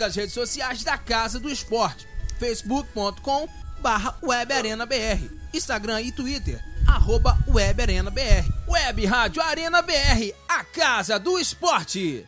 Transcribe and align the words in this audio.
Siga 0.00 0.06
as 0.06 0.16
redes 0.16 0.32
sociais 0.32 0.82
da 0.82 0.96
Casa 0.96 1.38
do 1.38 1.50
Esporte. 1.50 2.08
facebook.com 2.38 3.46
barra 3.80 4.16
webarenabr. 4.22 5.20
Instagram 5.52 6.00
e 6.00 6.10
Twitter, 6.10 6.58
arroba 6.86 7.36
webarenabr. 7.46 8.44
Web 8.66 9.04
Rádio 9.04 9.42
Arena 9.42 9.82
BR, 9.82 10.32
a 10.48 10.64
Casa 10.64 11.18
do 11.18 11.38
Esporte. 11.38 12.26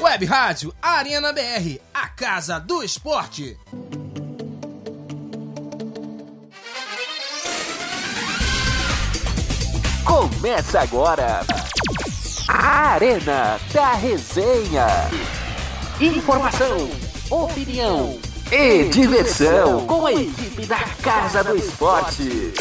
Web 0.00 0.24
Rádio 0.24 0.74
Arena 0.80 1.32
BR, 1.32 1.78
a 1.92 2.08
Casa 2.08 2.58
do 2.58 2.82
Esporte. 2.82 3.58
Começa 10.04 10.80
agora 10.80 11.44
a 12.52 12.94
Arena 12.94 13.60
da 13.72 13.92
Resenha. 13.92 14.86
Informação, 16.00 16.90
opinião 17.30 18.18
e 18.50 18.88
diversão 18.88 19.86
com 19.86 20.04
a 20.04 20.12
equipe 20.12 20.66
da 20.66 20.80
Casa 21.00 21.44
do 21.44 21.56
Esporte. 21.56 22.52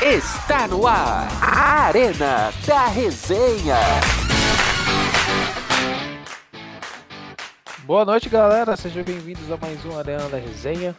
Está 0.00 0.68
no 0.68 0.86
ar 0.86 1.28
a 1.40 1.86
Arena 1.86 2.52
da 2.64 2.86
Resenha. 2.86 3.78
Boa 7.84 8.04
noite, 8.04 8.28
galera. 8.28 8.76
Sejam 8.76 9.02
bem-vindos 9.02 9.50
a 9.50 9.56
mais 9.56 9.84
um 9.84 9.98
Arena 9.98 10.28
da 10.28 10.38
Resenha. 10.38 10.96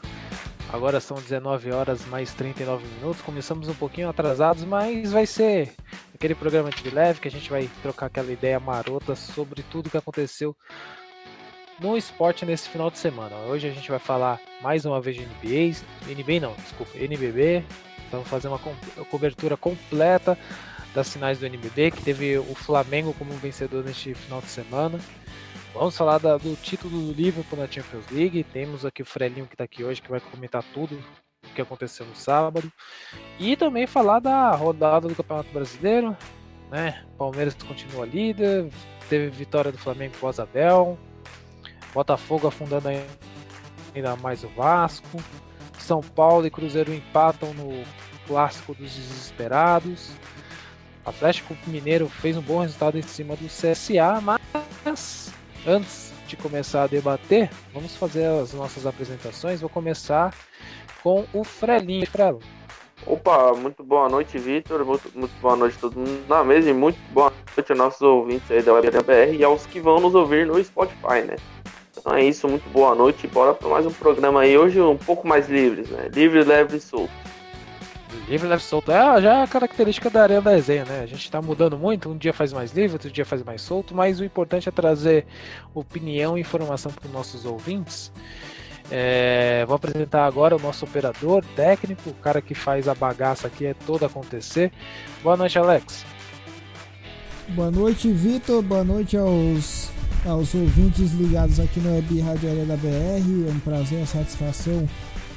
Agora 0.74 1.00
são 1.00 1.16
19 1.16 1.72
horas 1.72 2.04
mais 2.08 2.34
39 2.34 2.84
minutos. 2.96 3.22
Começamos 3.22 3.70
um 3.70 3.76
pouquinho 3.76 4.10
atrasados, 4.10 4.64
mas 4.66 5.12
vai 5.12 5.28
ser 5.28 5.72
aquele 6.16 6.34
programa 6.34 6.72
de 6.72 6.90
leve 6.90 7.20
que 7.20 7.28
a 7.28 7.32
gente 7.32 7.48
vai 7.48 7.70
trocar 7.84 8.08
aquela 8.08 8.32
ideia 8.32 8.60
marota 8.60 9.16
sobre 9.16 9.62
tudo 9.62 9.92
que 9.92 9.98
aconteceu 9.98 10.56
no 11.80 11.96
esporte 11.96 12.44
nesse 12.44 12.68
final 12.70 12.90
de 12.90 12.98
semana. 12.98 13.36
Hoje 13.48 13.68
a 13.68 13.72
gente 13.72 13.88
vai 13.88 14.00
falar 14.00 14.42
mais 14.64 14.84
uma 14.84 15.00
vez 15.00 15.16
de 15.16 15.22
NBA, 15.22 15.78
NBA 16.08 16.40
não, 16.42 16.56
desculpa, 16.56 16.98
NBB. 16.98 17.64
Vamos 18.12 18.28
fazer 18.28 18.48
uma 18.48 18.58
co 18.58 18.74
cobertura 19.12 19.56
completa 19.56 20.36
das 20.96 21.14
finais 21.14 21.38
do 21.38 21.46
NBB, 21.46 21.92
que 21.92 22.02
teve 22.02 22.40
o 22.40 22.56
Flamengo 22.56 23.14
como 23.14 23.32
vencedor 23.34 23.84
neste 23.84 24.16
final 24.16 24.42
de 24.42 24.48
semana. 24.48 25.00
Vamos 25.74 25.98
falar 25.98 26.20
da, 26.20 26.38
do 26.38 26.56
título 26.56 27.08
do 27.08 27.14
Liverpool 27.14 27.58
na 27.58 27.66
Champions 27.66 28.06
League. 28.12 28.44
Temos 28.44 28.86
aqui 28.86 29.02
o 29.02 29.06
Frelinho 29.06 29.48
que 29.48 29.56
está 29.56 29.64
aqui 29.64 29.84
hoje, 29.84 30.02
que 30.02 30.10
vai 30.10 30.20
comentar 30.20 30.64
tudo 30.72 30.96
o 31.44 31.54
que 31.54 31.62
aconteceu 31.62 32.06
no 32.06 32.16
sábado. 32.16 32.72
E 33.40 33.58
também 33.58 33.88
falar 33.88 34.20
da 34.20 34.52
rodada 34.52 35.08
do 35.08 35.16
Campeonato 35.16 35.52
Brasileiro. 35.52 36.16
Né? 36.70 37.04
Palmeiras 37.18 37.56
continua 37.56 38.06
líder, 38.06 38.70
teve 39.10 39.30
vitória 39.30 39.72
do 39.72 39.78
Flamengo 39.80 40.14
com 40.20 40.28
o 40.28 40.42
Abel. 40.42 40.98
Botafogo 41.92 42.48
afundando 42.48 42.90
ainda 43.96 44.16
mais 44.18 44.44
o 44.44 44.50
Vasco. 44.50 45.24
São 45.80 46.02
Paulo 46.02 46.46
e 46.46 46.52
Cruzeiro 46.52 46.94
empatam 46.94 47.52
no 47.56 47.84
clássico 48.28 48.76
dos 48.76 48.96
desesperados. 48.96 50.12
Atlético 51.04 51.58
Mineiro 51.66 52.08
fez 52.08 52.38
um 52.38 52.42
bom 52.42 52.62
resultado 52.62 52.98
em 52.98 53.02
cima 53.02 53.36
do 53.36 53.48
CSA, 53.48 54.22
mas 54.22 55.23
antes 55.68 56.12
de 56.28 56.36
começar 56.36 56.84
a 56.84 56.88
debater, 56.88 57.50
vamos 57.74 57.96
fazer 57.96 58.26
as 58.26 58.54
nossas 58.54 58.86
apresentações. 58.86 59.62
Vou 59.62 59.70
começar 59.70 60.34
com 61.02 61.26
o 61.34 61.44
Frelinho. 61.44 62.08
Frelo. 62.08 62.40
Opa, 63.06 63.54
muito 63.54 63.84
boa 63.84 64.08
noite, 64.08 64.38
Vitor. 64.38 64.86
Muito, 64.86 65.12
muito, 65.14 65.34
boa 65.42 65.56
noite 65.56 65.76
a 65.78 65.82
todo 65.82 66.00
mundo 66.00 66.26
na 66.28 66.44
mesa 66.44 66.70
e 66.70 66.74
muito 66.74 66.98
boa 67.12 67.34
noite 67.56 67.72
aos 67.72 67.78
nossos 67.78 68.02
ouvintes 68.02 68.50
aí 68.50 68.62
da 68.62 68.74
WebBR 68.74 69.36
e 69.36 69.44
aos 69.44 69.66
que 69.66 69.80
vão 69.80 70.00
nos 70.00 70.16
ouvir 70.16 70.48
no 70.48 70.64
Spotify, 70.64 71.22
né? 71.28 71.36
Então 71.98 72.16
é 72.16 72.24
isso, 72.24 72.48
muito 72.48 72.68
boa 72.70 72.96
noite. 72.96 73.28
Bora 73.28 73.54
para 73.54 73.68
mais 73.68 73.86
um 73.86 73.92
programa 73.92 74.42
aí. 74.42 74.58
Hoje 74.58 74.80
um 74.80 74.98
pouco 74.98 75.28
mais 75.28 75.50
livres, 75.50 75.90
né? 75.90 76.10
Livre, 76.14 76.44
leve 76.44 76.78
e 76.78 76.80
solto. 76.80 77.12
Livre, 78.28 78.48
leve 78.48 78.64
solto. 78.64 78.92
É, 78.92 79.22
já 79.22 79.40
é 79.40 79.44
a 79.44 79.48
característica 79.48 80.10
da 80.10 80.24
Arena 80.24 80.42
da 80.42 80.52
Resenha, 80.52 80.86
né? 80.86 81.02
A 81.02 81.06
gente 81.06 81.30
tá 81.30 81.42
mudando 81.42 81.78
muito. 81.78 82.10
Um 82.10 82.18
dia 82.18 82.34
faz 82.34 82.54
mais 82.54 82.72
livre, 82.72 82.94
outro 82.94 83.12
dia 83.12 83.26
faz 83.26 83.44
mais 83.44 83.62
solto. 83.62 83.94
Mas 83.94 84.20
o 84.20 84.24
importante 84.24 84.70
é 84.70 84.72
trazer 84.72 85.26
opinião 85.74 86.38
e 86.38 86.42
informação 86.42 86.92
para 86.92 87.06
os 87.06 87.12
nossos 87.12 87.46
ouvintes. 87.46 88.12
É, 88.92 89.64
vou 89.66 89.76
apresentar 89.76 90.26
agora 90.26 90.56
o 90.56 90.60
nosso 90.60 90.86
operador 90.86 91.44
técnico, 91.56 92.10
o 92.10 92.14
cara 92.14 92.42
que 92.42 92.54
faz 92.54 92.88
a 92.88 92.94
bagaça 92.94 93.48
aqui 93.48 93.66
é 93.66 93.74
toda 93.74 94.06
acontecer. 94.06 94.72
Boa 95.22 95.38
noite, 95.38 95.58
Alex. 95.58 96.06
Boa 97.50 97.72
noite, 97.72 98.12
Vitor. 98.12 98.62
Boa 98.62 98.84
noite 98.84 99.18
aos, 99.18 99.90
aos 100.26 100.54
ouvintes 100.54 101.12
ligados 101.14 101.60
aqui 101.60 101.80
no 101.80 101.96
Web 101.96 102.20
Rádio 102.22 102.50
Arena 102.50 102.78
BR. 102.78 103.48
É 103.48 103.52
um 103.52 103.60
prazer, 103.60 103.98
uma 104.00 104.06
satisfação 104.06 104.88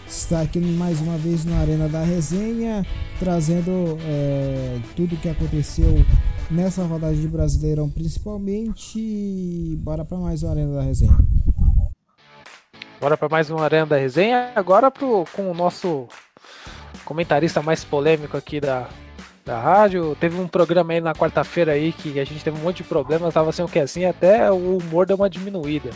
estar 0.08 0.42
aqui 0.42 0.60
mais 0.60 1.00
uma 1.00 1.16
vez 1.18 1.44
na 1.44 1.58
Arena 1.58 1.88
da 1.88 2.02
Resenha, 2.02 2.86
trazendo 3.18 3.98
é, 4.02 4.78
tudo 4.94 5.14
o 5.14 5.18
que 5.18 5.28
aconteceu 5.28 6.04
nessa 6.50 6.84
rodada 6.84 7.14
de 7.14 7.26
Brasileirão, 7.26 7.90
principalmente. 7.90 9.76
Bora 9.78 10.04
para 10.04 10.18
mais 10.18 10.42
uma 10.42 10.52
Arena 10.52 10.74
da 10.76 10.82
Resenha. 10.82 11.16
Bora 13.00 13.16
para 13.16 13.28
mais 13.28 13.50
uma 13.50 13.64
Arena 13.64 13.86
da 13.86 13.96
Resenha. 13.96 14.52
Agora 14.54 14.90
pro, 14.90 15.24
com 15.32 15.50
o 15.50 15.54
nosso 15.54 16.06
comentarista 17.04 17.60
mais 17.60 17.84
polêmico 17.84 18.36
aqui 18.36 18.60
da, 18.60 18.88
da 19.44 19.60
rádio. 19.60 20.16
Teve 20.20 20.40
um 20.40 20.46
programa 20.46 20.92
aí 20.92 21.00
na 21.00 21.14
quarta-feira 21.14 21.72
aí 21.72 21.92
que 21.92 22.18
a 22.20 22.24
gente 22.24 22.42
teve 22.42 22.58
um 22.58 22.62
monte 22.62 22.78
de 22.78 22.84
problemas, 22.84 23.34
tava 23.34 23.52
sem 23.52 23.64
o 23.64 23.68
Kessinha, 23.68 24.10
até 24.10 24.50
o 24.50 24.78
humor 24.78 25.04
deu 25.04 25.16
uma 25.16 25.28
diminuída. 25.28 25.90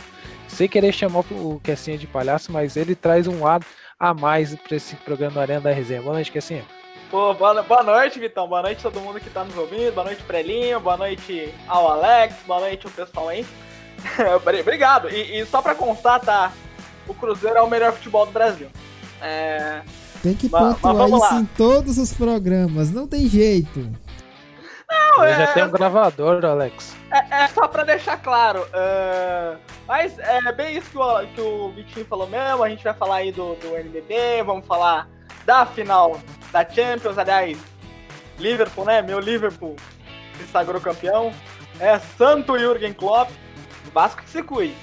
Sem 0.47 0.67
querer 0.67 0.91
chamar 0.91 1.21
o 1.31 1.61
Kessinha 1.63 1.97
de 1.97 2.05
palhaço, 2.05 2.51
mas 2.51 2.75
ele 2.75 2.93
traz 2.93 3.25
um 3.25 3.41
lado 3.41 3.65
a 4.01 4.15
mais 4.15 4.55
para 4.55 4.75
esse 4.75 4.95
programa 4.95 5.35
da 5.35 5.41
Arena 5.41 5.61
da 5.61 5.71
Resenha. 5.71 6.01
Boa 6.01 6.15
noite, 6.15 6.31
Kessinha. 6.31 6.65
Pô, 7.11 7.33
boa, 7.35 7.61
boa 7.61 7.83
noite, 7.83 8.19
Vitão. 8.19 8.47
Boa 8.47 8.63
noite 8.63 8.79
a 8.79 8.89
todo 8.89 8.99
mundo 8.99 9.19
que 9.19 9.29
tá 9.29 9.43
nos 9.43 9.55
ouvindo. 9.55 9.93
Boa 9.93 10.05
noite, 10.05 10.23
Prelinho. 10.23 10.79
Boa 10.79 10.97
noite 10.97 11.53
ao 11.67 11.87
Alex. 11.87 12.35
Boa 12.47 12.61
noite 12.61 12.87
ao 12.87 12.91
pessoal 12.91 13.29
aí. 13.29 13.45
Obrigado. 14.59 15.07
E, 15.09 15.39
e 15.39 15.45
só 15.45 15.61
pra 15.61 15.75
constar, 15.75 16.19
tá? 16.19 16.51
o 17.07 17.13
Cruzeiro 17.13 17.57
é 17.57 17.61
o 17.61 17.69
melhor 17.69 17.93
futebol 17.93 18.25
do 18.25 18.31
Brasil. 18.31 18.67
É... 19.21 19.81
Tem 20.23 20.33
que 20.33 20.49
pontuar 20.49 21.07
isso 21.07 21.17
lá. 21.17 21.39
em 21.39 21.45
todos 21.45 21.97
os 21.97 22.13
programas, 22.13 22.91
não 22.91 23.07
tem 23.07 23.27
jeito. 23.27 23.89
Não, 25.17 25.23
é... 25.23 25.35
já 25.35 25.47
tem 25.53 25.63
um 25.63 25.71
gravador, 25.71 26.43
Alex. 26.45 26.95
É, 27.11 27.43
é 27.43 27.47
só 27.47 27.67
pra 27.67 27.83
deixar 27.83 28.17
claro. 28.17 28.61
Uh... 28.61 29.57
Mas 29.87 30.17
é 30.19 30.51
bem 30.53 30.77
isso 30.77 30.89
que 30.89 30.97
o, 30.97 31.27
que 31.27 31.41
o 31.41 31.71
Vitinho 31.71 32.05
falou 32.05 32.27
mesmo. 32.27 32.63
A 32.63 32.69
gente 32.69 32.83
vai 32.83 32.93
falar 32.93 33.17
aí 33.17 33.31
do, 33.31 33.55
do 33.55 33.75
NBB, 33.75 34.43
vamos 34.45 34.65
falar 34.65 35.07
da 35.45 35.65
final 35.65 36.19
da 36.51 36.67
Champions. 36.67 37.17
Aliás, 37.17 37.57
Liverpool, 38.39 38.85
né? 38.85 39.01
Meu 39.01 39.19
Liverpool 39.19 39.75
se 40.37 40.45
sagrou 40.47 40.79
campeão. 40.79 41.33
É 41.79 41.99
Santo 41.99 42.57
Jürgen 42.57 42.93
Klopp. 42.93 43.31
Vasco 43.93 44.23
que 44.23 44.29
se 44.29 44.41
cuide. 44.41 44.75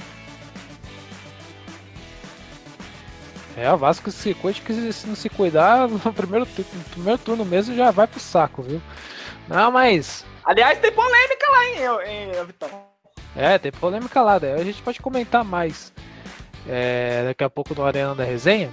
É, 3.57 3.73
o 3.73 3.77
Vasco 3.77 4.11
se 4.11 4.35
cuide 4.35 4.61
que 4.61 4.93
se 4.93 5.07
não 5.07 5.17
se 5.17 5.29
cuidar, 5.29 5.89
no 5.91 6.13
primeiro, 6.13 6.47
no 6.47 6.85
primeiro 6.91 7.19
turno 7.19 7.45
mesmo 7.45 7.75
já 7.75 7.91
vai 7.91 8.07
pro 8.07 8.21
saco, 8.21 8.63
viu? 8.63 8.81
Não, 9.49 9.71
mas. 9.71 10.25
Aliás, 10.45 10.79
tem 10.79 10.93
polêmica 10.93 11.47
lá, 11.51 11.65
em 11.67 12.41
em 12.41 12.47
Vitão? 12.47 12.69
É, 13.37 13.59
tem 13.59 13.73
polêmica 13.73 14.21
lá, 14.23 14.39
daí 14.39 14.53
a 14.53 14.65
gente 14.65 14.83
pode 14.83 15.01
comentar 15.01 15.45
mais 15.45 15.93
é, 16.69 17.25
daqui 17.27 17.45
a 17.45 17.51
pouco 17.51 17.75
no 17.75 17.85
Arena 17.85 18.15
da 18.15 18.25
Resenha. 18.25 18.71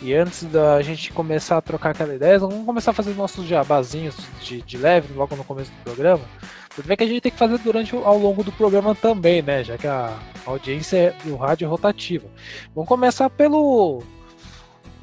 E 0.00 0.12
antes 0.14 0.42
da 0.44 0.82
gente 0.82 1.12
começar 1.12 1.58
a 1.58 1.62
trocar 1.62 1.90
aquela 1.90 2.12
ideia, 2.12 2.38
vamos 2.38 2.66
começar 2.66 2.90
a 2.90 2.94
fazer 2.94 3.14
nossos 3.14 3.46
jabazinhos 3.46 4.16
de, 4.40 4.60
de 4.60 4.76
leve 4.76 5.14
logo 5.14 5.36
no 5.36 5.44
começo 5.44 5.70
do 5.70 5.84
programa. 5.84 6.24
Porque 6.68 6.88
vê 6.88 6.96
que 6.96 7.04
a 7.04 7.06
gente 7.06 7.20
tem 7.20 7.30
que 7.30 7.38
fazer 7.38 7.58
durante 7.58 7.94
ao 7.94 8.18
longo 8.18 8.42
do 8.42 8.50
programa 8.50 8.96
também, 8.96 9.42
né? 9.42 9.62
Já 9.62 9.78
que 9.78 9.86
a 9.86 10.12
audiência 10.44 11.14
do 11.22 11.36
rádio 11.36 11.66
é 11.66 11.68
rotativa. 11.68 12.26
Vamos 12.74 12.88
começar 12.88 13.30
pelo. 13.30 14.02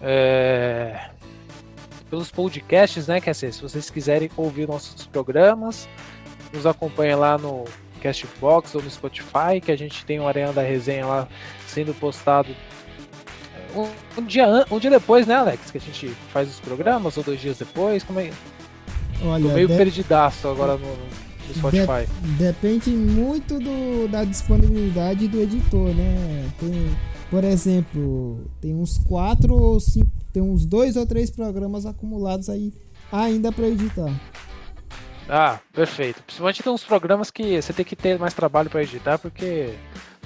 É, 0.02 1.12
pelos 2.10 2.32
podcasts, 2.32 3.08
né? 3.08 3.22
Quer 3.22 3.32
dizer, 3.32 3.54
se 3.54 3.62
vocês 3.62 3.90
quiserem 3.90 4.30
ouvir 4.36 4.68
nossos 4.68 5.06
programas, 5.06 5.88
nos 6.54 6.66
acompanhe 6.66 7.16
lá 7.16 7.38
no 7.38 7.66
Castbox 8.02 8.76
ou 8.76 8.82
no 8.82 8.90
Spotify, 8.90 9.62
que 9.64 9.72
a 9.72 9.78
gente 9.78 10.06
tem 10.06 10.20
o 10.20 10.28
Arena 10.28 10.54
da 10.54 10.62
Resenha 10.62 11.06
lá 11.06 11.28
sendo 11.68 11.94
postado 11.94 12.50
um, 13.76 13.88
um, 14.18 14.26
dia, 14.26 14.66
um 14.72 14.80
dia 14.80 14.90
depois, 14.90 15.28
né, 15.28 15.36
Alex? 15.36 15.72
Que 15.72 15.78
a 15.78 15.82
gente 15.82 16.08
faz 16.32 16.50
os 16.50 16.60
programas, 16.60 17.16
ou 17.18 17.24
dois 17.24 17.40
dias 17.40 17.58
depois? 17.58 18.04
Como 18.04 18.20
é? 18.20 18.32
Olha, 19.24 19.44
Tô 19.44 19.54
meio 19.54 19.68
de... 19.68 19.76
perdidaço 19.76 20.48
agora 20.48 20.78
no, 20.78 20.88
no 20.88 21.54
Spotify. 21.56 22.08
De, 22.22 22.44
depende 22.44 22.90
muito 22.90 23.60
do, 23.60 24.08
da 24.08 24.24
disponibilidade 24.24 25.28
do 25.28 25.42
editor, 25.42 25.90
né? 25.90 26.50
Tem, 26.60 26.90
por 27.30 27.44
exemplo, 27.44 28.46
tem 28.62 28.74
uns 28.74 28.98
quatro 28.98 29.54
ou 29.54 29.80
cinco, 29.80 30.10
tem 30.32 30.42
uns 30.42 30.66
dois 30.66 30.96
ou 30.96 31.06
três 31.06 31.30
programas 31.30 31.86
acumulados 31.86 32.50
aí 32.50 32.74
ainda 33.12 33.52
para 33.52 33.68
editar. 33.68 34.12
Ah, 35.28 35.60
perfeito. 35.74 36.24
Principalmente 36.24 36.64
tem 36.64 36.72
uns 36.74 36.84
programas 36.84 37.30
que 37.30 37.62
você 37.62 37.72
tem 37.72 37.86
que 37.86 37.96
ter 37.96 38.18
mais 38.18 38.34
trabalho 38.34 38.70
para 38.70 38.82
editar, 38.82 39.20
porque 39.20 39.76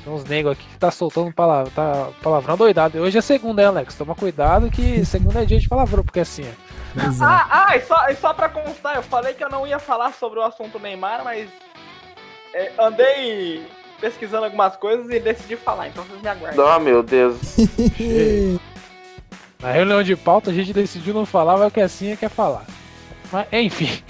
tem 0.03 0.13
uns 0.13 0.23
negros 0.23 0.53
aqui 0.53 0.65
que 0.65 0.77
tá 0.77 0.89
soltando 0.89 1.33
palavra, 1.33 1.71
tá 1.75 2.09
palavrão 2.21 2.55
doidado. 2.55 2.99
Hoje 2.99 3.17
é 3.17 3.21
segunda, 3.21 3.61
hein, 3.61 3.67
Alex? 3.67 3.95
Toma 3.95 4.15
cuidado 4.15 4.69
que 4.71 5.03
segunda 5.05 5.41
é 5.41 5.45
dia 5.45 5.59
de 5.59 5.67
palavrão, 5.67 6.03
porque 6.03 6.21
assim, 6.21 6.43
ó. 6.43 6.73
Pois 6.93 7.19
é. 7.19 7.23
Ah, 7.23 7.67
ah, 7.67 7.77
e 7.77 7.81
só, 7.81 8.09
e 8.09 8.15
só 8.15 8.33
pra 8.33 8.47
constar, 8.47 8.95
eu 8.95 9.03
falei 9.03 9.33
que 9.33 9.43
eu 9.43 9.49
não 9.49 9.67
ia 9.67 9.79
falar 9.79 10.13
sobre 10.13 10.39
o 10.39 10.43
assunto 10.43 10.79
Neymar, 10.79 11.23
mas 11.23 11.49
é, 12.53 12.71
andei 12.79 13.65
pesquisando 13.99 14.45
algumas 14.45 14.75
coisas 14.77 15.09
e 15.09 15.19
decidi 15.19 15.55
falar, 15.55 15.87
então 15.87 16.03
vocês 16.03 16.21
me 16.21 16.27
aguardem. 16.29 16.65
Ah, 16.65 16.79
meu 16.79 17.01
Deus. 17.03 17.37
Na 19.63 19.71
reunião 19.71 20.03
de 20.03 20.13
pauta 20.13 20.51
a 20.51 20.53
gente 20.53 20.73
decidiu 20.73 21.13
não 21.13 21.25
falar, 21.25 21.55
mas 21.57 21.69
o 21.69 21.71
que 21.71 21.79
assim 21.79 22.17
quer 22.17 22.29
falar. 22.29 22.65
Mas, 23.31 23.47
enfim. 23.53 24.03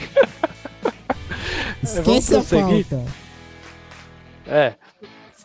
Esquece 1.83 2.35
a 2.35 2.41
pauta. 2.41 3.05
É. 4.47 4.73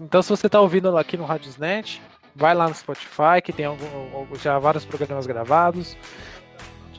Então 0.00 0.22
se 0.22 0.30
você 0.30 0.48
tá 0.48 0.58
ouvindo 0.62 0.96
aqui 0.96 1.18
no 1.18 1.26
Radiosnet, 1.26 2.00
vai 2.34 2.54
lá 2.54 2.66
no 2.66 2.74
Spotify, 2.74 3.42
que 3.44 3.52
tem 3.52 3.66
algum, 3.66 4.34
já 4.42 4.58
vários 4.58 4.86
programas 4.86 5.26
gravados. 5.26 5.94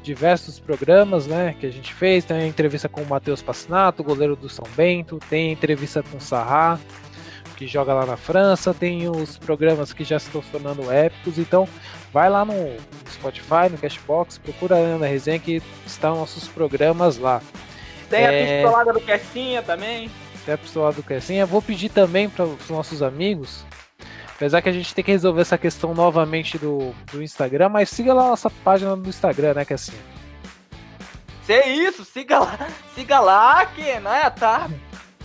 Diversos 0.04 0.60
programas, 0.60 1.26
né, 1.26 1.56
que 1.60 1.66
a 1.66 1.72
gente 1.72 1.92
fez. 1.96 2.24
Tem 2.24 2.38
a 2.38 2.48
entrevista 2.48 2.88
com 2.88 3.02
o 3.02 3.08
Matheus 3.08 3.42
Passinato, 3.42 4.04
goleiro 4.04 4.36
do 4.36 4.48
São 4.48 4.66
Bento. 4.78 5.20
Tem 5.32 5.50
a 5.50 5.52
entrevista 5.52 6.04
com 6.04 6.18
o 6.18 6.22
Sarra, 6.22 6.80
que 7.60 7.68
joga 7.68 7.94
lá 7.94 8.06
na 8.06 8.18
França. 8.18 8.74
Tem 8.74 9.08
os 9.10 9.38
programas 9.38 9.92
que 9.94 10.04
já 10.04 10.18
estão 10.18 10.42
tornando 10.52 10.90
épicos. 10.92 11.38
Então, 11.38 11.68
vai 12.12 12.30
lá 12.30 12.44
no 12.46 12.54
Spotify, 13.12 13.70
no 13.70 13.78
Cashbox, 13.78 14.38
procura 14.40 14.76
a 14.76 14.80
Ana 14.80 15.06
Resenha 15.06 15.38
que 15.38 15.62
estão 15.86 16.16
nossos 16.16 16.48
programas 16.48 17.18
lá. 17.18 17.42
Tem 18.10 18.26
a 18.26 18.32
É. 18.32 18.62
pistolada 18.64 18.94
do 18.94 19.02
Questinha 19.02 19.62
também. 19.62 20.10
até 20.42 20.56
pro 20.58 20.68
seu 20.70 20.82
lado 20.82 21.04
Crescinha. 21.04 21.46
Vou 21.46 21.62
pedir 21.62 21.90
também 21.90 22.28
para 22.30 22.46
os 22.46 22.70
nossos 22.70 23.04
amigos, 23.04 23.64
apesar 24.36 24.62
que 24.62 24.70
a 24.70 24.72
gente 24.72 24.96
tem 24.96 25.04
que 25.04 25.12
resolver 25.12 25.42
essa 25.42 25.58
questão 25.58 25.94
novamente 25.94 26.58
do, 26.58 26.92
do 27.12 27.22
Instagram, 27.22 27.70
mas 27.70 27.90
siga 27.90 28.14
lá 28.14 28.24
a 28.24 28.30
nossa 28.30 28.50
página 28.50 28.96
do 28.96 29.08
Instagram, 29.10 29.54
né, 29.54 29.66
Crescinha? 29.66 30.00
Se 31.46 31.54
é 31.54 31.68
isso, 31.70 32.04
siga 32.06 32.40
lá, 32.40 32.58
siga 32.96 33.20
lá 33.20 33.66
que, 33.68 34.00
né, 34.00 34.30
tá, 34.32 34.70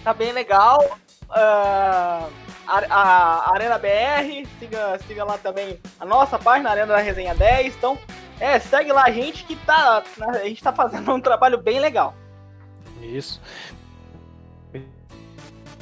tá 0.03 0.13
bem 0.13 0.33
legal. 0.33 0.99
Ah, 1.35 2.29
a, 2.67 2.79
a 2.89 3.55
Arena 3.55 3.79
BR, 3.79 4.49
siga, 4.59 4.99
siga 5.07 5.25
lá 5.25 5.37
também 5.37 5.79
a 5.99 6.07
nossa 6.07 6.39
página, 6.39 6.71
Arena 6.71 6.95
da 6.95 6.99
Resenha 6.99 7.35
10. 7.35 7.75
Então, 7.75 7.99
é, 8.41 8.59
segue 8.59 8.93
lá 8.93 9.05
a 9.05 9.11
gente 9.11 9.45
que 9.45 9.57
tá, 9.57 10.03
a 10.21 10.39
gente 10.45 10.63
tá 10.63 10.73
fazendo 10.73 11.13
um 11.13 11.21
trabalho 11.21 11.59
bem 11.59 11.81
legal. 11.81 12.15
Isso. 13.03 13.41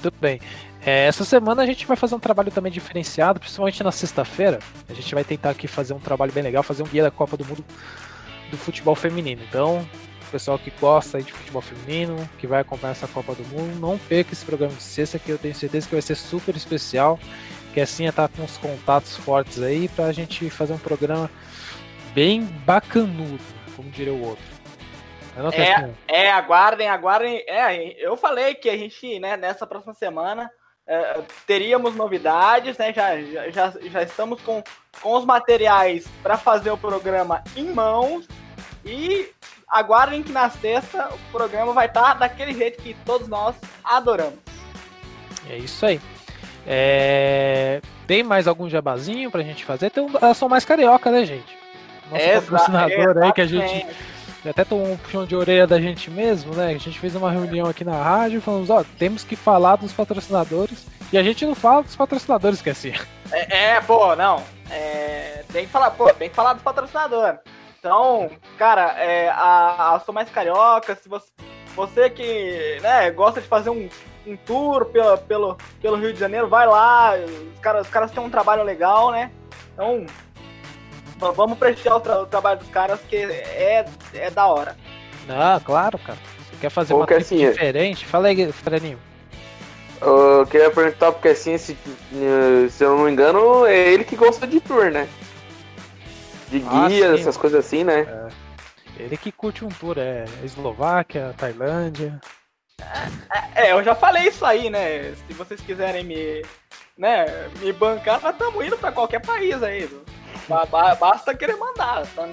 Tudo 0.03 0.17
bem. 0.21 0.41
É, 0.85 1.07
essa 1.07 1.25
semana 1.25 1.63
a 1.63 1.67
gente 1.67 1.87
vai 1.87 1.97
fazer 1.97 2.17
um 2.17 2.19
trabalho 2.19 2.51
também 2.51 2.73
diferenciado, 2.73 3.39
principalmente 3.39 3.85
na 3.85 3.93
sexta-feira. 3.93 4.59
A 4.89 4.95
gente 4.95 5.15
vai 5.15 5.23
tentar 5.23 5.51
aqui 5.51 5.69
fazer 5.69 5.95
um 5.95 6.01
trabalho 6.01 6.33
bem 6.33 6.43
legal, 6.43 6.63
fazer 6.63 6.83
um 6.83 6.87
guia 6.87 7.05
da 7.05 7.11
Copa 7.11 7.37
do 7.37 7.45
Mundo 7.45 7.65
do 8.51 8.57
futebol 8.57 8.97
feminino. 8.97 9.43
Então, 9.49 9.87
pessoal 10.33 10.59
que 10.59 10.71
gosta 10.81 11.23
de 11.23 11.33
futebol 11.33 11.63
feminino, 11.63 12.29
que 12.39 12.47
vai 12.47 12.61
acompanhar 12.61 12.93
essa 12.93 13.07
Copa 13.07 13.35
do 13.35 13.45
Mundo, 13.45 13.79
não 13.79 13.99
perca 13.99 14.33
esse 14.33 14.45
programa 14.45 14.75
de 14.75 14.83
sexta, 14.83 15.19
que 15.19 15.31
eu 15.31 15.39
tenho 15.39 15.55
certeza 15.55 15.87
que 15.87 15.95
vai 15.95 16.03
ser 16.03 16.17
super 16.17 16.57
especial. 16.57 17.19
Que 17.75 17.81
assim 17.81 18.11
tá 18.11 18.29
com 18.29 18.43
uns 18.43 18.59
contatos 18.59 19.17
fortes 19.17 19.63
aí 19.63 19.89
pra 19.89 20.13
gente 20.13 20.51
fazer 20.51 20.75
um 20.75 20.79
programa 20.79 21.31
bem 22.15 22.43
bacanudo, 22.43 23.43
como 23.75 23.91
diria 23.91 24.13
o 24.13 24.27
outro. 24.27 24.45
É. 25.53 25.75
quero 25.75 25.95
É, 26.09 26.31
aguardem, 26.31 26.89
aguardem. 26.89 27.43
É, 27.49 28.05
eu 28.05 28.17
falei 28.17 28.55
que 28.55 28.69
a 28.69 28.77
gente, 28.77 29.19
né, 29.19 29.37
nessa 29.37 29.67
próxima 29.67 29.95
semana 29.95 30.51
é, 30.87 31.21
teríamos 31.47 31.95
novidades, 31.95 32.77
né? 32.77 32.93
Já, 32.93 33.21
já, 33.23 33.51
já, 33.51 33.71
já 33.81 34.03
estamos 34.03 34.41
com, 34.43 34.63
com 35.01 35.15
os 35.15 35.25
materiais 35.25 36.07
para 36.23 36.37
fazer 36.37 36.71
o 36.71 36.77
programa 36.77 37.43
em 37.57 37.73
mãos 37.73 38.29
e 38.85 39.31
aguardem 39.73 40.23
que 40.23 40.31
na 40.33 40.51
sexta 40.51 41.09
o 41.13 41.19
programa 41.33 41.73
vai 41.73 41.87
estar 41.87 42.15
daquele 42.15 42.53
jeito 42.55 42.83
que 42.83 42.95
todos 43.05 43.27
nós 43.27 43.55
adoramos. 43.83 44.39
É 45.49 45.57
isso 45.57 45.85
aí. 45.87 46.01
É, 46.67 47.81
Tem 48.07 48.23
mais 48.23 48.47
algum 48.47 48.69
jabazinho 48.69 49.31
pra 49.31 49.43
gente 49.43 49.65
fazer? 49.65 49.91
Tem 49.91 50.05
um... 50.05 50.11
Elas 50.21 50.37
são 50.37 50.49
mais 50.49 50.65
carioca, 50.65 51.11
né, 51.11 51.25
gente? 51.25 51.57
Nosso 52.11 52.23
Exa- 52.25 52.41
patrocinador 52.43 53.23
aí 53.23 53.33
que 53.33 53.41
a 53.41 53.47
gente 53.47 53.87
até 54.49 54.65
tomou 54.65 54.93
um 54.93 54.97
puxão 54.97 55.25
de 55.25 55.35
orelha 55.37 55.67
da 55.67 55.81
gente 55.81 56.11
mesmo, 56.11 56.55
né? 56.55 56.67
A 56.67 56.73
gente 56.79 56.99
fez 56.99 57.15
uma 57.15 57.31
reunião 57.31 57.67
aqui 57.69 57.85
na 57.85 58.01
rádio 58.01 58.39
e 58.39 58.41
falamos, 58.41 58.71
ó, 58.71 58.85
temos 58.99 59.25
que 59.25 59.37
falar 59.37 59.77
dos 59.77 59.93
patrocinadores. 59.93 60.87
E 61.13 61.19
a 61.19 61.23
gente 61.23 61.45
não 61.47 61.55
fala 61.55 61.83
dos 61.83 61.95
patrocinadores, 61.95 62.61
que 62.63 62.71
é. 62.71 62.75
É, 63.31 63.81
pô, 63.81 64.17
não. 64.17 64.43
É, 64.71 65.45
tem 65.53 65.67
que 65.67 65.71
falar, 65.73 65.91
pô, 65.93 66.13
tem 66.15 66.29
que 66.29 66.35
falar 66.35 66.55
do 66.55 66.63
patrocinador. 66.63 67.39
Então, 67.85 68.31
cara, 68.57 68.93
é, 68.97 69.29
a, 69.31 69.97
a 69.97 70.01
Sou 70.07 70.15
Mais 70.15 70.31
Carioca, 70.31 70.95
se 70.95 71.09
você, 71.09 71.27
você 71.75 72.09
que 72.09 72.79
né, 72.81 73.11
gosta 73.11 73.41
de 73.41 73.49
fazer 73.49 73.71
um, 73.71 73.89
um 74.25 74.37
tour 74.37 74.85
pelo, 74.85 75.19
pelo, 75.19 75.59
pelo 75.81 75.97
Rio 75.97 76.13
de 76.13 76.21
Janeiro, 76.21 76.47
vai 76.47 76.65
lá. 76.65 77.15
Os 77.17 77.59
caras, 77.59 77.85
os 77.85 77.93
caras 77.93 78.13
têm 78.13 78.23
um 78.23 78.31
trabalho 78.31 78.63
legal, 78.63 79.11
né? 79.11 79.33
Então, 79.75 80.07
vamos 81.35 81.59
prestigiar 81.59 81.97
o, 81.97 82.01
tra- 82.01 82.23
o 82.23 82.27
trabalho 82.27 82.61
dos 82.61 82.69
caras, 82.69 83.01
que 83.01 83.17
é, 83.17 83.85
é 84.15 84.31
da 84.31 84.47
hora. 84.47 84.77
Ah, 85.29 85.61
claro, 85.65 85.99
cara. 85.99 86.19
Você 86.39 86.57
quer 86.61 86.71
fazer 86.71 86.95
Ô, 86.95 86.99
uma 86.99 87.07
trip 87.07 87.19
Cassinha. 87.23 87.51
diferente? 87.51 88.07
Fala 88.07 88.29
aí, 88.29 88.53
Freninho. 88.53 88.99
Eu 90.01 90.47
queria 90.49 90.71
perguntar, 90.71 91.11
porque 91.11 91.29
assim, 91.29 91.59
se, 91.59 91.77
se 92.71 92.85
eu 92.85 92.97
não 92.97 93.05
me 93.07 93.11
engano, 93.11 93.67
é 93.67 93.77
ele 93.93 94.05
que 94.05 94.15
gosta 94.15 94.47
de 94.47 94.61
tour, 94.61 94.93
né? 94.93 95.09
De 96.59 96.65
Ah, 96.69 96.87
guia, 96.89 97.15
sim. 97.15 97.21
essas 97.21 97.37
coisas 97.37 97.65
assim, 97.65 97.83
né? 97.83 98.07
Ele 98.99 99.17
que 99.17 99.33
curte 99.33 99.65
um 99.65 99.69
tour, 99.69 99.97
é 99.99 100.25
Eslováquia, 100.45 101.35
Tailândia. 101.39 102.21
É, 103.55 103.73
eu 103.73 103.83
já 103.83 103.95
falei 103.95 104.25
isso 104.29 104.45
aí, 104.45 104.69
né? 104.69 105.15
Se 105.27 105.33
vocês 105.33 105.61
quiserem 105.61 106.05
me, 106.05 106.43
né, 106.99 107.25
me 107.61 107.73
bancar, 107.73 108.21
nós 108.21 108.33
estamos 108.33 108.65
indo 108.67 108.77
pra 108.77 108.93
qualquer 108.93 109.21
país 109.25 109.63
aí. 109.63 109.89
Ba- 110.49 110.67
ba- 110.67 110.95
Basta 110.95 111.35
querer 111.35 111.57
mandar. 111.57 112.07
Tá- 112.15 112.29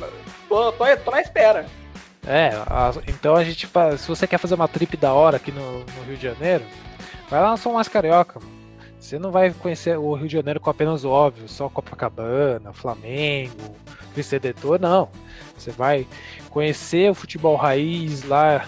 Tô, 0.50 0.72
tô, 0.74 0.98
tô 0.98 1.12
na 1.12 1.22
espera. 1.22 1.66
É, 2.28 2.50
a- 2.68 2.92
então 3.08 3.36
a 3.36 3.44
gente, 3.44 3.68
se 3.98 4.08
você 4.08 4.28
quer 4.28 4.38
fazer 4.38 4.56
uma 4.56 4.68
trip 4.68 4.98
da 4.98 5.14
hora 5.14 5.38
aqui 5.38 5.52
no, 5.52 5.80
no 5.80 6.04
Rio 6.06 6.18
de 6.18 6.24
Janeiro, 6.24 6.66
vai 7.30 7.40
lá 7.42 7.52
no 7.52 7.58
São 7.58 7.74
Mais 7.74 7.88
Carioca. 7.88 8.40
mano. 8.40 8.59
Você 9.00 9.18
não 9.18 9.32
vai 9.32 9.52
conhecer 9.52 9.98
o 9.98 10.14
Rio 10.14 10.28
de 10.28 10.34
Janeiro 10.34 10.60
com 10.60 10.70
apenas 10.70 11.04
o 11.04 11.10
óbvio, 11.10 11.48
só 11.48 11.70
Copacabana, 11.70 12.74
Flamengo, 12.74 13.76
Vencedor, 14.16 14.80
não. 14.80 15.10
Você 15.58 15.72
vai 15.72 16.06
conhecer 16.50 17.10
o 17.10 17.16
futebol 17.16 17.56
raiz 17.56 18.24
lá, 18.24 18.66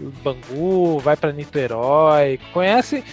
o 0.00 0.04
Bangu, 0.22 0.98
vai 1.00 1.16
pra 1.16 1.32
Niterói, 1.32 2.38
conhece 2.52 3.04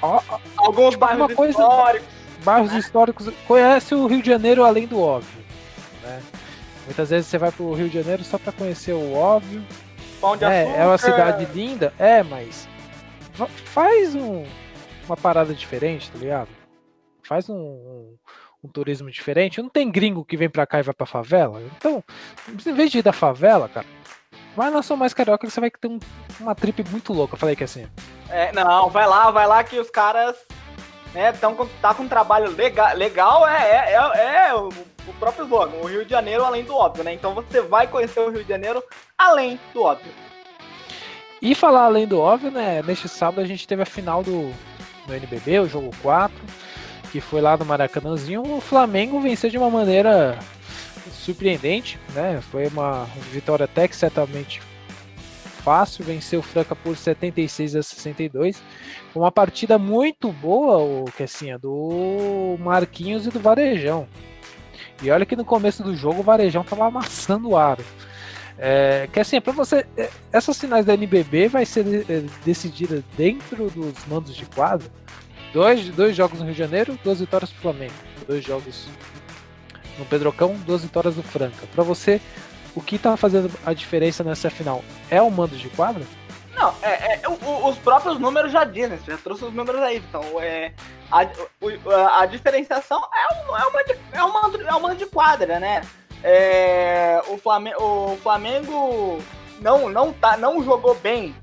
ó, 0.00 0.20
Alguns 0.56 0.90
Tipo, 0.90 1.06
bairros 1.06 1.34
coisa- 1.34 1.52
históricos. 1.60 2.08
bairros 2.44 2.72
históricos, 2.72 3.28
conhece 3.46 3.94
o 3.94 4.06
Rio 4.06 4.22
de 4.22 4.30
Janeiro 4.30 4.64
além 4.64 4.86
do 4.86 5.00
óbvio. 5.00 5.42
Né? 6.02 6.20
Muitas 6.86 7.10
vezes 7.10 7.26
você 7.26 7.36
vai 7.38 7.50
pro 7.50 7.72
Rio 7.74 7.88
de 7.88 7.94
Janeiro 8.00 8.22
só 8.24 8.38
pra 8.38 8.52
conhecer 8.52 8.92
o 8.92 9.14
óbvio, 9.14 9.62
Pão 10.20 10.36
de 10.36 10.44
é, 10.44 10.62
açúcar. 10.62 10.78
é 10.78 10.86
uma 10.86 10.98
cidade 10.98 11.44
linda, 11.52 11.92
é, 11.98 12.22
mas 12.22 12.68
fa- 13.32 13.46
faz 13.46 14.14
um- 14.14 14.44
uma 15.06 15.16
parada 15.16 15.52
diferente, 15.54 16.10
tá 16.10 16.18
ligado? 16.18 16.48
Faz 17.26 17.48
um, 17.48 17.54
um- 17.56 18.16
um 18.64 18.68
turismo 18.68 19.10
diferente. 19.10 19.60
Não 19.62 19.68
tem 19.68 19.90
gringo 19.90 20.24
que 20.24 20.36
vem 20.36 20.48
pra 20.50 20.66
cá 20.66 20.80
e 20.80 20.82
vai 20.82 20.94
pra 20.94 21.06
favela. 21.06 21.62
Então, 21.76 22.02
em 22.66 22.72
vez 22.72 22.90
de 22.90 22.98
ir 22.98 23.02
da 23.02 23.12
favela, 23.12 23.68
cara, 23.68 23.86
vai 24.56 24.70
na 24.70 24.82
São 24.82 24.96
Mais 24.96 25.14
Carioca 25.14 25.46
que 25.46 25.52
você 25.52 25.60
vai 25.60 25.70
ter 25.70 25.88
um- 25.88 25.98
uma 26.38 26.54
trip 26.54 26.84
muito 26.90 27.12
louca. 27.12 27.34
Eu 27.34 27.38
falei 27.38 27.56
que 27.56 27.64
assim. 27.64 27.86
É, 28.28 28.52
não, 28.52 28.88
vai 28.90 29.06
lá, 29.06 29.30
vai 29.30 29.46
lá 29.46 29.64
que 29.64 29.78
os 29.78 29.90
caras 29.90 30.36
né, 31.14 31.32
tão 31.32 31.54
com, 31.56 31.66
tá 31.80 31.92
com 31.94 32.04
um 32.04 32.08
trabalho 32.08 32.50
legal. 32.54 32.94
Legal 32.96 33.48
é, 33.48 33.70
é, 33.70 33.94
é, 33.94 34.48
é 34.50 34.54
o, 34.54 34.68
o 34.68 35.12
próprio 35.18 35.44
slogan, 35.44 35.76
o 35.78 35.86
Rio 35.86 36.04
de 36.04 36.10
Janeiro 36.10 36.44
além 36.44 36.62
do 36.64 36.74
óbvio, 36.74 37.02
né? 37.02 37.12
Então 37.14 37.34
você 37.34 37.60
vai 37.60 37.86
conhecer 37.88 38.20
o 38.20 38.30
Rio 38.30 38.42
de 38.44 38.48
Janeiro 38.48 38.82
além 39.18 39.58
do 39.74 39.82
óbvio. 39.82 40.12
E 41.42 41.54
falar 41.54 41.84
além 41.84 42.06
do 42.06 42.20
óbvio, 42.20 42.50
né? 42.50 42.82
Neste 42.82 43.08
sábado 43.08 43.40
a 43.40 43.46
gente 43.46 43.66
teve 43.66 43.82
a 43.82 43.86
final 43.86 44.22
do, 44.22 44.52
do 45.10 45.16
NBB, 45.16 45.60
o 45.60 45.68
jogo 45.68 45.90
4, 46.02 46.32
que 47.10 47.20
foi 47.20 47.40
lá 47.40 47.56
no 47.56 47.64
Maracanãzinho. 47.64 48.42
O 48.42 48.60
Flamengo 48.60 49.20
venceu 49.20 49.50
de 49.50 49.58
uma 49.58 49.68
maneira 49.68 50.38
surpreendente, 51.12 51.98
né? 52.14 52.40
Foi 52.50 52.66
uma 52.68 53.06
vitória 53.32 53.64
até 53.64 53.88
que 53.88 53.96
certamente 53.96 54.62
fácil, 55.62 56.04
venceu 56.04 56.40
o 56.40 56.42
Franca 56.42 56.74
por 56.74 56.96
76 56.96 57.76
a 57.76 57.82
62. 57.82 58.62
Uma 59.14 59.30
partida 59.30 59.78
muito 59.78 60.32
boa, 60.32 60.78
o 60.78 61.04
Kessinha, 61.16 61.58
do 61.58 62.56
Marquinhos 62.60 63.26
e 63.26 63.30
do 63.30 63.40
Varejão. 63.40 64.06
E 65.02 65.10
olha 65.10 65.26
que 65.26 65.36
no 65.36 65.44
começo 65.44 65.82
do 65.82 65.94
jogo 65.94 66.20
o 66.20 66.22
Varejão 66.24 66.62
tava 66.62 66.86
amassando 66.86 67.50
o 67.50 67.56
aro. 67.56 67.84
É, 68.62 69.08
que 69.10 69.18
assim, 69.18 69.40
para 69.40 69.54
você. 69.54 69.86
É, 69.96 70.10
essas 70.30 70.58
finais 70.58 70.84
da 70.84 70.92
NBB 70.92 71.48
vai 71.48 71.64
ser 71.64 72.04
é, 72.10 72.22
decidida 72.44 73.02
dentro 73.16 73.70
dos 73.70 74.04
mandos 74.06 74.34
de 74.36 74.44
quadro. 74.44 74.90
Dois, 75.52 75.88
dois 75.88 76.16
jogos 76.16 76.38
no 76.38 76.44
Rio 76.44 76.54
de 76.54 76.58
Janeiro, 76.58 76.98
duas 77.02 77.20
vitórias 77.20 77.50
pro 77.50 77.62
Flamengo. 77.62 77.94
Dois 78.26 78.44
jogos 78.44 78.86
no 79.98 80.04
Pedrocão, 80.04 80.54
duas 80.66 80.82
vitórias 80.82 81.16
do 81.16 81.22
Franca. 81.22 81.66
Para 81.74 81.82
você, 81.82 82.20
o 82.74 82.80
que 82.80 82.98
tá 82.98 83.16
fazendo 83.16 83.50
a 83.66 83.72
diferença 83.72 84.22
nessa 84.22 84.48
final? 84.48 84.84
É 85.10 85.20
o 85.20 85.30
mando 85.30 85.56
de 85.56 85.68
quadro? 85.70 86.06
Não, 86.54 86.74
é, 86.82 87.14
é 87.14 87.28
o, 87.28 87.68
os 87.68 87.76
próprios 87.78 88.18
números 88.18 88.52
já 88.52 88.64
dizem, 88.64 88.98
você 88.98 89.12
já 89.12 89.18
trouxe 89.18 89.44
os 89.44 89.52
números 89.52 89.80
aí. 89.80 89.96
Então, 89.96 90.22
é, 90.40 90.72
a, 91.10 92.20
a, 92.20 92.26
diferenciação 92.26 93.00
é 93.00 93.34
o, 93.34 93.56
é, 93.56 93.66
uma, 93.66 93.80
é, 93.80 94.32
mando, 94.32 94.62
é 94.62 94.74
o 94.74 94.80
mando 94.80 94.96
de 94.96 95.06
quadra, 95.06 95.58
né? 95.58 95.82
É, 96.22 97.20
o, 97.28 97.38
Flamengo, 97.38 97.82
o 97.82 98.16
Flamengo 98.22 99.18
não, 99.60 99.88
não, 99.88 100.12
tá, 100.12 100.36
não 100.36 100.62
jogou 100.62 100.94
bem 100.96 101.34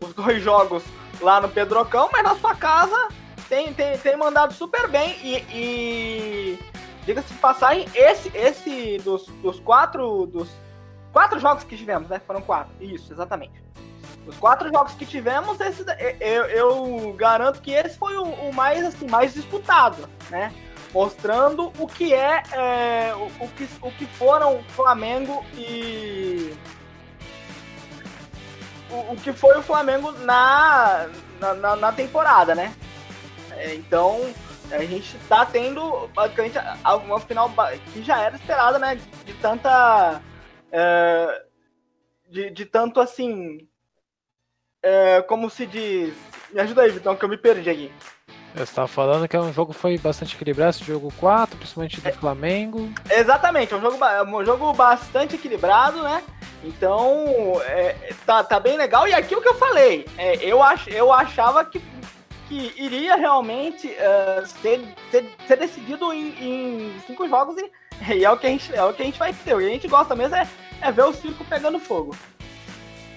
os 0.00 0.14
dois 0.14 0.42
jogos 0.42 0.82
lá 1.20 1.40
no 1.40 1.48
Pedrocão, 1.48 2.08
mas 2.12 2.22
na 2.22 2.36
sua 2.36 2.54
casa 2.54 3.08
tem, 3.48 3.72
tem, 3.74 3.96
tem 3.98 4.16
mandado 4.16 4.52
super 4.54 4.88
bem 4.88 5.16
e, 5.22 5.36
e 5.50 6.58
diga-se 7.04 7.32
de 7.32 7.38
passagem, 7.38 7.86
esse, 7.94 8.30
esse 8.36 8.98
dos, 8.98 9.26
dos 9.42 9.60
quatro 9.60 10.26
dos 10.26 10.48
quatro 11.12 11.38
jogos 11.38 11.64
que 11.64 11.76
tivemos, 11.76 12.08
né? 12.08 12.20
Foram 12.26 12.40
quatro, 12.40 12.72
isso, 12.80 13.12
exatamente. 13.12 13.62
Os 14.26 14.36
quatro 14.36 14.70
jogos 14.72 14.94
que 14.94 15.04
tivemos, 15.04 15.60
esse, 15.60 15.84
eu, 16.20 16.44
eu 16.44 17.12
garanto 17.14 17.60
que 17.60 17.72
esse 17.72 17.98
foi 17.98 18.16
o, 18.16 18.22
o 18.22 18.54
mais 18.54 18.84
assim 18.84 19.06
mais 19.08 19.34
disputado, 19.34 20.08
né? 20.30 20.52
mostrando 20.92 21.72
o 21.78 21.86
que 21.86 22.12
é, 22.12 22.42
é 22.52 23.14
o, 23.14 23.44
o, 23.44 23.48
que, 23.48 23.68
o 23.80 23.90
que 23.92 24.06
foram 24.06 24.62
Flamengo 24.68 25.44
e 25.54 26.54
o, 28.90 29.12
o 29.12 29.16
que 29.16 29.32
foi 29.32 29.56
o 29.58 29.62
Flamengo 29.62 30.12
na, 30.12 31.08
na, 31.40 31.76
na 31.76 31.92
temporada, 31.92 32.54
né? 32.54 32.74
É, 33.56 33.74
então 33.74 34.20
a 34.70 34.84
gente 34.84 35.16
tá 35.28 35.44
tendo 35.44 36.08
basicamente 36.08 36.58
uma 37.04 37.20
final 37.20 37.50
que 37.92 38.02
já 38.02 38.20
era 38.20 38.36
esperada, 38.36 38.78
né? 38.78 38.98
De 39.24 39.34
tanta. 39.34 40.20
É, 40.70 41.44
de, 42.28 42.50
de 42.50 42.66
tanto 42.66 43.00
assim. 43.00 43.68
É, 44.82 45.22
como 45.22 45.48
se 45.50 45.66
diz. 45.66 46.14
Me 46.52 46.60
ajuda 46.60 46.82
aí, 46.82 46.90
Vitão, 46.90 47.16
que 47.16 47.24
eu 47.24 47.28
me 47.28 47.36
perdi 47.36 47.70
aqui. 47.70 47.92
Você 48.54 48.64
estava 48.64 48.88
falando 48.88 49.26
que 49.26 49.34
é 49.34 49.40
um 49.40 49.52
jogo 49.52 49.72
que 49.72 49.80
foi 49.80 49.96
bastante 49.96 50.34
equilibrado, 50.34 50.70
esse 50.70 50.84
jogo 50.84 51.10
4, 51.18 51.56
principalmente 51.56 52.00
do 52.00 52.08
é, 52.08 52.12
Flamengo. 52.12 52.92
Exatamente, 53.10 53.72
é 53.72 53.76
um 53.76 53.80
jogo, 53.80 53.96
um 54.26 54.44
jogo 54.44 54.72
bastante 54.74 55.36
equilibrado, 55.36 56.02
né? 56.02 56.22
Então, 56.62 57.24
é, 57.64 58.12
tá, 58.26 58.44
tá 58.44 58.60
bem 58.60 58.76
legal. 58.76 59.08
E 59.08 59.14
aqui 59.14 59.34
o 59.34 59.40
que 59.40 59.48
eu 59.48 59.54
falei, 59.54 60.06
é, 60.18 60.36
eu, 60.44 60.62
ach, 60.62 60.86
eu 60.88 61.10
achava 61.10 61.64
que, 61.64 61.82
que 62.52 62.74
iria 62.76 63.16
realmente 63.16 63.88
uh, 63.88 64.46
ser, 64.46 64.82
ser, 65.10 65.24
ser, 65.46 65.56
decidido 65.56 66.12
em, 66.12 66.28
em, 66.38 67.00
cinco 67.06 67.26
jogos 67.26 67.56
e, 67.56 67.70
e, 68.12 68.24
é, 68.26 68.30
o 68.30 68.36
que 68.36 68.46
a 68.46 68.50
gente, 68.50 68.74
é 68.74 68.84
o 68.84 68.92
que 68.92 69.02
a 69.02 69.06
gente 69.06 69.18
vai 69.18 69.32
ter. 69.32 69.54
O 69.54 69.58
que 69.58 69.64
a 69.64 69.70
gente 69.70 69.88
gosta 69.88 70.14
mesmo 70.14 70.36
é, 70.36 70.46
é 70.82 70.92
ver 70.92 71.04
o 71.04 71.14
circo 71.14 71.42
pegando 71.46 71.78
fogo. 71.78 72.14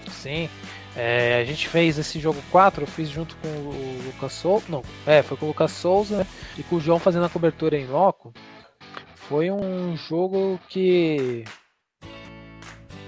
Sim. 0.09 0.49
É, 0.95 1.41
a 1.41 1.43
gente 1.43 1.67
fez 1.67 1.97
esse 1.99 2.17
jogo 2.17 2.41
4, 2.49 2.83
eu 2.83 2.87
fiz 2.87 3.09
junto 3.09 3.35
com 3.37 3.47
o 3.49 4.01
Lucas 4.05 4.31
Souza. 4.31 4.65
Não, 4.69 4.81
é, 5.05 5.21
foi 5.21 5.35
com 5.35 5.47
o 5.47 5.49
Lucas 5.49 5.71
Souza 5.71 6.25
e 6.57 6.63
com 6.63 6.77
o 6.77 6.79
João 6.79 6.97
fazendo 6.97 7.25
a 7.25 7.29
cobertura 7.29 7.77
em 7.77 7.87
loco. 7.87 8.33
Foi 9.15 9.51
um 9.51 9.97
jogo 9.97 10.57
que 10.69 11.43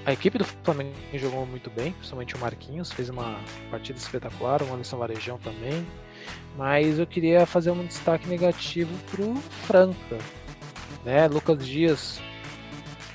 a 0.06 0.12
equipe 0.12 0.38
do 0.38 0.44
Flamengo 0.44 0.94
jogou 1.14 1.46
muito 1.46 1.70
bem, 1.70 1.94
principalmente 1.94 2.36
o 2.36 2.40
Marquinhos, 2.40 2.92
fez 2.92 3.08
uma 3.08 3.40
partida 3.72 3.98
espetacular, 3.98 4.62
o 4.62 4.74
Anderson 4.74 4.98
Varejão 4.98 5.38
também. 5.38 5.86
Mas 6.58 6.98
eu 6.98 7.06
queria 7.06 7.46
fazer 7.46 7.72
um 7.72 7.86
destaque 7.86 8.28
negativo 8.28 8.92
pro 9.12 9.36
Franca. 9.68 10.18
Né? 11.06 11.28
Lucas 11.28 11.66
Dias 11.66 12.20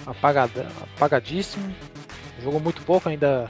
apagada, 0.07 0.69
apagadíssimo, 0.95 1.75
jogou 2.41 2.61
muito 2.61 2.83
pouco 2.83 3.09
ainda 3.09 3.49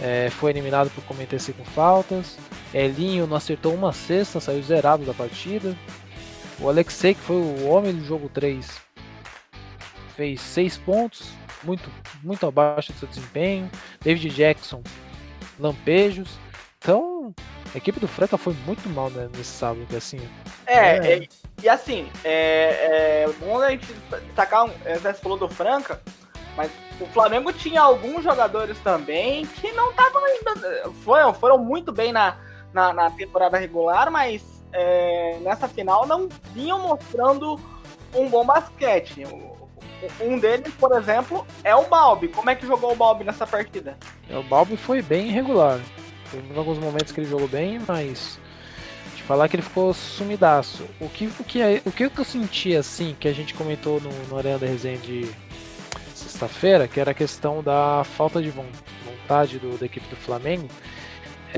é, 0.00 0.28
foi 0.30 0.50
eliminado 0.50 0.90
por 0.90 1.04
cometer 1.04 1.38
com 1.52 1.64
faltas. 1.64 2.38
Elinho 2.72 3.26
não 3.26 3.36
acertou 3.36 3.74
uma 3.74 3.92
cesta, 3.92 4.40
saiu 4.40 4.62
zerado 4.62 5.04
da 5.04 5.14
partida. 5.14 5.76
O 6.58 6.68
Alexei, 6.68 7.14
que 7.14 7.20
foi 7.20 7.36
o 7.36 7.68
homem 7.68 7.94
do 7.94 8.04
jogo 8.04 8.28
3, 8.28 8.66
fez 10.16 10.40
6 10.40 10.78
pontos, 10.78 11.30
muito, 11.62 11.90
muito 12.22 12.46
abaixo 12.46 12.92
do 12.92 12.98
seu 12.98 13.08
desempenho. 13.08 13.70
David 14.00 14.34
Jackson, 14.34 14.82
lampejos. 15.58 16.38
Então, 16.78 17.34
a 17.74 17.78
equipe 17.78 18.00
do 18.00 18.08
Franca 18.08 18.36
foi 18.36 18.54
muito 18.66 18.88
mal 18.88 19.10
né, 19.10 19.28
nesse 19.36 19.50
sábado, 19.50 19.86
assim. 19.96 20.20
É, 20.66 20.96
é. 20.96 21.14
é 21.14 21.28
e 21.62 21.68
assim, 21.68 22.08
é, 22.24 23.24
é 23.24 23.32
bom 23.40 23.60
a 23.60 23.70
gente 23.70 23.86
destacar, 24.26 24.68
você 24.68 25.14
falou 25.14 25.38
do 25.38 25.48
Franca, 25.48 26.00
mas 26.56 26.70
o 27.00 27.06
Flamengo 27.06 27.52
tinha 27.52 27.80
alguns 27.80 28.24
jogadores 28.24 28.78
também 28.78 29.46
que 29.46 29.72
não 29.72 29.90
estavam 29.90 30.22
ainda. 30.24 30.90
Foram, 31.04 31.34
foram 31.34 31.58
muito 31.58 31.92
bem 31.92 32.12
na, 32.12 32.36
na, 32.72 32.92
na 32.92 33.10
temporada 33.10 33.58
regular, 33.58 34.10
mas 34.10 34.42
é, 34.72 35.38
nessa 35.42 35.68
final 35.68 36.06
não 36.06 36.28
vinham 36.52 36.80
mostrando 36.80 37.60
um 38.14 38.28
bom 38.28 38.44
basquete. 38.44 39.24
Um 40.20 40.38
deles, 40.38 40.72
por 40.74 40.92
exemplo, 40.96 41.46
é 41.64 41.74
o 41.74 41.84
Balbi. 41.84 42.28
Como 42.28 42.50
é 42.50 42.54
que 42.54 42.66
jogou 42.66 42.92
o 42.92 42.96
Balbi 42.96 43.24
nessa 43.24 43.46
partida? 43.46 43.96
É, 44.28 44.36
o 44.36 44.42
Balbi 44.42 44.76
foi 44.76 45.00
bem 45.02 45.28
irregular. 45.28 45.80
Teve 46.42 46.58
alguns 46.58 46.78
momentos 46.78 47.12
que 47.12 47.20
ele 47.20 47.28
jogou 47.28 47.48
bem, 47.48 47.80
mas 47.86 48.38
de 49.14 49.22
falar 49.22 49.48
que 49.48 49.56
ele 49.56 49.62
ficou 49.62 49.92
sumidaço. 49.94 50.84
O 51.00 51.08
que, 51.08 51.26
o 51.26 51.44
que, 51.44 51.60
o 51.84 51.92
que 51.92 52.20
eu 52.20 52.24
senti 52.24 52.76
assim, 52.76 53.16
que 53.18 53.28
a 53.28 53.32
gente 53.32 53.54
comentou 53.54 54.00
no, 54.00 54.10
no 54.28 54.36
Arena 54.36 54.58
da 54.58 54.66
Resenha 54.66 54.98
de 54.98 55.30
sexta-feira, 56.14 56.86
que 56.86 57.00
era 57.00 57.12
a 57.12 57.14
questão 57.14 57.62
da 57.62 58.04
falta 58.04 58.42
de 58.42 58.50
vontade 58.50 59.58
do, 59.58 59.78
da 59.78 59.86
equipe 59.86 60.06
do 60.08 60.16
Flamengo. 60.16 60.68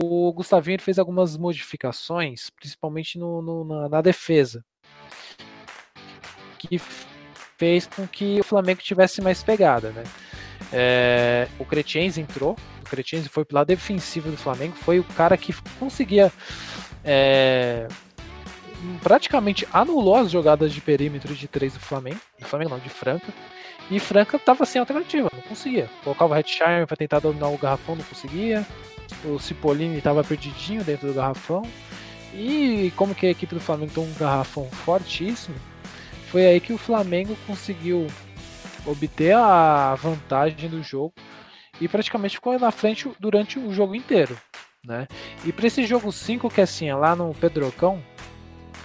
O 0.00 0.32
Gustavinho 0.32 0.80
fez 0.80 0.98
algumas 0.98 1.36
modificações, 1.36 2.50
principalmente 2.50 3.18
no, 3.18 3.42
no, 3.42 3.64
na, 3.64 3.88
na, 3.88 4.00
defesa, 4.00 4.64
que 6.58 6.78
fez 7.58 7.86
com 7.86 8.06
que 8.06 8.38
o 8.38 8.44
Flamengo 8.44 8.80
tivesse 8.80 9.20
mais 9.20 9.42
pegada. 9.42 9.90
Né? 9.90 10.04
É, 10.72 11.48
o 11.58 11.64
Cretens 11.64 12.16
entrou, 12.16 12.56
o 12.88 12.90
Cretens 12.90 13.26
foi 13.28 13.44
pro 13.44 13.56
lado 13.56 13.66
defensivo 13.66 14.30
do 14.30 14.36
Flamengo, 14.36 14.74
foi 14.74 14.98
o 14.98 15.04
cara 15.04 15.36
que 15.36 15.54
conseguia. 15.78 16.32
É, 17.04 17.86
praticamente 19.02 19.66
anulou 19.72 20.16
as 20.16 20.30
jogadas 20.30 20.72
de 20.72 20.80
perímetro 20.80 21.34
de 21.34 21.46
três 21.46 21.74
do 21.74 21.80
Flamengo, 21.80 22.20
do 22.38 22.46
Flamengo 22.46 22.70
não, 22.70 22.78
de 22.78 22.88
Franca. 22.88 23.32
E 23.90 23.98
Franca 23.98 24.38
tava 24.38 24.64
sem 24.66 24.80
alternativa, 24.80 25.30
não 25.32 25.42
conseguia. 25.42 25.88
Colocava 26.04 26.34
o 26.34 26.36
Hetzheimer 26.36 26.86
pra 26.86 26.96
tentar 26.96 27.20
dominar 27.20 27.48
o 27.48 27.58
garrafão, 27.58 27.96
não 27.96 28.04
conseguia. 28.04 28.66
O 29.24 29.38
Cipollini 29.38 30.00
tava 30.00 30.22
perdidinho 30.22 30.84
dentro 30.84 31.08
do 31.08 31.14
garrafão. 31.14 31.62
E 32.34 32.92
como 32.96 33.14
que 33.14 33.26
a 33.26 33.30
equipe 33.30 33.54
do 33.54 33.60
Flamengo 33.60 33.92
tem 33.92 34.04
um 34.04 34.14
garrafão 34.14 34.70
fortíssimo, 34.70 35.56
foi 36.30 36.46
aí 36.46 36.60
que 36.60 36.74
o 36.74 36.78
Flamengo 36.78 37.34
conseguiu 37.46 38.06
obter 38.86 39.34
a 39.34 39.94
vantagem 39.94 40.68
do 40.68 40.82
jogo 40.82 41.14
e 41.80 41.88
praticamente 41.88 42.36
ficou 42.36 42.58
na 42.58 42.70
frente 42.70 43.10
durante 43.18 43.58
o 43.58 43.72
jogo 43.72 43.94
inteiro. 43.94 44.36
Né? 44.84 45.06
E 45.44 45.52
para 45.52 45.66
esse 45.66 45.84
jogo 45.84 46.10
5, 46.12 46.48
que 46.48 46.60
é 46.60 46.64
assim, 46.64 46.88
é 46.88 46.94
lá 46.94 47.14
no 47.14 47.34
Pedrocão, 47.34 48.02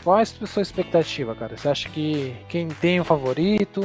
qual 0.04 0.20
é 0.20 0.22
a 0.22 0.26
sua 0.26 0.62
expectativa, 0.62 1.34
cara? 1.36 1.56
Você 1.56 1.70
acha 1.70 1.90
que 1.90 2.36
quem 2.50 2.68
tem 2.68 3.00
o 3.00 3.06
favorito? 3.06 3.82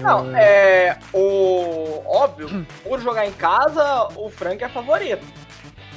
Não, 0.00 0.26
hum. 0.26 0.36
é. 0.36 0.98
O. 1.12 2.02
Óbvio, 2.04 2.66
por 2.82 3.00
jogar 3.00 3.26
em 3.26 3.32
casa, 3.32 4.08
o 4.16 4.28
Frank 4.28 4.62
é 4.62 4.68
favorito. 4.68 5.24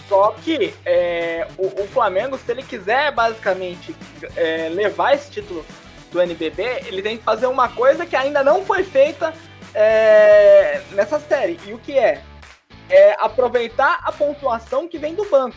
Só 0.07 0.36
que 0.43 0.74
é, 0.86 1.48
o, 1.57 1.83
o, 1.83 1.88
Flamengo, 1.88 2.38
se 2.38 2.51
ele 2.51 2.63
quiser 2.63 3.13
basicamente 3.13 3.95
é, 4.36 4.67
levar 4.67 5.13
esse 5.13 5.31
título 5.31 5.65
do 6.12 6.21
NBB, 6.21 6.83
ele 6.86 7.01
tem 7.01 7.17
que 7.17 7.24
fazer 7.24 7.48
uma 7.48 7.69
coisa 7.69 8.05
que 8.05 8.15
ainda 8.15 8.43
não 8.43 8.65
foi 8.65 8.83
feita 8.83 9.33
é, 9.73 10.81
nessa 10.91 11.19
série. 11.19 11.59
E 11.65 11.73
o 11.73 11.77
que 11.79 11.97
é? 11.97 12.21
É 12.89 13.15
aproveitar 13.19 14.01
a 14.03 14.11
pontuação 14.11 14.87
que 14.87 14.97
vem 14.97 15.15
do 15.15 15.25
banco. 15.29 15.55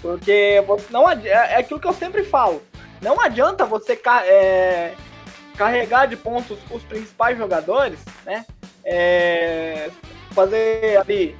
Porque 0.00 0.62
não 0.90 1.08
é, 1.08 1.28
é 1.28 1.56
aquilo 1.56 1.80
que 1.80 1.86
eu 1.86 1.92
sempre 1.92 2.24
falo. 2.24 2.62
Não 3.00 3.20
adianta 3.20 3.64
você 3.64 4.00
é, 4.26 4.94
carregar 5.56 6.06
de 6.06 6.16
pontos 6.16 6.58
os 6.70 6.82
principais 6.84 7.36
jogadores, 7.36 7.98
né? 8.24 8.44
É, 8.84 9.90
fazer 10.32 10.96
ali 10.96 11.36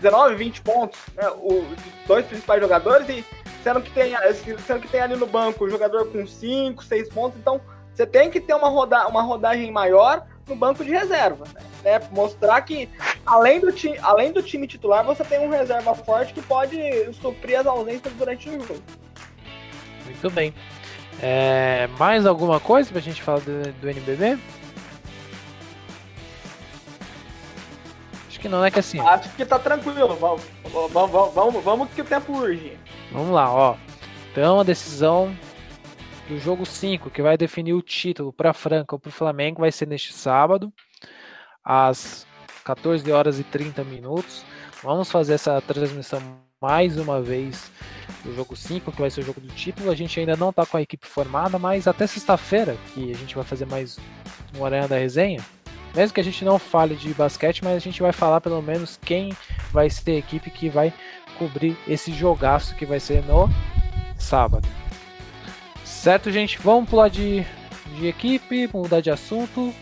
19, 0.00 0.34
20 0.34 0.62
pontos, 0.62 1.00
né? 1.14 1.30
Os 1.40 1.64
dois 2.06 2.26
principais 2.26 2.60
jogadores 2.60 3.08
e 3.08 3.24
sendo 3.62 3.80
que 3.80 3.90
tem, 3.92 4.14
sendo 4.66 4.80
que 4.80 4.88
tem 4.88 5.00
ali 5.00 5.16
no 5.16 5.26
banco 5.26 5.64
o 5.64 5.70
jogador 5.70 6.06
com 6.10 6.26
5, 6.26 6.82
6 6.84 7.08
pontos, 7.10 7.38
então 7.38 7.60
você 7.94 8.06
tem 8.06 8.30
que 8.30 8.40
ter 8.40 8.54
uma, 8.54 8.68
roda, 8.68 9.06
uma 9.06 9.22
rodagem 9.22 9.70
maior 9.70 10.26
no 10.46 10.56
banco 10.56 10.84
de 10.84 10.90
reserva. 10.90 11.44
Né? 11.54 11.60
né? 11.84 12.08
Mostrar 12.10 12.60
que 12.62 12.88
além 13.24 13.60
do, 13.60 13.72
time, 13.72 13.98
além 14.02 14.32
do 14.32 14.42
time 14.42 14.66
titular, 14.66 15.04
você 15.04 15.24
tem 15.24 15.40
um 15.40 15.50
reserva 15.50 15.94
forte 15.94 16.32
que 16.32 16.42
pode 16.42 16.76
suprir 17.14 17.60
as 17.60 17.66
ausências 17.66 18.12
durante 18.14 18.48
o 18.48 18.52
jogo. 18.52 18.82
Muito 20.04 20.30
bem. 20.30 20.54
É, 21.20 21.88
mais 21.98 22.26
alguma 22.26 22.58
coisa 22.58 22.90
pra 22.90 23.00
gente 23.00 23.22
falar 23.22 23.40
do, 23.40 23.72
do 23.72 23.88
NBB? 23.88 24.38
Acho 28.28 28.40
que 28.40 28.48
não, 28.48 28.60
né? 28.60 28.70
Que 28.70 28.80
assim. 28.80 28.98
Acho 28.98 29.28
que 29.30 29.44
tá 29.44 29.58
tranquilo. 29.58 30.16
Vamos, 30.16 30.42
vamos, 30.90 31.32
vamos, 31.34 31.62
vamos 31.64 31.88
que 31.90 32.00
o 32.00 32.04
tempo 32.04 32.36
urge. 32.36 32.76
Vamos 33.12 33.30
lá, 33.30 33.52
ó. 33.52 33.76
Então 34.32 34.60
a 34.60 34.64
decisão 34.64 35.36
do 36.32 36.38
jogo 36.38 36.64
5, 36.64 37.10
que 37.10 37.20
vai 37.20 37.36
definir 37.36 37.74
o 37.74 37.82
título 37.82 38.32
para 38.32 38.54
Franca 38.54 38.94
ou 38.94 38.98
para 38.98 39.10
o 39.10 39.12
Flamengo, 39.12 39.60
vai 39.60 39.70
ser 39.70 39.86
neste 39.86 40.14
sábado, 40.14 40.72
às 41.62 42.26
14 42.64 43.10
horas 43.12 43.38
e 43.38 43.44
30 43.44 43.84
minutos. 43.84 44.44
Vamos 44.82 45.10
fazer 45.10 45.34
essa 45.34 45.60
transmissão 45.60 46.20
mais 46.60 46.96
uma 46.96 47.20
vez 47.20 47.70
do 48.24 48.34
jogo 48.34 48.56
5, 48.56 48.92
que 48.92 49.00
vai 49.00 49.10
ser 49.10 49.20
o 49.20 49.24
jogo 49.24 49.40
do 49.40 49.48
título. 49.48 49.90
A 49.90 49.94
gente 49.94 50.18
ainda 50.18 50.34
não 50.34 50.48
está 50.48 50.64
com 50.64 50.78
a 50.78 50.82
equipe 50.82 51.06
formada, 51.06 51.58
mas 51.58 51.86
até 51.86 52.06
sexta-feira, 52.06 52.76
que 52.94 53.10
a 53.10 53.16
gente 53.16 53.34
vai 53.34 53.44
fazer 53.44 53.66
mais 53.66 53.98
um 54.56 54.64
Aranha 54.64 54.88
da 54.88 54.96
Resenha, 54.96 55.44
mesmo 55.94 56.14
que 56.14 56.20
a 56.20 56.24
gente 56.24 56.44
não 56.44 56.58
fale 56.58 56.96
de 56.96 57.12
basquete, 57.12 57.62
mas 57.62 57.76
a 57.76 57.78
gente 57.78 58.00
vai 58.00 58.12
falar 58.12 58.40
pelo 58.40 58.62
menos 58.62 58.98
quem 59.04 59.36
vai 59.70 59.90
ser 59.90 60.12
a 60.12 60.18
equipe 60.18 60.50
que 60.50 60.70
vai 60.70 60.94
cobrir 61.38 61.76
esse 61.86 62.10
jogaço 62.12 62.74
que 62.76 62.86
vai 62.86 63.00
ser 63.00 63.22
no 63.24 63.50
sábado. 64.16 64.81
Certo, 66.02 66.32
gente? 66.32 66.58
Vamos 66.58 66.90
pular 66.90 67.08
de, 67.08 67.46
de 67.96 68.08
equipe, 68.08 68.68
mudar 68.74 69.00
de 69.00 69.08
assunto. 69.08 69.72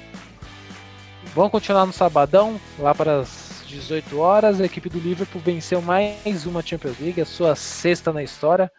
Vamos 1.35 1.51
continuar 1.51 1.87
no 1.87 1.95
sabadão, 1.95 2.61
lá 2.79 2.95
para 2.95 3.21
as 3.21 3.65
18 3.67 4.19
horas. 4.19 4.61
A 4.61 4.67
equipe 4.67 4.91
do 4.91 4.99
Liverpool 4.99 5.41
venceu 5.41 5.81
mais 5.81 6.45
uma 6.45 6.61
Champions 6.61 7.01
League, 7.01 7.23
a 7.23 7.25
sua 7.25 7.57
sexta 7.57 8.13
na 8.13 8.23
história. 8.23 8.71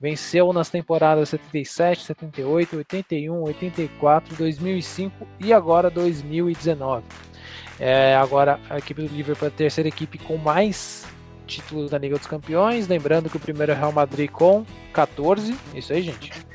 Venceu 0.00 0.52
nas 0.52 0.68
temporadas 0.68 1.28
77, 1.28 2.06
78, 2.06 2.78
81, 2.78 3.40
84, 3.40 4.34
2005 4.34 5.28
e 5.38 5.52
agora 5.52 5.90
2019. 5.90 7.04
É, 7.78 8.16
agora 8.16 8.58
a 8.68 8.78
equipe 8.78 9.00
do 9.00 9.14
Liverpool 9.14 9.46
é 9.46 9.48
a 9.48 9.54
terceira 9.54 9.88
equipe 9.88 10.18
com 10.18 10.36
mais 10.36 11.06
títulos 11.46 11.92
da 11.92 11.98
Liga 11.98 12.18
dos 12.18 12.26
Campeões. 12.26 12.88
Lembrando 12.88 13.30
que 13.30 13.36
o 13.36 13.40
primeiro 13.40 13.70
é 13.70 13.76
o 13.76 13.78
Real 13.78 13.92
Madrid 13.92 14.28
com 14.28 14.66
14. 14.92 15.56
Isso 15.72 15.92
aí, 15.92 16.02
gente. 16.02 16.50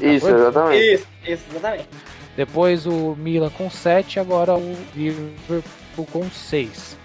Isso, 0.00 0.28
exatamente. 0.28 0.94
Isso, 0.94 1.06
isso, 1.26 1.44
exatamente. 1.50 1.88
Depois 2.36 2.86
o 2.86 3.14
Milan 3.16 3.50
com 3.50 3.70
7, 3.70 4.20
agora 4.20 4.54
o 4.54 4.76
Liverpool 4.94 6.06
com 6.12 6.30
6. 6.30 6.96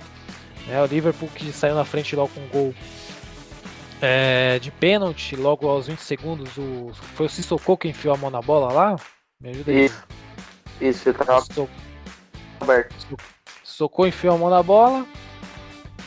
É, 0.70 0.82
o 0.82 0.86
Liverpool 0.86 1.30
que 1.34 1.52
saiu 1.52 1.74
na 1.76 1.86
frente 1.86 2.16
logo 2.16 2.30
com 2.34 2.42
um 2.42 2.48
gol 2.50 2.76
é, 4.02 4.60
de 4.60 4.72
pênalti, 4.72 5.36
logo 5.36 5.68
aos 5.68 5.88
20 5.88 6.00
segundos, 6.00 6.58
o, 6.58 6.92
foi 7.16 7.28
o 7.28 7.30
Sissoko 7.30 7.78
que 7.78 7.88
enfiou 7.88 8.14
a 8.14 8.18
mão 8.18 8.30
na 8.30 8.42
bola 8.42 8.72
lá? 8.74 8.96
Me 9.40 9.52
ajuda 9.52 9.72
aí. 9.72 9.86
Isso, 9.86 10.04
isso 10.82 11.10
eu 11.10 11.14
tava 11.14 11.42
So- 11.42 11.70
aberto. 12.60 12.94
Socou, 13.64 14.06
enfiou 14.08 14.36
a 14.36 14.38
mão 14.38 14.50
na 14.50 14.62
bola. 14.62 15.06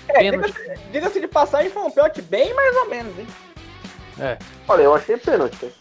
É, 0.08 0.18
Pênalti. 0.30 0.54
diga-se 0.92 1.18
de 1.20 1.26
passagem, 1.26 1.70
foi 1.70 1.82
um 1.82 1.90
pênalti 1.90 2.20
bem 2.22 2.52
mais 2.54 2.76
ou 2.76 2.88
menos, 2.90 3.18
hein? 3.18 3.26
É, 4.20 4.38
Olha, 4.68 4.82
eu 4.82 4.94
achei 4.94 5.16
pênalti. 5.16 5.72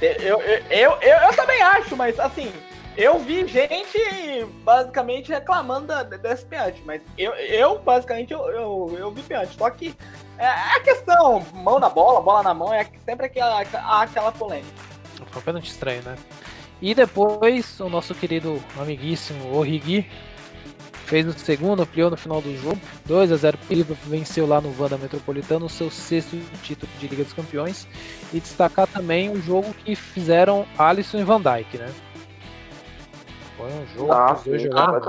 Eu, 0.00 0.40
eu, 0.40 0.92
eu, 1.00 1.00
eu, 1.00 1.36
também 1.36 1.60
acho, 1.62 1.96
mas 1.96 2.18
assim, 2.18 2.52
eu 2.96 3.18
vi 3.18 3.46
gente 3.46 3.98
basicamente 4.62 5.30
reclamando 5.30 5.86
da, 5.86 6.02
desse 6.02 6.46
mas 6.84 7.00
eu, 7.16 7.32
eu 7.34 7.78
basicamente, 7.78 8.32
eu, 8.32 8.40
eu, 8.50 8.96
eu 8.98 9.10
vi 9.10 9.22
pênalti. 9.22 9.56
Só 9.56 9.70
que 9.70 9.94
é 10.38 10.46
a 10.46 10.80
questão, 10.80 11.44
mão 11.52 11.78
na 11.78 11.88
bola, 11.88 12.20
bola 12.20 12.42
na 12.42 12.54
mão, 12.54 12.72
é 12.72 12.86
sempre 13.04 13.26
aquela, 13.26 13.60
aquela 13.60 14.32
polêmica. 14.32 14.72
foi 15.30 15.40
um 15.40 15.44
pênalti 15.44 15.68
estranho, 15.68 16.02
né? 16.02 16.16
E 16.80 16.94
depois 16.94 17.78
o 17.78 17.88
nosso 17.88 18.12
querido 18.14 18.62
amiguíssimo 18.76 19.56
Origi 19.56 20.10
fez 21.12 21.26
o 21.26 21.38
segundo, 21.38 21.82
ampliou 21.82 22.10
no 22.10 22.16
final 22.16 22.40
do 22.40 22.56
jogo. 22.56 22.80
2 23.04 23.32
a 23.32 23.36
0 23.36 23.58
pro 23.58 23.76
Liverpool, 23.76 24.08
venceu 24.08 24.46
lá 24.46 24.62
no 24.62 24.74
Wanda 24.80 24.96
Metropolitano 24.96 25.66
o 25.66 25.68
seu 25.68 25.90
sexto 25.90 26.38
título 26.62 26.90
de 26.98 27.06
Liga 27.06 27.22
dos 27.22 27.34
Campeões. 27.34 27.86
E 28.32 28.40
destacar 28.40 28.86
também 28.86 29.28
o 29.28 29.38
jogo 29.38 29.74
que 29.74 29.94
fizeram 29.94 30.66
Alisson 30.78 31.18
e 31.18 31.22
Van 31.22 31.38
Dijk, 31.38 31.76
né? 31.76 31.92
Foi 33.58 33.66
um 33.66 33.86
jogo 33.88 34.06
que 34.06 34.10
Ah, 34.10 34.32
os 34.32 34.42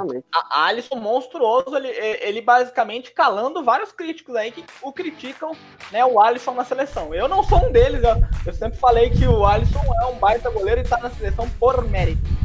dois. 0.05 0.23
A 0.33 0.65
Alisson 0.65 0.95
monstruoso, 0.97 1.73
ele, 1.77 1.87
ele 1.87 2.41
basicamente 2.41 3.13
calando 3.13 3.63
vários 3.63 3.93
críticos 3.93 4.35
aí 4.35 4.51
que 4.51 4.65
o 4.81 4.91
criticam, 4.91 5.55
né, 5.89 6.03
o 6.05 6.19
Alisson 6.19 6.53
na 6.53 6.65
seleção. 6.65 7.15
Eu 7.15 7.29
não 7.29 7.45
sou 7.45 7.65
um 7.65 7.71
deles, 7.71 8.03
eu, 8.03 8.21
eu 8.45 8.53
sempre 8.53 8.77
falei 8.77 9.09
que 9.09 9.25
o 9.25 9.45
Alisson 9.45 9.79
é 10.01 10.05
um 10.07 10.15
baita 10.15 10.49
goleiro 10.49 10.81
e 10.81 10.83
tá 10.83 10.97
na 10.97 11.09
seleção 11.09 11.49
por 11.57 11.81
mérito. 11.87 12.42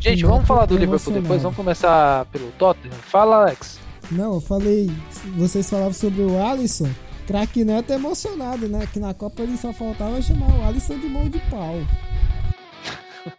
Gente, 0.00 0.24
vamos 0.24 0.46
falar 0.46 0.66
do 0.66 0.76
Liverpool 0.76 1.12
depois, 1.12 1.42
vamos 1.42 1.56
começar 1.56 2.24
pelo 2.26 2.50
Tottenham. 2.52 2.94
Fala, 2.94 3.42
Alex. 3.42 3.78
Não, 4.10 4.34
eu 4.34 4.40
falei, 4.40 4.90
vocês 5.36 5.68
falavam 5.68 5.92
sobre 5.92 6.22
o 6.22 6.42
Alisson. 6.44 6.88
Craque 7.26 7.64
Neto 7.64 7.92
é 7.92 7.96
emocionado, 7.96 8.68
né? 8.68 8.86
Que 8.92 9.00
na 9.00 9.12
Copa 9.12 9.42
ele 9.42 9.56
só 9.56 9.72
faltava 9.72 10.22
chamar 10.22 10.48
o 10.48 10.64
Alisson 10.64 10.98
de 10.98 11.08
mão 11.08 11.28
de 11.28 11.40
pau. 11.50 11.74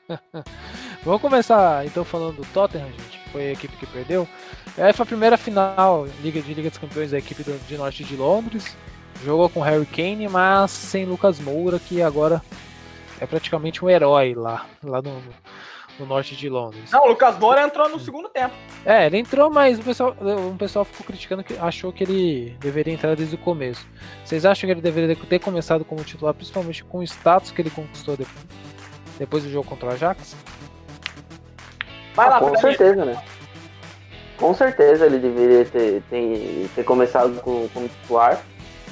Vamos 1.05 1.21
começar 1.21 1.85
então 1.85 2.03
falando 2.03 2.37
do 2.37 2.45
Tottenham, 2.47 2.87
gente, 2.87 3.17
que 3.23 3.29
foi 3.29 3.47
a 3.47 3.51
equipe 3.53 3.77
que 3.77 3.85
perdeu. 3.85 4.27
Essa 4.77 4.93
foi 4.93 5.03
a 5.03 5.07
primeira 5.07 5.37
final 5.37 6.05
Liga 6.21 6.41
de 6.41 6.53
Liga 6.53 6.69
dos 6.69 6.77
Campeões 6.77 7.11
da 7.11 7.17
equipe 7.17 7.43
do, 7.43 7.57
de 7.65 7.77
norte 7.77 8.03
de 8.03 8.15
Londres. 8.17 8.75
Jogou 9.23 9.49
com 9.49 9.61
Harry 9.61 9.85
Kane, 9.85 10.27
mas 10.27 10.71
sem 10.71 11.05
Lucas 11.05 11.39
Moura, 11.39 11.79
que 11.79 12.01
agora 12.01 12.41
é 13.19 13.25
praticamente 13.25 13.83
um 13.83 13.89
herói 13.89 14.35
lá, 14.35 14.65
lá 14.83 15.01
no, 15.01 15.21
no 15.99 16.05
norte 16.05 16.35
de 16.35 16.49
Londres. 16.49 16.91
Não, 16.91 17.05
o 17.05 17.07
Lucas 17.09 17.37
Moura 17.39 17.63
entrou 17.63 17.89
no 17.89 17.99
segundo 17.99 18.29
tempo. 18.29 18.53
É, 18.85 19.05
ele 19.07 19.17
entrou, 19.17 19.49
mas 19.49 19.79
o 19.79 19.83
pessoal, 19.83 20.15
o 20.19 20.55
pessoal 20.57 20.85
ficou 20.85 21.05
criticando 21.05 21.43
que 21.43 21.57
achou 21.57 21.91
que 21.91 22.03
ele 22.03 22.57
deveria 22.59 22.93
entrar 22.93 23.15
desde 23.15 23.35
o 23.35 23.39
começo. 23.39 23.85
Vocês 24.23 24.45
acham 24.45 24.67
que 24.67 24.71
ele 24.73 24.81
deveria 24.81 25.15
ter 25.15 25.39
começado 25.39 25.83
como 25.83 26.03
titular, 26.03 26.33
principalmente 26.33 26.83
com 26.83 26.99
o 26.99 27.03
status 27.03 27.51
que 27.51 27.61
ele 27.61 27.69
conquistou 27.69 28.15
depois, 28.15 28.45
depois 29.17 29.43
do 29.43 29.49
jogo 29.49 29.67
contra 29.67 29.89
o 29.89 29.91
Ajax? 29.91 30.35
Vai 32.13 32.29
lá, 32.29 32.37
Ah, 32.37 32.39
com 32.39 32.57
certeza, 32.57 33.05
né? 33.05 33.21
Com 34.37 34.53
certeza 34.53 35.05
ele 35.05 35.17
deveria 35.19 35.65
ter, 35.65 36.03
ter, 36.09 36.69
ter 36.75 36.83
começado 36.83 37.41
com, 37.41 37.67
como 37.69 37.87
titular. 37.87 38.39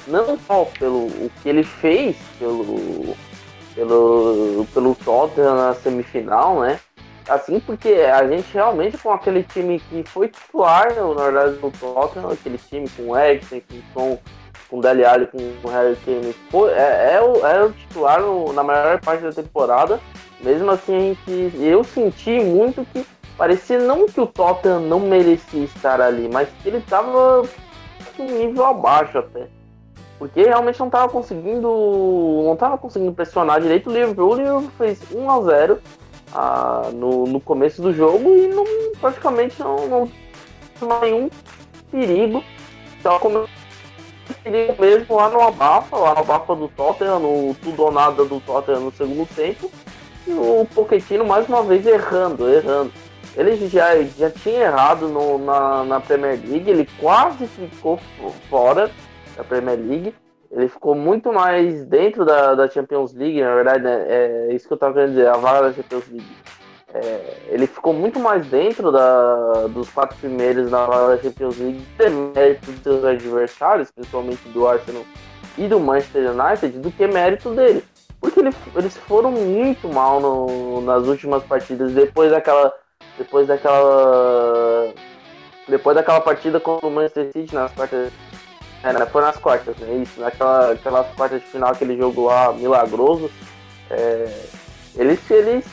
Não 0.06 0.38
só 0.38 0.64
pelo 0.78 1.06
o 1.06 1.30
que 1.42 1.48
ele 1.48 1.64
fez 1.64 2.16
pelo, 2.38 3.16
pelo, 3.74 4.66
pelo 4.72 4.94
Tottenham 4.94 5.56
na 5.56 5.74
semifinal, 5.74 6.60
né? 6.60 6.78
Assim, 7.28 7.58
porque 7.58 7.88
a 7.88 8.26
gente 8.28 8.46
realmente 8.54 8.96
com 8.98 9.10
aquele 9.10 9.42
time 9.42 9.80
que 9.80 10.04
foi 10.04 10.28
titular, 10.28 10.94
na 10.94 11.24
verdade, 11.24 11.58
no 11.60 11.70
Tottenham, 11.72 12.30
aquele 12.30 12.56
time 12.58 12.88
com 12.90 13.18
Eriksen, 13.18 13.62
com 13.68 13.76
Son, 13.92 14.18
com 14.70 14.80
Dele 14.80 15.04
Alli, 15.04 15.26
com 15.26 15.68
Harry 15.68 15.96
Kane, 16.04 16.32
foi, 16.50 16.70
é, 16.72 17.14
é, 17.14 17.20
o, 17.20 17.44
é 17.46 17.64
o 17.64 17.72
titular 17.72 18.20
no- 18.20 18.52
na 18.52 18.62
maior 18.62 19.00
parte 19.00 19.22
da 19.24 19.32
temporada. 19.32 20.00
Mesmo 20.40 20.70
assim, 20.70 21.16
gente, 21.26 21.56
eu 21.60 21.82
senti 21.82 22.38
muito 22.40 22.86
que 22.92 23.04
parecia 23.36 23.78
não 23.78 24.06
que 24.06 24.20
o 24.20 24.26
Tottenham 24.26 24.80
não 24.80 25.00
merecia 25.00 25.64
estar 25.64 26.00
ali, 26.00 26.28
mas 26.32 26.48
que 26.62 26.68
ele 26.68 26.78
estava 26.78 27.42
um 28.18 28.24
nível 28.24 28.64
abaixo 28.66 29.18
até. 29.18 29.48
Porque 30.18 30.42
realmente 30.44 30.78
não 30.78 30.86
estava 30.86 31.08
conseguindo. 31.10 31.68
não 32.44 32.54
estava 32.54 32.78
conseguindo 32.78 33.12
pressionar 33.12 33.60
direito 33.60 33.90
o 33.90 33.92
Liverpool. 33.92 34.30
O 34.30 34.34
Liverpool 34.34 34.70
fez 34.78 35.00
1 35.12 35.30
a 35.30 35.42
0 35.42 35.78
ah, 36.32 36.90
no, 36.92 37.24
no 37.26 37.40
começo 37.40 37.80
do 37.82 37.92
jogo 37.92 38.34
e 38.36 38.48
não, 38.48 38.64
praticamente 39.00 39.58
não, 39.60 39.86
não 39.88 40.10
tinha 40.78 41.00
nenhum 41.00 41.30
perigo. 41.90 42.42
Só 43.02 43.18
como 43.18 43.48
perigo 44.42 44.74
mesmo 44.80 45.16
lá 45.16 45.28
no 45.30 45.40
abafa, 45.40 45.96
lá 45.96 46.14
no 46.14 46.20
abafa 46.20 46.54
do 46.54 46.68
Tottenham, 46.68 47.18
no 47.20 47.54
tudo 47.54 47.84
ou 47.84 47.92
nada 47.92 48.24
do 48.24 48.40
Tottenham 48.40 48.80
no 48.80 48.92
segundo 48.92 49.26
tempo. 49.34 49.70
E 50.26 50.32
o 50.32 50.66
Pochettino 50.74 51.24
mais 51.24 51.48
uma 51.48 51.62
vez 51.62 51.86
errando, 51.86 52.48
errando. 52.52 52.92
Ele 53.36 53.68
já, 53.68 54.02
já 54.02 54.30
tinha 54.30 54.62
errado 54.62 55.08
no, 55.08 55.38
na, 55.38 55.84
na 55.84 56.00
Premier 56.00 56.40
League, 56.42 56.70
ele 56.70 56.88
quase 56.98 57.46
ficou 57.46 57.98
fo- 58.18 58.34
fora 58.48 58.90
da 59.36 59.44
Premier 59.44 59.78
League. 59.78 60.14
Ele 60.56 60.68
ficou 60.68 60.94
muito 60.94 61.30
mais 61.32 61.84
dentro 61.84 62.24
da, 62.24 62.54
da 62.54 62.66
Champions 62.68 63.12
League, 63.12 63.42
na 63.42 63.54
verdade, 63.54 63.84
né, 63.84 64.06
é 64.08 64.48
isso 64.54 64.66
que 64.66 64.72
eu 64.72 64.78
tava 64.78 64.94
querendo 64.94 65.10
dizer, 65.10 65.28
a 65.28 65.36
vaga 65.36 65.68
da 65.68 65.72
Champions 65.74 66.04
League. 66.10 66.36
É, 66.94 67.36
ele 67.48 67.66
ficou 67.66 67.92
muito 67.92 68.18
mais 68.18 68.46
dentro 68.46 68.90
da, 68.90 69.66
dos 69.66 69.90
quatro 69.90 70.16
primeiros 70.16 70.70
na 70.70 70.86
vaga 70.86 71.14
da 71.14 71.22
Champions 71.22 71.58
League, 71.58 71.84
mérito 72.34 72.70
dos 72.72 72.82
seus 72.82 73.04
adversários, 73.04 73.90
principalmente 73.90 74.48
do 74.48 74.66
Arsenal 74.66 75.02
e 75.58 75.68
do 75.68 75.78
Manchester 75.78 76.30
United, 76.30 76.78
do 76.78 76.90
que 76.90 77.06
mérito 77.06 77.50
dele. 77.50 77.84
Porque 78.18 78.40
ele- 78.40 78.54
eles 78.74 78.96
foram 78.96 79.30
muito 79.30 79.88
mal 79.90 80.20
no- 80.20 80.80
nas 80.80 81.06
últimas 81.06 81.42
partidas, 81.42 81.92
depois 81.92 82.30
daquela 82.30 82.72
depois 83.18 83.46
daquela 83.46 84.90
depois 85.68 85.94
daquela 85.96 86.20
partida 86.20 86.58
contra 86.58 86.86
o 86.86 86.90
Manchester 86.90 87.30
City 87.32 87.54
nas 87.54 87.72
quartas 87.72 88.10
é, 88.82 88.92
né, 88.92 89.06
foi 89.06 89.22
nas 89.22 89.36
quartas, 89.36 89.76
né? 89.78 89.94
Isso, 89.96 90.20
naquela 90.20 90.72
aquelas 90.72 91.06
quartas 91.14 91.40
de 91.40 91.46
final, 91.48 91.70
aquele 91.70 91.96
jogo 91.96 92.26
lá 92.26 92.52
milagroso. 92.52 93.30
É, 93.90 94.44
eles, 94.96 95.30
eles, 95.30 95.64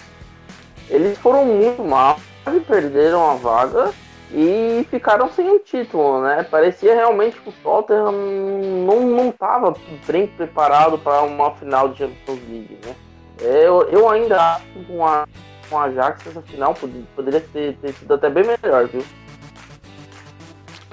eles 0.90 1.18
foram 1.18 1.46
muito 1.46 1.84
mal, 1.84 2.20
perderam 2.68 3.30
a 3.30 3.36
vaga 3.36 3.92
e 4.32 4.86
ficaram 4.90 5.30
sem 5.32 5.50
o 5.50 5.60
título, 5.60 6.22
né? 6.22 6.44
Parecia 6.44 6.96
realmente 6.96 7.40
que 7.40 7.50
o 7.50 7.54
Tottenham 7.64 8.12
não, 8.12 9.02
não 9.02 9.32
tava 9.32 9.74
bem 10.08 10.28
preparado 10.28 10.98
para 10.98 11.22
uma 11.22 11.52
final 11.56 11.90
de 11.90 12.00
Champions 12.00 12.40
League, 12.50 12.80
né? 12.84 12.96
Eu, 13.40 13.84
eu 13.90 14.10
ainda 14.10 14.56
acho 14.56 14.66
que 14.66 14.86
com 14.86 15.06
a, 15.06 15.28
com 15.70 15.78
a 15.78 15.84
Ajax 15.84 16.28
essa 16.28 16.42
final 16.42 16.74
poderia 17.16 17.42
ter, 17.42 17.78
ter 17.78 17.94
sido 17.94 18.14
até 18.14 18.30
bem 18.30 18.44
melhor, 18.44 18.88
viu? 18.88 19.04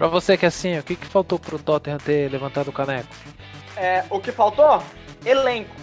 Pra 0.01 0.09
você 0.09 0.35
que 0.35 0.47
é 0.47 0.49
assim, 0.49 0.79
o 0.79 0.83
que, 0.83 0.97
que 0.97 1.07
faltou 1.07 1.39
pro 1.39 1.59
Tottenham 1.59 1.99
ter 1.99 2.33
levantado 2.33 2.69
o 2.69 2.73
caneco? 2.73 3.07
É, 3.77 4.03
o 4.09 4.19
que 4.19 4.33
faltou? 4.33 4.83
Elenco. 5.27 5.77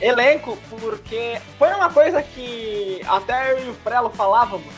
Elenco, 0.00 0.56
porque 0.78 1.40
foi 1.58 1.68
uma 1.74 1.92
coisa 1.92 2.22
que 2.22 3.00
até 3.08 3.50
eu 3.50 3.66
e 3.66 3.70
o 3.70 3.74
Frelo 3.74 4.08
falávamos. 4.10 4.72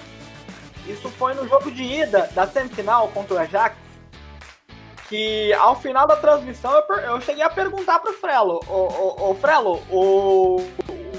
Isso 0.87 1.11
foi 1.11 1.35
no 1.35 1.46
jogo 1.46 1.70
de 1.70 1.83
ida 1.83 2.31
da 2.35 2.46
semifinal 2.46 3.09
contra 3.09 3.35
o 3.35 3.38
Ajax. 3.40 3.76
Que 5.11 5.53
ao 5.53 5.79
final 5.79 6.07
da 6.07 6.16
transmissão 6.16 6.72
eu, 6.72 6.96
eu 6.96 7.20
cheguei 7.20 7.42
a 7.42 7.50
perguntar 7.50 7.98
pro 7.98 8.14
Frelo: 8.14 8.59
Ô, 8.66 9.33
ô 9.33 9.35
Frelo, 9.35 9.83
o, 9.90 10.62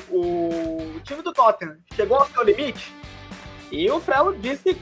o, 0.10 0.96
o 0.96 1.00
time 1.04 1.22
do 1.22 1.32
Tottenham 1.32 1.78
chegou 1.94 2.18
ao 2.18 2.26
seu 2.26 2.42
limite? 2.42 2.92
E 3.72 3.92
o 3.92 4.00
Frelo 4.00 4.36
disse 4.40 4.76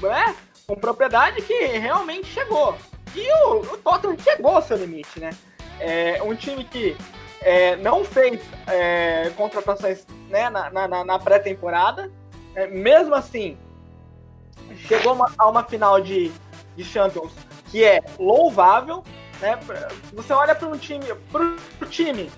né, 0.00 0.34
com 0.72 0.80
propriedade 0.80 1.42
que 1.42 1.66
realmente 1.66 2.28
chegou. 2.28 2.74
E 3.14 3.30
o, 3.44 3.60
o 3.60 3.76
Tottenham 3.76 4.16
chegou 4.18 4.56
ao 4.56 4.62
seu 4.62 4.78
limite, 4.78 5.20
né? 5.20 5.30
É 5.78 6.22
um 6.22 6.34
time 6.34 6.64
que 6.64 6.96
é, 7.42 7.76
não 7.76 8.04
fez 8.04 8.40
é, 8.66 9.30
contratações 9.36 10.06
né, 10.30 10.48
na, 10.48 10.70
na, 10.70 11.04
na 11.04 11.18
pré-temporada. 11.18 12.10
É, 12.54 12.66
mesmo 12.68 13.14
assim, 13.14 13.58
chegou 14.88 15.12
uma, 15.12 15.30
a 15.36 15.46
uma 15.50 15.62
final 15.62 16.00
de, 16.00 16.32
de 16.74 16.84
Champions 16.84 17.32
que 17.70 17.84
é 17.84 18.00
louvável. 18.18 19.04
Né? 19.42 19.58
Você 20.14 20.32
olha 20.32 20.54
para 20.54 20.68
um 20.68 20.78
time, 20.78 21.04
pro 21.30 21.54
time 21.90 22.30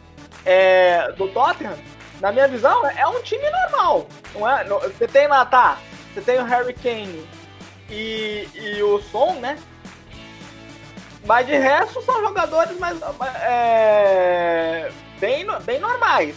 é, 0.45 1.13
do 1.13 1.29
Tottenham, 1.29 1.77
na 2.21 2.33
minha 2.33 2.49
visão, 2.49 2.85
é 2.85 3.07
um 3.07 3.23
time 3.23 3.49
normal. 3.49 4.09
Não 4.35 4.49
é? 4.49 4.65
Você 4.65 5.07
tem 5.07 5.29
lá, 5.29 5.45
tá? 5.45 5.79
Você 6.13 6.21
tem 6.21 6.41
o 6.41 6.45
Harry 6.45 6.73
Kane 6.73 7.25
e, 7.91 8.49
e 8.55 8.83
o 8.83 9.01
Son, 9.03 9.35
né? 9.35 9.59
Mas 11.27 11.47
de 11.47 11.57
resto 11.57 12.03
são 12.03 12.21
jogadores 12.21 12.79
mais 12.79 13.01
é, 13.43 14.91
bem, 15.19 15.47
bem 15.65 15.79
normais. 15.79 16.37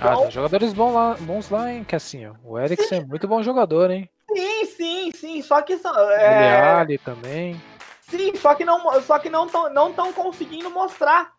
Ah, 0.00 0.12
então, 0.12 0.22
tem 0.22 0.30
jogadores 0.30 0.72
bons 0.72 0.92
lá, 0.92 1.16
bons 1.20 1.50
lá, 1.50 1.72
hein, 1.72 1.84
que 1.84 1.96
assim, 1.96 2.26
ó, 2.26 2.34
o 2.44 2.58
Eriksen 2.58 3.00
é 3.00 3.04
muito 3.04 3.26
bom 3.26 3.42
jogador, 3.42 3.90
hein? 3.90 4.08
Sim, 4.34 4.64
sim, 4.66 5.10
sim, 5.12 5.42
só 5.42 5.62
que 5.62 5.78
são. 5.78 5.98
É... 6.10 6.74
Ali 6.74 6.98
também. 6.98 7.60
Sim, 8.02 8.34
só 8.36 8.54
que 8.54 8.64
não, 8.64 9.00
só 9.02 9.18
que 9.18 9.28
não 9.28 9.46
estão 9.46 9.72
não 9.72 9.92
tão 9.92 10.12
conseguindo 10.12 10.70
mostrar 10.70 11.32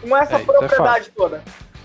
com 0.00 0.16
essa 0.16 0.36
é, 0.36 0.44
propriedade 0.44 1.08
é 1.08 1.12
toda. 1.12 1.42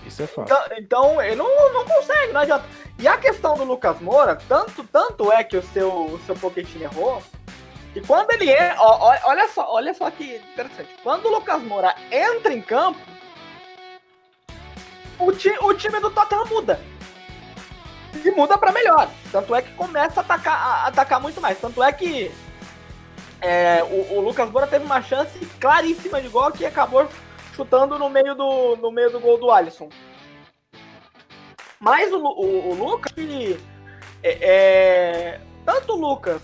Isso 0.08 0.22
é 0.22 0.26
fato. 0.26 0.50
Então, 0.50 0.78
então 0.78 1.22
ele 1.22 1.36
não, 1.36 1.72
não 1.72 1.84
consegue, 1.84 2.32
não 2.32 2.40
adianta. 2.40 2.64
E 2.98 3.06
a 3.06 3.16
questão 3.16 3.54
do 3.54 3.64
Lucas 3.64 4.00
Moura, 4.00 4.36
tanto, 4.48 4.82
tanto 4.84 5.30
é 5.30 5.44
que 5.44 5.56
o 5.56 5.62
seu, 5.62 5.90
o 5.90 6.20
seu 6.26 6.34
Pochettino 6.34 6.84
errou, 6.84 7.22
e 7.94 8.00
quando 8.00 8.30
ele 8.32 8.50
é, 8.50 8.74
ó, 8.78 9.16
olha 9.24 9.48
só, 9.48 9.72
olha 9.72 9.94
só 9.94 10.10
que 10.10 10.36
interessante. 10.36 10.90
Quando 11.02 11.26
o 11.26 11.30
Lucas 11.30 11.62
Moura 11.62 11.94
entra 12.10 12.52
em 12.52 12.60
campo, 12.60 12.98
o, 15.18 15.32
ti, 15.32 15.52
o 15.60 15.74
time 15.74 15.98
do 16.00 16.10
Tottenham 16.10 16.46
muda. 16.46 16.80
E 18.24 18.30
muda 18.30 18.56
para 18.56 18.72
melhor. 18.72 19.08
Tanto 19.30 19.54
é 19.54 19.62
que 19.62 19.72
começa 19.72 20.20
a 20.20 20.22
atacar, 20.22 20.54
a 20.54 20.86
atacar 20.86 21.20
muito 21.20 21.40
mais. 21.40 21.58
Tanto 21.58 21.82
é 21.82 21.92
que 21.92 22.30
é, 23.40 23.82
o, 23.84 24.14
o, 24.14 24.20
Lucas 24.20 24.50
Moura 24.50 24.66
teve 24.66 24.84
uma 24.84 25.02
chance 25.02 25.38
claríssima 25.60 26.20
de 26.20 26.28
gol 26.28 26.50
que 26.50 26.64
acabou 26.64 27.08
chutando 27.58 27.98
no 27.98 28.08
meio 28.08 28.36
do, 28.36 28.76
no 28.76 28.92
meio 28.92 29.10
do 29.10 29.18
gol 29.18 29.36
do 29.36 29.50
Alisson. 29.50 29.88
Mas 31.80 32.12
o, 32.12 32.18
o, 32.18 32.70
o 32.70 32.74
Lucas, 32.74 33.10
que, 33.12 33.58
é, 34.22 34.38
é, 34.40 35.40
tanto 35.64 35.94
o 35.94 35.96
Lucas 35.96 36.40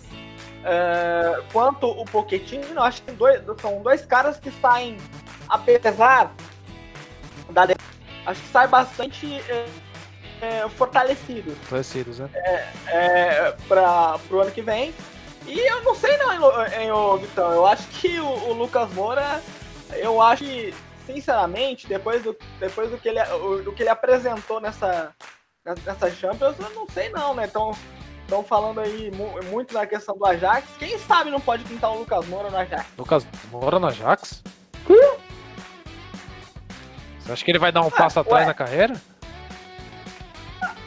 é, 0.64 1.40
quanto 1.52 1.86
o 1.86 2.04
Pochettino, 2.04 2.82
acho 2.82 3.02
que 3.02 3.12
dois, 3.12 3.40
são 3.60 3.80
dois 3.80 4.04
caras 4.04 4.40
que 4.40 4.50
saem, 4.60 4.96
apesar 5.48 6.34
da 7.50 7.68
acho 8.26 8.40
que 8.40 8.48
sai 8.48 8.66
bastante 8.66 9.34
é, 9.48 9.66
é, 10.40 10.68
fortalecidos. 10.70 11.56
Fortalecidos, 11.58 12.18
né? 12.18 12.28
É, 12.34 12.68
é, 12.88 13.56
para 13.68 14.18
o 14.30 14.40
ano 14.40 14.50
que 14.50 14.62
vem. 14.62 14.92
E 15.46 15.60
eu 15.60 15.82
não 15.82 15.94
sei 15.94 16.16
não, 16.16 16.32
hein 16.32 17.20
Vitão. 17.20 17.52
Eu 17.52 17.66
acho 17.66 17.86
que 17.88 18.18
o, 18.18 18.26
o, 18.26 18.52
Lucas 18.54 18.92
Moura, 18.94 19.42
eu 19.92 20.20
acho 20.20 20.42
que, 20.42 20.74
sinceramente, 21.06 21.86
depois 21.86 22.22
do, 22.22 22.36
depois 22.58 22.90
do, 22.90 22.98
que, 22.98 23.08
ele, 23.08 23.22
do 23.64 23.72
que 23.72 23.82
ele 23.82 23.90
apresentou 23.90 24.60
nessa, 24.60 25.14
nessa 25.64 26.10
Champions, 26.10 26.56
eu 26.58 26.70
não 26.70 26.86
sei 26.88 27.08
não, 27.10 27.34
né? 27.34 27.46
Então, 27.46 27.72
Estão 28.24 28.42
falando 28.42 28.80
aí 28.80 29.10
muito 29.50 29.74
na 29.74 29.86
questão 29.86 30.16
do 30.16 30.24
Ajax. 30.24 30.66
Quem 30.78 30.98
sabe 30.98 31.30
não 31.30 31.38
pode 31.38 31.62
pintar 31.64 31.92
o 31.92 31.98
Lucas 31.98 32.26
Moura 32.26 32.50
no 32.50 32.56
Ajax? 32.56 32.86
Lucas 32.96 33.26
Moura 33.50 33.78
no 33.78 33.86
Ajax? 33.86 34.42
Que? 34.86 35.18
Você 37.18 37.32
acha 37.32 37.44
que 37.44 37.50
ele 37.50 37.58
vai 37.58 37.70
dar 37.70 37.82
um 37.82 37.88
ah, 37.88 37.90
passo 37.90 38.20
atrás 38.20 38.40
ué. 38.40 38.46
na 38.46 38.54
carreira? 38.54 38.94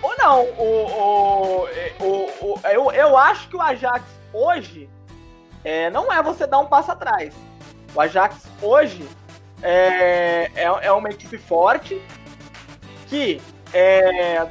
Ou 0.02 0.18
não, 0.18 0.46
o, 0.46 0.88
o, 0.88 1.68
o, 2.00 2.54
o, 2.54 2.60
eu, 2.66 2.92
eu 2.92 3.16
acho 3.16 3.48
que 3.50 3.56
o 3.56 3.62
Ajax 3.62 4.04
hoje 4.34 4.90
é, 5.64 5.92
não 5.92 6.12
é 6.12 6.22
você 6.24 6.48
dar 6.48 6.58
um 6.58 6.66
passo 6.66 6.92
atrás. 6.92 7.36
O 7.94 8.02
Ajax 8.02 8.48
hoje 8.62 9.08
é, 9.62 10.52
é, 10.56 10.64
é 10.64 10.92
uma 10.92 11.10
equipe 11.10 11.38
forte 11.38 12.02
que 13.08 13.42
é, 13.74 14.48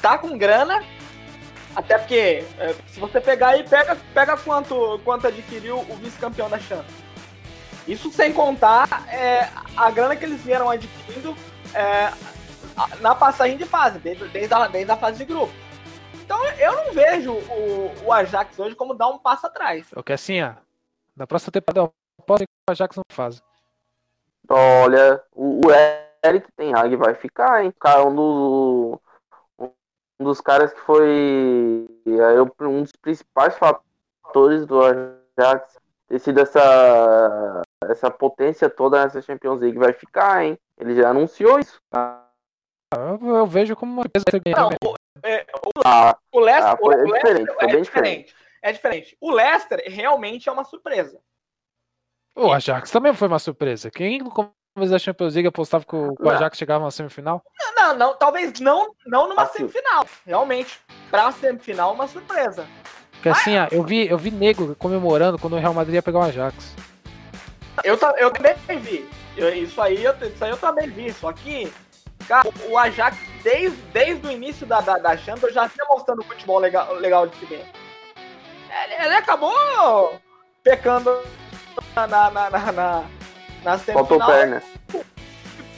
tá 0.00 0.18
com 0.18 0.36
grana 0.36 0.82
até 1.78 1.96
porque, 1.96 2.44
é, 2.58 2.74
se 2.88 2.98
você 2.98 3.20
pegar 3.20 3.50
aí, 3.50 3.62
pega, 3.62 3.96
pega 4.12 4.36
quanto, 4.36 5.00
quanto 5.04 5.28
adquiriu 5.28 5.78
o 5.78 5.94
vice-campeão 5.96 6.50
da 6.50 6.58
Champions. 6.58 6.92
Isso 7.86 8.10
sem 8.10 8.32
contar 8.32 9.06
é, 9.08 9.48
a 9.76 9.88
grana 9.90 10.16
que 10.16 10.24
eles 10.24 10.42
vieram 10.42 10.68
adquirindo 10.68 11.36
é, 11.72 12.12
na 13.00 13.14
passagem 13.14 13.56
de 13.56 13.64
fase, 13.64 14.00
desde, 14.00 14.26
desde, 14.28 14.52
a, 14.52 14.66
desde 14.66 14.90
a 14.90 14.96
fase 14.96 15.18
de 15.18 15.24
grupo. 15.24 15.52
Então 16.14 16.44
eu 16.58 16.72
não 16.72 16.92
vejo 16.92 17.32
o, 17.32 17.94
o 18.04 18.12
Ajax 18.12 18.58
hoje 18.58 18.74
como 18.74 18.92
dar 18.92 19.08
um 19.08 19.18
passo 19.18 19.46
atrás. 19.46 19.86
Ok, 19.94 20.12
assim, 20.12 20.42
ó, 20.42 20.54
na 21.16 21.26
próxima 21.26 21.52
temporada 21.52 21.90
pode 22.26 22.44
que 22.44 22.52
o 22.68 22.72
Ajax 22.72 22.96
não 22.96 23.04
faz. 23.10 23.40
Olha, 24.48 25.22
o, 25.34 25.60
o 25.66 25.70
Eric 26.24 26.50
Ten 26.56 26.74
Hag 26.74 26.96
vai 26.96 27.14
ficar, 27.14 27.64
hein? 27.64 27.72
Cara, 27.78 28.04
um 28.04 28.14
do, 28.14 29.00
um 29.58 30.24
dos 30.24 30.40
caras 30.40 30.72
que 30.72 30.80
foi 30.80 31.86
um 32.60 32.82
dos 32.82 32.92
principais 32.92 33.56
fatores 33.56 34.66
do 34.66 34.80
Ajax 34.82 35.78
ter 36.08 36.18
sido 36.18 36.40
essa, 36.40 37.62
essa 37.84 38.10
potência 38.10 38.70
toda 38.70 39.04
nessa 39.04 39.20
Champions 39.20 39.60
League 39.60 39.78
vai 39.78 39.92
ficar, 39.92 40.44
hein? 40.44 40.58
Ele 40.78 40.94
já 40.94 41.10
anunciou 41.10 41.58
isso. 41.58 41.78
Ah, 41.94 42.24
eu, 42.94 43.46
vejo 43.46 43.76
como 43.76 43.92
uma 43.92 44.04
coisa 44.04 44.24
Não, 44.56 44.70
o, 44.82 44.94
é, 45.22 45.44
o, 45.54 45.70
ah, 45.84 46.16
o 46.32 46.40
Leicester, 46.40 46.72
ah, 46.72 46.76
foi, 46.78 46.94
o, 46.94 47.00
é 47.00 47.04
diferente, 47.04 47.52
foi 47.52 47.64
é 47.64 47.80
diferente. 47.80 48.36
É 48.62 48.72
diferente. 48.72 49.16
O 49.20 49.30
Leicester 49.30 49.82
realmente 49.86 50.48
é 50.48 50.52
uma 50.52 50.64
surpresa. 50.64 51.20
O 52.36 52.52
Ajax 52.52 52.90
também 52.90 53.12
foi 53.14 53.28
uma 53.28 53.38
surpresa. 53.38 53.90
Quem 53.90 54.22
vez 54.78 54.90
da 54.90 54.98
Champions 54.98 55.34
League 55.34 55.48
apostava 55.48 55.84
que 55.84 55.94
o, 55.94 56.14
o 56.18 56.30
Ajax 56.30 56.56
chegava 56.56 56.84
na 56.84 56.90
semifinal? 56.90 57.42
Não, 57.58 57.74
não, 57.74 57.96
não, 57.96 58.16
talvez 58.16 58.58
não, 58.60 58.94
não 59.06 59.28
numa 59.28 59.46
semifinal. 59.46 60.06
Realmente, 60.26 60.80
pra 61.10 61.30
semifinal, 61.32 61.92
uma 61.92 62.06
surpresa. 62.06 62.66
Porque 63.12 63.28
assim, 63.28 63.56
ah, 63.56 63.68
eu 63.70 63.82
vi, 63.82 64.08
eu 64.08 64.16
vi 64.16 64.30
nego 64.30 64.74
comemorando 64.76 65.38
quando 65.38 65.54
o 65.54 65.58
Real 65.58 65.74
Madrid 65.74 65.96
ia 65.96 66.02
pegar 66.02 66.20
o 66.20 66.22
Ajax. 66.22 66.74
Eu, 67.84 67.98
eu 68.16 68.30
também 68.30 68.78
vi. 68.78 69.08
Eu, 69.36 69.52
isso, 69.54 69.80
aí, 69.80 70.04
eu, 70.04 70.12
isso 70.22 70.44
aí 70.44 70.50
eu 70.50 70.56
também 70.56 70.88
vi. 70.88 71.12
Só 71.12 71.32
que, 71.32 71.72
cara, 72.28 72.48
o 72.68 72.78
Ajax, 72.78 73.16
desde, 73.42 73.76
desde 73.92 74.26
o 74.26 74.30
início 74.30 74.66
da, 74.66 74.80
da, 74.80 74.98
da 74.98 75.16
Champions, 75.16 75.52
já 75.52 75.66
vinha 75.66 75.86
mostrando 75.90 76.22
futebol 76.24 76.58
legal, 76.58 76.94
legal 76.94 77.26
de 77.26 77.36
se 77.36 77.46
ver. 77.46 77.66
Ele, 78.84 78.94
ele 79.04 79.14
acabou 79.14 80.14
pecando 80.62 81.10
na, 81.94 82.06
na, 82.06 82.30
na, 82.30 82.50
na 82.72 83.04
na 83.64 83.78
semifinal. 83.78 84.06
Faltou 84.06 84.26
perna. 84.26 84.62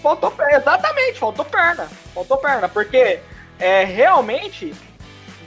Faltou 0.02 0.30
perna, 0.30 0.56
exatamente, 0.58 1.18
faltou 1.18 1.44
perna. 1.44 1.88
Faltou 2.14 2.36
perna, 2.38 2.68
porque 2.68 3.20
é, 3.58 3.84
realmente, 3.84 4.74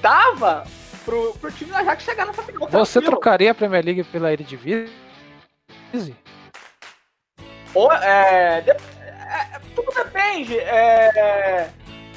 dava 0.02 0.63
pro, 1.06 1.34
pro 1.34 1.52
time 1.52 1.72
do 1.72 1.78
Ajax 1.78 2.04
chegar 2.04 2.26
nessa 2.26 2.42
final. 2.44 2.68
Você 2.70 2.94
tranquilo. 2.94 3.12
trocaria 3.12 3.52
a 3.52 3.56
Premier 3.56 3.84
League 3.86 4.04
pela 4.06 4.32
Eredivisie? 4.32 4.92
Ou, 7.74 7.92
é, 7.92 8.62
de- 8.62 8.72
é, 8.72 9.60
tudo 9.76 9.92
depende 9.94 10.60
é, 10.60 11.70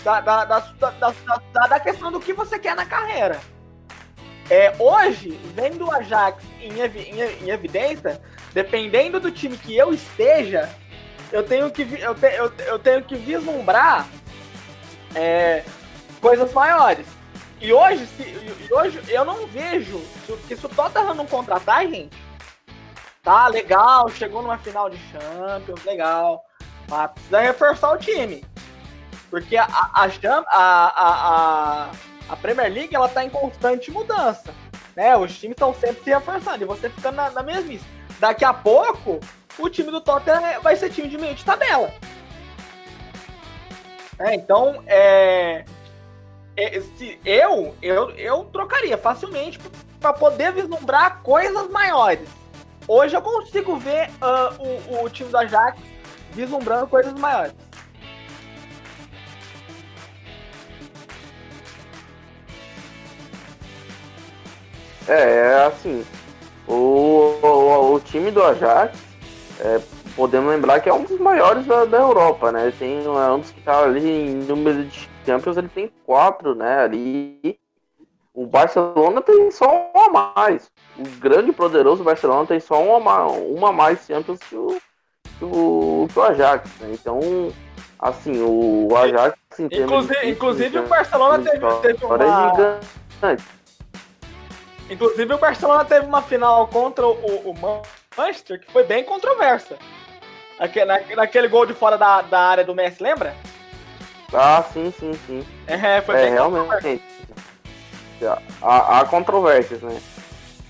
da, 0.05 0.21
da, 0.21 0.45
da, 0.45 0.59
da, 0.61 0.91
da- 0.91 1.15
da- 1.53 1.67
da 1.67 1.81
questão 1.81 2.13
do 2.13 2.21
que 2.21 2.33
você 2.33 2.59
quer 2.59 2.75
na 2.77 2.85
carreira. 2.87 3.39
É, 4.49 4.73
hoje, 4.79 5.31
vendo 5.55 5.87
o 5.87 5.91
Ajax 5.93 6.43
em, 6.61 6.79
evi- 6.81 7.11
em- 7.11 7.45
em 7.47 7.51
evidência, 7.51 8.21
dependendo 8.53 9.19
do 9.19 9.31
time 9.31 9.57
que 9.57 9.77
eu 9.77 9.93
esteja, 9.93 10.69
eu 11.33 11.43
tenho 11.43 11.71
que, 11.71 11.83
eu 12.01 12.15
te- 12.15 12.35
eu- 12.35 12.53
eu 12.67 12.79
tenho 12.79 13.03
que 13.03 13.17
vislumbrar 13.17 14.07
é, 15.15 15.65
coisas 16.21 16.53
maiores. 16.53 17.07
E 17.61 17.73
hoje, 17.73 18.07
se, 18.07 18.23
e 18.23 18.69
hoje 18.73 19.01
eu 19.09 19.25
não 19.25 19.47
vejo 19.47 19.99
que 20.47 20.55
se 20.55 20.67
o 20.67 20.69
Tottenham 20.69 21.15
não 21.15 21.27
contratar, 21.27 21.87
gente, 21.89 22.17
tá 23.23 23.49
legal, 23.49 24.09
chegou 24.11 24.43
numa 24.43 24.59
final 24.59 24.91
de 24.91 24.99
Champions, 25.11 25.83
legal. 25.85 26.45
Mas 26.89 27.11
precisa 27.13 27.41
reforçar 27.41 27.93
o 27.93 27.99
time. 27.99 28.45
Porque 29.31 29.57
a, 29.57 29.65
a, 29.65 30.05
a, 30.53 30.53
a, 30.55 31.91
a, 32.29 32.37
Premier 32.37 32.73
League 32.73 32.95
ela 32.95 33.09
tá 33.09 33.25
em 33.25 33.31
constante 33.31 33.91
mudança. 33.91 34.55
Né? 34.95 35.17
Os 35.17 35.39
times 35.39 35.55
estão 35.55 35.75
sempre 35.75 36.03
se 36.03 36.11
reforçando 36.11 36.63
e 36.63 36.67
você 36.67 36.89
ficando 36.89 37.17
na, 37.17 37.31
na 37.31 37.43
mesmice. 37.43 37.85
Daqui 38.19 38.45
a 38.45 38.53
pouco, 38.53 39.21
o 39.59 39.69
time 39.69 39.91
do 39.91 40.01
Tottenham 40.01 40.61
vai 40.63 40.77
ser 40.77 40.91
time 40.91 41.09
de 41.09 41.19
meio 41.19 41.35
de 41.35 41.45
tabela. 41.45 41.93
É, 44.19 44.35
então, 44.35 44.83
é, 44.87 45.65
é, 46.57 46.81
se 46.81 47.19
eu, 47.25 47.75
eu, 47.83 48.11
eu 48.13 48.45
trocaria 48.47 48.97
facilmente 48.97 49.59
para 50.01 50.13
poder 50.13 50.53
vislumbrar 50.53 51.21
coisas 51.23 51.69
maiores. 51.71 52.29
Hoje 52.89 53.17
eu 53.17 53.23
consigo 53.23 53.77
ver 53.77 54.11
ah, 54.21 54.55
o, 54.59 55.05
o 55.05 55.11
time 55.11 55.29
do 55.29 55.37
Ajax 55.37 55.79
vislumbrando 56.33 56.87
coisas 56.87 57.13
maiores. 57.15 57.53
É, 65.09 65.37
é 65.53 65.65
assim, 65.67 66.05
o, 66.67 67.39
o, 67.43 67.95
o 67.95 68.01
time 68.01 68.31
do 68.31 68.43
Ajax, 68.43 68.99
é, 69.61 69.81
podemos 70.17 70.51
lembrar 70.51 70.81
que 70.81 70.89
é 70.89 70.93
um 70.95 71.05
dos 71.05 71.19
maiores 71.21 71.65
da, 71.67 71.85
da 71.85 71.99
Europa, 71.99 72.51
né? 72.51 72.73
Tem 72.79 73.05
é 73.05 73.09
um 73.09 73.39
dos 73.39 73.51
que 73.51 73.61
tá 73.61 73.85
ali 73.85 74.09
em 74.09 74.35
número 74.35 74.85
de 74.85 75.09
Champions, 75.25 75.57
ele 75.57 75.69
tem 75.69 75.91
quatro, 76.05 76.55
né? 76.55 76.81
Ali. 76.81 77.59
O 78.35 78.47
Barcelona 78.47 79.23
tem 79.23 79.51
só 79.51 79.91
um 79.95 79.99
a 79.99 80.35
mais. 80.35 80.71
O 80.99 81.03
grande 81.19 81.51
e 81.51 81.55
poderoso 81.55 82.05
Barcelona 82.05 82.47
tem 82.47 82.61
só 82.61 82.83
uma, 82.83 83.01
ma- 83.01 83.27
uma 83.27 83.71
a 83.71 83.73
mais 83.73 84.05
Champions 84.07 84.39
que 84.41 84.55
o, 84.55 84.77
que 85.39 85.45
o, 85.45 86.07
que 86.13 86.19
o 86.19 86.23
Ajax, 86.23 86.69
né? 86.81 86.91
Então, 86.93 87.19
assim, 87.99 88.43
o 88.43 88.95
Ajax. 88.95 89.37
Inclusive, 89.59 90.21
de- 90.21 90.31
inclusive 90.31 90.79
o 90.81 90.87
Barcelona 90.87 91.39
de 91.39 91.51
teve, 91.51 91.67
teve 91.81 92.05
é 92.05 92.07
uma. 92.07 92.51
gigante. 92.51 93.45
Inclusive 94.89 95.35
o 95.35 95.39
Barcelona 95.39 95.85
teve 95.85 96.07
uma 96.07 96.23
final 96.23 96.67
contra 96.69 97.07
o, 97.07 97.13
o 97.51 97.55
Manchester 98.17 98.61
que 98.61 98.71
foi 98.71 98.85
bem 98.85 99.05
controversa. 99.05 99.77
Aque- 100.59 100.85
na- 100.85 101.01
naquele 101.17 101.49
gol 101.49 101.67
de 101.67 101.75
fora 101.75 101.99
da, 101.99 102.23
da 102.23 102.41
área 102.41 102.65
do 102.65 102.75
Messi, 102.75 103.03
lembra? 103.03 103.35
Ah, 104.33 104.63
sim, 104.73 104.93
sim, 104.99 105.13
sim. 105.27 105.47
É, 105.67 106.01
foi 106.01 106.15
É, 106.17 106.23
bem 106.25 106.33
realmente. 106.33 107.03
Há, 108.63 109.01
há 109.01 109.05
controvérsias, 109.05 109.83
né? 109.83 110.01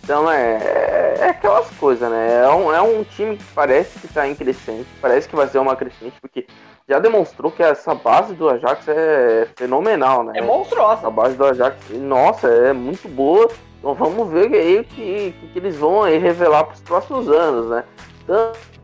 Então 0.02 0.30
é, 0.30 1.16
é 1.18 1.28
aquelas 1.30 1.68
coisas, 1.78 2.08
né? 2.10 2.44
É 2.44 2.48
um, 2.48 2.72
é 2.72 2.80
um 2.80 3.02
time 3.04 3.36
que 3.36 3.44
parece 3.54 3.98
que 3.98 4.08
tá 4.08 4.26
em 4.26 4.34
crescente, 4.34 4.86
parece 5.00 5.28
que 5.28 5.34
vai 5.36 5.48
ser 5.48 5.58
uma 5.58 5.74
crescente, 5.74 6.14
porque 6.20 6.46
já 6.88 6.98
demonstrou 7.00 7.50
que 7.50 7.62
essa 7.62 7.94
base 7.94 8.34
do 8.34 8.48
Ajax 8.48 8.86
é 8.88 9.48
fenomenal, 9.56 10.22
né? 10.22 10.34
É 10.36 10.42
monstruosa. 10.42 11.06
A 11.06 11.10
base 11.10 11.36
do 11.36 11.44
Ajax, 11.44 11.76
nossa, 11.90 12.48
é 12.48 12.72
muito 12.72 13.08
boa. 13.08 13.48
Então 13.86 13.94
vamos 13.94 14.28
ver 14.32 14.52
aí 14.52 14.80
o 14.80 14.84
que, 14.84 15.32
que, 15.52 15.58
eles 15.60 15.76
vão 15.76 16.02
revelar 16.02 16.64
para 16.64 16.74
os 16.74 16.80
próximos 16.80 17.28
anos, 17.28 17.70
né? 17.70 17.84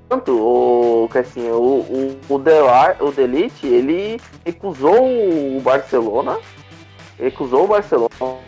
Tanto 0.08 0.32
o 0.32 1.08
que 1.10 1.18
assim, 1.18 1.50
o, 1.50 1.56
o, 1.58 2.20
o, 2.28 2.38
Delar, 2.38 3.02
o 3.02 3.10
Delite, 3.10 3.66
ele 3.66 4.20
recusou 4.46 5.04
o 5.04 5.60
Barcelona, 5.60 6.38
recusou 7.18 7.64
o 7.64 7.66
Barcelona 7.66 8.38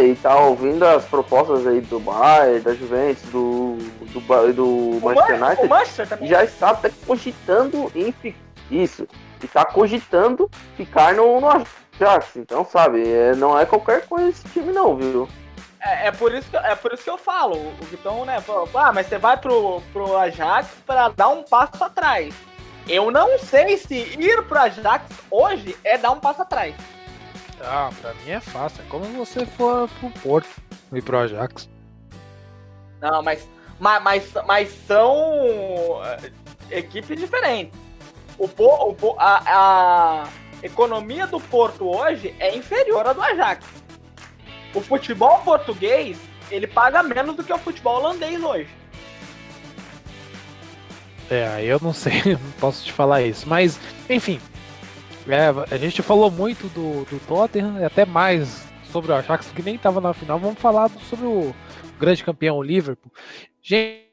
e 0.00 0.14
tá 0.14 0.38
ouvindo 0.38 0.84
as 0.84 1.04
propostas 1.06 1.66
aí 1.66 1.80
do 1.80 1.98
Bayern, 1.98 2.60
da 2.60 2.72
Juventus, 2.72 3.24
do, 3.32 3.78
do, 4.12 4.52
do 4.52 4.64
O, 4.64 5.00
Manchester 5.02 5.42
United 5.42 5.68
Manchester 5.68 6.18
já 6.22 6.44
está 6.44 6.70
até 6.70 6.88
cogitando 7.04 7.90
em 7.96 8.14
isso. 8.70 9.08
E 9.42 9.46
está 9.46 9.64
cogitando 9.64 10.48
ficar 10.76 11.14
no, 11.14 11.40
no 11.40 11.48
Ajax. 12.04 12.36
Então, 12.36 12.64
sabe, 12.64 13.06
é, 13.10 13.34
não 13.34 13.58
é 13.58 13.64
qualquer 13.66 14.06
coisa 14.06 14.28
esse 14.28 14.48
time 14.48 14.72
não, 14.72 14.96
viu? 14.96 15.28
É, 15.82 16.08
é 16.08 16.12
por 16.12 16.34
isso 16.34 16.50
que, 16.50 16.56
é 16.56 16.74
por 16.74 16.92
isso 16.92 17.02
que 17.04 17.10
eu 17.10 17.18
falo. 17.18 17.56
O 17.56 17.84
Vitão, 17.84 18.24
né, 18.24 18.40
falou, 18.40 18.68
ah, 18.74 18.92
mas 18.92 19.06
você 19.06 19.18
vai 19.18 19.36
pro, 19.36 19.80
pro 19.92 20.16
Ajax 20.16 20.68
para 20.86 21.08
dar 21.08 21.28
um 21.28 21.42
passo 21.42 21.82
atrás. 21.82 22.34
Eu 22.88 23.10
não 23.10 23.38
sei 23.38 23.76
se 23.76 23.94
ir 23.94 24.42
pro 24.46 24.58
Ajax 24.58 25.04
hoje 25.30 25.76
é 25.84 25.96
dar 25.96 26.10
um 26.10 26.20
passo 26.20 26.42
atrás. 26.42 26.74
Ah, 27.62 27.90
pra 28.00 28.14
mim 28.14 28.30
é 28.30 28.40
fácil. 28.40 28.82
É 28.82 28.88
como 28.88 29.04
você 29.04 29.44
for 29.46 29.88
pro 30.00 30.10
Porto 30.22 30.48
e 30.92 31.00
pro 31.00 31.18
Ajax. 31.18 31.68
Não, 33.00 33.22
mas, 33.22 33.48
mas, 33.78 34.02
mas, 34.02 34.32
mas 34.46 34.68
são 34.86 36.00
é, 36.04 36.78
equipes 36.78 37.18
diferentes. 37.18 37.78
O, 38.38 38.48
Po- 38.48 38.88
o, 38.90 38.94
Po- 38.94 39.16
a, 39.18 39.42
a 39.46 40.24
economia 40.62 41.26
do 41.26 41.40
Porto 41.40 41.88
hoje 41.88 42.34
é 42.38 42.54
inferior 42.54 43.06
à 43.06 43.12
do 43.12 43.22
Ajax. 43.22 43.66
O 44.74 44.80
futebol 44.80 45.38
português, 45.40 46.18
ele 46.50 46.66
paga 46.66 47.02
menos 47.02 47.36
do 47.36 47.42
que 47.42 47.52
o 47.52 47.58
futebol 47.58 47.96
holandês 47.96 48.42
hoje. 48.42 48.68
É, 51.30 51.64
eu 51.64 51.78
não 51.80 51.92
sei, 51.92 52.22
não 52.26 52.50
posso 52.58 52.84
te 52.84 52.92
falar 52.92 53.22
isso. 53.22 53.48
Mas, 53.48 53.80
enfim. 54.08 54.40
é, 55.28 55.74
a 55.74 55.78
gente 55.78 56.02
falou 56.02 56.30
muito 56.30 56.66
do, 56.68 57.04
do 57.04 57.20
Tottenham, 57.26 57.84
até 57.84 58.04
mais 58.04 58.64
sobre 58.90 59.12
o 59.12 59.14
Ajax, 59.14 59.48
que 59.54 59.62
nem 59.62 59.78
tava 59.78 60.00
na 60.00 60.12
final. 60.12 60.38
Vamos 60.38 60.58
falar 60.58 60.90
sobre 61.08 61.26
o 61.26 61.54
grande 61.98 62.24
campeão, 62.24 62.58
o 62.58 62.62
Liverpool. 62.62 63.12
Gente, 63.62 64.10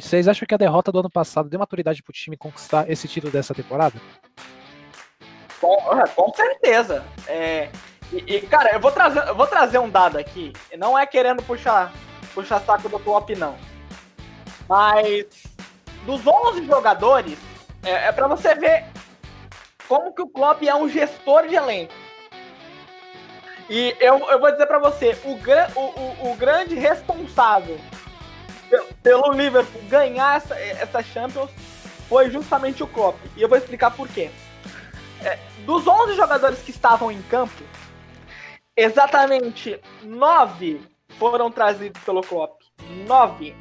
vocês 0.00 0.26
acham 0.26 0.46
que 0.46 0.54
a 0.54 0.58
derrota 0.58 0.90
do 0.90 1.00
ano 1.00 1.10
passado 1.10 1.48
deu 1.48 1.60
maturidade 1.60 2.02
pro 2.02 2.12
time 2.12 2.36
conquistar 2.36 2.90
esse 2.90 3.06
título 3.06 3.32
dessa 3.32 3.54
temporada? 3.54 4.00
Com, 5.60 5.76
ah, 5.90 6.08
com 6.08 6.32
certeza. 6.34 7.04
É, 7.26 7.68
e, 8.12 8.36
e, 8.36 8.40
cara, 8.42 8.70
eu 8.72 8.80
vou, 8.80 8.90
trazer, 8.90 9.26
eu 9.28 9.34
vou 9.34 9.46
trazer 9.46 9.78
um 9.78 9.88
dado 9.90 10.18
aqui. 10.18 10.52
Não 10.76 10.98
é 10.98 11.06
querendo 11.06 11.42
puxar, 11.42 11.92
puxar 12.34 12.60
saco 12.60 12.88
do 12.88 12.98
Klopp, 12.98 13.30
não. 13.30 13.56
Mas 14.68 15.26
dos 16.06 16.26
11 16.26 16.66
jogadores, 16.66 17.38
é, 17.82 18.08
é 18.08 18.12
para 18.12 18.26
você 18.26 18.54
ver 18.54 18.84
como 19.86 20.14
que 20.14 20.22
o 20.22 20.28
Klopp 20.28 20.62
é 20.62 20.74
um 20.74 20.88
gestor 20.88 21.46
de 21.46 21.54
elenco. 21.56 21.92
E 23.68 23.94
eu, 24.00 24.18
eu 24.30 24.40
vou 24.40 24.50
dizer 24.50 24.66
para 24.66 24.78
você, 24.80 25.16
o, 25.24 25.36
gran, 25.36 25.68
o, 25.76 25.80
o, 25.80 26.32
o 26.32 26.36
grande 26.36 26.74
responsável 26.74 27.78
pe- 28.68 28.82
pelo 29.02 29.30
Liverpool 29.32 29.82
ganhar 29.88 30.38
essa, 30.38 30.58
essa 30.58 31.02
Champions 31.02 31.50
foi 32.08 32.30
justamente 32.30 32.82
o 32.82 32.86
Klopp. 32.88 33.16
E 33.36 33.42
eu 33.42 33.48
vou 33.48 33.56
explicar 33.56 33.92
por 33.92 34.08
quê. 34.08 34.30
É, 35.24 35.38
dos 35.70 35.86
11 35.86 36.16
jogadores 36.16 36.58
que 36.62 36.72
estavam 36.72 37.12
em 37.12 37.22
campo, 37.22 37.62
exatamente 38.76 39.80
9 40.02 40.80
foram 41.16 41.48
trazidos 41.48 42.02
pelo 42.02 42.22
Klopp. 42.22 42.60
9. 43.06 43.54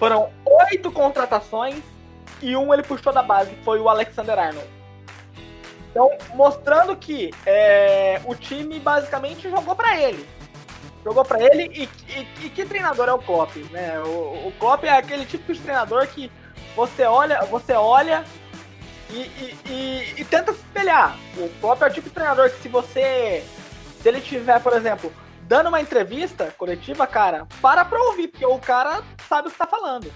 Foram 0.00 0.32
8 0.72 0.90
contratações 0.90 1.80
e 2.42 2.56
um 2.56 2.74
ele 2.74 2.82
puxou 2.82 3.12
da 3.12 3.22
base, 3.22 3.54
que 3.54 3.62
foi 3.62 3.78
o 3.78 3.88
Alexander 3.88 4.36
Arnold. 4.36 4.68
Então, 5.92 6.10
mostrando 6.34 6.96
que 6.96 7.30
é, 7.46 8.20
o 8.24 8.34
time 8.34 8.80
basicamente 8.80 9.48
jogou 9.48 9.76
para 9.76 9.96
ele. 10.00 10.28
Jogou 11.04 11.24
para 11.24 11.40
ele 11.40 11.70
e, 11.72 11.84
e- 12.18 12.46
e 12.46 12.50
que 12.50 12.64
treinador 12.64 13.08
é 13.08 13.12
o 13.12 13.18
Klopp, 13.18 13.54
né? 13.70 14.00
O, 14.00 14.48
o 14.48 14.52
Klopp 14.58 14.82
é 14.82 14.90
aquele 14.96 15.24
tipo 15.24 15.52
de 15.52 15.60
treinador 15.60 16.04
que 16.08 16.32
você 16.74 17.04
olha, 17.04 17.44
você 17.44 17.74
olha 17.74 18.24
e, 19.10 19.20
e- 19.70 20.14
e- 20.18 20.24
tenta 20.24 20.52
se 20.52 20.58
espelhar. 20.58 21.16
O 21.36 21.48
Klopp 21.60 21.82
é 21.82 21.86
o 21.86 21.92
tipo 21.92 22.08
de 22.08 22.14
treinador 22.14 22.50
que 22.50 22.62
se 22.62 22.68
você, 22.68 23.44
se 24.00 24.08
ele 24.08 24.20
tiver, 24.20 24.60
por 24.60 24.72
exemplo, 24.72 25.12
dando 25.42 25.68
uma 25.68 25.80
entrevista 25.80 26.52
coletiva, 26.56 27.06
cara, 27.06 27.46
para 27.60 27.84
pra 27.84 28.02
ouvir, 28.02 28.28
porque 28.28 28.46
o 28.46 28.58
cara 28.58 29.02
sabe 29.28 29.48
o 29.48 29.50
que 29.50 29.58
tá 29.58 29.66
falando. 29.66 30.10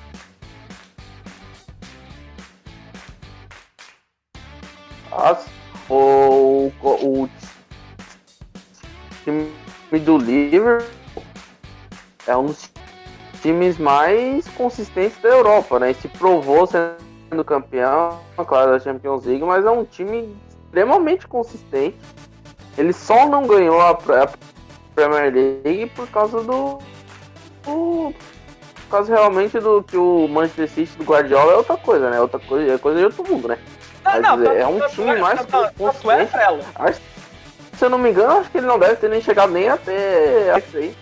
As, 5.10 5.46
o, 5.88 6.70
o 6.82 7.28
time 9.24 9.50
do 10.04 10.18
Liverpool 10.18 10.86
é 12.26 12.36
um 12.36 12.46
dos 12.46 12.70
times 13.40 13.78
mais 13.78 14.46
consistentes 14.48 15.18
da 15.22 15.28
Europa, 15.30 15.78
né? 15.78 15.92
E 15.92 15.94
se 15.94 16.08
provou 16.08 16.66
sendo 16.66 17.07
campeão, 17.44 18.18
claro, 18.46 18.72
da 18.72 18.80
Champions 18.80 19.24
League, 19.24 19.44
mas 19.44 19.64
é 19.64 19.70
um 19.70 19.84
time 19.84 20.36
extremamente 20.64 21.26
consistente. 21.26 21.98
Ele 22.76 22.92
só 22.92 23.26
não 23.28 23.46
ganhou 23.46 23.80
a 23.80 23.94
Premier 24.94 25.32
League 25.32 25.86
por 25.94 26.08
causa 26.08 26.42
do, 26.42 26.78
do 27.64 28.14
por 28.88 28.90
causa 28.90 29.14
realmente 29.14 29.58
do 29.60 29.82
que 29.82 29.96
o 29.96 30.26
Manchester 30.28 30.68
City 30.68 30.96
do 30.96 31.04
Guardiola 31.04 31.52
é 31.52 31.56
outra 31.56 31.76
coisa, 31.76 32.08
né? 32.08 32.20
Outra 32.20 32.40
coisa, 32.40 32.74
é 32.74 32.78
coisa 32.78 32.98
de 32.98 33.04
outro 33.04 33.24
mundo, 33.28 33.48
né? 33.48 33.58
Não, 34.04 34.36
não, 34.36 34.50
é 34.50 34.66
um 34.66 34.80
time 34.88 35.10
é, 35.10 35.18
mais 35.18 35.40
é. 35.40 35.44
Acho, 36.76 37.00
se 37.76 37.84
eu 37.84 37.90
não 37.90 37.98
me 37.98 38.10
engano, 38.10 38.38
acho 38.38 38.50
que 38.50 38.58
ele 38.58 38.66
não 38.66 38.78
deve 38.78 38.96
ter 38.96 39.10
nem 39.10 39.20
chegado 39.20 39.52
nem 39.52 39.68
até 39.68 40.58
isso 40.58 40.76
aí. 40.78 40.96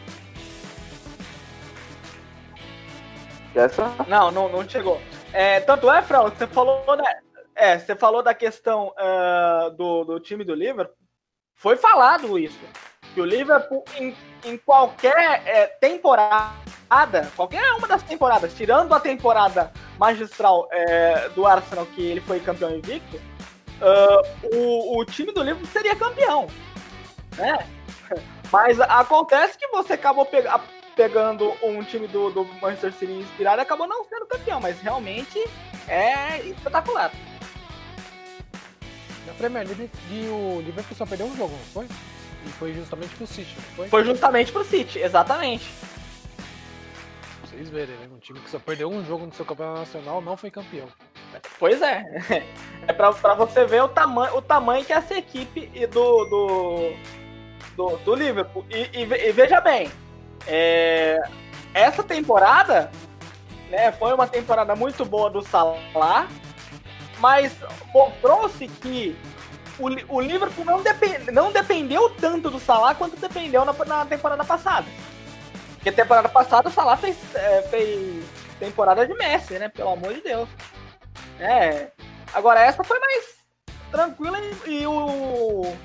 Essa? 3.54 3.90
Não, 4.08 4.30
não, 4.32 4.48
não 4.48 4.68
chegou. 4.68 5.00
É, 5.32 5.60
tanto 5.60 5.90
é, 5.90 6.02
Frelo, 6.02 6.30
você 6.30 6.46
falou, 6.46 6.84
né? 6.96 7.20
É, 7.54 7.78
você 7.78 7.96
falou 7.96 8.22
da 8.22 8.34
questão 8.34 8.92
uh, 8.98 9.70
do, 9.70 10.04
do 10.04 10.20
time 10.20 10.44
do 10.44 10.54
Liverpool. 10.54 10.96
Foi 11.54 11.76
falado 11.76 12.38
isso. 12.38 12.60
Que 13.14 13.20
o 13.20 13.24
Liverpool, 13.24 13.82
em, 13.96 14.14
em 14.44 14.58
qualquer 14.58 15.42
é, 15.46 15.66
temporada, 15.66 16.52
qualquer 17.34 17.72
uma 17.72 17.88
das 17.88 18.02
temporadas, 18.02 18.54
tirando 18.54 18.92
a 18.92 19.00
temporada 19.00 19.72
magistral 19.98 20.68
é, 20.70 21.30
do 21.30 21.46
Arsenal, 21.46 21.86
que 21.86 22.02
ele 22.02 22.20
foi 22.20 22.40
campeão 22.40 22.70
invicto, 22.70 23.16
uh, 23.16 24.54
o, 24.54 24.98
o 24.98 25.04
time 25.06 25.32
do 25.32 25.42
Liverpool 25.42 25.66
seria 25.68 25.96
campeão. 25.96 26.46
Né? 27.38 27.66
Mas 28.52 28.78
acontece 28.80 29.58
que 29.58 29.66
você 29.68 29.94
acabou 29.94 30.26
pe 30.26 30.44
pegando 30.96 31.54
um 31.62 31.84
time 31.84 32.08
do, 32.08 32.30
do 32.30 32.44
Manchester 32.60 32.92
City 32.94 33.12
inspirado 33.12 33.60
acabou 33.60 33.86
não 33.86 34.04
sendo 34.04 34.26
campeão, 34.26 34.58
mas 34.60 34.80
realmente 34.80 35.38
é 35.86 36.40
espetacular. 36.40 37.12
Na 39.26 39.34
Premier 39.34 39.66
League 39.68 39.90
o 40.28 40.62
Liverpool 40.62 40.96
só 40.96 41.04
perdeu 41.04 41.26
um 41.26 41.36
jogo, 41.36 41.52
não 41.52 41.66
foi? 41.66 41.86
E 42.44 42.48
foi 42.50 42.72
justamente 42.72 43.14
pro 43.14 43.26
City, 43.26 43.54
não 43.56 43.76
foi? 43.76 43.88
Foi 43.88 44.04
justamente 44.04 44.50
pro 44.50 44.64
City, 44.64 44.98
exatamente. 44.98 45.70
Vocês 47.42 47.68
verem, 47.68 47.96
né? 47.96 48.08
Um 48.12 48.18
time 48.18 48.40
que 48.40 48.50
só 48.50 48.58
perdeu 48.58 48.88
um 48.88 49.04
jogo 49.04 49.26
no 49.26 49.34
seu 49.34 49.44
campeonato 49.44 49.80
nacional 49.80 50.20
não 50.20 50.36
foi 50.36 50.50
campeão. 50.50 50.88
Pois 51.58 51.82
é. 51.82 52.04
É 52.86 52.92
pra, 52.92 53.12
pra 53.12 53.34
você 53.34 53.64
ver 53.64 53.82
o, 53.82 53.88
tamanho 53.88 54.36
o 54.36 54.42
tamanho 54.42 54.84
que 54.84 54.92
é 54.92 54.96
essa 54.96 55.14
equipe 55.14 55.68
do, 55.88 56.24
do, 56.26 56.92
do, 57.76 57.96
do 57.96 58.14
Liverpool. 58.14 58.64
E, 58.70 58.88
e, 58.96 59.02
e, 59.02 59.32
veja 59.32 59.60
bem, 59.60 59.90
é, 60.46 61.20
essa 61.72 62.02
temporada 62.02 62.90
né, 63.70 63.92
foi 63.92 64.12
uma 64.12 64.26
temporada 64.26 64.74
muito 64.74 65.04
boa 65.04 65.30
do 65.30 65.42
Salah, 65.42 66.28
mas 67.18 67.54
mostrou-se 67.92 68.66
que 68.68 69.16
o, 69.78 70.16
o 70.16 70.20
Liverpool 70.20 70.64
não, 70.64 70.82
depend, 70.82 71.30
não 71.30 71.52
dependeu 71.52 72.10
tanto 72.10 72.50
do 72.50 72.58
Salah 72.58 72.94
quanto 72.94 73.16
dependeu 73.16 73.64
na, 73.64 73.72
na 73.72 74.06
temporada 74.06 74.44
passada. 74.44 74.86
Porque 75.74 75.92
temporada 75.92 76.28
passada 76.28 76.68
o 76.68 76.72
Salah 76.72 76.96
fez, 76.96 77.16
é, 77.34 77.62
fez 77.62 78.24
temporada 78.58 79.06
de 79.06 79.14
Messi, 79.14 79.58
né? 79.58 79.68
Pelo 79.68 79.90
amor 79.90 80.14
de 80.14 80.22
Deus. 80.22 80.48
É. 81.38 81.90
Agora 82.32 82.60
essa 82.60 82.82
foi 82.82 82.98
mais 82.98 83.36
tranquila 83.90 84.38
e, 84.40 84.80
e 84.80 84.86
o 84.86 85.76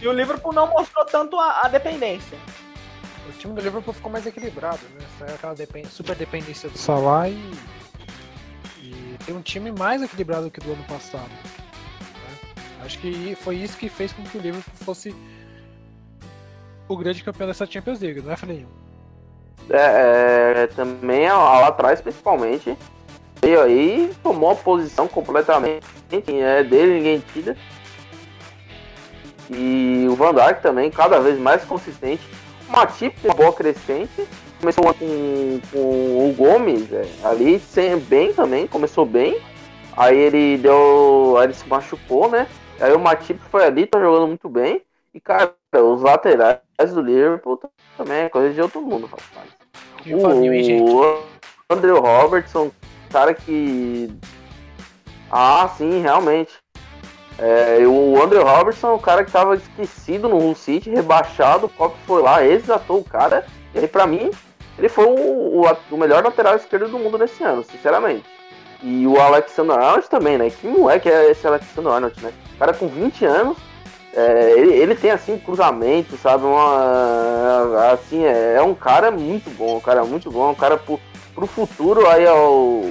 e 0.00 0.08
o 0.08 0.12
Liverpool 0.12 0.52
não 0.52 0.66
mostrou 0.66 1.04
tanto 1.06 1.38
a, 1.38 1.62
a, 1.62 1.68
dependência. 1.68 2.38
O 3.28 3.32
time 3.32 3.54
do 3.54 3.60
Liverpool 3.60 3.94
ficou 3.94 4.10
mais 4.10 4.26
equilibrado, 4.26 4.80
né? 4.98 5.06
Saiu 5.18 5.34
aquela 5.34 5.54
depend... 5.54 5.88
super 5.88 6.14
dependência 6.14 6.68
do 6.68 6.76
Salah 6.76 7.28
e... 7.28 7.54
e 8.82 9.16
tem 9.24 9.34
um 9.34 9.40
time 9.40 9.72
mais 9.72 10.02
equilibrado 10.02 10.50
que 10.50 10.60
do 10.60 10.72
ano 10.72 10.84
passado. 10.84 11.30
Acho 12.84 12.98
que 12.98 13.34
foi 13.36 13.56
isso 13.56 13.78
que 13.78 13.88
fez 13.88 14.12
com 14.12 14.22
que 14.24 14.36
o 14.36 14.40
Liverpool 14.40 14.74
fosse 14.84 15.14
o 16.86 16.96
grande 16.96 17.24
campeão 17.24 17.46
dessa 17.46 17.64
Champions 17.64 18.00
League, 18.00 18.20
não 18.20 18.32
é, 18.32 18.36
Felipe? 18.36 18.66
É, 19.70 20.62
é, 20.62 20.66
também 20.66 21.26
lá 21.28 21.68
atrás, 21.68 22.02
principalmente, 22.02 22.76
veio 23.40 23.62
aí 23.62 24.14
tomou 24.22 24.50
a 24.50 24.54
posição 24.54 25.08
completamente 25.08 25.86
é 26.10 26.62
dele, 26.62 26.94
ninguém 26.94 27.22
tira. 27.32 27.56
E 29.50 30.06
o 30.08 30.14
Van 30.14 30.34
Dijk 30.34 30.62
também, 30.62 30.90
cada 30.90 31.18
vez 31.20 31.38
mais 31.38 31.64
consistente. 31.64 32.22
O 32.68 32.72
Matip 32.72 33.20
tem 33.20 33.30
uma 33.30 33.36
boa 33.36 33.52
crescente. 33.52 34.26
Começou 34.60 34.94
com, 34.94 35.60
com 35.70 35.78
o 36.30 36.34
Gomes 36.36 36.90
é, 36.92 37.04
ali, 37.22 37.58
sem, 37.58 37.98
bem 37.98 38.32
também, 38.32 38.66
começou 38.66 39.04
bem. 39.04 39.38
Aí 39.96 40.16
ele 40.16 40.58
deu. 40.58 41.36
Aí 41.38 41.46
ele 41.46 41.54
se 41.54 41.68
machucou, 41.68 42.30
né? 42.30 42.46
Aí 42.80 42.92
o 42.92 42.98
Matip 42.98 43.40
foi 43.50 43.64
ali, 43.64 43.86
tá 43.86 44.00
jogando 44.00 44.26
muito 44.28 44.48
bem. 44.48 44.82
E, 45.12 45.20
cara, 45.20 45.54
os 45.72 46.02
laterais 46.02 46.58
do 46.92 47.00
Liverpool 47.00 47.60
também 47.96 48.22
é 48.22 48.28
coisa 48.28 48.52
de 48.52 48.60
outro 48.60 48.82
mundo, 48.82 49.06
rapaz. 49.06 49.48
O, 50.06 51.00
o 51.00 51.24
Andrew 51.70 52.00
Robertson, 52.00 52.72
cara 53.10 53.32
que. 53.32 54.10
Ah, 55.30 55.68
sim, 55.76 56.00
realmente. 56.00 56.63
É, 57.38 57.78
o 57.86 58.22
Andrew 58.22 58.44
Robertson 58.44 58.94
é 58.94 58.98
cara 58.98 59.24
que 59.24 59.32
tava 59.32 59.56
esquecido 59.56 60.28
no 60.28 60.38
Hull 60.38 60.54
City, 60.54 60.90
rebaixado, 60.90 61.66
o 61.66 61.90
foi 62.06 62.22
lá, 62.22 62.44
exatou 62.44 63.00
o 63.00 63.04
cara. 63.04 63.44
E 63.74 63.78
aí, 63.80 63.88
pra 63.88 64.06
mim, 64.06 64.30
ele 64.78 64.88
foi 64.88 65.04
o, 65.04 65.62
o, 65.62 65.76
o 65.90 65.96
melhor 65.96 66.22
lateral 66.22 66.56
esquerdo 66.56 66.88
do 66.88 66.98
mundo 66.98 67.18
nesse 67.18 67.42
ano, 67.42 67.64
sinceramente. 67.64 68.24
E 68.82 69.06
o 69.06 69.20
Alexander 69.20 69.76
Arnold 69.76 70.08
também, 70.08 70.38
né? 70.38 70.50
Que 70.50 70.66
moleque 70.66 71.08
é 71.08 71.30
esse 71.30 71.46
Alexander 71.46 71.92
Arnold, 71.92 72.22
né? 72.22 72.32
O 72.54 72.58
cara 72.58 72.74
com 72.74 72.86
20 72.86 73.24
anos, 73.24 73.56
é, 74.14 74.52
ele, 74.56 74.72
ele, 74.74 74.94
tem 74.94 75.10
assim 75.10 75.38
cruzamento, 75.38 76.16
sabe? 76.16 76.44
Uma, 76.44 77.92
assim, 77.92 78.24
é, 78.24 78.54
é, 78.56 78.62
um 78.62 78.74
cara 78.74 79.10
muito 79.10 79.50
bom, 79.50 79.78
um 79.78 79.80
cara 79.80 80.04
muito 80.04 80.30
bom, 80.30 80.50
um 80.50 80.54
cara 80.54 80.76
pro, 80.76 81.00
pro 81.34 81.46
futuro 81.46 82.06
aí 82.08 82.26
ao, 82.26 82.84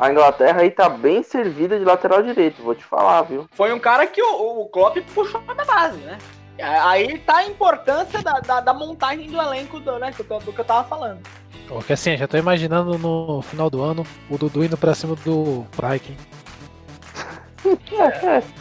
a 0.00 0.10
Inglaterra 0.10 0.60
aí 0.60 0.70
tá 0.70 0.88
bem 0.88 1.22
servida 1.22 1.78
de 1.78 1.84
lateral 1.84 2.22
direito, 2.22 2.62
vou 2.62 2.74
te 2.74 2.84
falar, 2.84 3.22
viu? 3.22 3.48
Foi 3.52 3.72
um 3.72 3.78
cara 3.78 4.06
que 4.06 4.22
o, 4.22 4.62
o 4.62 4.68
Klopp 4.68 4.96
puxou 5.14 5.40
da 5.40 5.64
base, 5.64 5.98
né? 5.98 6.18
Aí 6.60 7.18
tá 7.18 7.36
a 7.36 7.46
importância 7.46 8.20
da, 8.22 8.40
da, 8.40 8.60
da 8.60 8.74
montagem 8.74 9.30
do 9.30 9.40
elenco 9.40 9.78
do, 9.78 9.98
né, 9.98 10.12
do, 10.16 10.38
do 10.38 10.52
que 10.52 10.60
eu 10.60 10.64
tava 10.64 10.88
falando. 10.88 11.20
Porque 11.68 11.92
assim, 11.92 12.16
já 12.16 12.26
tô 12.26 12.36
imaginando 12.36 12.98
no 12.98 13.42
final 13.42 13.68
do 13.68 13.82
ano 13.82 14.04
o 14.30 14.38
Dudu 14.38 14.64
indo 14.64 14.76
pra 14.76 14.94
cima 14.94 15.14
do 15.16 15.66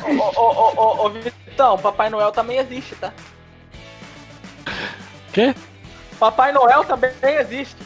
ô, 0.06 0.42
ô, 0.42 0.74
ô, 0.76 1.06
ô, 1.06 1.10
Vitão, 1.10 1.78
Papai 1.78 2.10
Noel 2.10 2.32
também 2.32 2.58
existe, 2.58 2.96
tá? 2.96 3.14
Quê? 5.32 5.56
Papai 6.20 6.52
Noel 6.52 6.84
também 6.84 7.12
existe. 7.40 7.78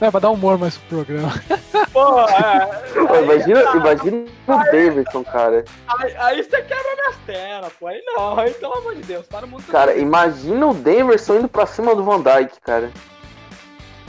É 0.00 0.10
pra 0.10 0.20
dar 0.20 0.30
humor 0.30 0.56
mais 0.56 0.78
pro 0.78 1.04
programa. 1.04 1.32
Pô, 1.92 2.20
é, 2.20 2.66
Pô, 2.94 3.16
imagina, 3.16 3.62
tá, 3.64 3.76
imagina 3.76 4.26
o 4.46 4.56
Davidson, 4.70 5.24
cara. 5.24 5.64
Aí, 5.88 6.16
aí 6.16 6.42
você 6.42 6.62
quebra 6.62 6.96
minhas 6.96 7.16
pernas, 7.26 7.72
pô. 7.78 7.88
Aí 7.88 8.00
não, 8.06 8.38
aí 8.38 8.52
pelo 8.54 8.74
amor 8.74 8.94
de 8.94 9.02
Deus, 9.02 9.26
para 9.26 9.46
muito. 9.46 9.70
Cara, 9.70 9.96
imagina 9.96 10.66
o 10.66 10.74
Davidson 10.74 11.36
indo 11.36 11.48
pra 11.48 11.66
cima 11.66 11.94
do 11.94 12.04
Van 12.04 12.20
Dyke, 12.20 12.60
cara. 12.60 12.90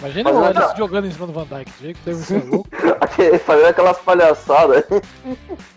Imagina 0.02 0.32
o 0.32 0.44
Alisson 0.44 0.76
jogando 0.78 1.06
em 1.06 1.12
cima 1.12 1.28
do 1.28 1.34
Van 1.34 1.46
Dyke, 1.46 1.72
do 1.72 1.80
jeito 1.80 2.00
que 2.00 2.06
deve 2.06 2.24
ser 2.24 2.44
louco. 2.44 2.68
Fazendo 3.46 3.68
aquelas 3.68 4.00
palhaçadas. 4.00 4.84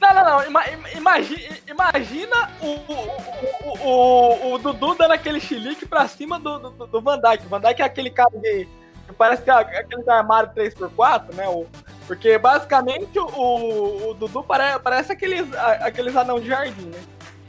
Não, 0.00 0.14
não, 0.14 0.24
não. 0.24 0.46
Ima 0.46 0.62
imagina, 0.94 1.56
imagina 1.68 2.50
o, 2.62 2.66
o, 2.66 3.84
o, 3.84 3.88
o, 3.88 4.54
o 4.54 4.58
Dudu 4.58 4.94
dando 4.94 5.12
aquele 5.12 5.40
chilique 5.40 5.84
pra 5.84 6.08
cima 6.08 6.38
do, 6.38 6.58
do, 6.58 6.86
do 6.86 7.00
Van 7.02 7.18
Dyke. 7.18 7.44
O 7.44 7.48
Van 7.50 7.60
Dyke 7.60 7.82
é 7.82 7.84
aquele 7.84 8.10
cara 8.10 8.30
de. 8.40 8.66
Parece 9.16 9.42
que 9.42 9.50
é 9.50 9.54
aquele 9.54 10.10
armário 10.10 10.50
3x4, 10.54 11.34
né? 11.34 11.48
O, 11.48 11.66
porque 12.06 12.36
basicamente 12.38 13.18
o, 13.18 14.10
o 14.10 14.14
Dudu 14.14 14.42
parece, 14.42 14.78
parece 14.80 15.12
aqueles, 15.12 15.46
aqueles 15.54 16.16
anão 16.16 16.40
de 16.40 16.48
jardim, 16.48 16.86
né? 16.86 17.00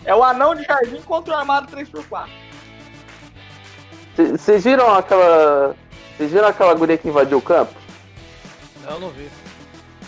É 0.04 0.14
o 0.14 0.24
anão 0.24 0.54
de 0.54 0.64
jardim 0.64 1.02
contra 1.02 1.34
o 1.34 1.38
armário 1.38 1.68
3x4. 1.68 2.30
Vocês 4.38 4.64
viram 4.64 4.94
aquela 4.94 5.76
vocês 6.16 6.32
viram 6.32 6.48
aquela 6.48 6.74
guria 6.74 6.98
que 6.98 7.10
invadiu 7.10 7.38
o 7.38 7.42
campo? 7.42 7.74
Não, 8.86 9.00
não 9.00 9.10
vi. 9.10 9.30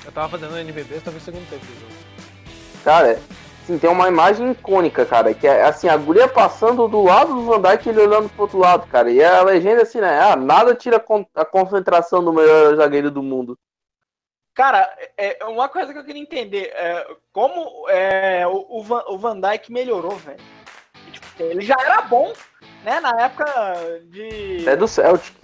Eu 0.06 0.12
tava 0.12 0.30
fazendo 0.30 0.54
o 0.54 0.58
NBB, 0.58 1.02
tava 1.02 1.18
no 1.18 1.22
segundo 1.22 1.50
tempo 1.50 1.66
do 1.66 1.80
jogo. 1.80 1.94
Cara, 2.84 3.20
sim, 3.68 3.78
tem 3.78 3.90
uma 3.90 4.08
imagem 4.08 4.52
icônica, 4.52 5.06
cara, 5.06 5.34
que 5.34 5.46
é 5.46 5.64
assim, 5.64 5.90
a 5.90 5.98
guria 5.98 6.28
passando 6.28 6.88
do 6.88 7.04
lado 7.04 7.34
do 7.34 7.44
Van 7.44 7.62
Dijk 7.62 7.86
e 7.86 7.90
ele 7.90 8.02
olhando 8.02 8.30
pro 8.30 8.44
outro 8.44 8.58
lado, 8.58 8.88
cara. 8.88 9.12
E 9.12 9.22
a 9.22 9.44
legenda 9.44 9.82
é 9.82 9.84
assim, 9.84 10.00
né? 10.00 10.20
Ah, 10.20 10.38
nada 10.38 10.74
tira 10.74 11.04
a 11.36 11.46
concentração 11.46 12.24
do 12.24 12.32
melhor 12.32 12.76
zagueiro 12.78 13.12
do 13.12 13.22
mundo. 13.22 13.60
Cara, 14.56 14.90
é 15.18 15.44
uma 15.46 15.68
coisa 15.68 15.92
que 15.92 16.00
eu 16.00 16.06
queria 16.06 16.22
entender, 16.22 16.72
é, 16.74 17.06
como 17.32 17.88
é, 17.90 18.48
o, 18.48 18.80
o, 18.80 18.84
Van, 18.84 19.04
o 19.08 19.18
Van 19.18 19.40
Dijk 19.40 19.72
melhorou, 19.72 20.16
velho. 20.16 20.40
Tipo, 21.12 21.44
ele 21.44 21.62
já 21.62 21.76
era 21.80 22.02
bom, 22.04 22.34
né, 22.84 23.00
na 23.02 23.22
época 23.22 23.46
de. 24.06 24.68
É 24.68 24.76
do 24.76 24.88
Celtic. 24.88 25.36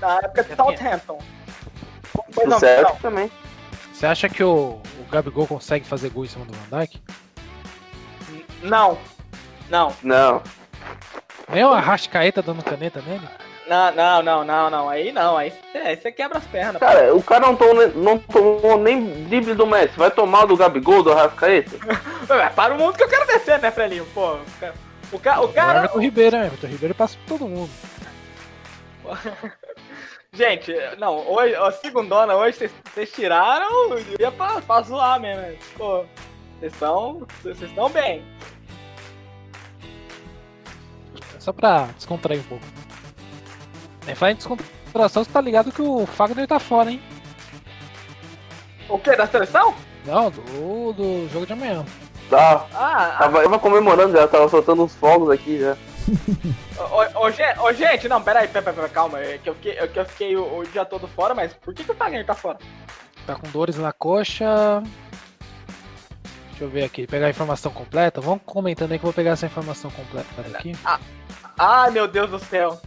Na 0.00 0.16
época 0.18 0.42
de 0.44 0.56
Southampton. 0.56 1.18
Pois 2.34 2.46
Do 2.46 2.50
não, 2.50 2.58
Celtic 2.58 2.94
não. 2.94 3.00
também. 3.00 3.30
Você 3.92 4.06
acha 4.06 4.28
que 4.28 4.42
o, 4.42 4.80
o 4.98 5.10
Gabigol 5.10 5.46
consegue 5.46 5.86
fazer 5.86 6.10
gol 6.10 6.24
em 6.24 6.28
cima 6.28 6.44
do 6.44 6.52
Van 6.52 6.80
Dijk? 6.80 7.00
Não. 8.62 8.98
Não. 9.68 9.92
Não. 10.02 10.42
Nem 11.48 11.64
o 11.64 11.72
Arrascaeta 11.72 12.42
dando 12.42 12.62
caneta 12.62 13.00
nele? 13.06 13.26
Não, 13.68 13.92
não, 13.92 14.22
não, 14.22 14.44
não, 14.44 14.70
não. 14.70 14.88
Aí 14.88 15.10
não. 15.12 15.36
Aí 15.36 15.52
você 16.00 16.12
quebra 16.12 16.38
as 16.38 16.44
pernas. 16.44 16.78
Cara, 16.80 17.14
o 17.14 17.22
cara 17.22 17.46
não 17.46 17.56
tomou, 17.56 17.88
não 17.88 18.18
tomou 18.18 18.78
nem 18.78 19.24
drible 19.24 19.54
do 19.54 19.66
Messi. 19.66 19.96
Vai 19.96 20.10
tomar 20.10 20.46
do 20.46 20.56
Gabigol, 20.56 21.02
do 21.02 21.12
Arrascaeta? 21.12 21.72
Ué, 22.30 22.48
Para 22.50 22.74
o 22.74 22.78
mundo 22.78 22.96
que 22.96 23.02
eu 23.02 23.08
quero 23.08 23.26
descer, 23.26 23.58
né, 23.60 23.70
Frelinho? 23.70 24.06
Pô, 24.14 24.34
o 24.34 24.40
cara. 24.60 24.74
O, 25.12 25.18
ca- 25.20 25.40
o 25.40 25.44
O 25.46 25.52
cara. 25.52 25.78
Everton 25.80 25.98
Ribeiro, 26.00 26.36
né? 26.38 26.46
Everton 26.46 26.66
Ribeiro 26.68 26.94
passa 26.94 27.16
por 27.26 27.38
todo 27.38 27.48
mundo. 27.48 27.70
Gente, 30.32 30.72
não, 30.98 31.16
hoje, 31.30 31.54
a 31.54 31.70
segundona, 31.72 32.34
hoje 32.34 32.70
vocês- 32.94 33.12
tiraram 33.12 33.90
o 33.90 34.00
dia 34.18 34.30
pra, 34.30 34.60
pra 34.60 34.82
zoar 34.82 35.18
mesmo. 35.20 35.40
né? 35.42 35.56
Pô, 35.78 36.04
vocês 36.58 36.72
estão. 36.72 37.26
Vocês 37.42 37.62
estão 37.62 37.88
bem. 37.90 38.24
Só 41.38 41.52
pra 41.52 41.88
descontrair 41.96 42.40
um 42.40 42.44
pouco. 42.44 42.64
É, 44.06 44.14
falar 44.14 44.32
em 44.32 44.36
descontração, 44.36 45.24
você 45.24 45.30
tá 45.30 45.40
ligado 45.40 45.72
que 45.72 45.82
o 45.82 46.06
Fagner 46.06 46.46
tá 46.46 46.58
fora, 46.58 46.90
hein? 46.90 47.00
O 48.88 48.98
quê? 48.98 49.16
Da 49.16 49.26
seleção? 49.26 49.74
Não, 50.04 50.30
do, 50.30 50.92
do 50.92 51.28
jogo 51.28 51.46
de 51.46 51.52
amanhã. 51.52 51.84
Tá. 52.30 52.66
Ah, 52.72 53.14
ah 53.14 53.18
Tava, 53.18 53.42
tava 53.42 53.58
comemorando 53.58 54.16
já, 54.16 54.26
tava 54.26 54.48
soltando 54.48 54.84
uns 54.84 54.94
fogos 54.94 55.30
aqui 55.30 55.60
já. 55.60 55.76
ô, 56.78 57.26
ô, 57.26 57.30
gen- 57.30 57.58
ô, 57.60 57.72
gente, 57.72 58.08
não, 58.08 58.22
peraí, 58.22 58.48
peraí, 58.48 58.74
peraí, 58.74 58.90
calma. 58.90 59.18
É 59.20 59.38
que 59.38 59.50
eu 59.50 59.54
fiquei, 59.54 59.72
é 59.72 59.86
que 59.86 59.98
eu 59.98 60.04
fiquei 60.04 60.36
o, 60.36 60.58
o 60.58 60.66
dia 60.66 60.84
todo 60.84 61.08
fora, 61.08 61.34
mas 61.34 61.52
por 61.54 61.74
que, 61.74 61.84
que 61.84 61.90
o 61.90 61.94
Fagner 61.94 62.24
tá 62.24 62.34
fora? 62.34 62.58
Tá 63.26 63.34
com 63.34 63.48
dores 63.50 63.76
na 63.76 63.92
coxa. 63.92 64.82
Deixa 66.56 66.64
eu 66.64 66.70
ver 66.70 66.84
aqui, 66.84 67.06
pegar 67.06 67.26
a 67.26 67.30
informação 67.30 67.70
completa. 67.70 68.18
Vamos 68.18 68.40
comentando 68.46 68.90
aí 68.92 68.98
que 68.98 69.04
eu 69.04 69.08
vou 69.08 69.12
pegar 69.12 69.32
essa 69.32 69.44
informação 69.44 69.90
completa 69.90 70.26
aqui. 70.56 70.72
Ai, 71.58 71.90
meu 71.90 72.08
Deus 72.08 72.30
do 72.30 72.38
céu. 72.38 72.80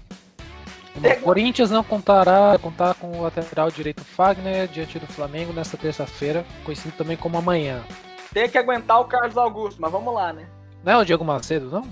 O 0.96 1.22
Corinthians 1.22 1.70
não 1.70 1.84
contará 1.84 2.58
contar 2.60 2.96
com 2.96 3.12
o 3.12 3.22
lateral 3.22 3.70
direito 3.70 4.04
Fagner 4.04 4.68
diante 4.68 4.98
do 4.98 5.06
Flamengo 5.06 5.54
nesta 5.54 5.78
terça-feira, 5.78 6.44
conhecido 6.66 6.98
também 6.98 7.16
como 7.16 7.38
amanhã. 7.38 7.84
Tem 8.34 8.50
que 8.50 8.58
aguentar 8.58 9.02
o 9.02 9.06
Carlos 9.06 9.38
Augusto, 9.38 9.80
mas 9.80 9.92
vamos 9.92 10.12
lá, 10.16 10.34
né? 10.34 10.48
Não 10.84 10.94
é 10.94 10.98
o 10.98 11.06
Diego 11.06 11.24
Macedo, 11.24 11.70
não? 11.70 11.88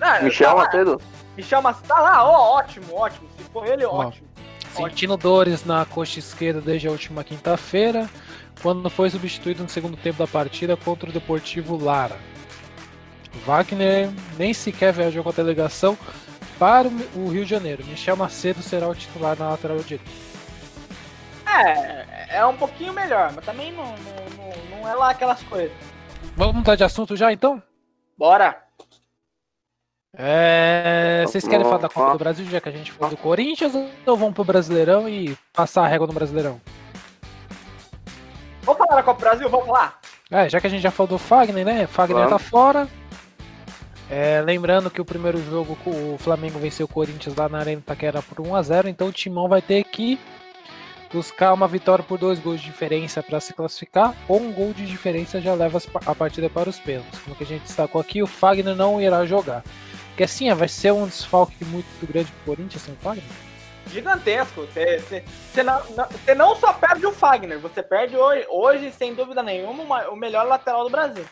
Ah, 0.00 0.20
Michel 0.20 0.50
tá 0.50 0.56
Macedo. 0.56 1.00
Michel 1.36 1.62
Macedo. 1.62 1.86
Tá 1.86 2.00
lá, 2.00 2.24
ó, 2.28 2.56
ótimo, 2.58 2.92
ótimo. 2.96 3.28
Se 3.38 3.44
for 3.50 3.64
ele, 3.68 3.84
Ó. 3.84 4.06
ótimo. 4.08 4.26
Sentindo 4.74 5.16
dores 5.16 5.64
na 5.64 5.84
coxa 5.84 6.18
esquerda 6.18 6.60
desde 6.60 6.88
a 6.88 6.90
última 6.90 7.22
quinta-feira, 7.22 8.10
quando 8.62 8.88
foi 8.90 9.10
substituído 9.10 9.62
no 9.62 9.68
segundo 9.68 9.96
tempo 9.96 10.18
da 10.18 10.26
partida 10.26 10.76
contra 10.76 11.10
o 11.10 11.12
Deportivo 11.12 11.76
Lara. 11.76 12.16
Wagner 13.44 14.10
nem 14.38 14.54
sequer 14.54 14.92
viajou 14.92 15.22
com 15.22 15.30
a 15.30 15.32
delegação 15.32 15.98
para 16.58 16.88
o 17.14 17.28
Rio 17.28 17.44
de 17.44 17.50
Janeiro. 17.50 17.84
Michel 17.84 18.16
Macedo 18.16 18.62
será 18.62 18.88
o 18.88 18.94
titular 18.94 19.36
na 19.38 19.50
lateral 19.50 19.78
direita. 19.78 20.10
É, 21.46 22.38
é 22.38 22.46
um 22.46 22.56
pouquinho 22.56 22.92
melhor, 22.92 23.32
mas 23.32 23.44
também 23.44 23.72
não, 23.72 23.84
não, 23.84 24.78
não, 24.80 24.88
é 24.88 24.94
lá 24.94 25.10
aquelas 25.10 25.42
coisas. 25.42 25.76
Vamos 26.36 26.56
mudar 26.56 26.74
de 26.74 26.84
assunto 26.84 27.16
já 27.16 27.32
então? 27.32 27.62
Bora. 28.16 28.62
É, 30.16 31.24
vocês 31.26 31.46
querem 31.46 31.64
falar 31.64 31.78
da 31.78 31.88
Copa 31.88 32.12
do 32.12 32.18
Brasil, 32.18 32.46
já 32.46 32.60
que 32.60 32.68
a 32.68 32.72
gente 32.72 32.92
falou 32.92 33.10
do 33.10 33.16
Corinthians, 33.16 33.72
ou 34.06 34.16
vamos 34.16 34.34
pro 34.34 34.44
Brasileirão 34.44 35.08
e 35.08 35.36
passar 35.52 35.84
a 35.84 35.88
régua 35.88 36.06
no 36.06 36.12
Brasileirão? 36.12 36.60
Vamos 38.64 38.78
falar 38.78 38.96
da 38.96 39.02
Copa 39.02 39.20
Brasil? 39.20 39.48
Vamos 39.48 39.68
lá. 39.68 39.94
É, 40.30 40.48
já 40.48 40.60
que 40.60 40.66
a 40.66 40.70
gente 40.70 40.82
já 40.82 40.90
falou 40.90 41.08
do 41.08 41.18
Fagner, 41.18 41.64
né? 41.64 41.86
Fagner 41.86 42.24
Vamos. 42.24 42.32
tá 42.32 42.38
fora. 42.38 42.88
É, 44.10 44.42
lembrando 44.42 44.90
que 44.90 45.00
o 45.00 45.04
primeiro 45.04 45.42
jogo 45.42 45.78
o 45.86 46.16
Flamengo 46.18 46.58
venceu 46.58 46.86
o 46.86 46.88
Corinthians 46.88 47.34
lá 47.36 47.48
na 47.48 47.58
Arena 47.58 47.80
Itaquera 47.80 48.22
por 48.22 48.38
1x0, 48.38 48.86
então 48.86 49.08
o 49.08 49.12
Timão 49.12 49.48
vai 49.48 49.62
ter 49.62 49.82
que 49.84 50.18
buscar 51.12 51.52
uma 51.52 51.68
vitória 51.68 52.04
por 52.04 52.18
dois 52.18 52.38
gols 52.38 52.60
de 52.60 52.66
diferença 52.66 53.22
para 53.22 53.40
se 53.40 53.54
classificar, 53.54 54.14
ou 54.28 54.40
um 54.40 54.52
gol 54.52 54.72
de 54.72 54.84
diferença 54.84 55.40
já 55.40 55.54
leva 55.54 55.80
a 56.06 56.14
partida 56.14 56.50
para 56.50 56.68
os 56.68 56.78
pênaltis. 56.78 57.20
Como 57.20 57.36
que 57.36 57.44
a 57.44 57.46
gente 57.46 57.62
destacou 57.62 58.00
aqui, 58.00 58.22
o 58.22 58.26
Fagner 58.26 58.74
não 58.74 59.00
irá 59.00 59.24
jogar. 59.24 59.62
Porque 60.08 60.24
assim, 60.24 60.52
vai 60.54 60.68
ser 60.68 60.92
um 60.92 61.06
desfalque 61.06 61.64
muito 61.64 61.86
grande 62.06 62.30
pro 62.30 62.54
Corinthians 62.54 62.82
sem 62.82 62.94
o 62.94 62.96
Fagner. 62.96 63.24
Gigantesco. 63.86 64.62
Você, 64.66 65.24
você, 65.52 65.62
não, 65.62 65.80
você 65.80 66.34
não 66.34 66.56
só 66.56 66.72
perde 66.72 67.06
o 67.06 67.12
Fagner, 67.12 67.58
você 67.58 67.82
perde 67.82 68.16
hoje, 68.16 68.46
hoje 68.48 68.92
sem 68.92 69.14
dúvida 69.14 69.42
nenhuma, 69.42 69.82
uma- 69.82 70.08
o 70.08 70.16
melhor 70.16 70.46
lateral 70.46 70.84
do 70.84 70.90
Brasil. 70.90 71.24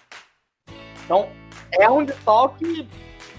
Então, 1.05 1.28
é 1.72 1.88
um 1.90 2.05
desfalque 2.05 2.88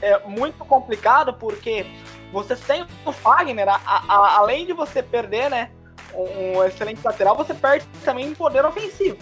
é, 0.02 0.20
muito 0.28 0.66
complicado, 0.66 1.34
porque 1.36 1.86
você 2.32 2.56
sem 2.58 2.86
o 3.06 3.12
Fagner, 3.14 3.70
a- 3.70 3.80
a- 3.86 4.36
além 4.38 4.66
de 4.66 4.74
você 4.74 5.02
perder, 5.02 5.50
né, 5.50 5.72
um, 6.14 6.58
um 6.58 6.64
excelente 6.66 7.00
lateral, 7.04 7.38
você 7.38 7.54
perde 7.54 7.86
também 8.04 8.34
poder 8.36 8.66
ofensivo. 8.66 9.18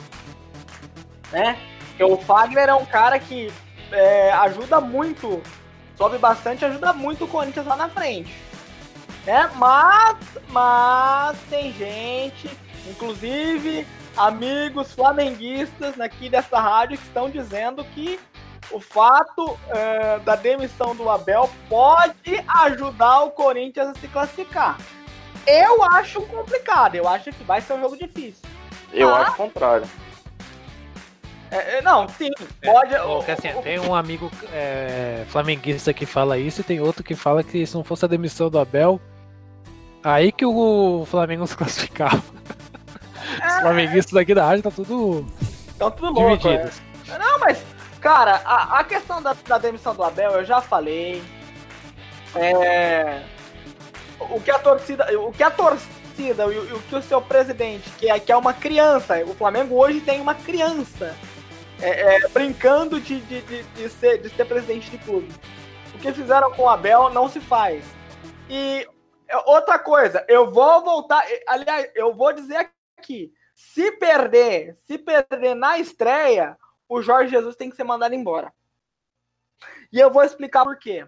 Né? 1.32 1.58
Porque 1.90 2.04
o 2.04 2.18
Fagner 2.18 2.68
é 2.70 2.74
um 2.74 2.86
cara 2.86 3.20
que 3.20 3.52
é, 3.92 4.32
ajuda 4.32 4.80
muito, 4.82 5.42
sobe 5.98 6.18
bastante, 6.18 6.64
ajuda 6.66 6.94
muito 6.94 7.26
o 7.26 7.28
Corinthians 7.28 7.66
lá 7.68 7.76
na 7.76 7.90
frente. 7.90 8.34
Né? 9.26 9.50
Mas, 9.56 10.18
mas 10.50 11.38
tem 11.50 11.72
gente, 11.74 12.50
inclusive 12.90 13.86
amigos 14.18 14.94
flamenguistas 14.94 16.00
aqui 16.00 16.28
dessa 16.30 16.60
rádio 16.60 16.98
que 16.98 17.04
estão 17.06 17.30
dizendo 17.30 17.84
que 17.86 18.20
o 18.72 18.80
fato 18.80 19.58
eh, 19.70 20.20
da 20.20 20.36
demissão 20.36 20.96
do 20.96 21.10
Abel 21.10 21.50
pode 21.70 22.44
ajudar 22.66 23.22
o 23.24 23.32
Corinthians 23.32 23.90
a 23.90 23.94
se 23.96 24.08
classificar. 24.08 24.78
Eu 25.46 25.84
acho 25.84 26.22
complicado, 26.24 26.96
eu 26.96 27.08
acho 27.08 27.32
que 27.32 27.44
vai 27.44 27.62
ser 27.62 27.74
um 27.74 27.82
jogo 27.82 27.98
difícil. 27.98 28.42
Eu 28.94 29.14
Ah. 29.14 29.22
acho 29.22 29.32
o 29.32 29.36
contrário. 29.36 29.88
É, 31.50 31.78
é, 31.78 31.82
não, 31.82 32.08
sim, 32.08 32.30
pode. 32.64 32.96
Porque, 32.96 33.32
assim, 33.32 33.50
tem 33.62 33.78
um 33.80 33.94
amigo 33.94 34.32
é, 34.54 35.26
flamenguista 35.28 35.94
que 35.94 36.06
fala 36.06 36.38
isso 36.38 36.62
e 36.62 36.64
tem 36.64 36.80
outro 36.80 37.04
que 37.04 37.14
fala 37.14 37.44
que 37.44 37.66
se 37.68 37.76
não 37.76 37.84
fosse 37.84 38.06
a 38.06 38.08
demissão 38.08 38.50
do 38.50 38.58
Abel, 38.58 39.02
aí 40.04 40.32
que 40.32 40.46
o 40.46 41.06
Flamengo 41.10 41.46
se 41.48 41.56
classificava. 41.56 42.22
Os 43.38 43.62
flamenguistas 43.62 44.16
aqui 44.16 44.34
da 44.34 44.46
rádio 44.46 44.64
tá 44.64 44.72
tudo 44.72 45.26
Então 45.76 45.92
tudo 45.92 46.20
louco. 46.20 46.48
é. 46.48 46.70
Não, 47.18 47.40
mas, 47.40 47.64
cara, 48.00 48.42
a, 48.46 48.80
a 48.80 48.84
questão 48.84 49.22
da, 49.22 49.36
da 49.48 49.58
demissão 49.58 49.96
do 49.96 50.04
Abel, 50.04 50.32
eu 50.32 50.46
já 50.46 50.62
falei. 50.62 51.22
É, 52.36 53.22
o 54.20 54.40
que 54.40 54.52
a 54.52 54.60
torcida. 54.60 55.20
O 55.20 55.32
que 55.32 55.44
a 55.44 55.52
torcida 55.52 56.46
e 56.46 56.58
o, 56.58 56.78
o 56.78 56.82
que 56.84 56.96
o 56.96 57.02
seu 57.02 57.22
presidente, 57.22 57.90
que 57.92 58.10
é, 58.10 58.20
que 58.20 58.32
é 58.32 58.38
uma 58.38 58.54
criança, 58.54 59.18
o 59.26 59.34
Flamengo 59.34 59.76
hoje 59.76 60.00
tem 60.02 60.22
uma 60.22 60.36
criança 60.36 61.16
é, 61.82 62.16
é, 62.16 62.28
brincando 62.30 63.00
de, 63.00 63.20
de, 63.22 63.42
de, 63.42 63.64
de 63.64 63.90
ser, 63.90 64.20
de 64.20 64.30
ser 64.30 64.46
presidente 64.46 64.90
de 64.90 64.98
clube. 65.00 65.30
O 65.96 65.98
que 65.98 66.14
fizeram 66.14 66.52
com 66.52 66.64
o 66.64 66.70
Abel 66.70 67.10
não 67.10 67.28
se 67.28 67.40
faz. 67.40 67.84
E 68.50 68.88
outra 69.46 69.80
coisa, 69.80 70.26
eu 70.28 70.52
vou 70.52 70.84
voltar. 70.84 71.26
Aliás, 71.48 71.92
eu 71.96 72.14
vou 72.14 72.34
dizer 72.34 72.72
aqui. 72.98 73.34
Se 73.56 73.92
perder, 73.94 74.78
se 74.84 74.98
perder 74.98 75.56
na 75.56 75.78
estreia, 75.78 76.58
o 76.90 77.02
Jorge 77.02 77.32
Jesus 77.32 77.56
tem 77.56 77.70
que 77.70 77.76
ser 77.76 77.84
mandado 77.84 78.16
embora. 78.16 78.52
E 79.92 80.00
eu 80.00 80.10
vou 80.10 80.24
explicar 80.24 80.64
por 80.64 80.78
quê. 80.78 81.08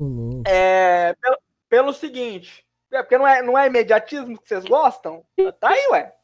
Louco. 0.00 0.42
É, 0.48 1.14
pelo, 1.20 1.38
pelo 1.68 1.92
seguinte, 1.92 2.66
é 2.92 3.02
porque 3.02 3.18
não 3.18 3.26
é, 3.26 3.42
não 3.42 3.58
é 3.58 3.66
imediatismo 3.66 4.38
que 4.38 4.48
vocês 4.48 4.64
gostam? 4.64 5.24
Tá 5.60 5.70
aí, 5.70 5.86
ué. 5.90 6.14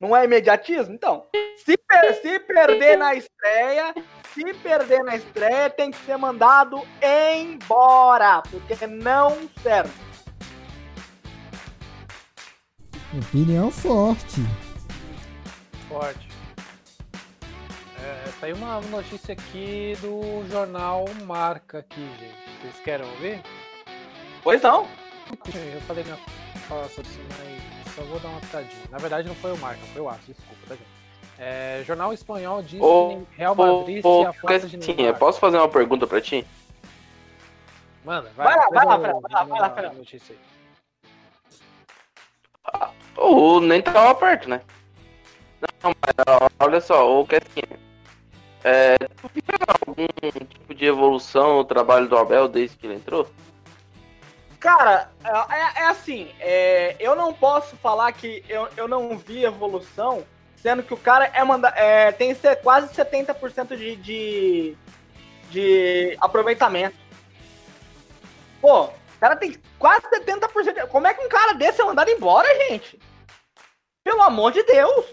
Não 0.00 0.14
é 0.14 0.24
imediatismo? 0.24 0.94
Então, 0.94 1.26
se, 1.56 1.76
per- 1.76 2.20
se 2.20 2.38
perder 2.40 2.98
na 2.98 3.14
estreia, 3.14 3.94
se 4.34 4.52
perder 4.54 5.02
na 5.02 5.16
estreia, 5.16 5.70
tem 5.70 5.90
que 5.90 5.96
ser 6.04 6.18
mandado 6.18 6.82
embora, 7.02 8.42
porque 8.42 8.86
não 8.86 9.48
serve. 9.62 9.92
Opinião 13.16 13.70
forte. 13.70 14.42
Forte. 15.88 16.28
É, 18.04 18.30
saiu 18.38 18.56
uma 18.56 18.80
notícia 18.82 19.32
aqui 19.32 19.96
do 20.02 20.46
jornal 20.50 21.06
Marca 21.24 21.78
aqui, 21.78 22.06
gente. 22.18 22.60
Vocês 22.60 22.84
querem 22.84 23.06
ouvir? 23.08 23.42
Pois 24.42 24.60
não. 24.60 24.86
Eu 25.74 25.80
falei 25.82 26.04
minha 26.04 26.18
fala 26.68 26.86
sobre 26.90 27.10
isso, 27.10 27.20
mas 27.38 27.75
só 27.96 28.02
vou 28.02 28.20
dar 28.20 28.28
uma 28.28 28.40
pitadinha. 28.40 28.82
Na 28.90 28.98
verdade 28.98 29.26
não 29.26 29.34
foi 29.34 29.52
o 29.52 29.56
Marca, 29.58 29.80
foi 29.92 30.02
o 30.02 30.08
Aço, 30.08 30.20
desculpa, 30.28 30.54
tá 30.68 30.74
gente? 30.76 30.86
É, 31.38 31.82
jornal 31.86 32.12
espanhol 32.12 32.62
diz 32.62 32.80
Ô, 32.80 33.08
que 33.30 33.36
Real 33.36 33.54
Madrid 33.54 34.04
ô, 34.04 34.20
se 34.22 34.26
afasta 34.28 34.68
de 34.68 34.76
Neymar. 34.94 35.18
posso 35.18 35.38
fazer 35.40 35.58
uma 35.58 35.68
pergunta 35.68 36.06
pra 36.06 36.20
ti? 36.20 36.46
Mano, 38.04 38.28
Vai 38.36 38.56
lá, 38.56 38.68
vai 38.70 38.86
lá, 38.86 38.94
eu- 38.94 39.00
Fernando, 39.00 39.20
vai 39.22 39.32
lá, 39.32 39.44
vai 39.44 39.60
lá, 39.60 39.70
Fernando. 39.70 39.96
notícia 39.98 40.34
aí. 40.34 40.38
O 43.16 43.60
nem 43.60 43.82
tava 43.82 44.14
perto, 44.14 44.48
né? 44.48 44.60
Não, 45.82 45.90
mas 46.00 46.50
olha 46.60 46.80
só, 46.80 47.20
o 47.20 47.26
que 47.26 47.36
assim, 47.36 47.62
é, 48.62 48.96
tu 48.98 49.30
viu 49.34 49.42
algum 49.86 50.06
tipo 50.46 50.74
de 50.74 50.84
evolução 50.84 51.56
no 51.56 51.64
trabalho 51.64 52.08
do 52.08 52.16
Abel 52.16 52.46
desde 52.48 52.76
que 52.76 52.86
ele 52.86 52.96
entrou? 52.96 53.28
Cara, 54.58 55.10
é, 55.24 55.82
é 55.82 55.86
assim, 55.86 56.34
é, 56.40 56.96
eu 56.98 57.14
não 57.14 57.32
posso 57.32 57.76
falar 57.76 58.10
que 58.12 58.42
eu, 58.48 58.68
eu 58.76 58.88
não 58.88 59.16
vi 59.18 59.44
evolução, 59.44 60.26
sendo 60.56 60.82
que 60.82 60.94
o 60.94 60.96
cara 60.96 61.26
é 61.26 61.44
manda, 61.44 61.68
é, 61.76 62.10
tem 62.12 62.34
quase 62.62 62.92
70% 62.94 63.76
de, 63.76 63.96
de, 63.96 64.76
de 65.50 66.16
aproveitamento. 66.20 66.96
Pô, 68.60 68.84
o 68.84 68.92
cara 69.20 69.36
tem 69.36 69.56
quase 69.78 70.02
70%. 70.08 70.88
Como 70.88 71.06
é 71.06 71.14
que 71.14 71.24
um 71.24 71.28
cara 71.28 71.52
desse 71.52 71.80
é 71.80 71.84
mandado 71.84 72.10
embora, 72.10 72.48
gente? 72.68 72.98
Pelo 74.02 74.22
amor 74.22 74.52
de 74.52 74.62
Deus! 74.62 75.04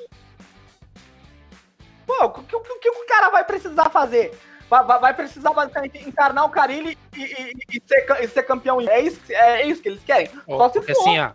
Pô, 2.05 2.25
o 2.25 2.29
que- 2.31 2.55
o 2.55 2.79
que 2.79 2.89
o 2.89 3.05
cara 3.05 3.29
vai 3.29 3.43
precisar 3.43 3.89
fazer? 3.89 4.37
Vai, 4.81 4.99
vai- 4.99 5.13
precisar 5.13 5.51
basicamente 5.53 5.99
encarnar 6.07 6.45
o 6.45 6.49
Carilli 6.49 6.97
e, 7.15 7.21
e- 7.21 7.53
e 7.77 7.81
ser, 7.85 8.05
e 8.23 8.27
ser 8.27 8.43
campeão. 8.43 8.81
É 8.81 8.99
isso, 9.01 9.19
é 9.29 9.65
isso 9.67 9.81
que 9.81 9.89
eles 9.89 10.03
querem? 10.03 10.27
Só 10.47 10.67
se 10.69 10.79
Porque 10.79 10.95
for. 10.95 11.01
assim, 11.01 11.19
ó, 11.19 11.29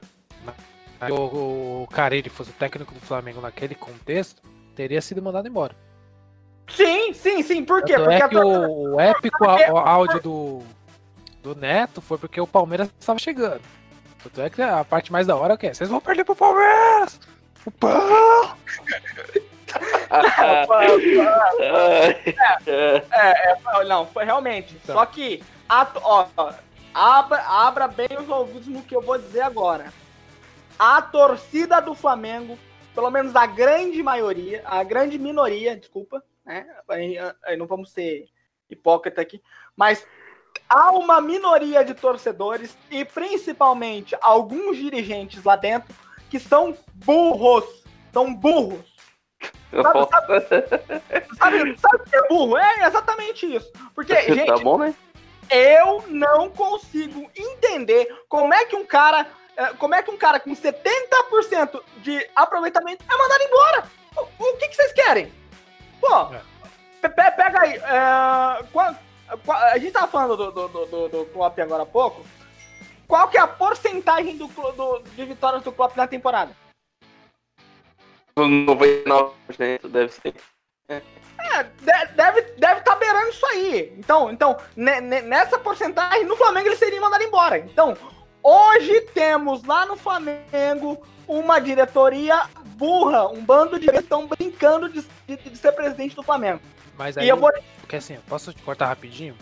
se 1.07 1.13
o, 1.13 1.83
o 1.85 1.89
Carille 1.93 2.29
fosse 2.29 2.51
o 2.51 2.55
técnico 2.55 2.93
do 2.93 3.01
Flamengo 3.01 3.41
naquele 3.41 3.75
contexto, 3.75 4.43
teria 4.75 5.01
sido 5.01 5.23
mandado 5.23 5.47
embora. 5.47 5.75
Sim, 6.69 7.13
sim, 7.15 7.43
sim. 7.43 7.65
Por 7.65 7.83
quê? 7.85 7.95
Porque 7.95 8.15
é 8.15 8.29
que 8.29 8.35
torcida- 8.35 8.69
o, 8.69 9.01
épico 9.01 9.45
áudio 9.45 10.21
do, 10.21 10.63
do 11.43 11.55
Neto 11.55 12.01
foi 12.01 12.19
porque 12.19 12.41
o 12.41 12.47
Palmeiras 12.47 12.91
estava 12.99 13.19
chegando. 13.19 13.63
Tanto 14.23 14.41
é 14.43 14.51
que 14.51 14.61
a 14.61 14.85
parte 14.85 15.11
mais 15.13 15.27
da 15.27 15.37
hora 15.37 15.55
é 15.55 15.57
o 15.57 15.59
quê? 15.59 15.73
Vocês 15.73 15.89
vão 15.89 16.01
perder 16.01 16.25
pro 16.25 16.35
Palmeiras! 16.35 17.21
O 17.65 17.71
pão! 20.67 20.99
É, 22.67 23.53
é, 23.53 23.85
não, 23.85 24.07
foi 24.07 24.25
realmente. 24.25 24.75
Tá. 24.87 24.93
Só 24.95 25.07
que, 25.07 25.43
a- 25.69 25.87
ó, 26.03 26.27
ó, 26.37 26.53
abra, 26.95 27.43
abra 27.43 27.89
bem 27.89 28.09
os 28.19 28.29
ouvidos 28.29 28.67
no 28.67 28.83
que 28.83 28.95
eu 28.95 29.01
vou 29.03 29.19
dizer 29.19 29.41
agora. 29.43 29.93
A 30.79 31.03
torcida 31.03 31.81
do 31.81 31.95
Flamengo, 31.95 32.59
pelo 32.95 33.11
menos 33.11 33.35
a 33.35 33.47
grande 33.47 34.03
maioria, 34.03 34.63
a 34.65 34.83
grande 34.83 35.19
minoria, 35.19 35.77
desculpa, 35.77 36.23
né? 36.45 36.67
Aí, 36.89 37.17
aí 37.45 37.57
não 37.57 37.67
vamos 37.67 37.91
ser 37.91 38.27
hipócrita 38.71 39.21
aqui, 39.21 39.43
mas 39.77 40.07
há 40.69 40.91
uma 40.93 41.21
minoria 41.21 41.85
de 41.85 41.95
torcedores 41.95 42.77
e 42.91 43.05
principalmente 43.05 44.17
alguns 44.21 44.77
dirigentes 44.77 45.43
lá 45.45 45.57
dentro 45.57 45.95
que 46.31 46.39
são 46.39 46.77
burros. 46.95 47.65
São 48.13 48.33
burros. 48.35 48.98
Sabe, 51.39 51.79
sabe 51.79 51.97
o 51.97 52.05
que 52.05 52.17
é 52.17 52.29
burro? 52.29 52.57
É 52.59 52.87
exatamente 52.87 53.55
isso. 53.57 53.71
Porque, 53.95 54.15
gente, 54.33 54.47
tá 54.47 54.57
bom, 54.59 54.79
né? 54.79 54.95
eu 55.51 56.05
não 56.09 56.51
consigo 56.51 57.31
entender 57.37 58.07
como 58.29 58.53
é 58.53 58.65
que 58.67 58.77
um 58.77 58.85
cara. 58.85 59.27
eh, 59.57 59.73
Como 59.79 59.95
é 59.95 60.03
que 60.03 60.11
um 60.11 60.17
cara 60.17 60.41
com 60.41 60.51
70% 60.51 61.81
de 61.99 62.29
aproveitamento 62.35 63.05
é 63.11 63.17
mandado 63.17 63.43
embora? 63.45 63.85
O, 64.17 64.45
o 64.45 64.57
que, 64.57 64.69
que 64.69 64.75
vocês 64.77 64.93
querem? 64.93 65.33
Pô, 66.01 66.35
É. 66.35 66.41
pe- 67.03 67.09
pe- 67.11 67.31
pega 67.33 67.61
aí. 67.61 67.75
eh, 67.77 68.65
qua- 68.73 68.99
qua- 69.45 69.65
a 69.73 69.79
gente 69.79 69.93
tava 69.93 70.09
falando 70.09 70.37
do, 70.37 70.51
do, 70.53 70.69
do, 70.69 70.87
do, 70.87 71.09
do 71.09 71.25
Klopp 71.27 71.59
agora 71.61 71.83
há 71.85 71.87
pouco. 71.87 72.25
Qual 73.07 73.29
que 73.29 73.39
é 73.39 73.41
a 73.41 73.47
porcentagem 73.47 74.37
do, 74.37 74.47
do- 74.49 74.99
de 75.15 75.25
vitórias 75.25 75.63
do 75.63 75.73
Klopp 75.73 75.97
na 75.97 76.07
temporada? 76.07 76.55
99% 78.47 79.89
deve 79.89 80.13
ser. 80.13 80.35
É, 80.91 81.63
de- 81.63 82.13
deve 82.15 82.43
deve 82.59 82.81
estar 82.81 82.97
beirando 82.97 83.29
isso 83.31 83.47
aí. 83.47 83.93
Então, 83.99 84.31
então 84.31 84.57
ne- 84.77 85.01
ne- 85.01 85.23
nessa 85.23 85.59
porcentagem, 85.59 86.25
no 86.25 86.37
Flamengo 86.37 86.69
ele 86.69 86.77
seria 86.77 87.01
mandado 87.01 87.23
embora. 87.23 87.59
Então, 87.59 87.97
hoje 88.43 89.01
temos 89.13 89.63
lá 89.65 89.87
no 89.87 89.97
Flamengo 89.97 91.07
uma 91.27 91.61
diretoria 91.61 92.45
burra, 92.77 93.29
um 93.29 93.45
bando 93.45 93.79
de 93.79 93.87
estão 93.91 94.27
brincando 94.27 94.89
de, 94.89 95.05
de- 95.27 95.37
de 95.51 95.57
ser 95.57 95.73
presidente 95.73 96.17
do 96.17 96.23
Flamengo. 96.23 96.61
Mas 96.97 97.17
E 97.17 97.21
aí, 97.21 97.29
eu 97.29 97.37
vou. 97.37 97.51
porque 97.81 97.97
assim, 97.97 98.19
posso 98.29 98.53
te 98.53 98.63
cortar 98.63 98.87
rapidinho? 98.87 99.37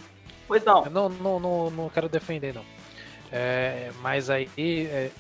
Pois 0.49 0.65
não. 0.65 0.85
Eu 0.85 0.91
não, 0.91 1.09
não, 1.09 1.41
não, 1.41 1.71
não 1.71 1.89
quero 1.89 2.09
defender, 2.09 2.53
não. 2.55 2.65
É, 3.33 3.91
mas 4.03 4.29
aí, 4.31 4.49
é, 4.59 5.11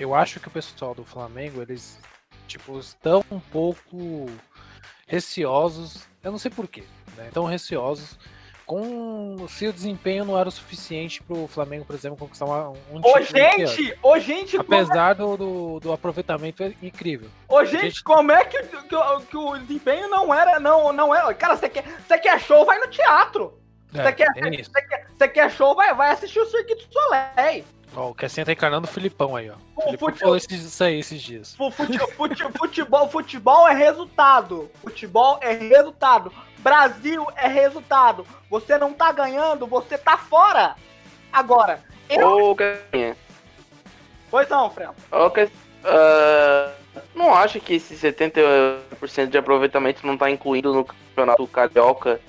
eu 0.00 0.14
acho 0.14 0.40
que 0.40 0.48
o 0.48 0.50
pessoal 0.50 0.94
do 0.94 1.04
Flamengo, 1.04 1.60
eles, 1.62 1.98
tipo, 2.46 2.78
estão 2.78 3.24
um 3.30 3.40
pouco 3.40 4.26
receosos, 5.06 6.06
eu 6.22 6.30
não 6.32 6.38
sei 6.38 6.50
porquê, 6.50 6.84
né? 7.16 7.26
Estão 7.28 7.44
receosos 7.44 8.18
com 8.64 9.46
se 9.48 9.68
o 9.68 9.72
desempenho 9.72 10.24
não 10.24 10.36
era 10.36 10.48
o 10.48 10.52
suficiente 10.52 11.22
pro 11.22 11.46
Flamengo, 11.46 11.84
por 11.84 11.94
exemplo, 11.94 12.18
conquistar 12.18 12.46
uma, 12.46 12.70
um 12.90 12.98
Ô, 13.00 13.20
título 13.20 13.44
ano. 13.44 13.66
gente, 13.68 13.98
ô, 14.02 14.18
gente, 14.18 14.58
como, 14.58 14.74
Apesar 14.74 15.14
do, 15.14 15.36
do, 15.36 15.80
do 15.80 15.92
aproveitamento 15.92 16.64
é 16.64 16.74
incrível. 16.82 17.28
ô, 17.48 17.64
gente, 17.64 17.82
gente- 17.90 18.02
como 18.02 18.32
é 18.32 18.44
que, 18.44 18.58
o- 18.58 18.82
que, 18.82 18.96
o- 18.96 19.20
que 19.20 19.36
o 19.36 19.58
desempenho 19.58 20.08
não 20.08 20.34
era, 20.34 20.58
não, 20.58 20.92
não 20.92 21.14
era. 21.14 21.32
Cara, 21.34 21.56
você 21.56 21.68
quer, 21.68 21.84
você 22.06 22.18
quer 22.18 22.40
show, 22.40 22.64
vai 22.66 22.80
no 22.80 22.88
teatro. 22.88 23.56
Você 23.92 24.00
É, 24.00 24.12
quer, 24.12 24.26
quer, 25.16 25.28
quer 25.28 25.50
show, 25.52 25.74
vai, 25.76 25.94
vai 25.94 26.10
assistir 26.10 26.40
o 26.40 26.46
Circuito 26.46 26.88
Soleil. 26.92 27.64
Ó, 27.94 28.10
o 28.10 28.14
Cassinha 28.14 28.44
tá 28.44 28.52
encarnando 28.52 28.86
o 28.86 28.90
Filipão 28.90 29.36
aí, 29.36 29.48
ó. 29.50 29.54
O 29.76 29.82
Filipão 29.84 30.08
fute- 30.08 30.20
falou 30.20 30.36
esses- 30.36 30.64
isso 30.64 30.84
aí 30.84 30.98
esses 30.98 31.22
dias. 31.22 31.54
Fu- 31.54 31.70
fute- 31.70 31.98
fute- 32.14 32.58
futebol, 32.58 33.08
futebol 33.08 33.68
é 33.68 33.74
resultado. 33.74 34.70
Futebol 34.82 35.38
é 35.42 35.52
resultado. 35.52 36.32
Brasil 36.58 37.26
é 37.36 37.46
resultado. 37.48 38.26
Você 38.50 38.76
não 38.76 38.92
tá 38.92 39.12
ganhando, 39.12 39.66
você 39.66 39.96
tá 39.96 40.18
fora. 40.18 40.74
Agora, 41.32 41.80
eu. 42.08 42.50
Ô, 42.50 42.54
Casinha, 42.56 43.16
Pois 44.30 44.48
não, 44.48 44.68
Fred. 44.70 44.90
ô, 45.12 45.30
ah, 45.84 46.72
não 47.14 47.32
acha 47.32 47.60
que 47.60 47.74
esse 47.74 47.94
70% 47.96 49.30
de 49.30 49.38
aproveitamento 49.38 50.06
não 50.06 50.18
tá 50.18 50.30
incluindo 50.30 50.74
no 50.74 50.84
campeonato 50.84 51.46
carioca 51.46 52.20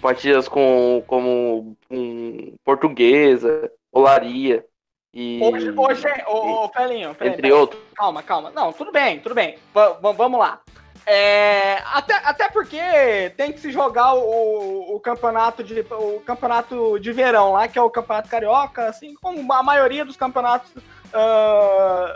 partidas 0.00 0.46
com, 0.48 1.02
como 1.06 1.76
um, 1.90 2.54
portuguesa, 2.64 3.70
olaria 3.92 4.64
e 5.12 5.40
Hoje, 5.42 5.72
hoje, 5.76 6.06
ô, 6.26 6.64
ô, 6.64 6.68
Felinho, 6.68 7.14
Felinho, 7.14 7.34
entre 7.34 7.52
outros. 7.52 7.80
calma, 7.94 8.22
calma. 8.22 8.50
Não, 8.50 8.72
tudo 8.72 8.92
bem, 8.92 9.18
tudo 9.20 9.34
bem. 9.34 9.58
Va- 9.74 9.98
vamos 10.12 10.38
lá. 10.38 10.60
É, 11.06 11.78
até, 11.92 12.14
até 12.24 12.48
porque 12.50 13.32
tem 13.36 13.52
que 13.52 13.58
se 13.58 13.72
jogar 13.72 14.14
o, 14.14 14.94
o 14.94 15.00
campeonato 15.00 15.64
de 15.64 15.80
o 15.90 16.20
campeonato 16.20 17.00
de 17.00 17.10
verão 17.12 17.52
lá, 17.52 17.66
que 17.66 17.78
é 17.78 17.82
o 17.82 17.90
campeonato 17.90 18.28
carioca, 18.28 18.86
assim 18.86 19.14
como 19.14 19.52
a 19.52 19.62
maioria 19.62 20.04
dos 20.04 20.16
campeonatos, 20.16 20.70
ah, 21.12 22.14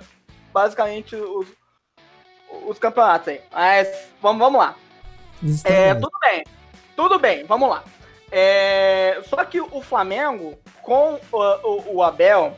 basicamente 0.52 1.16
os, 1.16 1.48
os 2.66 2.78
campeonatos 2.78 3.28
aí. 3.28 3.40
Mas 3.50 4.08
vamos, 4.20 4.38
vamos 4.38 4.60
lá. 4.60 4.76
É, 5.64 5.94
tudo 5.94 6.16
bem. 6.20 6.44
Tudo 6.94 7.18
bem, 7.18 7.44
vamos 7.44 7.68
lá. 7.68 7.82
É, 8.30 9.20
só 9.24 9.44
que 9.44 9.60
o 9.60 9.80
Flamengo, 9.80 10.56
com 10.82 11.18
o, 11.32 11.38
o- 11.38 11.96
o 11.96 12.02
Abel, 12.02 12.56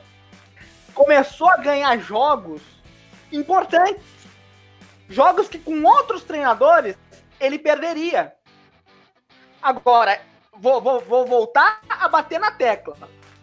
começou 0.97 1.49
a 1.51 1.59
ganhar 1.59 1.97
jogos 1.99 2.63
importantes. 3.31 4.03
Jogos 5.09 5.47
que 5.47 5.59
com 5.59 5.85
outros 5.85 6.25
treinadores 6.25 6.97
ele 7.39 7.59
perderia. 7.59 8.33
Agora, 9.63 10.21
vou, 10.53 10.81
vou- 10.81 11.01
vou 11.01 11.27
voltar 11.27 11.81
a 11.89 12.09
bater 12.09 12.41
na 12.41 12.51
tecla. 12.51 12.97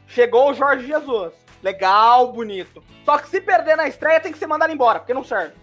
Chegou 0.08 0.50
o 0.50 0.54
Jorge 0.54 0.88
Jesus. 0.88 1.32
Legal, 1.62 2.34
bonito. 2.34 2.84
Só 3.06 3.18
que 3.18 3.30
se 3.30 3.40
perder 3.40 3.78
na 3.78 3.88
estreia 3.88 4.20
tem 4.20 4.32
que 4.34 4.38
ser 4.38 4.48
mandado 4.48 4.74
embora, 4.74 5.00
porque 5.00 5.14
não 5.14 5.24
serve. 5.24 5.54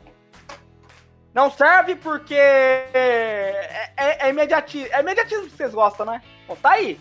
Não 1.34 1.50
serve 1.50 1.94
porque 1.96 2.34
é, 2.34 3.90
é, 3.96 4.26
é 4.26 4.30
imediatismo. 4.30 4.88
É 4.92 5.00
imediatismo 5.00 5.44
que 5.44 5.56
vocês 5.56 5.74
gostam, 5.74 6.06
né? 6.06 6.22
Bom, 6.46 6.56
tá 6.56 6.70
aí. 6.70 6.98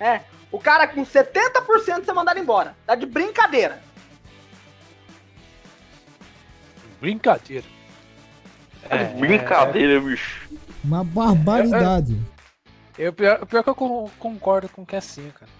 É. 0.00 0.22
O 0.50 0.58
cara 0.58 0.86
com 0.88 1.04
70% 1.04 2.04
ser 2.04 2.12
mandado 2.12 2.38
embora. 2.38 2.74
Tá 2.86 2.94
de 2.94 3.06
brincadeira. 3.06 3.80
Brincadeira. 7.02 7.64
É, 8.88 9.04
Brincadeira, 9.18 10.00
bicho. 10.00 10.48
Uma 10.84 11.02
barbaridade. 11.02 12.16
Eu, 12.96 13.12
pior, 13.12 13.40
o 13.42 13.46
pior 13.46 13.58
é 13.58 13.62
que 13.64 13.70
eu 13.70 13.74
con- 13.74 14.08
concordo 14.20 14.68
com 14.68 14.82
o 14.82 14.86
Cassinha, 14.86 15.32
cara. 15.32 15.50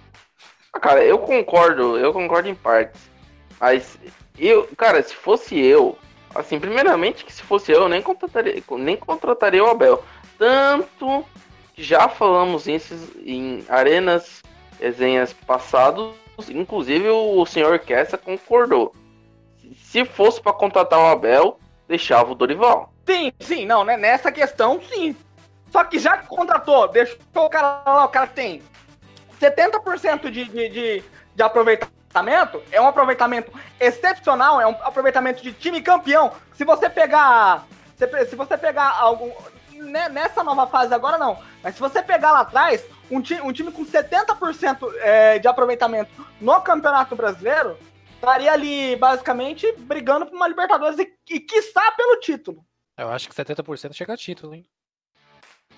Ah, 0.73 0.79
Cara, 0.79 1.05
eu 1.05 1.19
concordo, 1.19 1.99
eu 1.99 2.13
concordo 2.13 2.49
em 2.49 2.55
partes. 2.55 3.01
Mas 3.61 3.99
eu, 4.39 4.69
cara, 4.77 5.03
se 5.03 5.17
fosse 5.17 5.59
eu, 5.59 5.99
assim, 6.33 6.61
primeiramente 6.61 7.25
que 7.25 7.33
se 7.33 7.43
fosse 7.43 7.73
eu, 7.73 7.83
eu 7.83 7.89
nem 7.89 8.01
contrataria, 8.01 8.63
nem 8.79 8.97
contrataria 8.97 9.65
o 9.65 9.69
Abel. 9.69 10.05
Tanto 10.39 11.25
que 11.75 11.83
já 11.83 12.09
falamos 12.09 12.69
isso 12.69 12.95
em 13.27 13.65
arenas, 13.69 14.43
resenhas 14.81 15.33
passados, 15.33 16.15
inclusive 16.51 17.09
o 17.09 17.45
senhor 17.47 17.81
Kessa 17.81 18.17
concordou. 18.17 18.95
Se 19.93 20.07
fosse 20.07 20.41
para 20.41 20.55
contratar 20.55 20.99
o 20.99 21.07
Abel, 21.07 21.61
deixava 21.87 22.33
o 22.33 22.35
Dorival. 22.35 22.91
Sim, 23.07 23.31
sim, 23.39 23.67
não, 23.67 23.85
né? 23.85 23.95
Nessa 23.99 24.33
questão, 24.33 24.81
sim. 24.81 25.15
Só 25.71 25.85
que 25.85 25.99
já 25.99 26.17
que 26.17 26.27
contratou, 26.29 26.89
deixou 26.89 27.19
o 27.35 27.51
cara 27.51 27.83
lá, 27.85 28.07
o 28.07 28.09
cara 28.09 28.27
tem 28.27 28.63
70% 29.39 30.31
de, 30.31 30.47
de, 30.47 30.69
de, 30.71 31.05
de 31.35 31.43
aproveitamento, 31.43 32.63
é 32.73 32.81
um 32.81 32.87
aproveitamento 32.87 33.53
excepcional, 33.79 34.63
é 34.63 34.67
um 34.67 34.75
aproveitamento 34.83 35.43
de 35.43 35.53
time 35.53 35.83
campeão. 35.83 36.33
Se 36.55 36.65
você 36.65 36.89
pegar. 36.89 37.67
Se, 37.99 38.35
você 38.35 38.57
pegar 38.57 38.99
algum. 38.99 39.31
né, 39.73 40.09
Nessa 40.09 40.43
nova 40.43 40.67
fase 40.69 40.95
agora 40.95 41.19
não. 41.19 41.37
Mas 41.63 41.75
se 41.75 41.81
você 41.83 42.03
pegar 42.03 42.33
lá 42.33 42.41
atrás, 42.41 42.83
um, 43.11 43.21
ti, 43.21 43.39
um 43.43 43.53
time 43.53 43.71
com 43.71 43.85
70% 43.85 44.91
é, 45.03 45.39
de 45.39 45.47
aproveitamento 45.47 46.27
no 46.41 46.59
Campeonato 46.63 47.15
Brasileiro, 47.15 47.77
estaria 48.23 48.53
ali 48.53 48.95
basicamente 48.97 49.71
brigando 49.79 50.27
por 50.27 50.37
uma 50.37 50.47
Libertadores 50.47 50.99
e, 50.99 51.13
e 51.29 51.41
quiçá 51.41 51.91
pelo 51.93 52.21
título. 52.21 52.65
Eu 52.97 53.11
acho 53.11 53.29
que 53.29 53.35
70% 53.35 53.93
chega 53.93 54.15
a 54.15 54.17
título, 54.17 54.55
hein? 54.55 54.65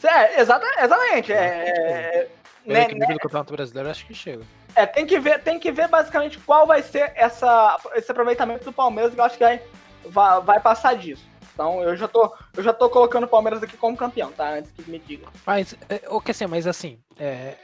É, 0.02 0.40
exata, 0.40 0.66
exatamente. 0.78 1.32
É, 1.32 1.38
é, 1.38 2.28
Pelo 2.62 2.74
né, 2.74 2.88
né, 2.88 3.14
do 3.14 3.20
Campeonato 3.20 3.52
Brasileiro, 3.54 3.88
eu 3.88 3.90
acho 3.90 4.06
que 4.06 4.14
chega. 4.14 4.44
é, 4.74 4.84
tem 4.84 5.06
que 5.06 5.18
ver, 5.18 5.42
tem 5.42 5.58
que 5.58 5.72
ver 5.72 5.88
basicamente 5.88 6.38
qual 6.40 6.66
vai 6.66 6.82
ser 6.82 7.12
essa, 7.14 7.78
esse 7.94 8.10
aproveitamento 8.10 8.64
do 8.64 8.72
Palmeiras, 8.72 9.14
que 9.14 9.20
eu 9.20 9.24
acho 9.24 9.38
que 9.38 9.44
vai, 9.44 9.62
vai, 10.04 10.40
vai 10.42 10.60
passar 10.60 10.94
disso. 10.96 11.24
Então 11.54 11.82
eu 11.82 11.96
já 11.96 12.08
tô, 12.08 12.36
eu 12.54 12.62
já 12.62 12.74
tô 12.74 12.90
colocando 12.90 13.24
o 13.24 13.28
Palmeiras 13.28 13.62
aqui 13.62 13.76
como 13.76 13.96
campeão, 13.96 14.32
tá? 14.32 14.54
Antes 14.54 14.72
que 14.72 14.90
me 14.90 14.98
diga. 14.98 15.28
Mas, 15.46 15.74
é, 15.88 16.02
o 16.08 16.20
que 16.20 16.32
assim, 16.32 16.46
mas 16.46 16.66
assim, 16.66 16.98
é, 17.16 17.54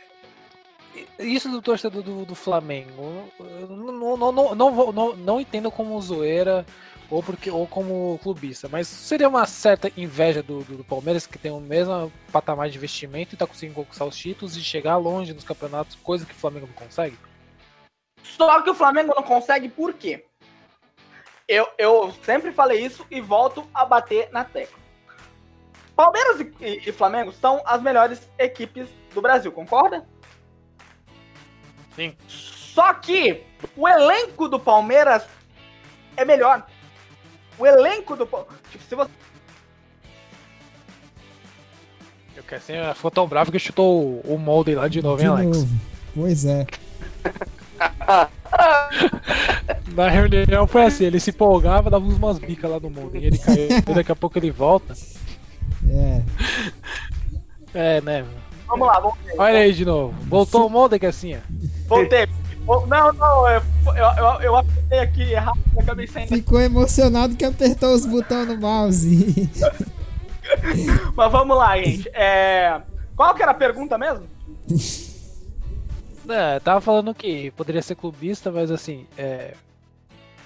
isso 1.18 1.49
do 1.49 1.62
torcedor 1.62 2.03
do, 2.03 2.24
do 2.24 2.34
Flamengo, 2.34 3.30
não, 3.68 4.16
não, 4.16 4.32
não, 4.32 4.55
não, 4.55 4.93
não, 4.93 5.16
não 5.16 5.41
entendo 5.41 5.70
como 5.70 6.01
zoeira 6.01 6.66
ou, 7.11 7.22
porque, 7.22 7.51
ou 7.51 7.66
como 7.66 8.18
clubista, 8.22 8.68
mas 8.68 8.86
seria 8.88 9.28
uma 9.28 9.47
certa 9.47 9.91
inveja 9.97 10.43
do, 10.43 10.62
do, 10.64 10.76
do 10.78 10.84
Palmeiras 10.84 11.26
que 11.26 11.38
tem 11.38 11.51
o 11.51 11.61
mesmo 11.61 12.12
patamar 12.32 12.68
de 12.68 12.76
investimento 12.76 13.34
e 13.34 13.38
tá 13.38 13.47
conseguindo 13.47 13.74
conquistar 13.76 14.05
os 14.05 14.16
títulos 14.16 14.57
e 14.57 14.62
chegar 14.62 14.97
longe 14.97 15.32
nos 15.34 15.45
campeonatos, 15.45 15.97
coisa 15.97 16.24
que 16.24 16.32
o 16.32 16.36
Flamengo 16.36 16.66
não 16.66 16.74
consegue? 16.86 17.18
Só 18.22 18.62
que 18.62 18.70
o 18.70 18.74
Flamengo 18.74 19.12
não 19.14 19.22
consegue 19.22 19.68
por 19.68 19.93
quê? 19.95 20.24
Eu, 21.49 21.66
eu 21.78 22.12
sempre 22.24 22.53
falei 22.53 22.84
isso 22.84 23.05
e 23.11 23.20
volto 23.20 23.66
a 23.74 23.84
bater 23.84 24.30
na 24.30 24.45
tecla. 24.45 24.78
Palmeiras 25.97 26.41
e, 26.41 26.53
e- 26.64 26.88
e 26.88 26.93
Flamengo 26.93 27.32
são 27.32 27.61
as 27.66 27.82
melhores 27.82 28.20
equipes 28.38 28.88
do 29.12 29.20
Brasil, 29.20 29.51
concorda? 29.51 30.07
Sim. 31.95 32.14
Só 32.28 32.95
que 32.95 33.43
o 33.76 33.88
elenco 33.88 34.49
do 34.49 34.59
Palmeiras 34.59 35.24
é 36.16 36.24
melhor. 36.24 36.66
O 37.59 37.66
elenco 37.66 38.16
do 38.16 38.26
Palmeiras. 38.26 38.59
Tipo, 38.70 38.84
se 38.84 38.95
você. 38.95 39.11
Eu 42.36 42.43
quero 42.45 42.57
assim, 42.57 42.72
ficou 42.95 43.11
tão 43.11 43.26
bravo 43.26 43.53
que 43.53 43.59
chutou 43.59 44.20
o, 44.24 44.38
molde 44.38 44.74
lá 44.74 44.88
de 44.88 45.03
novo, 45.03 45.18
De 45.18 45.24
hein, 45.24 45.30
Alex? 45.30 45.59
novo. 45.59 45.68
Pois 46.14 46.45
é. 46.45 46.66
Na 49.95 50.09
reunião 50.09 50.66
foi 50.66 50.84
assim, 50.84 51.05
ele 51.05 51.20
se 51.20 51.30
empolgava, 51.30 51.91
dava 51.91 52.05
umas 52.05 52.38
bicas 52.38 52.70
lá 52.70 52.80
no 52.80 52.91
molde, 52.91 53.18
e 53.18 53.26
ele 53.26 53.38
caiu, 53.38 53.68
daqui 53.95 54.12
a 54.12 54.16
pouco 54.16 54.38
ele 54.38 54.51
volta. 54.51 54.95
É. 55.88 56.22
É, 57.74 58.01
né? 58.01 58.24
Vamos 58.66 58.86
lá, 58.86 59.01
vamos 59.01 59.18
ver. 59.24 59.34
Olha 59.38 59.59
aí 59.59 59.72
de 59.72 59.84
novo. 59.84 60.14
Voltou 60.22 60.66
o 60.66 60.70
molde, 60.70 60.99
que 60.99 61.07
assim, 61.07 61.36
ó. 61.36 61.41
Voltei. 61.91 62.26
Vol- 62.64 62.86
Não, 62.86 63.12
não, 63.12 63.49
eu, 63.49 63.62
eu, 63.86 63.95
eu, 64.16 64.41
eu 64.43 64.57
apertei 64.57 64.99
aqui 65.01 65.22
errado 65.32 65.59
e 65.76 65.80
acabei 65.80 66.07
saindo. 66.07 66.28
Ficou 66.28 66.61
emocionado 66.61 67.36
que 67.36 67.45
apertou 67.45 67.93
os 67.95 68.07
botões 68.07 68.47
no 68.49 68.57
mouse. 68.59 69.51
Mas 71.14 71.32
vamos 71.32 71.57
lá, 71.57 71.76
gente. 71.76 72.09
É... 72.14 72.80
Qual 73.16 73.34
que 73.34 73.43
era 73.43 73.53
a 73.53 73.55
pergunta 73.55 73.99
mesmo? 73.99 74.26
É, 76.28 76.61
tava 76.61 76.80
falando 76.80 77.14
que 77.14 77.51
poderia 77.53 77.82
ser 77.82 77.97
clubista, 77.97 78.53
mas 78.53 78.70
assim, 78.70 79.05
é, 79.18 79.55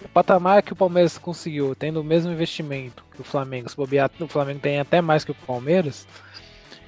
o 0.03 0.09
patamar 0.09 0.63
que 0.63 0.73
o 0.73 0.77
Palmeiras 0.77 1.19
conseguiu, 1.19 1.75
tendo 1.75 2.01
o 2.01 2.05
mesmo 2.05 2.33
investimento 2.33 3.05
que 3.15 3.21
o 3.21 3.25
Flamengo, 3.25 3.69
se 3.69 3.77
bobear, 3.77 4.11
o 4.19 4.27
Flamengo 4.27 4.61
tem 4.61 4.81
até 4.81 5.01
mais 5.01 5.25
que 5.25 5.31
o 5.31 5.35
Palmeiras, 5.35 6.07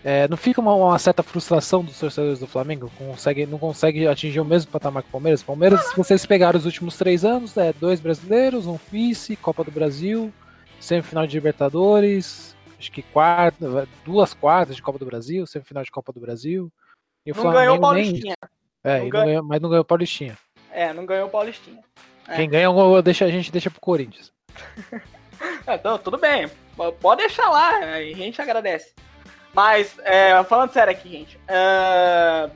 é, 0.08 0.28
não 0.28 0.36
fica 0.36 0.60
uma, 0.60 0.72
uma 0.72 0.96
certa 1.00 1.20
frustração 1.20 1.82
dos 1.82 1.98
torcedores 1.98 2.38
do 2.38 2.46
Flamengo? 2.46 2.88
Consegue, 2.96 3.44
não 3.44 3.58
consegue 3.58 4.06
atingir 4.06 4.38
o 4.38 4.44
mesmo 4.44 4.70
patamar 4.70 5.02
que 5.02 5.08
o 5.08 5.10
Palmeiras? 5.10 5.42
Palmeiras, 5.42 5.84
se 5.88 5.96
vocês 5.96 6.24
pegaram 6.24 6.56
os 6.56 6.64
últimos 6.64 6.96
três 6.96 7.24
anos, 7.24 7.56
é 7.56 7.72
dois 7.72 7.98
brasileiros, 7.98 8.68
um 8.68 8.78
vice, 8.88 9.34
Copa 9.34 9.64
do 9.64 9.72
Brasil, 9.72 10.32
semifinal 10.78 11.26
de 11.26 11.36
Libertadores, 11.36 12.54
acho 12.78 12.92
que 12.92 13.02
quarta, 13.02 13.88
duas 14.04 14.32
quartas 14.32 14.76
de 14.76 14.82
Copa 14.82 14.96
do 14.96 15.06
Brasil, 15.06 15.44
semifinal 15.44 15.82
de 15.82 15.90
Copa 15.90 16.12
do 16.12 16.20
Brasil. 16.20 16.72
E 17.26 17.32
o 17.32 17.34
Não 17.34 17.52
ganhou 17.52 17.76
o 17.76 17.80
Paulistinha. 17.80 18.36
é, 18.84 19.00
Não 19.00 19.08
ganhou, 19.08 19.42
mas 19.42 19.60
não 19.60 19.68
ganhou 19.68 19.82
o 19.82 19.86
Paulistinha. 19.86 20.38
É, 20.70 20.92
não 20.92 21.04
ganhou 21.04 21.26
o 21.26 21.30
Paulistinha. 21.30 21.82
É. 22.28 22.36
Quem 22.36 22.48
ganha, 22.48 22.66
eu 22.66 23.02
deixo, 23.02 23.24
a 23.24 23.28
gente 23.28 23.50
deixa 23.50 23.68
pro 23.70 23.80
Corinthians. 23.80 24.32
É, 25.66 25.74
então, 25.74 25.98
tudo 25.98 26.16
bem. 26.16 26.48
Pode 27.00 27.20
deixar 27.20 27.50
lá, 27.50 27.76
a 27.76 28.00
gente 28.00 28.40
agradece. 28.40 28.94
Mas, 29.56 29.98
é, 30.00 30.44
falando 30.44 30.70
sério 30.70 30.92
aqui, 30.92 31.08
gente. 31.08 31.40
é, 31.48 32.50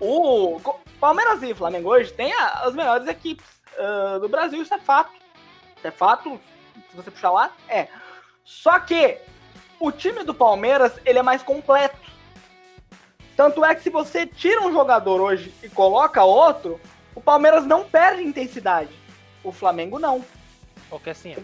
o 0.00 0.58
Palmeiras 0.98 1.42
e 1.42 1.52
Flamengo 1.54 1.90
hoje 1.90 2.10
tem 2.10 2.32
a- 2.32 2.62
as 2.64 2.74
melhores 2.74 3.06
equipes 3.06 3.44
é, 3.76 4.18
do 4.18 4.26
Brasil, 4.28 4.62
isso 4.62 4.72
é 4.72 4.78
fato. 4.78 5.12
Isso 5.76 5.86
é 5.86 5.90
fato, 5.90 6.40
se 6.90 6.96
você 6.96 7.10
puxar 7.10 7.30
lá, 7.32 7.52
é. 7.68 7.88
Só 8.46 8.78
que 8.78 9.18
o 9.78 9.92
time 9.92 10.24
do 10.24 10.32
Palmeiras, 10.32 10.92
ele 11.04 11.18
é 11.18 11.22
mais 11.22 11.42
completo. 11.42 11.98
Tanto 13.36 13.62
é 13.62 13.74
que 13.74 13.82
se 13.82 13.90
você 13.90 14.26
tira 14.26 14.62
um 14.62 14.72
jogador 14.72 15.20
hoje 15.20 15.52
e 15.62 15.68
coloca 15.68 16.24
outro, 16.24 16.80
o 17.14 17.20
Palmeiras 17.20 17.66
não 17.66 17.84
perde 17.84 18.22
intensidade. 18.22 18.90
O 19.42 19.52
Flamengo 19.52 19.98
não. 19.98 20.24
Porque 20.88 21.10
assim, 21.10 21.36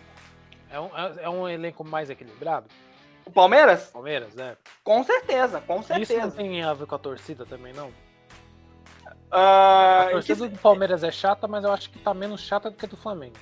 é 0.70 0.80
um, 0.80 0.90
é 1.18 1.28
um 1.28 1.46
elenco 1.48 1.84
mais 1.84 2.08
equilibrado. 2.08 2.68
O 3.30 3.32
Palmeiras? 3.32 3.84
Palmeiras, 3.92 4.36
é. 4.36 4.56
Com 4.82 5.04
certeza, 5.04 5.60
com 5.60 5.78
Isso 5.78 5.92
não 5.92 6.04
certeza. 6.04 6.30
tem 6.32 6.64
a 6.64 6.74
ver 6.74 6.84
com 6.84 6.96
a 6.96 6.98
torcida 6.98 7.46
também, 7.46 7.72
não? 7.72 7.92
Ah, 9.30 10.00
A 10.00 10.02
em 10.02 10.06
que- 10.06 10.12
torcida 10.14 10.48
do 10.48 10.58
Palmeiras 10.58 11.04
é 11.04 11.12
chata, 11.12 11.46
mas 11.46 11.62
eu 11.62 11.72
acho 11.72 11.90
que 11.90 11.98
tá 12.00 12.12
menos 12.12 12.40
chata 12.40 12.70
do 12.70 12.76
que 12.76 12.86
a 12.86 12.88
do 12.88 12.96
Flamengo. 12.96 13.36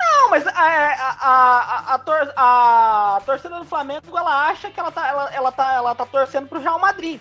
Não, 0.00 0.30
mas 0.30 0.44
a, 0.44 0.50
a, 0.50 1.10
a, 1.20 1.60
a, 1.92 1.94
a 1.94 1.98
tor- 2.00 2.32
a 2.36 3.22
torcida 3.24 3.56
do 3.60 3.64
Flamengo, 3.64 4.18
ela 4.18 4.48
acha 4.48 4.72
que 4.72 4.80
ela 4.80 4.90
tá, 4.90 5.06
ela, 5.06 5.32
ela 5.32 5.52
tá, 5.52 5.72
ela 5.74 5.94
tá 5.94 6.04
torcendo 6.04 6.48
pro 6.48 6.58
Real 6.60 6.80
Madrid. 6.80 7.20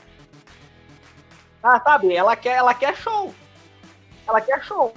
Ah, 1.62 1.80
sabe? 1.82 2.16
Ela 2.16 2.36
quer, 2.36 2.58
ela 2.58 2.74
quer 2.74 2.96
show. 2.96 3.32
Ela 4.28 4.42
quer 4.42 4.64
show. 4.64 4.92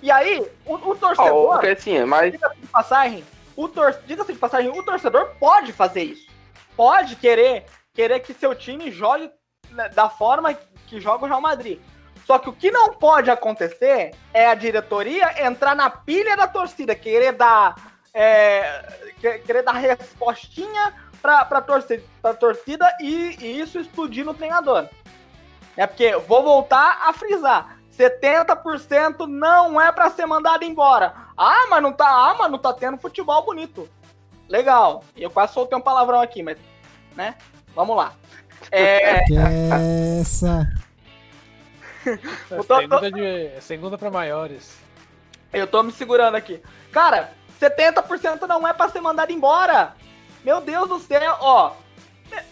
E 0.00 0.10
aí, 0.10 0.50
o, 0.64 0.76
o 0.76 0.96
torcedor, 0.96 1.56
o 1.56 1.58
que 1.60 1.66
assim, 1.66 1.94
é 1.98 2.30
de 2.30 2.38
passagem, 2.72 3.22
o 3.56 3.68
tor 3.68 3.96
diga-se 4.06 4.32
de 4.32 4.38
passagem, 4.38 4.70
o 4.70 4.82
torcedor 4.82 5.34
pode 5.38 5.72
fazer 5.72 6.02
isso. 6.04 6.26
Pode 6.76 7.16
querer, 7.16 7.66
querer 7.94 8.20
que 8.20 8.32
seu 8.32 8.54
time 8.54 8.90
jogue 8.90 9.30
né, 9.70 9.88
da 9.90 10.08
forma 10.08 10.54
que 10.86 11.00
joga 11.00 11.24
o 11.24 11.28
Real 11.28 11.40
Madrid. 11.40 11.80
Só 12.26 12.38
que 12.38 12.48
o 12.48 12.52
que 12.52 12.70
não 12.70 12.94
pode 12.94 13.30
acontecer 13.30 14.14
é 14.32 14.46
a 14.46 14.54
diretoria 14.54 15.44
entrar 15.46 15.74
na 15.74 15.90
pilha 15.90 16.36
da 16.36 16.46
torcida, 16.46 16.94
querer 16.94 17.32
dar, 17.32 17.74
é, 18.14 19.10
que- 19.20 19.38
querer 19.40 19.62
dar 19.62 19.72
respostinha 19.72 20.94
pra, 21.20 21.44
pra, 21.44 21.60
torcida, 21.60 22.02
pra 22.20 22.32
torcida 22.32 22.88
e, 23.00 23.36
e 23.40 23.60
isso 23.60 23.78
explodir 23.78 24.24
no 24.24 24.34
treinador. 24.34 24.88
É 25.76 25.86
porque, 25.86 26.14
vou 26.16 26.42
voltar 26.42 27.02
a 27.08 27.12
frisar, 27.12 27.78
70% 27.96 29.26
não 29.26 29.80
é 29.80 29.90
pra 29.92 30.10
ser 30.10 30.26
mandado 30.26 30.64
embora. 30.64 31.14
Ah, 31.36 31.66
mas 31.70 31.82
não 31.82 31.92
tá, 31.92 32.06
ah, 32.08 32.34
mas 32.38 32.50
não 32.50 32.58
tá 32.58 32.72
tendo 32.72 32.98
futebol 32.98 33.44
bonito. 33.44 33.88
Legal. 34.48 35.04
Eu 35.16 35.30
quase 35.30 35.52
soltei 35.54 35.76
um 35.76 35.80
palavrão 35.80 36.20
aqui, 36.20 36.42
mas, 36.42 36.56
né? 37.14 37.36
Vamos 37.74 37.96
lá. 37.96 38.12
É, 38.70 39.24
Que 39.24 39.36
é 39.38 40.18
essa. 40.20 40.66
É 42.50 42.56
tô- 42.62 42.76
segunda, 42.78 43.10
de, 43.12 43.60
segunda 43.60 43.96
pra 43.98 44.10
maiores. 44.10 44.76
eu 45.52 45.66
tô 45.66 45.82
me 45.82 45.92
segurando 45.92 46.34
aqui. 46.34 46.60
Cara, 46.90 47.32
70% 47.60 48.46
não 48.46 48.66
é 48.66 48.72
pra 48.72 48.88
ser 48.88 49.00
mandado 49.00 49.30
embora. 49.32 49.94
Meu 50.44 50.60
Deus 50.60 50.88
do 50.88 50.98
céu, 50.98 51.36
ó. 51.40 51.72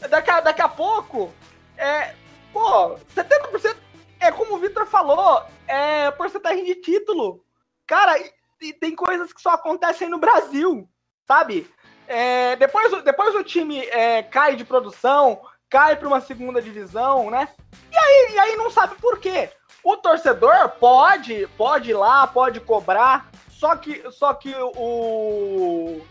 Daqui 0.09 0.31
a, 0.31 0.41
daqui 0.41 0.63
a 0.63 0.69
pouco, 0.69 1.33
é. 1.77 2.15
Pô, 2.53 2.97
70% 3.17 3.77
é 4.21 4.31
como 4.31 4.55
o 4.55 4.59
Victor 4.59 4.87
falou, 4.87 5.43
é 5.67 6.11
porcentagem 6.11 6.65
de 6.65 6.75
título. 6.77 7.45
Cara, 7.87 8.19
e, 8.19 8.33
e 8.63 8.73
tem 8.73 8.95
coisas 8.95 9.33
que 9.33 9.41
só 9.41 9.51
acontecem 9.51 10.09
no 10.09 10.19
Brasil, 10.19 10.89
sabe? 11.27 11.69
É, 12.07 12.57
depois, 12.57 12.93
o- 12.93 13.03
depois 13.03 13.35
o 13.35 13.43
time 13.45 13.81
é, 13.87 14.23
cai 14.23 14.57
de 14.57 14.65
produção, 14.65 15.41
cai 15.69 15.97
pra 15.97 16.09
uma 16.09 16.21
segunda 16.21 16.61
divisão, 16.61 17.31
né? 17.31 17.49
E 17.91 17.97
aí, 17.97 18.35
e 18.35 18.39
aí 18.39 18.57
não 18.57 18.71
sabe 18.71 18.97
por 18.97 19.19
quê. 19.19 19.51
O 19.83 19.97
torcedor 19.97 20.71
pode, 20.81 21.47
pode 21.57 21.91
ir 21.91 21.95
lá, 21.95 22.27
pode 22.27 22.61
cobrar, 22.61 23.31
só 23.49 23.75
que, 23.77 24.11
só 24.11 24.35
que 24.35 24.55
o, 24.55 24.73
o, 24.77 26.07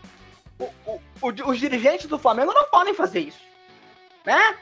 o, 0.58 1.00
o 1.22 1.50
os 1.50 1.58
dirigentes 1.58 2.06
do 2.06 2.18
Flamengo 2.18 2.52
não 2.52 2.64
podem 2.64 2.94
fazer 2.94 3.20
isso, 3.20 3.40
né? 4.24 4.56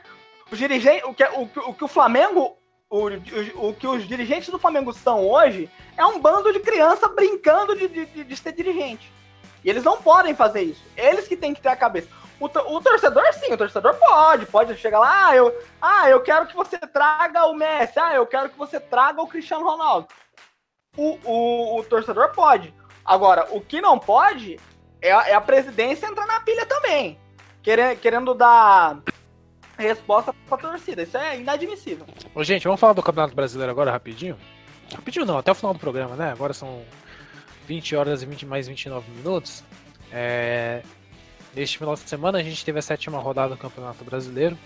Os 0.51 0.59
dirigentes, 0.59 1.05
o 1.09 1.15
que, 1.15 1.25
o, 1.25 1.43
o 1.71 1.75
que 1.75 1.85
o 1.85 1.89
Flamengo, 1.89 2.58
o, 2.91 3.09
o, 3.09 3.69
o, 3.69 3.75
que 3.75 3.87
os 3.87 4.07
dirigentes 4.07 4.49
do 4.49 4.59
Flamengo 4.59 4.93
são 4.93 5.27
hoje 5.29 5.71
é 5.97 6.05
um 6.07 6.21
bando 6.21 6.53
de 6.53 6.61
criança 6.61 7.09
brincando 7.09 7.77
de, 7.77 7.89
de, 7.89 8.25
de 8.25 8.37
ser 8.37 8.53
dirigente. 8.53 9.13
E 9.63 9.69
eles 9.69 9.85
não 9.85 10.01
podem 10.01 10.35
fazer 10.35 10.63
isso. 10.63 10.83
Eles 10.97 11.29
que 11.29 11.37
têm 11.37 11.53
que 11.53 11.61
ter 11.61 11.69
a 11.69 11.77
cabeça. 11.77 12.09
O, 12.41 12.47
o, 12.47 12.81
torcedor, 12.81 13.25
sim, 13.35 13.53
o 13.53 13.59
torcedor 13.59 13.95
pode, 13.97 14.47
pode 14.47 14.77
chegar 14.77 15.01
lá, 15.01 15.27
ah 15.27 15.37
eu, 15.37 15.63
ah, 15.83 16.09
eu 16.09 16.21
quero 16.21 16.47
que 16.47 16.55
você 16.55 16.79
traga 16.79 17.47
o 17.47 17.55
Messi, 17.55 17.99
ah, 17.99 18.15
eu 18.15 18.25
quero 18.25 18.49
que 18.49 18.57
você 18.57 18.79
traga 18.79 19.21
o 19.21 19.27
Cristiano 19.27 19.65
Ronaldo. 19.65 20.07
O, 20.97 21.19
o, 21.25 21.81
o 21.81 21.85
torcedor 21.85 22.31
pode. 22.33 22.73
Agora, 23.05 23.49
o 23.51 23.61
que 23.61 23.81
não 23.81 23.99
pode 23.99 24.59
é 25.03 25.11
a, 25.11 25.29
é 25.29 25.35
a 25.35 25.41
presidência 25.41 26.07
entrar 26.07 26.27
na 26.27 26.41
pilha 26.41 26.65
também, 26.65 27.19
querendo, 27.61 27.99
querendo 27.99 28.35
dar 28.35 29.03
resposta 29.83 30.35
pra 30.49 30.59
torcida. 30.59 31.03
Isso 31.03 31.17
é 31.17 31.41
inadmissível. 31.41 32.07
Ô, 32.35 32.45
gente, 32.45 32.65
vamos 32.65 32.81
falar 32.81 32.93
do 32.93 33.03
Campeonato 33.03 33.35
Brasileiro 33.35 33.71
agora 33.71 33.91
rapidinho? 33.91 34.37
Rapidinho 34.95 35.27
não, 35.27 35.39
até 35.39 35.51
o 35.51 35.55
final 35.55 35.73
do 35.73 35.81
programa, 35.81 36.17
né? 36.17 36.31
Agora 36.33 36.53
são 36.53 36.83
20 37.67 37.97
horas 37.97 38.23
e 38.23 38.27
20 38.27 38.47
mais 38.47 38.69
29 38.69 39.11
minutos. 39.11 39.63
É, 40.13 40.83
Neste 41.55 41.79
final 41.79 41.95
de 41.95 42.09
semana 42.09 42.39
a 42.39 42.43
gente 42.43 42.65
teve 42.65 42.79
a 42.79 42.83
sétima 42.83 43.19
rodada 43.19 43.55
do 43.55 43.61
Campeonato 43.61 44.05
Brasileiro. 44.05 44.57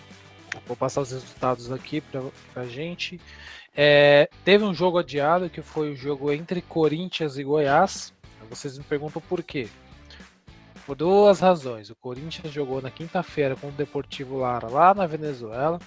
Vou 0.66 0.76
passar 0.76 1.00
os 1.00 1.10
resultados 1.10 1.72
aqui 1.72 2.02
para 2.02 2.22
a 2.62 2.66
gente. 2.66 3.20
É, 3.74 4.28
teve 4.44 4.62
um 4.64 4.74
jogo 4.74 4.98
adiado 4.98 5.48
que 5.48 5.62
foi 5.62 5.92
o 5.92 5.96
jogo 5.96 6.30
entre 6.30 6.60
Corinthians 6.60 7.38
e 7.38 7.44
Goiás. 7.44 8.12
Vocês 8.50 8.76
me 8.76 8.84
perguntam 8.84 9.22
por 9.22 9.42
quê? 9.42 9.68
Por 10.86 10.96
duas 10.96 11.40
razões. 11.40 11.90
O 11.90 11.94
Corinthians 11.94 12.52
jogou 12.52 12.82
na 12.82 12.90
quinta-feira 12.90 13.56
com 13.56 13.68
o 13.68 13.72
Deportivo 13.72 14.38
Lara 14.38 14.68
lá 14.68 14.92
na 14.94 15.06
Venezuela. 15.06 15.78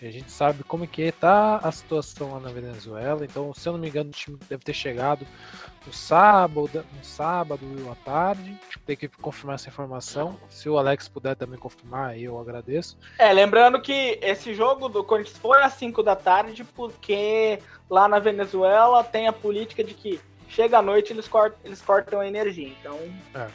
E 0.00 0.06
a 0.06 0.10
gente 0.10 0.30
sabe 0.30 0.62
como 0.64 0.86
que 0.86 1.02
está 1.02 1.56
a 1.56 1.72
situação 1.72 2.32
lá 2.32 2.40
na 2.40 2.50
Venezuela. 2.50 3.24
Então, 3.24 3.52
se 3.54 3.68
eu 3.68 3.72
não 3.72 3.80
me 3.80 3.88
engano, 3.88 4.10
o 4.10 4.12
time 4.12 4.38
deve 4.48 4.62
ter 4.62 4.74
chegado 4.74 5.26
no 5.86 5.92
sábado, 5.92 6.84
no 6.96 7.04
sábado 7.04 7.66
à 7.90 7.94
tarde. 8.04 8.56
Tem 8.86 8.96
que 8.96 9.08
confirmar 9.08 9.54
essa 9.54 9.68
informação. 9.68 10.38
Se 10.50 10.68
o 10.68 10.78
Alex 10.78 11.08
puder 11.08 11.34
também 11.34 11.58
confirmar, 11.58 12.18
eu 12.18 12.38
agradeço. 12.38 12.98
É, 13.18 13.32
lembrando 13.32 13.80
que 13.80 14.18
esse 14.22 14.54
jogo 14.54 14.88
do 14.88 15.02
Corinthians 15.02 15.38
foi 15.38 15.62
às 15.62 15.72
5 15.72 16.02
da 16.02 16.14
tarde, 16.14 16.64
porque 16.64 17.58
lá 17.88 18.06
na 18.06 18.18
Venezuela 18.18 19.02
tem 19.02 19.26
a 19.26 19.32
política 19.32 19.82
de 19.82 19.94
que 19.94 20.20
chega 20.48 20.78
à 20.78 20.82
noite 20.82 21.12
eles 21.12 21.26
cortam, 21.26 21.58
eles 21.64 21.80
cortam 21.80 22.20
a 22.20 22.26
energia. 22.26 22.68
Então. 22.68 22.98
É. 23.34 23.48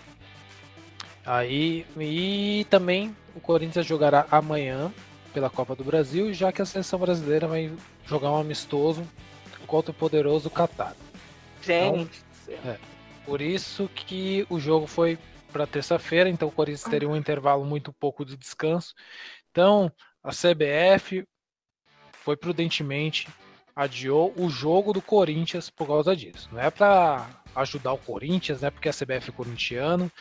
Aí. 1.25 1.85
E 1.97 2.65
também 2.69 3.15
o 3.35 3.39
Corinthians 3.39 3.85
jogará 3.85 4.27
amanhã 4.29 4.93
pela 5.33 5.49
Copa 5.49 5.75
do 5.75 5.83
Brasil, 5.83 6.33
já 6.33 6.51
que 6.51 6.61
a 6.61 6.65
seleção 6.65 6.99
brasileira 6.99 7.47
vai 7.47 7.71
jogar 8.05 8.31
um 8.31 8.37
amistoso 8.37 9.03
contra 9.65 9.91
o 9.91 9.95
poderoso 9.95 10.49
Qatar. 10.49 10.95
Gente. 11.61 12.23
Então, 12.47 12.71
é, 12.71 12.77
por 13.25 13.41
isso 13.41 13.89
que 13.95 14.45
o 14.49 14.59
jogo 14.59 14.85
foi 14.85 15.17
para 15.51 15.65
terça-feira, 15.65 16.29
então 16.29 16.47
o 16.47 16.51
Corinthians 16.51 16.83
teria 16.83 17.09
um 17.09 17.15
intervalo 17.15 17.65
muito 17.65 17.93
pouco 17.93 18.25
de 18.25 18.35
descanso. 18.35 18.93
Então, 19.51 19.91
a 20.23 20.31
CBF 20.31 21.25
foi 22.23 22.35
prudentemente 22.35 23.27
adiou 23.75 24.33
o 24.37 24.49
jogo 24.49 24.93
do 24.93 25.01
Corinthians 25.01 25.69
por 25.69 25.87
causa 25.87 26.15
disso. 26.15 26.47
Não 26.51 26.61
é 26.61 26.69
para 26.69 27.27
ajudar 27.55 27.93
o 27.93 27.97
Corinthians, 27.97 28.61
né? 28.61 28.69
Porque 28.69 28.89
a 28.89 28.93
CBF 28.93 29.29
é 29.29 29.33
corintiano 29.33 30.11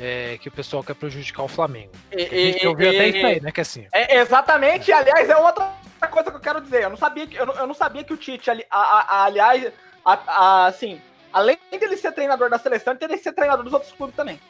é, 0.00 0.38
que 0.38 0.48
o 0.48 0.52
pessoal 0.52 0.82
quer 0.82 0.94
prejudicar 0.94 1.42
o 1.42 1.48
Flamengo. 1.48 1.92
E, 2.12 2.22
a 2.22 2.52
gente 2.52 2.66
ouviu 2.66 2.88
até 2.90 3.08
isso 3.08 3.26
aí, 3.26 3.40
né? 3.40 3.50
Que 3.50 3.60
assim. 3.60 3.86
É, 3.92 4.18
exatamente, 4.18 4.92
aliás, 4.92 5.28
é 5.28 5.36
outra 5.36 5.72
coisa 6.10 6.30
que 6.30 6.36
eu 6.36 6.40
quero 6.40 6.60
dizer. 6.60 6.84
Eu 6.84 6.90
não 6.90 6.96
sabia 6.96 7.26
que, 7.26 7.36
eu 7.36 7.46
não, 7.46 7.54
eu 7.54 7.66
não 7.66 7.74
sabia 7.74 8.04
que 8.04 8.12
o 8.12 8.16
Tite, 8.16 8.50
ali, 8.50 8.64
a, 8.70 8.78
a, 8.78 9.24
aliás, 9.24 9.72
a, 10.04 10.66
assim, 10.66 11.00
além 11.32 11.58
dele 11.70 11.96
ser 11.96 12.12
treinador 12.12 12.48
da 12.48 12.58
seleção, 12.58 12.92
ele 12.92 13.00
teria 13.00 13.16
que 13.16 13.22
ser 13.22 13.32
treinador 13.32 13.64
dos 13.64 13.72
outros 13.72 13.92
clubes 13.92 14.14
também. 14.14 14.40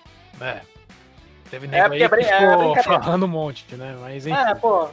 É. 0.41 0.61
Teve 1.51 1.67
nego 1.67 1.95
é, 1.95 1.97
aí 1.97 2.03
é, 2.03 2.09
que 2.09 2.83
ficou 2.83 2.97
é 2.97 3.03
falando 3.03 3.25
um 3.25 3.29
monte, 3.29 3.75
né? 3.75 3.97
Mas 4.01 4.27
enfim. 4.27 4.39
É, 4.39 4.55
pô. 4.55 4.89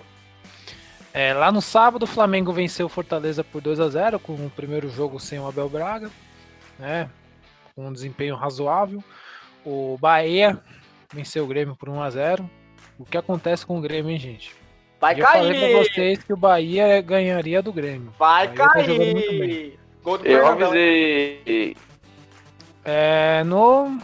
É, 1.14 1.34
lá 1.34 1.52
no 1.52 1.62
sábado, 1.62 2.04
o 2.04 2.08
Flamengo 2.08 2.52
venceu 2.52 2.86
o 2.86 2.90
Fortaleza 2.90 3.44
por 3.44 3.62
2 3.62 3.80
a 3.80 3.90
0 3.90 4.20
com 4.20 4.34
o 4.34 4.50
primeiro 4.50 4.90
jogo 4.90 5.20
sem 5.20 5.40
o 5.40 5.48
Abel 5.48 5.70
Braga, 5.70 6.10
né? 6.80 7.10
Com 7.76 7.88
um 7.88 7.94
desempenho 7.94 8.36
razoável. 8.36 9.04
O 9.66 9.98
Bahia 10.00 10.60
venceu 11.14 11.44
o 11.44 11.48
Grêmio 11.48 11.76
por 11.76 11.90
1x0. 11.90 12.48
O 13.00 13.06
que 13.06 13.18
acontece 13.18 13.66
com 13.66 13.78
o 13.78 13.82
Grêmio, 13.82 14.12
hein, 14.12 14.20
gente? 14.20 14.56
Vai 15.02 15.20
eu 15.20 15.26
cair! 15.26 15.38
Eu 15.38 15.54
falei 15.54 15.74
pra 15.74 15.84
vocês 15.84 16.24
que 16.24 16.34
o 16.34 16.38
Bahia 16.38 17.02
ganharia 17.02 17.62
do 17.62 17.74
Grêmio. 17.74 18.14
Vai 18.18 18.54
tá 18.54 18.70
cair! 18.70 19.78
Tá 20.04 20.12
eu 20.24 20.48
avisei. 20.48 21.76
É, 22.84 23.44
no 23.44 24.00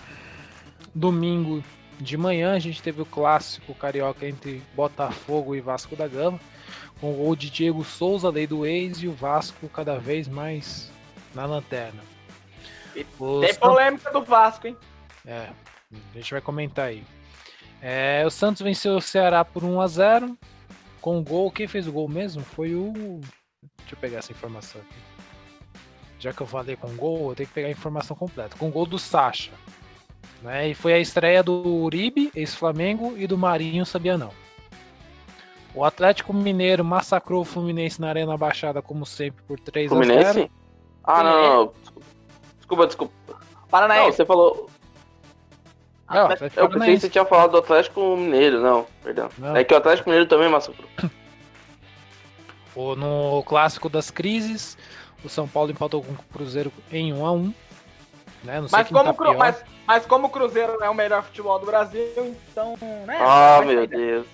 domingo 0.95 1.63
de 1.99 2.17
manhã 2.17 2.55
a 2.55 2.59
gente 2.59 2.81
teve 2.81 3.01
o 3.01 3.05
clássico 3.05 3.75
carioca 3.75 4.27
entre 4.27 4.63
Botafogo 4.75 5.55
e 5.55 5.61
Vasco 5.61 5.95
da 5.95 6.07
Gama. 6.07 6.39
Com 6.99 7.13
o 7.13 7.15
gol 7.15 7.35
de 7.35 7.49
Diego 7.49 7.83
Souza, 7.83 8.29
lei 8.29 8.45
do 8.45 8.65
ex, 8.65 9.03
e 9.03 9.07
o 9.07 9.13
Vasco 9.13 9.69
cada 9.69 9.97
vez 9.97 10.27
mais 10.27 10.91
na 11.33 11.45
lanterna. 11.45 12.01
Tem 12.93 13.05
polêmica 13.55 14.11
do 14.11 14.23
Vasco, 14.23 14.67
hein? 14.67 14.77
É, 15.25 15.49
a 16.13 16.17
gente 16.17 16.31
vai 16.31 16.41
comentar 16.41 16.87
aí. 16.87 17.03
É, 17.81 18.23
o 18.25 18.29
Santos 18.29 18.61
venceu 18.61 18.95
o 18.95 19.01
Ceará 19.01 19.43
por 19.43 19.63
1 19.63 19.81
a 19.81 19.87
0 19.87 20.37
com 20.99 21.17
o 21.17 21.23
gol. 21.23 21.51
Quem 21.51 21.67
fez 21.67 21.87
o 21.87 21.91
gol 21.91 22.07
mesmo 22.07 22.43
foi 22.43 22.75
o. 22.75 22.91
Deixa 23.79 23.95
eu 23.95 23.97
pegar 23.99 24.19
essa 24.19 24.31
informação 24.31 24.81
aqui. 24.81 24.99
Já 26.19 26.31
que 26.31 26.41
eu 26.41 26.47
falei 26.47 26.75
com 26.75 26.95
gol, 26.95 27.29
eu 27.29 27.35
tenho 27.35 27.47
que 27.49 27.55
pegar 27.55 27.67
a 27.67 27.71
informação 27.71 28.15
completa. 28.15 28.55
Com 28.57 28.67
o 28.67 28.71
gol 28.71 28.85
do 28.85 28.99
Sacha. 28.99 29.51
Né? 30.43 30.69
E 30.69 30.75
foi 30.75 30.93
a 30.93 30.99
estreia 30.99 31.41
do 31.41 31.53
Uribe, 31.53 32.31
ex-Flamengo, 32.35 33.15
e 33.17 33.25
do 33.25 33.37
Marinho, 33.37 33.85
sabia 33.85 34.17
não. 34.17 34.31
O 35.73 35.83
Atlético 35.83 36.33
Mineiro 36.33 36.83
massacrou 36.83 37.41
o 37.41 37.45
Fluminense 37.45 37.99
na 38.01 38.09
Arena 38.09 38.37
Baixada, 38.37 38.81
como 38.81 39.05
sempre, 39.05 39.43
por 39.43 39.59
3 39.59 39.89
Fluminense? 39.89 40.29
a 40.29 40.33
0 40.33 40.51
Ah, 41.03 41.23
não, 41.23 41.31
não, 41.31 41.65
não. 41.65 41.73
Desculpa, 42.57 42.87
desculpa. 42.87 43.13
Paranaense. 43.69 44.05
Não, 44.05 44.13
você 44.13 44.25
falou. 44.25 44.69
Não, 46.13 46.29
eu 46.55 46.69
pensei 46.69 46.95
que 46.95 47.01
você 47.01 47.09
tinha 47.09 47.25
falado 47.25 47.51
do 47.51 47.57
Atlético 47.57 48.15
Mineiro, 48.17 48.61
não, 48.61 48.85
perdão. 49.03 49.29
Não. 49.37 49.55
É 49.55 49.63
que 49.63 49.73
o 49.73 49.77
Atlético 49.77 50.09
Mineiro 50.09 50.29
também 50.29 50.49
massacrou. 50.49 50.87
No 52.97 53.43
clássico 53.43 53.89
das 53.89 54.09
crises, 54.09 54.77
o 55.25 55.29
São 55.29 55.45
Paulo 55.45 55.71
empatou 55.71 56.01
com 56.01 56.13
o 56.13 56.17
Cruzeiro 56.33 56.71
em 56.89 57.11
1 57.13 57.25
a 57.25 57.31
1 57.33 57.53
né? 58.43 58.61
mas, 58.71 58.87
como 58.87 59.13
tá 59.13 59.33
mas, 59.33 59.63
mas 59.85 60.05
como 60.05 60.27
o 60.27 60.29
Cruzeiro 60.29 60.77
é 60.81 60.89
o 60.89 60.95
melhor 60.95 61.23
futebol 61.23 61.59
do 61.59 61.65
Brasil, 61.65 62.35
então. 62.49 62.75
Né, 63.05 63.17
ah, 63.19 63.61
meu 63.65 63.85
Deus. 63.85 64.25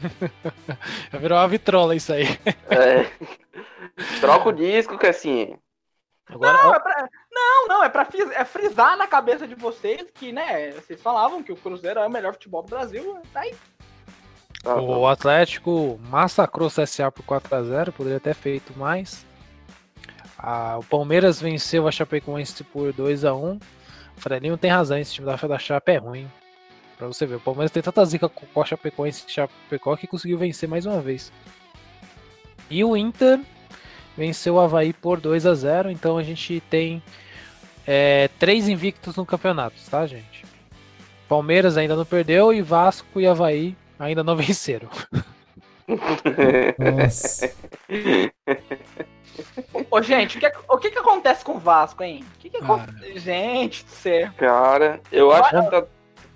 Virou 1.20 1.38
uma 1.38 1.48
vitrola 1.48 1.94
isso 1.94 2.12
aí. 2.12 2.26
É. 2.68 3.10
Troca 4.20 4.48
o 4.48 4.52
disco 4.52 4.98
que 4.98 5.06
assim. 5.06 5.56
Agora, 6.28 6.62
não, 6.62 6.74
é 6.74 6.80
pra, 6.80 7.08
não, 7.34 7.68
não, 7.68 7.84
é 7.84 7.88
pra 7.88 8.06
é 8.32 8.44
frisar 8.44 8.96
na 8.96 9.06
cabeça 9.06 9.46
de 9.46 9.54
vocês 9.54 10.06
que, 10.14 10.32
né, 10.32 10.72
vocês 10.72 11.02
falavam 11.02 11.42
que 11.42 11.52
o 11.52 11.56
Cruzeiro 11.56 12.00
é 12.00 12.06
o 12.06 12.10
melhor 12.10 12.32
futebol 12.34 12.62
do 12.62 12.68
Brasil, 12.68 13.18
tá 13.32 13.40
aí. 13.40 13.54
Tá, 14.62 14.76
o 14.80 15.02
tá. 15.02 15.12
Atlético 15.12 16.00
massacrou 16.08 16.68
o 16.68 16.70
CSA 16.70 17.10
por 17.10 17.24
4x0, 17.24 17.92
poderia 17.92 18.20
ter 18.20 18.34
feito 18.34 18.76
mais. 18.78 19.26
Ah, 20.38 20.78
o 20.78 20.84
Palmeiras 20.84 21.40
venceu 21.40 21.88
a 21.88 21.92
Chapecoense 21.92 22.62
por 22.64 22.92
2x1. 22.92 23.60
O 24.16 24.20
Frelinho 24.20 24.56
tem 24.56 24.70
razão, 24.70 24.96
esse 24.98 25.14
time 25.14 25.26
da, 25.26 25.36
da 25.36 25.58
Chape 25.58 25.92
é 25.92 25.96
ruim. 25.96 26.30
Pra 26.96 27.06
você 27.06 27.26
ver, 27.26 27.36
o 27.36 27.40
Palmeiras 27.40 27.70
tem 27.70 27.82
tanta 27.82 28.04
zica 28.04 28.28
com 28.28 28.62
a 28.62 28.64
Chapecoense 28.64 29.24
e 29.26 29.30
Chapecó 29.30 29.96
que 29.96 30.06
conseguiu 30.06 30.38
vencer 30.38 30.68
mais 30.68 30.86
uma 30.86 31.00
vez. 31.00 31.32
E 32.70 32.84
o 32.84 32.96
Inter 32.96 33.40
venceu 34.16 34.54
o 34.54 34.60
Havaí 34.60 34.92
por 34.92 35.20
2 35.20 35.44
a 35.44 35.54
0 35.54 35.90
então 35.90 36.16
a 36.16 36.22
gente 36.22 36.62
tem 36.70 37.02
é, 37.86 38.28
três 38.38 38.68
invictos 38.68 39.16
no 39.16 39.26
campeonato, 39.26 39.76
tá, 39.90 40.06
gente? 40.06 40.44
Palmeiras 41.28 41.76
ainda 41.76 41.96
não 41.96 42.04
perdeu 42.04 42.52
e 42.52 42.62
Vasco 42.62 43.20
e 43.20 43.26
Havaí 43.26 43.76
ainda 43.98 44.22
não 44.22 44.36
venceram. 44.36 44.88
Nossa. 46.78 47.52
Ô, 49.90 50.00
gente, 50.00 50.38
o 50.38 50.40
que, 50.40 50.52
o 50.68 50.78
que, 50.78 50.90
que 50.90 50.98
acontece 50.98 51.44
com 51.44 51.52
o 51.52 51.58
Vasco, 51.58 52.02
hein? 52.02 52.24
O 52.36 52.38
que, 52.38 52.50
que 52.50 52.56
acontece? 52.58 53.18
Gente 53.18 53.84
do 53.84 53.90
céu. 53.90 54.30
Cara, 54.36 55.00
eu 55.10 55.32
acho 55.32 55.50
que 55.50 55.70
tá, 55.70 55.84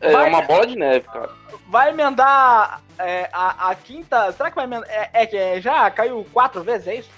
é 0.01 0.13
vai, 0.13 0.29
uma 0.29 0.43
bola 0.43 0.67
de 0.67 0.77
neve, 0.77 1.07
cara. 1.07 1.31
Vai 1.69 1.91
emendar 1.91 2.83
é, 2.99 3.29
a, 3.33 3.71
a, 3.71 3.75
quinta. 3.75 4.33
Será 4.33 4.51
que 4.51 4.57
vai 4.57 4.65
emendar? 4.65 4.89
É, 4.91 5.11
é 5.13 5.27
que 5.27 5.61
já 5.61 5.91
caiu 5.91 6.27
quatro 6.33 6.63
vezes, 6.63 6.89
é 6.89 6.95
isso? 6.97 7.11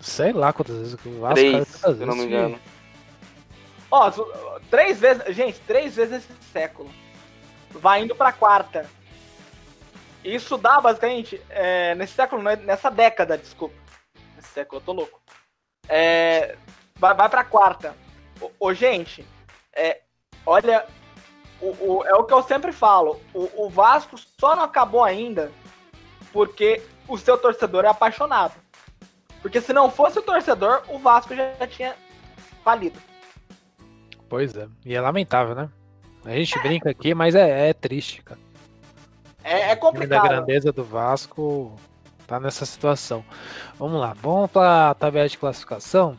Sei 0.00 0.32
lá 0.32 0.52
quantas 0.52 0.76
vezes 0.76 0.94
o 0.94 1.20
Vasco 1.20 1.34
Três, 1.34 1.76
caiu 1.76 1.96
se 1.96 2.04
não 2.04 2.16
me 2.16 2.24
engano. 2.24 2.58
Ó, 3.90 4.10
três 4.70 4.98
vezes. 5.00 5.34
Gente, 5.34 5.58
três 5.60 5.96
vezes 5.96 6.24
esse 6.24 6.42
século. 6.52 6.90
Vai 7.70 8.02
indo 8.02 8.14
pra 8.14 8.32
quarta. 8.32 8.88
Isso 10.24 10.56
dá 10.58 10.80
basicamente. 10.80 11.40
é, 11.48 11.94
nesse 11.94 12.14
século, 12.14 12.42
não 12.42 12.50
é- 12.50 12.56
nessa 12.56 12.90
década, 12.90 13.38
desculpa. 13.38 13.74
Nesse 14.36 14.48
século, 14.48 14.80
eu 14.80 14.84
tô 14.84 14.92
louco. 14.92 15.20
É, 15.88 16.56
vai, 16.96 17.14
vai 17.14 17.28
pra 17.28 17.44
quarta. 17.44 17.94
Ô, 18.40 18.50
ô, 18.60 18.74
gente, 18.74 19.26
é, 19.74 20.00
olha. 20.44 20.84
O, 21.60 21.96
o- 21.98 22.04
é 22.04 22.14
o 22.14 22.24
que 22.24 22.32
eu 22.32 22.42
sempre 22.42 22.72
falo. 22.72 23.20
O, 23.34 23.64
o 23.66 23.70
Vasco 23.70 24.16
só 24.38 24.54
não 24.54 24.62
acabou 24.64 25.02
ainda 25.02 25.50
porque 26.32 26.80
o 27.08 27.16
seu 27.18 27.36
torcedor 27.38 27.84
é 27.84 27.88
apaixonado. 27.88 28.54
Porque 29.42 29.60
se 29.60 29.72
não 29.72 29.90
fosse 29.90 30.18
o 30.18 30.22
torcedor, 30.22 30.82
o 30.88 30.98
Vasco 30.98 31.34
já 31.34 31.66
tinha 31.66 31.96
falido. 32.62 33.00
Pois 34.28 34.54
é. 34.56 34.68
E 34.84 34.94
é 34.94 35.00
lamentável, 35.00 35.54
né? 35.54 35.68
A 36.24 36.32
gente 36.32 36.58
brinca 36.60 36.90
aqui, 36.90 37.14
mas 37.14 37.34
é, 37.34 37.70
é 37.70 37.72
triste, 37.72 38.22
cara. 38.22 38.40
É, 39.42 39.70
é 39.70 39.76
complicado. 39.76 40.28
grandeza 40.28 40.72
do 40.72 40.84
Vasco 40.84 41.74
tá 42.26 42.38
nessa 42.38 42.66
situação. 42.66 43.24
Vamos 43.78 43.98
lá, 43.98 44.14
vamos 44.20 44.50
para 44.50 44.90
a 44.90 44.94
tabela 44.94 45.28
de 45.28 45.38
classificação. 45.38 46.16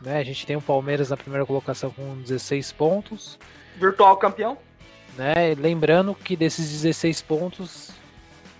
Né, 0.00 0.18
a 0.18 0.24
gente 0.24 0.46
tem 0.46 0.56
o 0.56 0.62
Palmeiras 0.62 1.10
na 1.10 1.16
primeira 1.16 1.44
colocação 1.44 1.90
com 1.90 2.16
16 2.22 2.72
pontos. 2.72 3.38
Virtual 3.76 4.16
campeão. 4.16 4.56
Né? 5.16 5.54
Lembrando 5.58 6.14
que 6.14 6.36
desses 6.36 6.70
16 6.70 7.22
pontos 7.22 7.90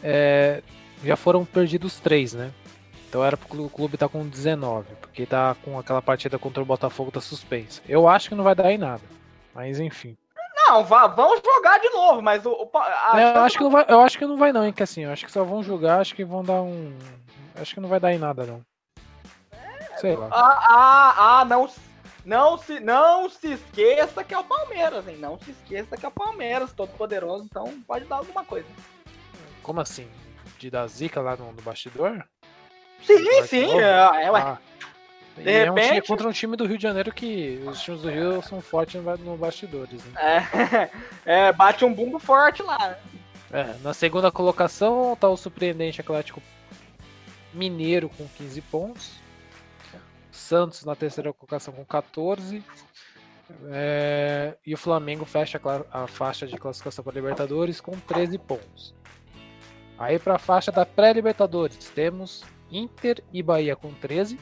é, 0.03 0.63
já 1.05 1.17
foram 1.17 1.45
perdidos 1.45 1.99
3, 2.01 2.35
né? 2.35 2.51
Então 3.09 3.25
era 3.25 3.37
pro 3.37 3.49
clu- 3.49 3.67
o 3.67 3.71
clube 3.71 3.97
tá 3.97 4.09
com 4.09 4.27
19, 4.27 4.95
porque 5.01 5.25
tá 5.27 5.57
com 5.65 5.79
aquela 5.79 6.03
partida 6.03 6.39
contra 6.39 6.63
o 6.63 6.67
Botafogo 6.67 7.11
tá 7.11 7.21
suspensa. 7.21 7.81
Eu 7.89 8.09
acho 8.09 8.29
que 8.29 8.35
não 8.35 8.45
vai 8.45 8.55
dar 8.55 8.71
em 8.73 8.79
nada. 8.79 9.03
Mas 9.55 9.79
enfim. 9.81 10.17
Não, 10.69 10.85
vá, 10.85 11.07
vamos 11.07 11.41
jogar 11.45 11.79
de 11.79 11.89
novo, 11.91 12.21
mas 12.21 12.45
o. 12.45 12.51
o 12.51 12.71
a 12.79 13.13
É, 13.21 13.37
eu, 13.37 13.41
acho 13.43 13.57
que 13.57 13.63
não 13.65 13.71
vai, 13.71 13.85
eu 13.89 14.01
acho 14.01 14.19
que 14.19 14.27
não 14.27 14.37
vai 14.37 14.53
não, 14.53 14.67
hein, 14.67 14.73
que 14.73 14.83
assim, 14.83 15.05
eu 15.05 15.13
acho 15.13 15.25
que 15.25 15.31
só 15.31 15.45
vão 15.45 15.63
jogar, 15.63 16.01
acho 16.01 16.15
que 16.15 16.25
vão 16.25 16.43
dar 16.43 16.61
um. 16.61 16.97
Acho 17.55 17.75
que 17.75 17.81
não 17.81 17.89
vai 17.89 18.01
dar 18.01 18.13
em 18.13 18.19
nada, 18.19 18.45
não. 18.45 18.63
Sei 19.99 20.15
lá. 20.15 20.29
Ah, 20.31 20.67
ah, 20.69 21.41
ah, 21.41 21.45
não, 21.45 21.71
não, 22.25 22.59
se, 22.59 22.81
não 22.81 23.31
se 23.31 23.53
esqueça 23.53 24.23
que 24.25 24.35
é 24.35 24.39
o 24.39 24.45
Palmeiras, 24.45 25.07
hein? 25.09 25.17
Não 25.17 25.39
se 25.39 25.53
esqueça 25.53 25.97
que 25.97 26.05
é 26.05 26.09
o 26.09 26.13
Palmeiras, 26.13 26.73
todo 26.73 26.91
poderoso, 26.91 27.47
então 27.49 27.81
pode 27.87 28.05
dar 28.05 28.17
alguma 28.17 28.45
coisa. 28.45 28.67
Como 29.63 29.81
assim? 29.81 30.09
De 30.59 30.69
dar 30.71 30.87
zica 30.89 31.21
lá 31.21 31.37
no, 31.37 31.53
no 31.53 31.63
bastidor? 31.63 32.27
Sim, 33.03 33.43
sim, 33.45 33.79
é, 33.81 34.25
é, 34.25 34.31
ué. 34.31 34.41
Ah. 34.41 34.59
De 35.37 35.43
E 35.51 35.53
é 35.53 35.71
um 35.71 35.75
time 35.75 35.87
repente- 35.87 36.07
contra 36.09 36.29
um 36.29 36.33
time 36.33 36.57
do 36.57 36.65
Rio 36.67 36.79
de 36.79 36.83
Janeiro 36.83 37.13
que 37.13 37.63
os 37.67 37.81
times 37.83 38.01
do 38.01 38.09
Rio 38.11 38.43
são 38.43 38.61
fortes 38.63 39.03
no, 39.03 39.37
bastidores, 39.37 40.03
né? 40.07 40.13
É, 40.17 40.91
é, 41.49 41.53
bate 41.53 41.85
um 41.85 41.93
bumbo 41.93 42.19
forte 42.19 42.63
lá. 42.63 42.79
né? 42.79 42.97
É, 43.53 43.75
na 43.83 43.93
segunda 43.93 44.31
colocação 44.33 45.15
tá 45.15 45.29
o 45.29 45.37
surpreendente 45.37 46.01
Atlético 46.01 46.43
Mineiro 47.53 48.09
com 48.09 48.27
15 48.27 48.61
pontos. 48.63 49.13
Santos 50.33 50.85
na 50.85 50.95
terceira 50.97 51.33
colocação 51.33 51.73
com 51.73 51.85
14. 51.85 52.63
É, 53.71 54.55
e 54.67 54.75
o 54.75 54.77
Flamengo 54.79 55.25
fecha 55.25 55.61
a 55.93 56.03
a 56.03 56.07
faixa 56.07 56.47
de 56.47 56.57
classificação 56.57 57.05
para 57.05 57.13
Libertadores 57.15 57.81
com 57.81 57.93
13 57.93 58.39
pontos. 58.39 58.95
Aí 59.99 60.19
para 60.19 60.35
a 60.35 60.39
faixa 60.39 60.73
da 60.73 60.85
pré-Libertadores 60.85 61.77
temos 61.95 62.43
Inter 62.71 63.23
e 63.33 63.43
Bahia 63.43 63.77
com 63.77 63.93
13. 63.93 64.39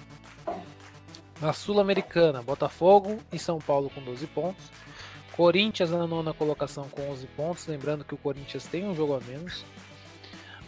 Na 1.40 1.52
Sul-Americana, 1.52 2.42
Botafogo 2.42 3.18
e 3.32 3.38
São 3.38 3.58
Paulo 3.58 3.90
com 3.90 4.00
12 4.00 4.26
pontos. 4.28 4.64
Corinthians 5.36 5.90
na 5.90 6.06
nona 6.06 6.32
colocação 6.32 6.88
com 6.88 7.10
11 7.10 7.26
pontos, 7.28 7.66
lembrando 7.66 8.04
que 8.04 8.14
o 8.14 8.18
Corinthians 8.18 8.66
tem 8.66 8.86
um 8.86 8.94
jogo 8.94 9.14
a 9.14 9.20
menos. 9.20 9.64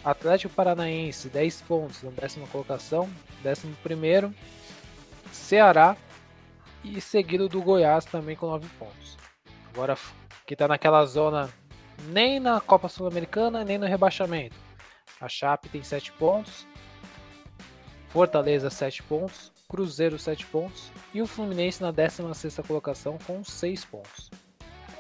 Atlético 0.05 0.55
Paranaense, 0.55 1.29
10 1.29 1.63
pontos 1.63 2.03
na 2.03 2.11
décima 2.11 2.47
colocação, 2.49 3.09
décimo 3.43 3.77
primeiro. 3.83 4.35
Ceará 5.33 5.97
e 6.83 7.01
seguido 7.01 7.49
do 7.49 7.63
Goiás 7.63 8.05
também 8.05 8.37
com 8.37 8.47
9 8.47 8.69
pontos. 8.79 9.17
Agora 9.73 9.97
que 10.47 10.55
está 10.55 10.69
naquela 10.69 11.05
zona 11.05 11.49
nem 12.09 12.39
na 12.39 12.61
Copa 12.61 12.89
Sul-Americana, 12.89 13.65
nem 13.65 13.79
no 13.79 13.87
rebaixamento. 13.87 14.57
A 15.21 15.29
Chape 15.29 15.69
tem 15.69 15.83
7 15.83 16.13
pontos, 16.13 16.67
Fortaleza 18.17 18.71
7 18.71 19.03
pontos, 19.03 19.53
Cruzeiro 19.69 20.19
7 20.19 20.47
pontos 20.47 20.91
e 21.13 21.21
o 21.21 21.27
Fluminense 21.27 21.83
na 21.83 21.93
16ª 21.93 22.67
colocação 22.67 23.19
com 23.27 23.45
6 23.45 23.85
pontos. 23.85 24.31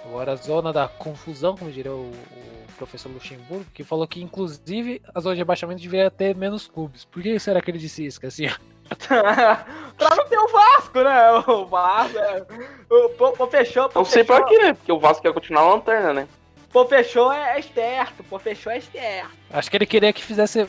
Agora 0.04 0.32
a 0.32 0.36
zona 0.36 0.70
da 0.70 0.86
confusão, 0.86 1.56
como 1.56 1.72
diria 1.72 1.92
o, 1.92 2.10
o 2.10 2.72
professor 2.76 3.10
Luxemburgo, 3.10 3.64
que 3.72 3.82
falou 3.82 4.06
que 4.06 4.22
inclusive 4.22 5.00
a 5.14 5.20
zona 5.20 5.34
de 5.34 5.40
rebaixamento 5.40 5.80
deveria 5.80 6.10
ter 6.10 6.36
menos 6.36 6.68
clubes. 6.68 7.06
Por 7.06 7.22
que 7.22 7.38
será 7.38 7.62
que 7.62 7.70
ele 7.70 7.78
disse 7.78 8.04
isso, 8.04 8.20
assim? 8.26 8.48
pra 9.08 10.14
não 10.14 10.26
ter 10.26 10.38
o 10.38 10.48
Vasco, 10.48 11.00
né? 11.00 11.32
O 11.48 11.64
Vasco. 11.64 12.18
É, 12.18 12.46
o 12.90 13.08
Pô, 13.16 13.32
Pô 13.32 13.46
fechou, 13.46 13.90
Não 13.94 14.04
sei 14.04 14.24
fechou. 14.24 14.36
pra 14.36 14.46
quê, 14.46 14.58
né? 14.58 14.74
Porque 14.74 14.92
o 14.92 15.00
Vasco 15.00 15.22
quer 15.22 15.32
continuar 15.32 15.62
na 15.62 15.70
lanterna, 15.70 16.12
né? 16.12 16.28
Pô 16.76 16.84
fechou 16.84 17.32
é, 17.32 17.56
é 17.56 17.58
esperto, 17.58 18.22
Pô 18.24 18.38
fechou 18.38 18.70
é 18.70 18.76
esperto. 18.76 19.30
Acho 19.48 19.70
que 19.70 19.78
ele 19.78 19.86
queria 19.86 20.12
que 20.12 20.22
fizesse 20.22 20.62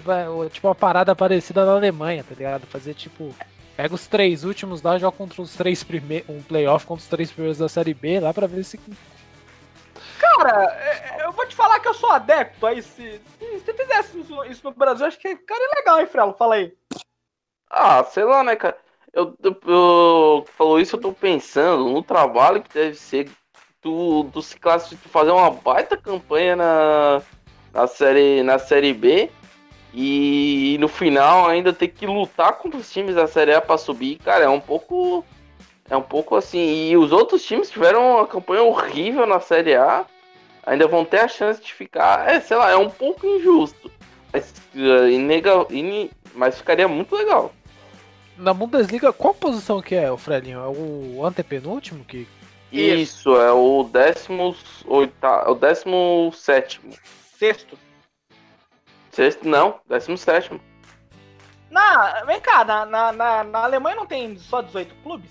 tipo 0.54 0.66
uma 0.66 0.74
parada 0.74 1.14
parecida 1.14 1.66
na 1.66 1.74
Alemanha, 1.74 2.24
tá 2.24 2.34
ligado? 2.34 2.66
Fazer 2.66 2.94
tipo. 2.94 3.36
Pega 3.76 3.94
os 3.94 4.08
três 4.08 4.46
últimos 4.46 4.82
lá, 4.82 4.98
joga 4.98 5.18
contra 5.18 5.42
os 5.42 5.54
três 5.58 5.84
primeiros. 5.84 6.30
Um 6.30 6.42
playoff 6.42 6.86
contra 6.86 7.04
os 7.04 7.10
três 7.10 7.30
primeiros 7.30 7.58
da 7.58 7.68
série 7.68 7.94
B 7.94 8.22
lá 8.22 8.34
pra 8.34 8.48
ver 8.48 8.64
se. 8.64 8.80
Cara, 10.18 10.64
é, 10.80 11.26
eu 11.26 11.34
vou 11.34 11.46
te 11.46 11.54
falar 11.54 11.82
que 11.82 11.90
eu 11.90 11.94
sou 11.94 12.10
adepto 12.10 12.66
aí. 12.66 12.82
Se, 12.82 13.22
se, 13.38 13.60
se 13.60 13.74
fizesse 13.74 14.18
isso, 14.22 14.46
isso 14.46 14.62
no 14.64 14.72
Brasil, 14.72 15.06
acho 15.06 15.20
que 15.20 15.36
ficaria 15.36 15.68
legal, 15.76 16.00
hein, 16.00 16.08
Frelo? 16.08 16.34
Fala 16.40 16.56
aí. 16.56 16.74
Ah, 17.70 18.02
sei 18.06 18.24
lá, 18.24 18.46
né, 18.46 18.56
cara? 18.56 18.78
Eu, 19.12 19.36
eu, 19.44 19.60
eu- 19.68 20.46
falou 20.56 20.80
isso, 20.80 20.96
eu 20.96 21.02
tô 21.02 21.12
pensando 21.12 21.90
no 21.90 22.02
trabalho 22.02 22.64
que 22.64 22.74
deve 22.74 22.96
ser 22.96 23.30
tu, 23.82 24.30
tu 24.34 24.42
se 24.42 24.58
tu 24.58 25.10
fazer 25.10 25.32
uma 25.32 25.50
baita 25.52 25.96
campanha 25.98 26.56
na, 26.56 27.22
na, 27.74 27.88
série, 27.88 28.44
na 28.44 28.60
série 28.60 28.94
B 28.94 29.30
e 29.94 30.78
no 30.80 30.88
final 30.88 31.48
ainda 31.48 31.72
ter 31.74 31.88
que 31.88 32.06
lutar 32.06 32.54
contra 32.54 32.80
os 32.80 32.92
times 32.92 33.16
da 33.16 33.28
série 33.28 33.54
A 33.54 33.62
pra 33.62 33.78
subir, 33.78 34.18
cara, 34.18 34.46
é 34.46 34.50
um 34.50 34.60
pouco. 34.60 35.24
É 35.90 35.96
um 35.96 36.02
pouco 36.02 36.36
assim. 36.36 36.90
E 36.90 36.98
os 36.98 37.12
outros 37.14 37.44
times 37.46 37.70
tiveram 37.70 38.18
uma 38.18 38.28
campanha 38.28 38.62
horrível 38.62 39.26
na 39.26 39.40
série 39.40 39.74
A, 39.76 40.06
ainda 40.66 40.86
vão 40.86 41.06
ter 41.06 41.20
a 41.22 41.28
chance 41.30 41.62
de 41.62 41.74
ficar. 41.74 42.30
É, 42.30 42.42
sei 42.42 42.58
lá, 42.58 42.70
é 42.70 42.76
um 42.76 42.90
pouco 42.90 43.26
injusto. 43.26 43.90
Mas, 44.34 44.54
eh, 44.76 45.12
inega- 45.12 45.66
ini- 45.70 46.12
mas 46.36 46.58
ficaria 46.58 46.88
muito 46.90 47.16
legal. 47.16 47.54
Na 48.38 48.54
Bundesliga, 48.54 49.14
qual 49.14 49.34
posição 49.34 49.82
que 49.82 49.96
é, 49.96 50.12
o 50.12 50.18
Frelinho? 50.18 50.60
É 50.60 50.68
o 50.68 51.26
antepenúltimo? 51.26 52.04
Que... 52.04 52.28
Isso, 52.72 53.36
é 53.38 53.52
o 53.52 53.84
décimo 53.84 54.56
oitavo, 54.86 55.48
é 55.48 55.52
o 55.52 55.56
décimo 55.56 56.32
sétimo. 56.34 56.94
Sexto. 57.38 57.78
Sexto, 59.12 59.48
não, 59.48 59.80
décimo 59.88 60.18
sétimo. 60.18 60.60
Na, 61.70 62.24
vem 62.26 62.40
cá, 62.42 62.64
na, 62.64 62.86
na, 62.86 63.12
na, 63.12 63.44
na 63.44 63.60
Alemanha 63.64 63.96
não 63.96 64.06
tem 64.06 64.38
só 64.38 64.62
18 64.62 64.96
clubes? 65.04 65.30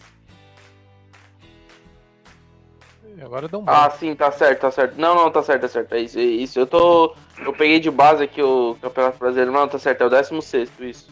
Agora 3.23 3.49
deu 3.49 3.61
um 3.61 3.65
Ah, 3.67 3.91
sim, 3.91 4.15
tá 4.15 4.31
certo, 4.31 4.61
tá 4.61 4.71
certo. 4.71 5.01
Não, 5.01 5.15
não, 5.15 5.31
tá 5.31 5.43
certo, 5.43 5.63
tá 5.63 5.69
certo. 5.69 5.95
É 5.95 6.01
isso, 6.01 6.19
é 6.19 6.23
isso. 6.23 6.59
Eu 6.59 6.67
tô. 6.67 7.15
Eu 7.39 7.53
peguei 7.53 7.81
de 7.81 7.91
base 7.91 8.23
aqui 8.23 8.43
o 8.43 8.77
Campeonato 8.81 9.19
Brasileiro. 9.19 9.53
Não, 9.53 9.67
tá 9.67 9.79
certo, 9.79 10.03
é 10.03 10.07
o 10.07 10.11
décimo 10.11 10.43
sexto, 10.43 10.85
isso. 10.85 11.09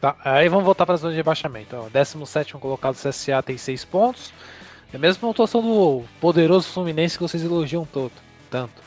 Tá, 0.00 0.16
aí 0.24 0.48
vamos 0.48 0.64
voltar 0.64 0.86
para 0.86 0.94
a 0.94 0.98
zona 0.98 1.12
de 1.12 1.16
rebaixamento. 1.16 1.76
Ó, 1.76 1.88
17 1.88 2.54
colocado 2.58 2.94
CSA 2.94 3.42
tem 3.42 3.56
6 3.58 3.84
pontos. 3.86 4.32
É 4.94 4.96
a 4.96 5.00
mesma 5.00 5.26
pontuação 5.26 5.60
do 5.60 6.04
poderoso 6.20 6.68
Fluminense 6.68 7.16
que 7.16 7.22
vocês 7.24 7.42
elogiam 7.42 7.84
todo, 7.84 8.12
tanto. 8.48 8.80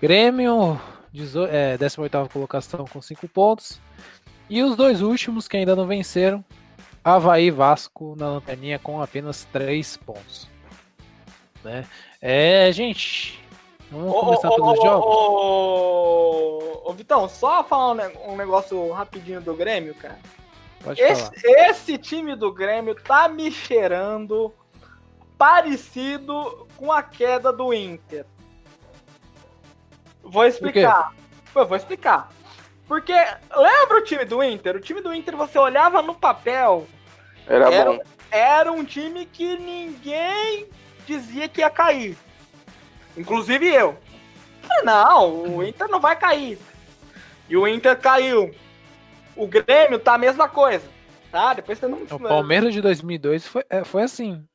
Grêmio, 0.00 0.80
18, 1.12 1.52
é, 1.52 1.76
18 1.76 2.28
colocação 2.32 2.84
com 2.86 3.02
5 3.02 3.26
pontos. 3.26 3.80
E 4.48 4.62
os 4.62 4.76
dois 4.76 5.02
últimos 5.02 5.48
que 5.48 5.56
ainda 5.56 5.74
não 5.74 5.84
venceram, 5.84 6.44
Havaí 7.02 7.46
e 7.46 7.50
Vasco 7.50 8.14
na 8.16 8.28
lanterninha 8.28 8.78
com 8.78 9.02
apenas 9.02 9.42
3 9.52 9.96
pontos. 9.96 10.48
Né? 11.64 11.84
É, 12.22 12.70
gente, 12.70 13.44
vamos 13.90 14.14
Ô, 14.14 14.20
começar 14.20 14.48
ô, 14.48 14.54
pelos 14.54 14.78
ô, 14.78 14.82
jogos. 14.82 15.06
Ô, 15.08 16.82
ô, 16.84 16.92
Vitão, 16.92 17.28
só 17.28 17.64
falar 17.64 17.90
um, 17.90 17.94
ne- 17.94 18.18
um 18.28 18.36
negócio 18.36 18.92
rapidinho 18.92 19.40
do 19.40 19.54
Grêmio, 19.54 19.96
cara. 19.96 20.20
Pode 20.84 21.02
falar. 21.02 21.12
Esse, 21.34 21.48
esse 21.48 21.98
time 21.98 22.36
do 22.36 22.52
Grêmio 22.52 22.94
tá 22.94 23.28
me 23.28 23.50
cheirando 23.50 24.54
parecido 25.38 26.66
com 26.76 26.92
a 26.92 27.02
queda 27.02 27.52
do 27.52 27.72
Inter. 27.72 28.26
Vou 30.22 30.44
explicar. 30.44 31.14
Eu 31.54 31.66
vou 31.66 31.76
explicar. 31.76 32.30
Porque 32.86 33.12
lembra 33.12 33.98
o 33.98 34.04
time 34.04 34.24
do 34.24 34.42
Inter? 34.42 34.76
O 34.76 34.80
time 34.80 35.00
do 35.00 35.14
Inter 35.14 35.36
você 35.36 35.58
olhava 35.58 36.02
no 36.02 36.14
papel, 36.14 36.86
Era, 37.46 37.72
Era- 37.72 37.92
bom. 37.92 37.98
era 38.30 38.72
um 38.72 38.84
time 38.84 39.24
que 39.24 39.56
ninguém 39.56 40.66
dizia 41.06 41.48
que 41.48 41.60
ia 41.60 41.70
cair. 41.70 42.16
Inclusive 43.16 43.66
eu. 43.66 43.96
Não, 44.84 45.56
o 45.56 45.64
Inter 45.64 45.88
não 45.88 46.00
vai 46.00 46.16
cair. 46.16 46.58
E 47.48 47.56
o 47.56 47.66
Inter 47.66 47.98
caiu. 47.98 48.54
O 49.34 49.46
Grêmio 49.46 49.98
tá 49.98 50.14
a 50.14 50.18
mesma 50.18 50.48
coisa. 50.48 50.86
Tá? 51.30 51.54
Depois 51.54 51.78
você 51.78 51.86
não. 51.86 51.98
O 52.02 52.18
Palmeiras 52.20 52.72
de 52.72 52.80
2002 52.80 53.46
foi, 53.46 53.64
é, 53.68 53.84
foi 53.84 54.02
assim. 54.02 54.46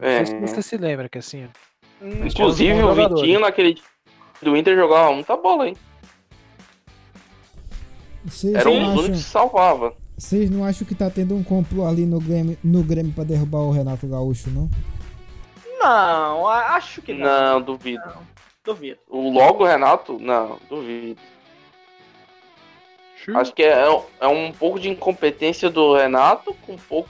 Não 0.00 0.08
É. 0.08 0.24
sei 0.24 0.40
se 0.46 0.54
você 0.54 0.62
se 0.62 0.76
lembra 0.76 1.08
que 1.08 1.18
assim. 1.18 1.48
Inclusive, 2.00 2.74
o 2.74 2.88
jogadores. 2.88 3.20
Vitinho 3.22 3.40
naquele 3.40 3.80
do 4.40 4.56
Inter 4.56 4.76
jogava 4.76 5.12
muita 5.12 5.36
bola, 5.36 5.68
hein? 5.68 5.76
Vocês 8.24 8.54
Era 8.54 8.70
um 8.70 8.80
não, 8.80 8.94
dos 8.94 9.04
únicos 9.04 9.24
que 9.24 9.30
salvava. 9.30 9.94
vocês 10.16 10.50
não 10.50 10.64
acham 10.64 10.86
que 10.86 10.94
tá 10.94 11.08
tendo 11.10 11.34
um 11.34 11.42
complô 11.42 11.86
ali 11.86 12.04
no 12.04 12.20
Grêmio, 12.20 12.58
no 12.62 12.82
Grêmio 12.82 13.12
pra 13.12 13.24
derrubar 13.24 13.58
o 13.60 13.70
Renato 13.70 14.06
Gaúcho, 14.06 14.50
não? 14.50 14.68
Não, 15.80 16.46
acho 16.48 17.00
que 17.02 17.12
não. 17.14 17.24
Não, 17.54 17.62
duvido. 17.62 18.02
Duvido. 18.64 18.98
O 19.08 19.30
logo 19.30 19.64
Renato, 19.64 20.18
não, 20.18 20.58
duvido. 20.68 21.20
Acho 23.34 23.52
que 23.52 23.62
é, 23.62 23.84
é 24.20 24.26
um 24.26 24.52
pouco 24.52 24.78
de 24.80 24.88
incompetência 24.88 25.68
do 25.68 25.94
Renato 25.96 26.54
com 26.66 26.72
um 26.74 26.78
pouco. 26.78 27.08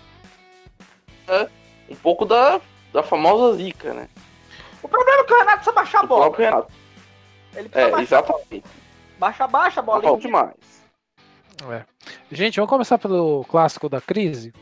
é, 1.28 1.48
um 1.90 1.94
pouco 1.96 2.24
da, 2.24 2.60
da 2.92 3.02
famosa 3.02 3.56
zica, 3.56 3.92
né? 3.94 4.08
O 4.82 4.88
problema 4.88 5.20
é 5.22 5.24
que 5.24 5.32
o 5.32 5.38
Renato 5.38 5.56
precisa 5.56 5.72
baixar 5.74 6.00
a 6.00 6.06
bola. 6.06 6.20
próprio 6.22 6.44
Renato. 6.46 6.72
Ele 7.56 7.68
precisa 7.68 7.88
É, 7.88 7.90
baixar 7.90 8.18
a 8.18 8.22
bola. 8.22 8.38
exatamente. 8.40 8.66
Baixa, 9.18 9.46
baixa 9.48 9.80
a 9.80 9.82
Tá 9.82 9.86
bola. 9.86 10.02
falando 10.02 10.20
demais. 10.20 10.54
É. 11.70 11.82
Gente, 12.30 12.56
vamos 12.56 12.70
começar 12.70 12.98
pelo 12.98 13.44
clássico 13.48 13.88
da 13.88 14.00
crise. 14.00 14.52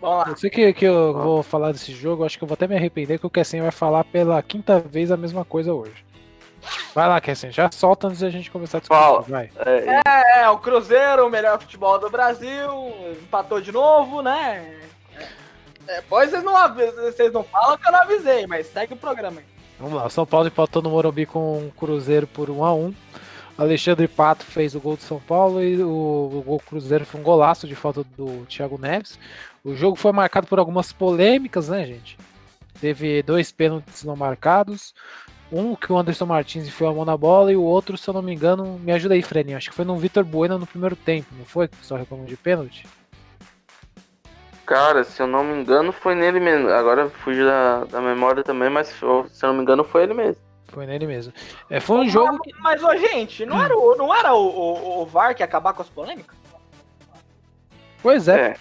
Vamos 0.00 0.18
lá. 0.18 0.24
Eu 0.28 0.36
sei 0.36 0.50
que, 0.50 0.72
que 0.74 0.84
eu 0.84 1.14
vou 1.14 1.42
falar 1.42 1.72
desse 1.72 1.92
jogo, 1.92 2.24
acho 2.24 2.36
que 2.36 2.44
eu 2.44 2.48
vou 2.48 2.54
até 2.54 2.66
me 2.68 2.76
arrepender 2.76 3.18
que 3.18 3.26
o 3.26 3.30
Kessin 3.30 3.62
vai 3.62 3.70
falar 3.70 4.04
pela 4.04 4.42
quinta 4.42 4.78
vez 4.78 5.10
a 5.10 5.16
mesma 5.16 5.44
coisa 5.44 5.72
hoje. 5.72 6.04
Vai 6.94 7.08
lá, 7.08 7.20
Kessin, 7.20 7.50
já 7.50 7.70
solta 7.70 8.08
antes 8.08 8.20
da 8.20 8.30
gente 8.30 8.50
começar 8.50 8.78
a 8.78 8.80
discutir. 8.80 9.00
Fala. 9.00 9.20
Vai. 9.22 9.50
É, 9.56 10.40
É, 10.42 10.48
o 10.50 10.58
Cruzeiro, 10.58 11.26
o 11.26 11.30
melhor 11.30 11.58
futebol 11.60 11.98
do 11.98 12.10
Brasil, 12.10 12.70
empatou 13.22 13.60
de 13.60 13.72
novo, 13.72 14.20
né? 14.22 14.80
É, 15.86 15.96
Depois 15.96 16.30
vocês 16.30 16.42
não, 16.42 16.74
vocês 16.74 17.32
não 17.32 17.44
falam 17.44 17.78
que 17.78 17.86
eu 17.86 17.92
não 17.92 18.02
avisei, 18.02 18.46
mas 18.46 18.66
segue 18.66 18.94
o 18.94 18.96
programa 18.96 19.40
aí. 19.40 19.46
Vamos 19.78 19.94
lá, 19.94 20.06
o 20.06 20.10
São 20.10 20.24
Paulo 20.24 20.46
empatou 20.46 20.80
no 20.80 20.90
Morumbi 20.90 21.26
com 21.26 21.66
o 21.66 21.72
Cruzeiro 21.76 22.26
por 22.26 22.48
1 22.48 22.64
a 22.64 22.74
1 22.74 22.94
Alexandre 23.56 24.08
Pato 24.08 24.44
fez 24.44 24.74
o 24.74 24.80
gol 24.80 24.96
do 24.96 25.02
São 25.02 25.20
Paulo 25.20 25.62
e 25.62 25.80
o, 25.80 25.88
o 25.88 26.42
gol 26.44 26.60
Cruzeiro 26.60 27.04
foi 27.04 27.20
um 27.20 27.24
golaço 27.24 27.68
de 27.68 27.74
falta 27.74 28.04
do 28.16 28.44
Thiago 28.46 28.78
Neves. 28.78 29.18
O 29.62 29.74
jogo 29.74 29.96
foi 29.96 30.10
marcado 30.12 30.46
por 30.48 30.58
algumas 30.58 30.92
polêmicas, 30.92 31.68
né, 31.68 31.86
gente? 31.86 32.18
Teve 32.80 33.22
dois 33.22 33.52
pênaltis 33.52 34.02
não 34.02 34.16
marcados. 34.16 34.92
Um 35.52 35.76
que 35.76 35.92
o 35.92 35.96
Anderson 35.96 36.26
Martins 36.26 36.66
enfiou 36.66 36.90
a 36.90 36.94
mão 36.94 37.04
na 37.04 37.16
bola 37.16 37.52
e 37.52 37.56
o 37.56 37.62
outro, 37.62 37.96
se 37.96 38.08
eu 38.08 38.14
não 38.14 38.22
me 38.22 38.34
engano, 38.34 38.78
me 38.80 38.90
ajuda 38.90 39.14
aí, 39.14 39.22
Freninho. 39.22 39.56
Acho 39.56 39.70
que 39.70 39.76
foi 39.76 39.84
no 39.84 39.96
Vitor 39.96 40.24
Bueno 40.24 40.58
no 40.58 40.66
primeiro 40.66 40.96
tempo, 40.96 41.28
não 41.38 41.44
foi? 41.44 41.68
Que 41.68 41.76
só 41.86 41.94
reclamou 41.94 42.26
de 42.26 42.36
pênalti? 42.36 42.84
Cara, 44.66 45.04
se 45.04 45.20
eu 45.22 45.26
não 45.26 45.44
me 45.44 45.60
engano, 45.60 45.92
foi 45.92 46.14
nele 46.14 46.40
mesmo. 46.40 46.68
Agora 46.70 47.08
fugiu 47.10 47.44
da, 47.46 47.84
da 47.84 48.00
memória 48.00 48.42
também, 48.42 48.70
mas 48.70 48.88
se 48.88 49.02
eu 49.02 49.26
não 49.42 49.54
me 49.54 49.62
engano, 49.62 49.84
foi 49.84 50.02
ele 50.04 50.14
mesmo. 50.14 50.42
Foi 50.68 50.86
nele 50.86 51.06
mesmo. 51.06 51.32
É, 51.70 51.78
foi 51.78 51.98
um 51.98 52.08
jogo 52.08 52.38
que. 52.40 52.52
Mas, 52.60 52.82
ô, 52.82 52.96
gente, 52.96 53.46
não 53.46 53.62
era, 53.62 53.76
o, 53.76 53.94
não 53.96 54.14
era 54.14 54.34
o, 54.34 54.44
o, 54.48 55.02
o 55.02 55.06
VAR 55.06 55.34
que 55.34 55.42
ia 55.42 55.46
acabar 55.46 55.72
com 55.72 55.82
as 55.82 55.88
polêmicas? 55.88 56.36
Pois 58.02 58.28
é, 58.28 58.48
É. 58.48 58.56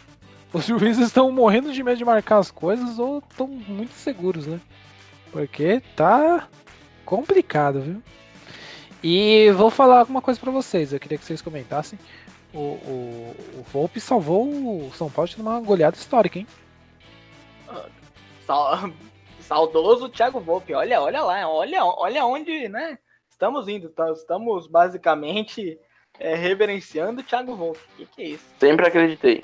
os 0.53 0.65
juízes 0.65 1.07
estão 1.07 1.31
morrendo 1.31 1.71
de 1.73 1.83
medo 1.83 1.97
de 1.97 2.05
marcar 2.05 2.37
as 2.37 2.51
coisas 2.51 2.99
ou 2.99 3.17
estão 3.29 3.47
muito 3.47 3.93
seguros, 3.93 4.45
né? 4.47 4.59
Porque 5.31 5.81
tá 5.95 6.47
complicado, 7.05 7.81
viu? 7.81 8.01
E 9.03 9.51
vou 9.51 9.69
falar 9.69 9.99
alguma 9.99 10.21
coisa 10.21 10.39
pra 10.39 10.51
vocês. 10.51 10.93
Eu 10.93 10.99
queria 10.99 11.17
que 11.17 11.25
vocês 11.25 11.41
comentassem. 11.41 11.99
O, 12.53 12.57
o, 12.59 13.35
o 13.59 13.63
Volpe 13.71 13.99
salvou 13.99 14.47
o 14.47 14.91
São 14.93 15.09
Paulo 15.09 15.29
de 15.29 15.41
uma 15.41 15.59
goleada 15.59 15.97
histórica, 15.97 16.37
hein? 16.39 16.47
Sal- 18.45 18.91
saudoso 19.41 20.09
Thiago 20.09 20.39
Volpe, 20.39 20.73
olha, 20.73 21.01
olha 21.01 21.21
lá, 21.23 21.49
olha, 21.49 21.83
olha 21.83 22.25
onde, 22.25 22.67
né? 22.69 22.97
Estamos 23.29 23.67
indo, 23.67 23.89
tá? 23.89 24.09
estamos 24.11 24.67
basicamente 24.67 25.77
é, 26.19 26.35
reverenciando 26.35 27.21
o 27.21 27.23
Thiago 27.23 27.55
Volpe. 27.55 27.79
O 27.93 27.97
que, 27.97 28.05
que 28.05 28.21
é 28.21 28.25
isso? 28.29 28.45
Sempre 28.59 28.87
acreditei. 28.87 29.43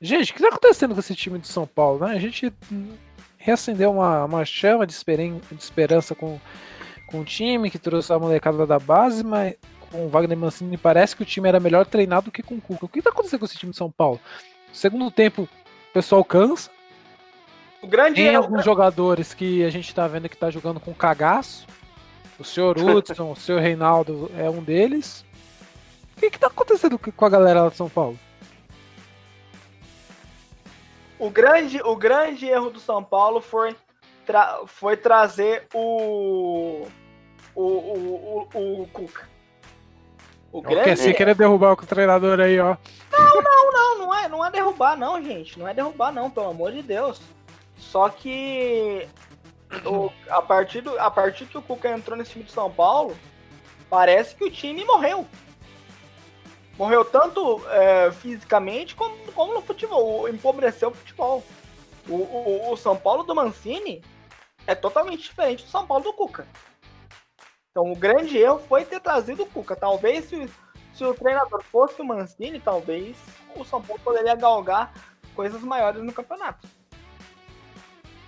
Gente, 0.00 0.30
o 0.30 0.34
que 0.34 0.42
tá 0.42 0.48
acontecendo 0.48 0.92
com 0.94 1.00
esse 1.00 1.14
time 1.14 1.38
do 1.38 1.46
São 1.46 1.66
Paulo, 1.66 2.04
né? 2.06 2.12
A 2.14 2.18
gente 2.18 2.52
reacendeu 3.38 3.92
uma, 3.92 4.24
uma 4.24 4.44
chama 4.44 4.86
de, 4.86 4.92
esperen- 4.92 5.40
de 5.50 5.62
esperança 5.62 6.14
com, 6.14 6.38
com 7.10 7.20
o 7.20 7.24
time 7.24 7.70
que 7.70 7.78
trouxe 7.78 8.12
a 8.12 8.18
molecada 8.18 8.66
da 8.66 8.78
base, 8.78 9.24
mas 9.24 9.54
com 9.96 10.06
o 10.06 10.08
Wagner 10.08 10.36
Mancini 10.36 10.76
parece 10.76 11.16
que 11.16 11.22
o 11.22 11.26
time 11.26 11.48
era 11.48 11.58
melhor 11.58 11.86
treinado 11.86 12.26
do 12.26 12.30
que 12.30 12.42
com 12.42 12.56
o 12.56 12.60
Cuca. 12.60 12.84
O 12.84 12.88
que 12.88 13.00
tá 13.00 13.10
acontecendo 13.10 13.40
com 13.40 13.46
esse 13.46 13.56
time 13.58 13.72
de 13.72 13.78
São 13.78 13.90
Paulo? 13.90 14.20
Segundo 14.72 15.10
tempo, 15.10 15.42
o 15.42 15.92
pessoal 15.92 16.22
cansa. 16.22 16.70
O 17.82 17.86
grande 17.86 18.16
Tem 18.16 18.26
erro, 18.26 18.44
alguns 18.44 18.64
jogadores 18.64 19.32
que 19.32 19.64
a 19.64 19.70
gente 19.70 19.94
tá 19.94 20.06
vendo 20.06 20.28
que 20.28 20.36
tá 20.36 20.50
jogando 20.50 20.78
com 20.80 20.92
cagaço. 20.92 21.66
O 22.38 22.44
senhor 22.44 22.76
Hudson, 22.78 23.32
o 23.32 23.36
senhor 23.36 23.60
Reinaldo 23.60 24.30
é 24.36 24.48
um 24.50 24.62
deles. 24.62 25.24
O 26.16 26.20
que, 26.20 26.30
que 26.30 26.38
tá 26.38 26.48
acontecendo 26.48 26.98
com 26.98 27.24
a 27.24 27.28
galera 27.28 27.62
lá 27.62 27.68
de 27.70 27.76
São 27.76 27.88
Paulo? 27.88 28.18
o 31.18 31.30
grande, 31.30 31.80
o 31.82 31.96
grande 31.96 32.46
erro 32.46 32.68
do 32.68 32.78
São 32.78 33.02
Paulo 33.02 33.40
foi, 33.40 33.74
tra- 34.26 34.60
foi 34.66 34.96
trazer 34.96 35.66
o 35.72 36.86
o, 37.54 37.62
o, 37.62 38.48
o, 38.54 38.82
o 38.82 38.86
Cuca. 38.88 39.26
O 40.52 40.62
grande 40.62 40.84
Kessi 40.84 41.12
querer 41.14 41.34
derrubar 41.34 41.72
o 41.72 41.76
treinador 41.76 42.40
aí, 42.40 42.58
ó. 42.58 42.76
Não, 43.12 43.98
não 43.98 44.14
é, 44.14 44.28
não 44.28 44.44
é 44.44 44.50
derrubar, 44.50 44.96
não, 44.96 45.22
gente. 45.22 45.58
Não 45.58 45.68
é 45.68 45.74
derrubar, 45.74 46.12
não, 46.12 46.30
pelo 46.30 46.48
amor 46.50 46.72
de 46.72 46.82
Deus. 46.82 47.20
Só 47.76 48.08
que 48.08 49.06
o- 49.84 50.10
a, 50.30 50.40
partir 50.40 50.80
do, 50.80 50.98
a 50.98 51.10
partir 51.10 51.46
que 51.46 51.58
o 51.58 51.62
Cuca 51.62 51.90
entrou 51.90 52.16
nesse 52.16 52.32
time 52.32 52.44
de 52.44 52.52
São 52.52 52.70
Paulo, 52.70 53.16
parece 53.90 54.34
que 54.34 54.44
o 54.44 54.50
time 54.50 54.84
morreu. 54.84 55.26
Morreu 56.78 57.04
tanto 57.04 57.62
é, 57.70 58.10
fisicamente 58.12 58.94
como, 58.94 59.16
como 59.32 59.54
no 59.54 59.62
futebol. 59.62 60.28
Empobreceu 60.28 60.90
o 60.90 60.94
futebol. 60.94 61.42
O, 62.08 62.14
o, 62.14 62.72
o 62.72 62.76
São 62.76 62.96
Paulo 62.96 63.24
do 63.24 63.34
Mancini 63.34 64.02
é 64.66 64.74
totalmente 64.74 65.22
diferente 65.24 65.64
do 65.64 65.70
São 65.70 65.86
Paulo 65.86 66.04
do 66.04 66.12
Cuca. 66.12 66.46
Então 67.76 67.92
o 67.92 67.94
grande 67.94 68.38
erro 68.38 68.58
foi 68.58 68.86
ter 68.86 68.98
trazido 69.00 69.42
o 69.42 69.46
Cuca. 69.46 69.76
Talvez 69.76 70.24
se, 70.24 70.48
se 70.94 71.04
o 71.04 71.12
treinador 71.12 71.62
fosse 71.62 72.00
o 72.00 72.04
Mancini, 72.06 72.58
talvez 72.58 73.18
o 73.54 73.62
São 73.66 73.82
Paulo 73.82 74.00
poderia 74.02 74.34
galgar 74.34 74.94
coisas 75.34 75.60
maiores 75.60 76.02
no 76.02 76.10
campeonato. 76.10 76.66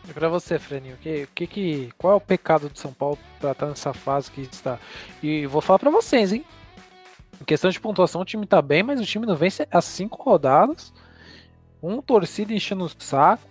E 0.07 0.13
pra 0.13 0.29
você, 0.29 0.59
Freninho, 0.59 0.99
que, 0.99 1.27
que, 1.35 1.47
que, 1.47 1.93
qual 1.97 2.13
é 2.13 2.17
o 2.17 2.21
pecado 2.21 2.69
do 2.69 2.79
São 2.79 2.93
Paulo 2.93 3.19
pra 3.41 3.53
estar 3.53 3.67
nessa 3.69 3.95
fase 3.95 4.31
que 4.31 4.43
está? 4.43 4.79
E 5.23 5.47
vou 5.47 5.63
falar 5.63 5.79
pra 5.79 5.91
vocês, 5.91 6.31
hein? 6.31 6.45
Em 7.41 7.45
questão 7.45 7.71
de 7.71 7.81
pontuação, 7.81 8.21
o 8.21 8.27
time 8.27 8.45
tá 8.45 8.61
bem, 8.61 8.83
mas 8.83 9.01
o 9.01 9.07
time 9.07 9.25
não 9.25 9.35
vence 9.35 9.67
as 9.71 9.87
cinco 9.87 10.23
rodadas. 10.23 10.93
Um 11.83 12.03
torcida 12.03 12.53
enchendo 12.53 12.85
o 12.85 12.91
saco. 13.03 13.49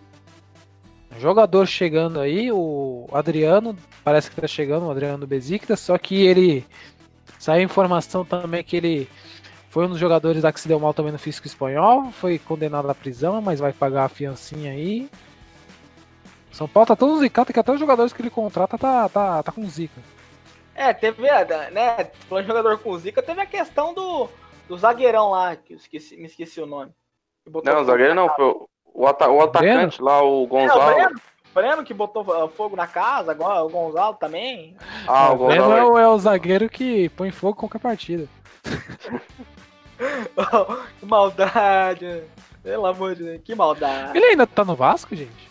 Jogador 1.20 1.66
chegando 1.66 2.20
aí, 2.20 2.52
o 2.52 3.08
Adriano, 3.12 3.76
parece 4.04 4.30
que 4.30 4.40
tá 4.40 4.48
chegando, 4.48 4.86
o 4.86 4.92
Adriano 4.92 5.20
do 5.20 5.28
Besiktas, 5.28 5.80
só 5.80 5.98
que 5.98 6.26
ele. 6.26 6.66
Saiu 7.40 7.64
informação 7.64 8.26
também 8.26 8.64
que 8.64 8.76
ele 8.78 9.10
foi 9.70 9.86
um 9.86 9.90
dos 9.90 10.00
jogadores 10.00 10.44
lá 10.44 10.52
que 10.52 10.60
se 10.60 10.68
deu 10.68 10.80
mal 10.80 10.94
também 10.94 11.12
no 11.12 11.20
físico 11.20 11.46
espanhol, 11.46 12.12
foi 12.12 12.40
condenado 12.40 12.90
à 12.90 12.96
prisão, 12.96 13.42
mas 13.42 13.60
vai 13.60 13.74
pagar 13.74 14.06
a 14.06 14.10
fiancinha 14.10 14.72
aí. 14.72 15.10
São 16.52 16.68
Paulo 16.68 16.88
tá 16.88 16.96
todo 16.96 17.20
zicado, 17.20 17.54
que 17.54 17.60
até 17.60 17.72
os 17.72 17.80
jogadores 17.80 18.12
que 18.12 18.22
ele 18.22 18.30
contrata 18.30 18.78
tá, 18.78 19.08
tá, 19.10 19.44
tá 19.44 19.52
com 19.52 19.68
zica. 19.68 20.02
É, 20.74 20.94
teve, 20.94 21.22
né? 21.22 22.10
Falando 22.28 22.44
de 22.44 22.48
jogador 22.48 22.80
com 22.80 22.98
zica, 22.98 23.22
teve 23.22 23.42
a 23.42 23.46
questão 23.46 23.94
do, 23.94 24.28
do 24.68 24.78
zagueirão 24.78 25.30
lá, 25.30 25.56
que 25.56 25.74
eu 25.74 25.78
esqueci, 25.78 26.18
me 26.18 26.26
esqueci 26.26 26.60
o 26.60 26.66
nome. 26.66 26.92
Não, 27.64 27.82
o 27.82 27.86
zagueiro 27.86 28.16
não, 28.16 28.30
foi 28.36 28.68
o, 28.98 29.04
o 29.04 29.08
ata- 29.08 29.30
o 29.30 29.42
atacante 29.42 30.02
lá, 30.02 30.22
o 30.24 30.26
É, 30.26 30.44
o 30.44 30.48
Gonzalo. 30.48 30.94
Breno, 30.96 31.16
o 31.16 31.54
Breno 31.54 31.84
que 31.84 31.94
botou 31.94 32.24
uh, 32.24 32.50
fogo 32.50 32.76
na 32.76 32.88
casa, 32.88 33.32
agora 33.32 33.64
o 33.64 33.70
Gonzalo 33.70 34.16
também. 34.16 34.76
Ah, 35.08 35.32
o 35.32 35.36
o 35.44 35.48
Breno 35.48 35.64
Gonzalo. 35.64 35.78
é, 35.80 35.86
o, 35.86 35.98
é 35.98 36.08
o 36.08 36.18
zagueiro 36.20 36.70
que 36.70 37.10
põe 37.10 37.32
fogo 37.32 37.54
em 37.58 37.60
qualquer 37.60 37.80
partida. 37.80 38.28
que 41.00 41.06
maldade. 41.06 42.24
Pelo 42.64 42.86
amor 42.86 43.16
de 43.16 43.24
Deus, 43.24 43.42
que 43.44 43.56
maldade. 43.56 44.18
Ele 44.18 44.26
ainda 44.26 44.46
tá 44.46 44.64
no 44.66 44.76
Vasco, 44.76 45.16
gente? 45.16 45.48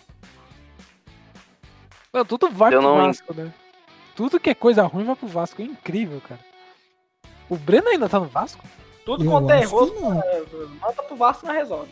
Não, 2.13 2.25
tudo 2.25 2.51
vai 2.51 2.75
Eu 2.75 2.81
pro 2.81 2.89
não- 2.89 3.07
Vasco, 3.07 3.35
né? 3.35 3.53
Tudo 4.15 4.41
que 4.41 4.51
é 4.51 4.55
coisa 4.55 4.83
ruim 4.85 5.05
vai 5.05 5.15
pro 5.17 5.27
Vasco. 5.27 5.61
É 5.61 5.65
incrível, 5.65 6.21
cara. 6.27 6.41
O 7.49 7.57
Breno 7.57 7.89
ainda 7.89 8.09
tá 8.09 8.19
no 8.19 8.27
Vasco? 8.27 8.65
Tudo 9.05 9.25
Eu 9.25 9.31
quanto 9.31 9.51
é 9.51 9.65
não. 9.65 10.21
é, 10.21 10.43
manda 10.81 11.03
pro 11.03 11.17
Vasco 11.17 11.47
na 11.47 11.53
resolve. 11.53 11.91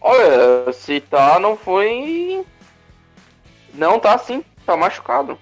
Olha, 0.00 0.72
se 0.72 1.00
tá, 1.00 1.38
não 1.38 1.56
foi. 1.56 2.44
Não 3.74 4.00
tá 4.00 4.14
assim, 4.14 4.44
tá 4.64 4.76
machucado. 4.76 5.38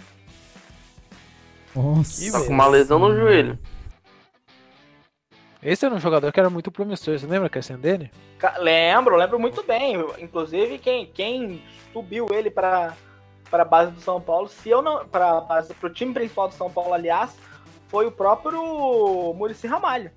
Nossa. 1.74 2.32
Tá 2.32 2.44
com 2.44 2.52
uma 2.52 2.66
lesão 2.66 2.98
no 2.98 3.14
joelho. 3.14 3.59
Esse 5.62 5.86
era 5.86 5.94
um 5.94 6.00
jogador 6.00 6.32
que 6.32 6.40
era 6.40 6.50
muito 6.50 6.70
promissor. 6.70 7.18
Você 7.18 7.26
lembra 7.26 7.48
que 7.48 7.59
é 7.59 7.76
dele? 7.76 8.11
Lembro, 8.59 9.16
lembro 9.16 9.38
muito 9.38 9.62
bem. 9.62 9.96
Inclusive, 10.18 10.78
quem, 10.78 11.06
quem 11.06 11.62
subiu 11.92 12.26
ele 12.32 12.50
para 12.50 12.94
para 13.50 13.64
base 13.64 13.92
do 13.92 14.00
São 14.02 14.20
Paulo, 14.20 14.46
se 14.46 14.68
eu 14.68 14.82
não 14.82 15.06
para 15.06 15.40
base 15.40 15.72
pro 15.72 15.88
time 15.88 16.12
principal 16.12 16.48
do 16.48 16.54
São 16.54 16.70
Paulo, 16.70 16.92
aliás, 16.92 17.34
foi 17.88 18.06
o 18.06 18.12
próprio 18.12 19.32
Murici 19.34 19.66
Ramalho. 19.66 20.11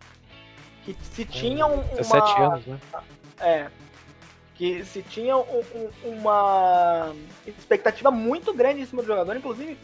Que 0.83 0.93
se 1.01 1.23
tinha 1.23 1.65
um, 1.65 1.81
17 1.95 2.33
uma 2.33 2.53
anos, 2.53 2.65
né? 2.65 2.79
é 3.39 3.67
que 4.62 4.86
se 4.86 5.01
tinha 5.01 5.36
um- 5.36 5.64
um- 5.74 6.09
uma 6.20 7.12
expectativa 7.47 8.12
muito 8.12 8.53
grande 8.53 8.82
em 8.82 8.86
cima 8.86 9.01
do 9.01 9.07
jogador, 9.07 9.36
inclusive 9.36 9.76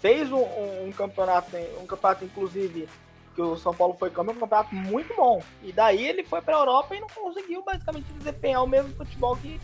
fez 0.00 0.30
um, 0.30 0.36
um- 0.38 0.86
um 0.86 0.92
campeonato, 0.92 1.56
um 1.82 1.84
campeonato 1.84 2.24
inclusive 2.24 2.88
que 3.34 3.42
o 3.42 3.56
São 3.56 3.74
Paulo 3.74 3.96
foi 3.98 4.08
campeão, 4.08 4.36
um 4.36 4.38
campeonato 4.38 4.72
muito 4.72 5.12
bom. 5.16 5.42
E 5.64 5.72
daí 5.72 6.06
ele 6.06 6.22
foi 6.22 6.40
pra 6.42 6.54
Europa 6.58 6.94
e 6.94 7.00
não 7.00 7.08
conseguiu 7.08 7.64
basicamente 7.64 8.06
desempenhar 8.18 8.62
o 8.62 8.68
mesmo 8.68 8.94
futebol 8.94 9.36
que, 9.36 9.58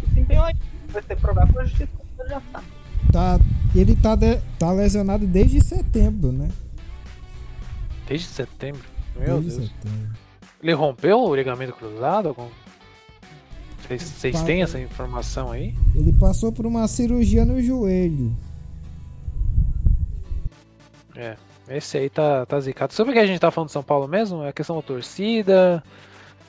que 0.00 0.06
desempenhou 0.08 0.46
aí. 0.46 0.54
Vai 0.88 1.02
ter 1.02 1.16
problema 1.16 1.52
com 1.52 1.60
a 1.60 1.64
justiça, 1.64 1.92
já 2.28 2.40
tá. 2.52 2.64
Tá, 3.12 3.38
ele 3.72 3.94
tá, 3.94 4.16
de- 4.16 4.40
tá 4.58 4.72
lesionado 4.72 5.28
desde 5.28 5.62
setembro, 5.64 6.32
né? 6.32 6.48
Desde 8.08 8.26
setembro. 8.26 8.82
Meu 9.16 9.40
desde 9.40 9.60
Deus. 9.60 9.70
setembro. 9.70 10.10
Ele 10.60 10.72
rompeu 10.72 11.20
o 11.20 11.36
ligamento 11.36 11.72
cruzado? 11.72 12.30
Algum- 12.30 12.48
Vocês, 13.88 14.42
têm 14.42 14.62
essa 14.62 14.78
informação 14.78 15.50
aí? 15.50 15.74
Ele 15.94 16.12
passou 16.12 16.52
por 16.52 16.66
uma 16.66 16.86
cirurgia 16.86 17.44
no 17.44 17.60
joelho. 17.62 18.36
É. 21.16 21.36
Esse 21.68 21.98
aí 21.98 22.10
tá, 22.10 22.44
tá 22.46 22.60
zicado. 22.60 22.92
Sobre 22.92 23.12
o 23.12 23.14
que 23.14 23.20
a 23.20 23.26
gente 23.26 23.40
tá 23.40 23.50
falando 23.50 23.68
de 23.68 23.72
São 23.72 23.82
Paulo 23.82 24.06
mesmo? 24.06 24.42
É 24.42 24.48
a 24.48 24.52
questão 24.52 24.76
da 24.76 24.82
torcida, 24.82 25.82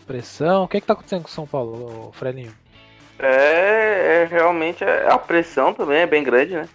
pressão. 0.05 0.63
O 0.63 0.67
que 0.67 0.81
que 0.81 0.87
tá 0.87 0.93
acontecendo 0.93 1.23
com 1.23 1.29
o 1.29 1.31
São 1.31 1.47
Paulo, 1.47 2.11
Frelinho? 2.13 2.53
É, 3.17 4.23
é 4.23 4.27
realmente 4.29 4.83
é- 4.83 5.09
a 5.09 5.17
pressão 5.17 5.73
também 5.73 5.99
é 5.99 6.07
bem 6.07 6.23
grande, 6.23 6.55
né? 6.55 6.69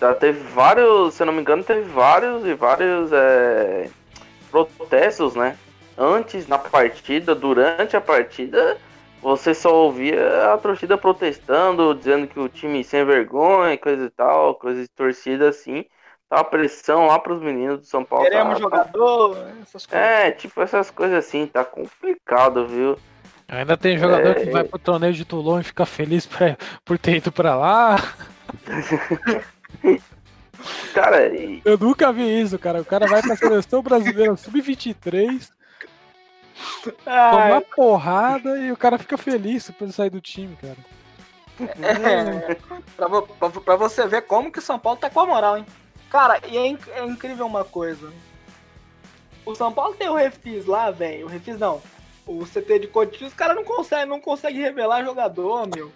Já 0.00 0.14
teve 0.14 0.40
vários, 0.50 1.14
se 1.14 1.22
eu 1.22 1.26
não 1.26 1.32
me 1.32 1.40
engano, 1.40 1.62
teve 1.62 1.82
vários 1.82 2.44
e 2.44 2.54
vários 2.54 3.10
é, 3.12 3.88
protestos, 4.50 5.34
né? 5.34 5.56
Antes 5.96 6.46
na 6.46 6.58
partida, 6.58 7.34
durante 7.34 7.96
a 7.96 8.00
partida, 8.00 8.76
você 9.24 9.54
só 9.54 9.74
ouvia 9.74 10.52
a 10.52 10.58
torcida 10.58 10.98
protestando, 10.98 11.94
dizendo 11.94 12.26
que 12.28 12.38
o 12.38 12.48
time 12.48 12.84
sem 12.84 13.04
vergonha, 13.04 13.76
coisa 13.78 14.04
e 14.04 14.10
tal, 14.10 14.54
coisa 14.56 14.82
de 14.82 14.88
torcida 14.88 15.48
assim. 15.48 15.84
Tá 16.28 16.40
a 16.40 16.44
pressão 16.44 17.06
lá 17.06 17.18
pros 17.18 17.40
meninos 17.42 17.80
do 17.80 17.86
São 17.86 18.04
Paulo. 18.04 18.24
Queremos 18.24 18.54
tá- 18.54 18.60
jogador, 18.60 19.36
essas 19.62 19.86
coisas. 19.86 20.06
É, 20.08 20.30
tipo 20.30 20.60
essas 20.60 20.90
coisas 20.90 21.18
assim, 21.26 21.46
tá 21.46 21.64
complicado, 21.64 22.66
viu? 22.66 22.98
Ainda 23.48 23.76
tem 23.76 23.98
jogador 23.98 24.30
É. 24.30 24.34
que 24.34 24.50
vai 24.50 24.64
pro 24.64 24.78
torneio 24.78 25.12
de 25.12 25.24
Toulon 25.24 25.60
e 25.60 25.64
fica 25.64 25.84
feliz 25.86 26.26
pra- 26.26 26.56
por 26.84 26.98
ter 26.98 27.16
ido 27.16 27.32
pra 27.32 27.54
lá. 27.56 27.96
Cara, 30.94 31.26
e- 31.34 31.60
Eu 31.64 31.76
nunca 31.76 32.12
vi 32.12 32.40
isso, 32.40 32.58
cara. 32.58 32.80
O 32.80 32.84
cara 32.84 33.06
vai 33.06 33.20
pra 33.20 33.36
seleção 33.36 33.82
brasileira 33.82 34.34
sub-23, 34.36 35.50
toma 37.04 37.56
Ah, 37.56 37.62
porrada 37.74 38.58
e 38.58 38.70
o 38.72 38.76
cara 38.76 38.98
fica 38.98 39.16
feliz 39.18 39.70
por 39.70 39.90
sair 39.92 40.10
do 40.10 40.20
time, 40.20 40.56
cara. 40.56 40.76
É, 41.82 42.54
pra, 42.96 43.08
pra, 43.22 43.50
pra 43.60 43.76
você 43.76 44.06
ver 44.06 44.22
como 44.22 44.50
que 44.50 44.58
o 44.58 44.62
São 44.62 44.78
Paulo 44.78 44.98
tá 44.98 45.08
com 45.08 45.20
a 45.20 45.26
moral, 45.26 45.58
hein? 45.58 45.66
Cara, 46.10 46.40
e 46.48 46.56
é, 46.56 46.66
inc- 46.66 46.88
é 46.88 47.04
incrível 47.04 47.46
uma 47.46 47.64
coisa. 47.64 48.12
O 49.46 49.54
São 49.54 49.72
Paulo 49.72 49.94
tem 49.94 50.08
o 50.08 50.14
Refis 50.14 50.66
lá, 50.66 50.90
velho. 50.90 51.26
O 51.26 51.28
Refis 51.28 51.58
não. 51.58 51.80
O 52.26 52.44
CT 52.46 52.78
de 52.80 52.86
Cotia, 52.88 53.26
os 53.26 53.34
caras 53.34 53.54
não 53.54 53.64
conseguem 53.64 54.06
não 54.06 54.20
consegue 54.20 54.58
revelar 54.58 55.04
jogador, 55.04 55.68
meu. 55.74 55.92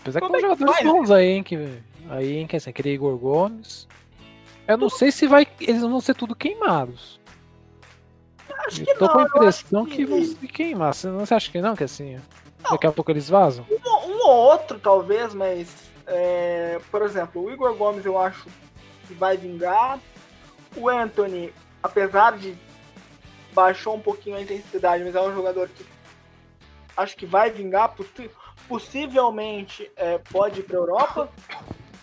Apesar 0.00 0.20
que 0.20 0.26
Como 0.26 0.32
tem 0.32 0.38
é 0.38 0.42
que 0.42 0.42
jogadores 0.60 0.74
faz, 0.76 0.86
bons 0.86 1.10
aí, 1.10 1.26
hein? 1.28 1.42
Que, 1.42 1.82
aí, 2.10 2.36
hein? 2.36 2.46
Que 2.46 2.56
assim, 2.56 2.70
aquele 2.70 2.90
Igor 2.92 3.16
Gomes. 3.16 3.88
Eu 4.68 4.76
não 4.76 4.90
sei 4.90 5.10
se 5.10 5.26
vai. 5.26 5.46
Eles 5.60 5.80
vão 5.82 6.00
ser 6.00 6.14
tudo 6.14 6.34
queimados. 6.36 7.18
Acho 8.66 8.82
Eu 8.82 8.86
que 8.86 8.94
tô 8.94 9.06
não. 9.06 9.12
com 9.12 9.18
a 9.18 9.22
impressão 9.22 9.82
acho 9.84 9.90
que... 9.94 10.04
vão 10.04 10.24
se 10.24 10.34
queimar. 10.48 10.94
Você 10.94 11.06
não 11.08 11.20
você 11.26 11.34
acha 11.34 11.50
que 11.50 11.60
não? 11.60 11.74
Que 11.76 11.84
assim. 11.84 12.18
Daqui 12.70 12.86
a 12.86 12.92
pouco 12.92 13.10
eles 13.10 13.28
vazam? 13.28 13.66
Um, 13.70 14.10
um 14.10 14.18
ou 14.26 14.30
outro, 14.30 14.78
talvez, 14.78 15.34
mas. 15.34 15.68
é, 16.06 16.78
por 16.90 17.02
exemplo, 17.02 17.42
o 17.42 17.50
Igor 17.50 17.74
Gomes 17.74 18.04
eu 18.06 18.18
acho 18.18 18.46
que 19.06 19.14
vai 19.14 19.36
vingar. 19.36 19.98
O 20.76 20.88
Anthony, 20.88 21.52
apesar 21.82 22.36
de 22.38 22.56
baixou 23.52 23.94
um 23.94 24.00
pouquinho 24.00 24.36
a 24.36 24.40
intensidade, 24.42 25.04
mas 25.04 25.14
é 25.14 25.20
um 25.20 25.32
jogador 25.34 25.68
que 25.68 25.84
acho 26.96 27.16
que 27.16 27.26
vai 27.26 27.50
vingar. 27.50 27.90
possi- 27.94 28.30
Possivelmente 28.66 29.90
é, 29.94 30.16
pode 30.18 30.60
ir 30.60 30.62
para 30.62 30.76
Europa. 30.76 31.28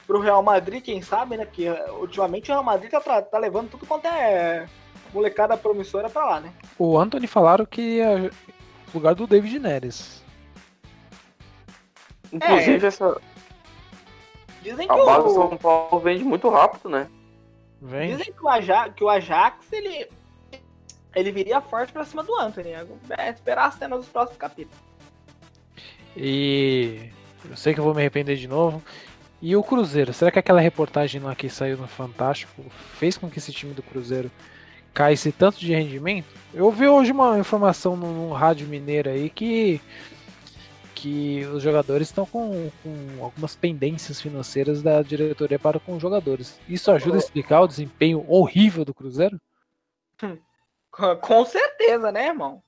Para 0.05 0.17
o 0.17 0.21
Real 0.21 0.43
Madrid, 0.43 0.83
quem 0.83 1.01
sabe, 1.01 1.37
né? 1.37 1.45
Porque 1.45 1.65
é, 1.65 1.91
ultimamente 1.91 2.51
o 2.51 2.53
Real 2.53 2.63
Madrid 2.63 2.91
tá, 2.91 3.21
tá 3.21 3.37
levando 3.39 3.69
tudo 3.71 3.85
quanto 3.85 4.05
é 4.07 4.67
molecada 5.13 5.57
promissora 5.57 6.09
para 6.09 6.25
lá, 6.25 6.39
né? 6.39 6.53
O 6.77 6.97
Anthony 6.97 7.27
falaram 7.27 7.65
que 7.65 7.99
é 7.99 8.17
no 8.17 8.31
lugar 8.93 9.15
do 9.15 9.27
David 9.27 9.59
Neres. 9.59 10.23
inclusive 12.31 12.85
essa, 12.85 13.17
Dizem 14.61 14.87
que 14.87 14.93
a 14.93 15.05
base 15.05 15.27
o, 15.27 15.33
São 15.33 15.57
Paulo 15.57 15.99
vende 15.99 16.23
muito 16.23 16.47
rápido, 16.49 16.87
né? 16.87 17.07
Vem. 17.81 18.15
Dizem 18.15 18.31
que 18.31 18.43
o 18.43 18.47
Ajax, 18.47 18.93
que 18.95 19.03
o 19.03 19.09
Ajax 19.09 19.73
ele, 19.73 20.07
ele 21.15 21.31
viria 21.31 21.59
forte 21.59 21.91
pra 21.91 22.05
cima 22.05 22.23
do 22.23 22.35
Anthony. 22.39 22.69
É 23.17 23.29
esperar 23.29 23.67
a 23.67 23.71
cena 23.71 23.97
dos 23.97 24.07
próximos 24.07 24.37
capítulos. 24.37 24.77
E 26.15 27.09
eu 27.49 27.57
sei 27.57 27.73
que 27.73 27.79
eu 27.79 27.83
vou 27.83 27.93
me 27.93 28.01
arrepender 28.01 28.35
de 28.35 28.47
novo. 28.47 28.83
E 29.41 29.55
o 29.55 29.63
Cruzeiro, 29.63 30.13
será 30.13 30.29
que 30.29 30.37
aquela 30.37 30.61
reportagem 30.61 31.19
lá 31.19 31.33
que 31.33 31.49
saiu 31.49 31.75
no 31.75 31.87
Fantástico 31.87 32.63
fez 32.99 33.17
com 33.17 33.27
que 33.27 33.39
esse 33.39 33.51
time 33.51 33.73
do 33.73 33.81
Cruzeiro 33.81 34.29
caísse 34.93 35.31
tanto 35.31 35.59
de 35.59 35.73
rendimento? 35.73 36.27
Eu 36.53 36.69
vi 36.71 36.87
hoje 36.87 37.11
uma 37.11 37.37
informação 37.39 37.95
no, 37.95 38.27
no 38.27 38.33
rádio 38.33 38.67
mineiro 38.67 39.09
aí 39.09 39.29
que 39.29 39.81
que 40.93 41.43
os 41.45 41.63
jogadores 41.63 42.09
estão 42.09 42.27
com, 42.27 42.69
com 42.83 43.23
algumas 43.23 43.55
pendências 43.55 44.21
financeiras 44.21 44.83
da 44.83 45.01
diretoria 45.01 45.57
para 45.57 45.79
com 45.79 45.95
os 45.95 46.01
jogadores. 46.01 46.59
Isso 46.69 46.91
ajuda 46.91 47.15
a 47.15 47.19
explicar 47.19 47.61
o 47.61 47.67
desempenho 47.67 48.23
horrível 48.27 48.85
do 48.85 48.93
Cruzeiro? 48.93 49.41
Com- 50.91 51.15
Com 51.15 51.45
certeza, 51.45 52.11
né, 52.11 52.27
irmão? 52.27 52.61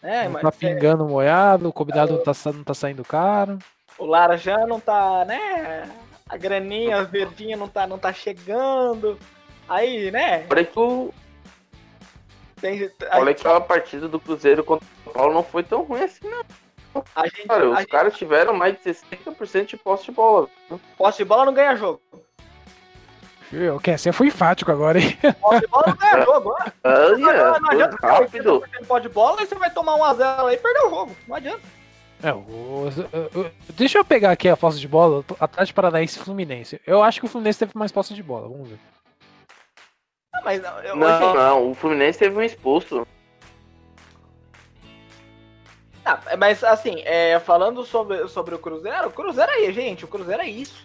É, 0.00 0.28
não 0.28 0.40
tá 0.40 0.48
é, 0.48 0.50
pingando 0.52 1.04
molhado, 1.04 1.68
o 1.68 1.72
combinado 1.72 2.12
não 2.12 2.22
tá, 2.22 2.32
não 2.52 2.62
tá 2.62 2.74
saindo 2.74 3.02
caro. 3.04 3.58
o 3.98 4.04
Lara 4.04 4.36
já 4.36 4.66
não 4.66 4.78
tá, 4.78 5.24
né? 5.24 5.90
A 6.28 6.36
graninha 6.36 7.02
verdinha 7.04 7.56
não 7.56 7.66
tá, 7.66 7.86
não 7.88 7.98
tá 7.98 8.12
chegando. 8.12 9.18
Aí, 9.68 10.10
né? 10.12 10.40
Que, 10.40 10.78
o, 10.78 11.12
Tem, 12.64 12.90
olha 13.12 13.34
que 13.34 13.46
a 13.46 13.60
partida 13.60 14.08
do 14.08 14.18
Cruzeiro 14.18 14.64
contra 14.64 14.86
o 14.86 15.04
São 15.04 15.12
Paulo 15.12 15.34
não 15.34 15.42
foi 15.44 15.62
tão 15.62 15.82
ruim 15.82 16.02
assim, 16.02 16.26
não. 16.26 17.04
a 17.14 17.26
gente, 17.26 17.46
Cara, 17.46 17.64
a 17.66 17.68
os 17.70 17.78
gente 17.80 17.88
caras 17.90 18.16
tiveram 18.16 18.54
mais 18.54 18.74
de 18.82 18.90
60% 18.90 19.66
de 19.66 19.76
posse 19.76 20.06
de 20.06 20.12
bola. 20.12 20.48
posse 20.96 21.18
de 21.18 21.24
bola 21.26 21.44
não 21.44 21.52
ganha 21.52 21.76
jogo. 21.76 22.00
Eu, 23.52 23.78
que 23.78 23.96
você 23.96 24.10
foi 24.12 24.28
enfático 24.28 24.72
agora, 24.72 24.98
hein? 24.98 25.16
Posse 25.42 25.60
de 25.60 25.66
bola 25.66 25.84
não 25.88 25.96
ganha 25.96 26.22
jogo. 26.24 26.50
ó. 26.58 26.70
Olha, 26.88 27.16
Não, 27.18 27.60
não 27.60 27.70
adianta 27.70 27.96
rápido. 28.00 28.60
80% 28.82 28.86
posse 28.86 29.02
de 29.02 29.08
bola 29.10 29.42
e 29.42 29.46
você 29.46 29.54
vai 29.56 29.70
tomar 29.70 29.98
1x0 29.98 30.46
aí 30.48 30.54
e 30.54 30.58
perder 30.58 30.86
o 30.86 30.90
jogo. 30.90 31.16
Não 31.28 31.36
adianta. 31.36 31.60
É, 32.22 32.32
o- 32.32 32.38
o- 32.38 33.40
o- 33.40 33.50
deixa 33.74 33.98
eu 33.98 34.04
pegar 34.06 34.30
aqui 34.30 34.48
a 34.48 34.56
posse 34.56 34.80
de 34.80 34.88
bola, 34.88 35.22
Atlético 35.38 35.76
Paranaense 35.76 36.18
e 36.18 36.22
Fluminense. 36.22 36.80
Eu 36.86 37.02
acho 37.02 37.20
que 37.20 37.26
o 37.26 37.28
Fluminense 37.28 37.58
teve 37.58 37.72
mais 37.74 37.92
posse 37.92 38.14
de 38.14 38.22
bola, 38.22 38.48
vamos 38.48 38.70
ver. 38.70 38.78
Ah, 40.44 40.50
mas 40.60 40.62
eu, 40.84 40.96
Não, 40.96 41.06
hoje, 41.06 41.34
não, 41.34 41.70
o 41.70 41.74
Fluminense 41.74 42.18
teve 42.18 42.36
um 42.36 42.42
expulso. 42.42 43.06
Ah, 46.04 46.20
mas 46.38 46.62
assim, 46.62 47.00
é, 47.06 47.40
falando 47.40 47.82
sobre, 47.84 48.28
sobre 48.28 48.54
o 48.54 48.58
Cruzeiro, 48.58 49.08
o 49.08 49.10
Cruzeiro 49.10 49.50
aí, 49.50 49.72
gente, 49.72 50.04
o 50.04 50.08
Cruzeiro 50.08 50.42
é 50.42 50.48
isso. 50.48 50.84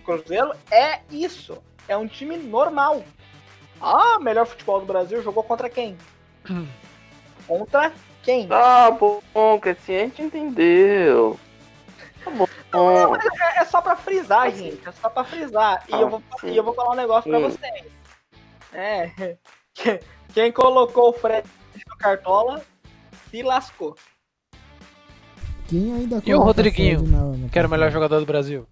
O 0.00 0.04
Cruzeiro 0.04 0.52
é 0.70 1.00
isso. 1.10 1.62
É 1.86 1.96
um 1.96 2.08
time 2.08 2.38
normal. 2.38 3.04
Ah, 3.78 4.18
melhor 4.18 4.46
futebol 4.46 4.80
do 4.80 4.86
Brasil 4.86 5.22
jogou 5.22 5.42
contra 5.42 5.68
quem? 5.68 5.98
contra 7.46 7.92
quem? 8.22 8.48
Tá 8.48 8.90
bom, 8.90 9.20
que 9.60 9.68
assim 9.68 9.96
a 9.96 9.98
gente 10.00 10.22
entendeu. 10.22 11.38
Tá 12.24 12.30
bom. 12.30 12.46
É, 13.14 13.60
é 13.60 13.64
só 13.66 13.82
pra 13.82 13.96
frisar, 13.96 14.50
gente. 14.50 14.80
É 14.88 14.92
só 14.92 15.10
pra 15.10 15.24
frisar. 15.24 15.84
E, 15.88 15.92
eu, 15.92 16.08
vou, 16.08 16.22
Ah, 16.32 16.46
e 16.46 16.56
eu 16.56 16.64
vou 16.64 16.72
falar 16.72 16.92
um 16.92 16.96
negócio 16.96 17.28
pra 17.28 17.38
Hum. 17.38 17.50
vocês. 17.50 18.01
É. 18.72 19.36
Quem 20.34 20.50
colocou 20.52 21.10
o 21.10 21.12
Fred 21.12 21.46
no 21.88 21.96
Cartola 21.96 22.62
se 23.30 23.42
lascou. 23.42 23.96
Quem 25.68 25.92
ainda 25.94 26.22
E 26.24 26.34
o 26.34 26.40
Rodriguinho, 26.40 27.02
na- 27.02 27.36
na 27.36 27.48
Que 27.48 27.58
era 27.58 27.68
o 27.68 27.70
melhor 27.70 27.90
jogador 27.90 28.18
do 28.20 28.26
Brasil. 28.26 28.66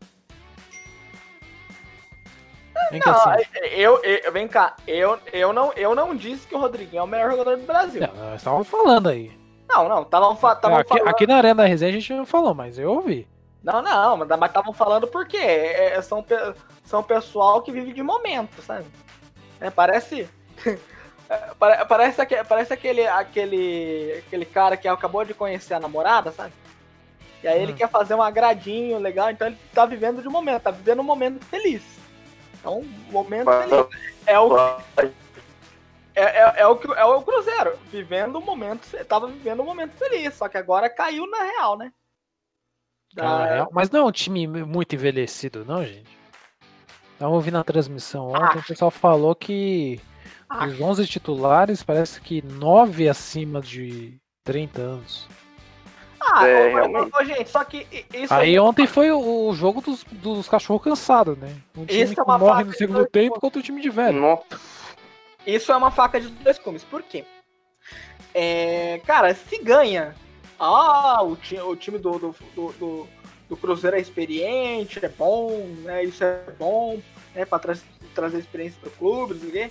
Vem 2.90 3.00
cá, 3.00 3.12
Não, 3.12 3.30
assim. 3.34 3.44
eu, 3.70 4.02
eu, 4.02 4.32
vem 4.32 4.48
cá, 4.48 4.74
eu, 4.86 5.18
eu, 5.32 5.52
não, 5.52 5.72
eu 5.74 5.94
não 5.94 6.16
disse 6.16 6.44
que 6.46 6.54
o 6.56 6.58
Rodriguinho 6.58 7.00
é 7.00 7.02
o 7.04 7.06
melhor 7.06 7.30
jogador 7.30 7.56
do 7.56 7.64
Brasil. 7.64 8.00
Não, 8.00 8.12
nós 8.30 8.40
estávamos 8.40 8.66
falando 8.68 9.08
aí. 9.08 9.30
Não, 9.68 9.88
não, 9.88 10.02
estavam 10.02 10.34
fa 10.34 10.52
aqui, 10.52 10.60
falando. 10.88 11.06
aqui 11.08 11.26
na 11.26 11.36
Arena 11.36 11.62
da 11.62 11.66
Resenha 11.68 11.90
a 11.90 11.94
gente 11.94 12.12
não 12.12 12.26
falou, 12.26 12.52
mas 12.52 12.78
eu 12.78 12.90
ouvi. 12.90 13.28
Não, 13.62 13.80
não, 13.80 14.16
mas 14.16 14.28
estavam 14.48 14.72
falando 14.72 15.06
porque 15.06 15.36
é, 15.36 15.94
é, 15.94 16.02
são, 16.02 16.20
pe- 16.22 16.54
são 16.82 17.00
pessoal 17.02 17.62
que 17.62 17.70
vive 17.70 17.92
de 17.92 18.02
momento, 18.02 18.60
sabe? 18.62 18.86
É, 19.60 19.70
parece. 19.70 20.28
é, 21.28 21.36
pare- 21.58 21.84
parece, 21.86 22.20
aque- 22.20 22.44
parece 22.44 22.72
aquele, 22.72 23.06
aquele, 23.06 24.22
aquele 24.26 24.44
cara 24.44 24.76
que 24.76 24.88
acabou 24.88 25.24
de 25.24 25.34
conhecer 25.34 25.74
a 25.74 25.80
namorada, 25.80 26.32
sabe? 26.32 26.52
E 27.42 27.48
aí 27.48 27.62
ele 27.62 27.72
Hum. 27.72 27.76
quer 27.76 27.88
fazer 27.88 28.14
um 28.14 28.22
agradinho 28.22 28.98
legal, 28.98 29.30
então 29.30 29.46
ele 29.46 29.58
tá 29.72 29.86
vivendo 29.86 30.20
de 30.22 30.28
momento, 30.28 30.62
tá 30.62 30.70
vivendo 30.70 31.00
um 31.00 31.04
momento 31.04 31.44
feliz. 31.46 31.82
Então, 32.58 32.82
momento 33.10 33.50
feliz. 33.50 33.86
É 34.26 34.38
o, 34.38 34.54
é, 36.14 36.22
é, 36.22 36.52
é 36.60 36.66
o, 36.66 36.76
que- 36.76 36.92
é 36.92 37.04
o 37.04 37.22
Cruzeiro, 37.22 37.78
vivendo 37.90 38.38
um 38.38 38.42
momento, 38.44 38.86
tava 39.06 39.26
vivendo 39.28 39.62
um 39.62 39.64
momento 39.64 39.92
feliz, 39.96 40.34
só 40.34 40.48
que 40.48 40.58
agora 40.58 40.90
caiu 40.90 41.26
na 41.26 41.42
real, 41.42 41.78
né? 41.78 41.92
Ah, 43.18 43.46
Da- 43.46 43.68
mas 43.72 43.88
não 43.90 44.00
é 44.00 44.04
um 44.04 44.12
time 44.12 44.46
muito 44.46 44.94
envelhecido, 44.94 45.64
não, 45.64 45.82
gente. 45.84 46.19
Tava 47.20 47.34
ouvindo 47.34 47.58
a 47.58 47.62
transmissão 47.64 48.28
ontem, 48.30 48.58
o 48.58 48.62
pessoal 48.66 48.90
falou 48.90 49.34
que 49.34 50.00
Ah. 50.48 50.64
os 50.66 50.80
11 50.80 51.06
titulares 51.06 51.82
parece 51.82 52.18
que 52.20 52.40
9 52.40 53.08
acima 53.10 53.60
de 53.60 54.16
30 54.42 54.80
anos. 54.80 55.28
Ah, 56.18 56.46
É, 56.48 56.74
ô, 56.74 57.08
ô, 57.20 57.24
gente, 57.24 57.50
só 57.50 57.62
que 57.62 57.86
isso 58.14 58.32
Aí 58.32 58.58
ontem 58.58 58.86
foi 58.86 59.10
o, 59.10 59.48
o 59.48 59.54
jogo 59.54 59.82
dos, 59.82 60.02
dos 60.04 60.48
cachorros 60.48 60.82
cansados, 60.82 61.36
né? 61.36 61.54
Um 61.76 61.84
time 61.84 62.02
Isso 62.02 62.12
é 62.12 62.14
que 62.14 62.22
uma 62.22 62.38
morre 62.38 62.52
faca 62.52 62.64
no 62.64 62.72
segundo 62.72 62.96
dois 62.96 63.10
tempo 63.10 63.28
gumes. 63.30 63.40
contra 63.42 63.60
o 63.60 63.62
time 63.62 63.82
de 63.82 63.90
velho. 63.90 64.18
Nossa, 64.18 64.44
Isso 65.46 65.70
é 65.72 65.76
uma 65.76 65.90
faca 65.90 66.18
de 66.18 66.28
dois 66.28 66.58
gumes. 66.58 66.84
Por 66.84 67.02
quê? 67.02 67.24
É, 68.34 68.98
cara, 69.06 69.34
se 69.34 69.58
ganha. 69.62 70.14
Ah, 70.58 71.22
o, 71.22 71.36
ti, 71.36 71.56
o 71.58 71.76
time 71.76 71.98
do, 71.98 72.18
do, 72.18 72.34
do, 72.54 72.72
do- 72.72 73.08
do 73.50 73.56
Cruzeiro 73.56 73.96
é 73.96 74.00
experiente, 74.00 75.04
é 75.04 75.08
bom, 75.08 75.50
né? 75.82 76.04
Isso 76.04 76.22
é 76.22 76.40
bom, 76.56 77.00
né? 77.34 77.44
Pra 77.44 77.58
tra 77.58 77.76
trazer 78.14 78.38
experiência 78.38 78.78
pro 78.80 78.90
clube, 78.92 79.34
não 79.34 79.40
sei 79.40 79.48
o 79.48 79.52
quê. 79.52 79.70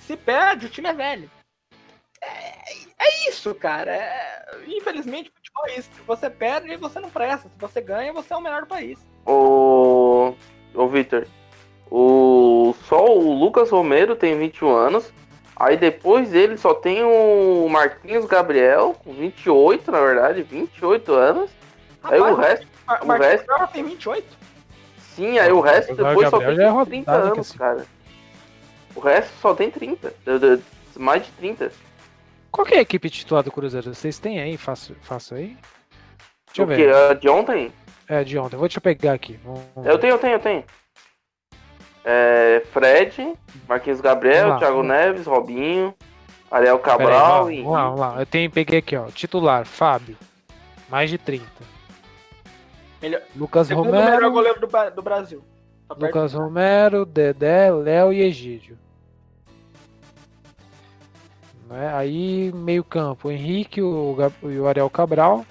Se 0.00 0.16
perde, 0.16 0.66
o 0.66 0.70
time 0.70 0.88
é 0.88 0.94
velho. 0.94 1.30
É, 2.22 3.04
é 3.04 3.28
isso, 3.28 3.54
cara. 3.54 3.94
É- 3.94 4.56
infelizmente, 4.66 5.30
futebol 5.30 5.66
é 5.66 5.78
isso. 5.78 5.90
Se 5.94 6.00
você 6.06 6.30
perde, 6.30 6.74
você 6.76 6.98
não 6.98 7.10
presta. 7.10 7.50
Se 7.50 7.60
você 7.60 7.82
ganha, 7.82 8.14
você 8.14 8.32
é 8.32 8.36
o 8.36 8.40
melhor 8.40 8.62
do 8.62 8.66
país. 8.66 8.98
Ô, 9.26 10.34
ô 10.74 10.88
Victor, 10.88 11.26
o 11.90 12.74
só 12.88 13.04
o 13.04 13.30
Lucas 13.38 13.68
Romero 13.68 14.16
tem 14.16 14.38
21 14.38 14.72
anos. 14.72 15.12
Aí 15.54 15.76
depois 15.76 16.30
dele 16.30 16.56
só 16.56 16.72
tem 16.72 17.02
o 17.02 17.68
Marquinhos 17.68 18.24
Gabriel, 18.24 18.96
com 19.04 19.12
28, 19.12 19.90
na 19.90 20.00
verdade, 20.00 20.42
28 20.42 21.12
anos. 21.12 21.57
Aí 22.02 22.20
o 22.20 22.24
Rapaz, 22.34 22.48
resto, 22.60 22.66
o 23.02 23.06
Marquinhos 23.06 23.32
resto- 23.32 23.46
Gabriel 23.46 23.68
tem 23.72 23.84
28? 23.84 24.36
sim, 25.14 25.38
aí 25.38 25.52
o 25.52 25.60
resto 25.60 25.92
O 25.92 25.96
depois 25.96 26.28
só 26.30 26.38
tem 26.38 26.46
é 26.48 26.54
30 26.54 26.70
rodado, 27.12 27.26
anos, 27.32 27.38
assim. 27.48 27.58
cara. 27.58 27.86
O 28.94 29.00
resto 29.00 29.30
só 29.40 29.54
tem 29.54 29.70
30, 29.70 30.14
de- 30.24 30.38
de- 30.56 30.62
mais 30.98 31.24
de 31.26 31.32
30. 31.32 31.72
Qual 32.50 32.66
que 32.66 32.74
é 32.74 32.78
a 32.78 32.82
equipe 32.82 33.10
titular 33.10 33.42
do 33.42 33.50
Cruzeiro? 33.52 33.94
Vocês 33.94 34.18
têm 34.18 34.40
aí? 34.40 34.56
Faço, 34.56 34.94
faço 35.02 35.34
aí? 35.34 35.56
Deixa 36.46 36.62
eu 36.62 36.64
O 36.64 36.68
que? 36.68 36.74
ver. 36.76 36.94
A 36.94 37.14
de 37.14 37.28
ontem? 37.28 37.72
É, 38.08 38.24
de 38.24 38.38
ontem. 38.38 38.56
Vou 38.56 38.68
te 38.68 38.80
pegar 38.80 39.12
aqui. 39.12 39.38
Vamos- 39.44 39.62
Eu 39.84 39.98
tenho, 39.98 40.14
eu 40.14 40.18
tenho, 40.18 40.32
eu 40.34 40.40
tenho. 40.40 40.64
É, 42.04 42.62
Fred, 42.72 43.34
Marquinhos 43.68 44.00
Gabriel, 44.00 44.48
lá, 44.48 44.58
Thiago. 44.58 44.82
Neves, 44.82 45.26
Robinho, 45.26 45.94
Ariel 46.50 46.78
Pera 46.78 46.92
aí, 46.94 46.98
Cabral 46.98 47.38
vamos, 47.44 47.52
e. 47.52 47.62
vamos 47.62 47.72
lá, 47.72 47.82
vamos 47.84 48.00
lá. 48.00 48.20
Eu 48.20 48.26
tenho, 48.26 48.50
peguei 48.50 48.78
aqui, 48.78 48.96
ó. 48.96 49.06
Titular, 49.10 49.66
Fábio. 49.66 50.16
Mais 50.88 51.10
de 51.10 51.18
30. 51.18 51.44
Melhor- 53.00 53.22
Lucas 53.36 53.66
Segundo 53.68 53.90
melhor 53.90 54.14
Romero. 54.14 54.30
goleiro 54.32 54.60
do, 54.60 54.66
do 54.94 55.02
Brasil. 55.02 55.42
Tá 55.88 55.94
perto 55.94 56.14
Lucas 56.14 56.32
Romero, 56.34 57.06
Dedé, 57.06 57.70
Léo 57.72 58.12
e 58.12 58.20
Egídio. 58.22 58.78
Né? 61.68 61.92
Aí, 61.94 62.52
meio 62.54 62.82
campo, 62.82 63.30
Henrique 63.30 63.80
o 63.82 64.16
e 64.42 64.58
o 64.58 64.66
Ariel 64.66 64.88
Cabral. 64.90 65.44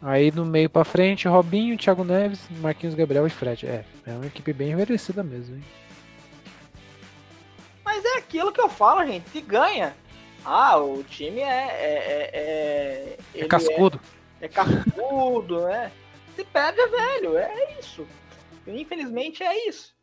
Aí 0.00 0.30
no 0.30 0.44
meio 0.46 0.70
pra 0.70 0.84
frente, 0.84 1.26
Robinho, 1.26 1.76
Thiago 1.76 2.04
Neves, 2.04 2.40
Marquinhos 2.60 2.94
Gabriel 2.94 3.26
e 3.26 3.30
Fred. 3.30 3.66
É, 3.66 3.84
é 4.06 4.12
uma 4.12 4.26
equipe 4.26 4.52
bem 4.52 4.70
envelhecida 4.70 5.24
mesmo, 5.24 5.56
hein? 5.56 5.64
Mas 7.84 8.04
é 8.04 8.18
aquilo 8.18 8.52
que 8.52 8.60
eu 8.60 8.68
falo, 8.68 9.04
gente. 9.04 9.28
Se 9.30 9.40
ganha. 9.40 9.92
Ah, 10.44 10.78
o 10.78 11.02
time 11.02 11.40
é. 11.40 11.44
É, 11.44 11.94
é, 12.06 12.30
é, 12.32 13.40
É 13.42 13.44
cascudo. 13.46 13.98
É, 14.14 14.17
é 14.40 14.48
cascudo, 14.48 15.62
né? 15.66 15.92
Se 16.34 16.46
é 16.54 16.72
velho. 16.72 17.36
É 17.36 17.78
isso. 17.78 18.06
Infelizmente 18.66 19.42
é 19.42 19.68
isso. 19.68 19.96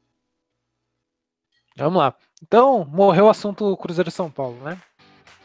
Vamos 1.77 1.99
lá. 1.99 2.15
Então, 2.41 2.85
morreu 2.85 3.25
o 3.25 3.29
assunto 3.29 3.75
Cruzeiro 3.77 4.09
São 4.11 4.29
Paulo, 4.29 4.55
né? 4.63 4.79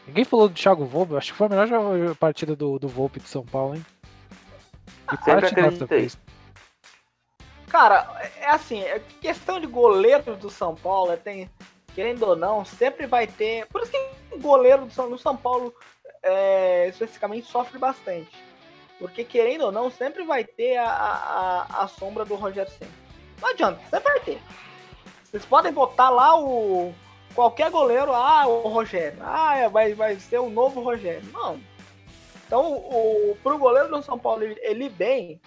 Ninguém 0.07 0.25
falou 0.25 0.49
do 0.49 0.55
Thiago 0.55 0.85
Volpe. 0.85 1.15
Acho 1.15 1.31
que 1.31 1.37
foi 1.37 1.47
a 1.47 1.49
melhor 1.49 2.15
partida 2.15 2.55
do, 2.55 2.79
do 2.79 2.87
Volpe 2.87 3.19
de 3.19 3.27
São 3.27 3.45
Paulo, 3.45 3.75
hein? 3.75 3.85
E 5.11 5.17
sempre 5.17 5.41
partidaça 5.41 5.51
acreditei. 5.51 5.99
fez. 5.99 6.17
Cara, 7.67 8.31
é 8.37 8.49
assim, 8.49 8.81
é 8.81 8.99
questão 9.21 9.59
de 9.59 9.67
goleiro 9.67 10.35
do 10.35 10.49
São 10.49 10.75
Paulo, 10.75 11.11
é, 11.11 11.15
tem, 11.15 11.49
querendo 11.95 12.23
ou 12.23 12.35
não, 12.35 12.65
sempre 12.65 13.07
vai 13.07 13.27
ter. 13.27 13.65
Por 13.67 13.81
isso 13.81 13.91
que 13.91 14.35
o 14.35 14.39
goleiro 14.39 14.85
do 14.85 14.91
São, 14.91 15.09
no 15.09 15.17
São 15.17 15.37
Paulo 15.37 15.73
é, 16.21 16.89
especificamente 16.89 17.47
sofre 17.47 17.77
bastante. 17.77 18.29
Porque 19.01 19.23
querendo 19.23 19.65
ou 19.65 19.71
não, 19.71 19.89
sempre 19.89 20.23
vai 20.23 20.43
ter 20.43 20.77
a, 20.77 20.85
a, 20.87 21.83
a- 21.83 21.87
sombra 21.87 22.23
do 22.23 22.35
Rogério 22.35 22.71
Senna. 22.71 22.91
Não 23.41 23.49
adianta, 23.49 23.81
sempre 23.89 24.11
vai 24.13 24.19
ter. 24.19 24.41
Vocês 25.23 25.43
podem 25.43 25.73
botar 25.73 26.11
lá 26.11 26.39
o. 26.39 26.93
Qualquer 27.33 27.71
goleiro, 27.71 28.13
ah, 28.13 28.45
o 28.45 28.67
Rogério. 28.67 29.17
Ah, 29.21 29.57
é, 29.57 29.67
vai, 29.67 29.95
vai 29.95 30.19
ser 30.19 30.37
o 30.37 30.51
novo 30.51 30.81
Rogério. 30.83 31.27
Não. 31.33 31.59
Então, 32.45 32.73
o, 32.73 33.35
pro 33.41 33.57
goleiro 33.57 33.89
do 33.89 34.03
São 34.03 34.19
Paulo 34.19 34.43
ele, 34.43 34.87
bem, 34.89 35.41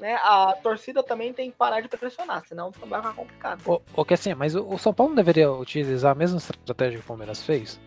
né, 0.00 0.14
a 0.22 0.56
torcida 0.62 1.02
também 1.02 1.34
tem 1.34 1.50
que 1.50 1.56
parar 1.56 1.82
de 1.82 1.88
pressionar, 1.88 2.44
senão 2.46 2.70
vai 2.86 3.00
ficar 3.02 3.14
complicado. 3.14 3.60
O, 3.66 3.82
o 4.00 4.04
que 4.04 4.14
assim, 4.14 4.32
mas 4.34 4.54
o, 4.54 4.66
o 4.66 4.78
São 4.78 4.94
Paulo 4.94 5.10
não 5.10 5.16
deveria 5.16 5.50
utilizar 5.52 6.12
a 6.12 6.14
mesma 6.14 6.38
estratégia 6.38 6.98
que 6.98 7.04
o 7.04 7.08
Palmeiras 7.08 7.42
fez? 7.42 7.78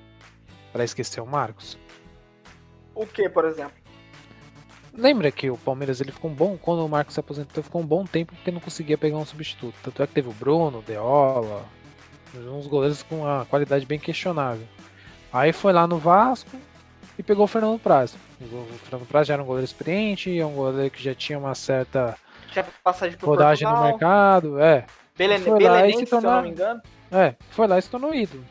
Pra 0.71 0.83
esquecer 0.83 1.21
o 1.21 1.25
Marcos? 1.25 1.79
O 2.93 3.07
que, 3.07 3.27
por 3.29 3.45
exemplo? 3.45 3.73
Lembra 4.99 5.31
que 5.31 5.49
o 5.49 5.57
Palmeiras 5.57 6.01
ele 6.01 6.11
ficou 6.11 6.29
um 6.29 6.33
bom, 6.33 6.57
quando 6.61 6.85
o 6.85 6.89
Marcos 6.89 7.13
se 7.13 7.19
aposentou, 7.19 7.63
ficou 7.63 7.81
um 7.81 7.85
bom 7.85 8.03
tempo 8.05 8.35
porque 8.35 8.51
não 8.51 8.59
conseguia 8.59 8.97
pegar 8.97 9.17
um 9.17 9.25
substituto. 9.25 9.73
Tanto 9.81 10.03
é 10.03 10.07
que 10.07 10.13
teve 10.13 10.27
o 10.29 10.33
Bruno, 10.33 10.79
o 10.79 10.81
Deola, 10.81 11.65
uns 12.35 12.67
goleiros 12.67 13.01
com 13.03 13.21
uma 13.21 13.45
qualidade 13.49 13.85
bem 13.85 13.97
questionável. 13.97 14.67
Aí 15.31 15.53
foi 15.53 15.71
lá 15.71 15.87
no 15.87 15.97
Vasco 15.97 16.49
e 17.17 17.23
pegou 17.23 17.45
o 17.45 17.47
Fernando 17.47 17.79
Praz. 17.79 18.15
O 18.41 18.65
Fernando 18.83 19.07
Praz 19.07 19.27
já 19.27 19.35
era 19.35 19.43
um 19.43 19.45
goleiro 19.45 19.65
experiente, 19.65 20.37
é 20.37 20.45
um 20.45 20.53
goleiro 20.53 20.91
que 20.91 21.01
já 21.01 21.13
tinha 21.15 21.37
uma 21.39 21.55
certa 21.55 22.17
Tinha 22.51 22.65
rodagem 23.21 23.65
no 23.67 23.73
Portugal, 23.73 23.83
mercado, 23.91 24.59
é. 24.59 24.85
Belen- 25.17 25.39
Foi 25.39 25.51
lá 25.51 25.57
e 25.57 25.59
Belenense, 25.63 25.99
se 25.99 26.05
se 26.07 26.15
eu 26.15 26.21
tornar- 26.21 26.35
não 26.37 26.43
me 26.43 26.49
engano. 26.49 26.81
É, 27.11 27.35
foi 27.51 27.67
lá 27.67 27.77
e 27.77 27.81
se 27.81 27.89
tornou 27.89 28.13
ídolo. 28.13 28.43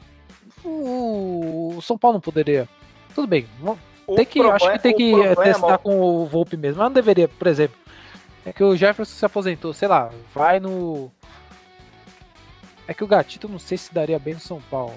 O, 0.65 1.75
o 1.77 1.83
São 1.83 1.97
Paulo 1.99 2.15
não 2.17 2.21
poderia. 2.21 2.69
Tudo 3.15 3.27
bem, 3.27 3.47
tem 4.17 4.27
que, 4.27 4.41
acho 4.41 4.53
que 4.53 4.59
problema- 4.59 4.79
tem 4.79 4.95
que 4.95 5.09
eh, 5.11 5.35
problema- 5.35 5.45
testar 5.45 5.79
com 5.79 6.01
o 6.01 6.27
Volpe 6.27 6.57
mesmo. 6.57 6.79
Mas 6.79 6.87
não 6.89 6.93
deveria, 6.95 7.29
por 7.29 7.47
exemplo. 7.47 7.77
É 8.47 8.53
que 8.53 8.65
o 8.65 8.75
Jefferson 8.77 9.15
se 9.15 9.25
aposentou, 9.27 9.73
sei 9.75 9.89
lá, 9.89 10.11
vai 10.35 10.59
no. 10.61 11.11
É 12.87 12.95
que 12.95 13.05
o 13.05 13.07
Gatito 13.07 13.49
não 13.49 13.59
sei 13.59 13.77
se 13.77 13.93
daria 13.93 14.19
bem 14.19 14.35
no 14.35 14.41
São 14.41 14.61
Paulo. 14.71 14.95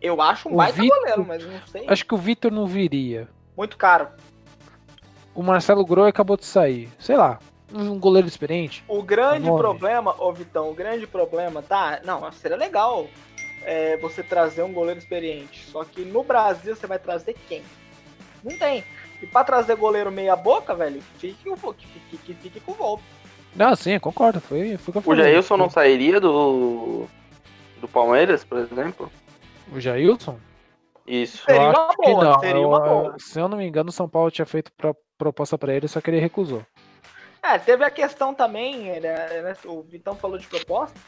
Eu 0.00 0.20
acho 0.20 0.48
um 0.48 0.52
O 0.54 0.56
baita 0.56 0.80
Vitor- 0.80 0.98
goleiro, 0.98 1.24
mas 1.26 1.44
não 1.44 1.60
sei. 1.66 1.84
Acho 1.88 2.04
que 2.04 2.14
o 2.14 2.18
Vitor 2.18 2.50
não 2.50 2.66
viria. 2.66 3.28
Muito 3.56 3.76
caro. 3.76 4.08
O 5.34 5.42
Marcelo 5.42 5.84
Groi 5.84 6.08
acabou 6.08 6.36
de 6.36 6.44
sair. 6.46 6.88
Sei 6.98 7.16
lá, 7.16 7.38
um 7.72 7.98
goleiro 7.98 8.26
experiente. 8.26 8.84
O 8.88 9.02
grande 9.02 9.46
problema, 9.46 10.14
ô 10.18 10.32
Vitão, 10.32 10.70
o 10.70 10.74
grande 10.74 11.06
problema, 11.06 11.62
tá? 11.62 12.00
Não, 12.04 12.30
seria 12.32 12.56
legal 12.56 13.06
é, 13.68 13.96
você 13.98 14.22
trazer 14.22 14.62
um 14.62 14.72
goleiro 14.72 14.98
experiente. 14.98 15.64
Só 15.66 15.84
que 15.84 16.00
no 16.02 16.22
Brasil 16.22 16.74
você 16.74 16.86
vai 16.86 16.98
trazer 16.98 17.34
quem? 17.48 17.62
Não 18.42 18.56
tem. 18.56 18.82
E 19.20 19.26
pra 19.26 19.44
trazer 19.44 19.76
goleiro 19.76 20.10
meia 20.10 20.34
boca, 20.36 20.74
velho, 20.74 21.02
fique, 21.18 21.44
com 21.44 21.50
o 21.50 21.56
Vo- 21.56 21.74
que 21.74 21.86
fique, 21.86 22.16
que 22.18 22.34
fique 22.34 22.60
com 22.60 22.72
o 22.72 22.74
Volpe. 22.74 23.02
Não, 23.54 23.74
sim, 23.76 23.98
concordo. 23.98 24.40
Foi, 24.40 24.76
foi 24.78 24.94
o 25.04 25.10
O. 25.10 25.16
Jailson 25.16 25.56
não 25.56 25.68
sairia 25.68 26.20
do, 26.20 27.06
do 27.80 27.88
Palmeiras, 27.88 28.44
por 28.44 28.58
exemplo? 28.58 29.10
O 29.72 29.78
Jailson? 29.80 30.38
Isso. 31.06 31.44
Seria 31.44 31.62
Eu 31.62 31.68
uma 31.70 31.86
acho 31.88 31.96
que 31.98 32.10
boa, 32.10 32.24
não. 32.24 32.38
seria 32.40 32.66
uma 32.68 32.80
boa. 32.80 33.16
Se 33.18 33.40
eu 33.40 33.48
não 33.48 33.58
me 33.58 33.66
engano, 33.66 33.88
o 33.90 33.92
São 33.92 34.08
Paulo 34.08 34.30
tinha 34.30 34.46
feito 34.46 34.70
pro- 34.76 34.96
proposta 35.18 35.58
pra 35.58 35.74
ele, 35.74 35.88
só 35.88 36.00
que 36.00 36.08
ele 36.10 36.20
recusou. 36.20 36.64
É, 37.42 37.58
teve 37.58 37.82
a 37.84 37.90
questão 37.90 38.32
também, 38.34 39.00
né, 39.00 39.42
né, 39.42 39.56
o 39.64 39.82
Vitão 39.82 40.14
falou 40.14 40.38
de 40.38 40.46
proposta. 40.46 40.98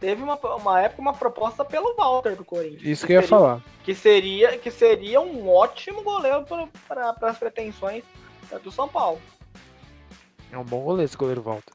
Teve 0.00 0.22
uma, 0.22 0.34
uma 0.56 0.80
época 0.80 1.02
uma 1.02 1.12
proposta 1.12 1.64
pelo 1.64 1.94
Walter 1.96 2.36
do 2.36 2.44
Corinthians. 2.44 2.82
Isso 2.84 3.06
que 3.06 3.12
eu 3.12 3.16
ia 3.16 3.22
seria- 3.22 3.28
falar. 3.38 3.60
Que 3.82 3.94
seria, 3.94 4.56
que 4.58 4.70
seria 4.70 5.20
um 5.20 5.48
ótimo 5.48 6.02
goleiro 6.02 6.44
para 6.86 7.14
as 7.22 7.38
pretensões 7.38 8.04
né, 8.50 8.58
do 8.62 8.70
São 8.70 8.88
Paulo. 8.88 9.20
É 10.52 10.56
um 10.58 10.64
bom 10.64 10.80
goleiro 10.82 11.04
esse 11.04 11.16
goleiro 11.16 11.42
Walter. 11.42 11.72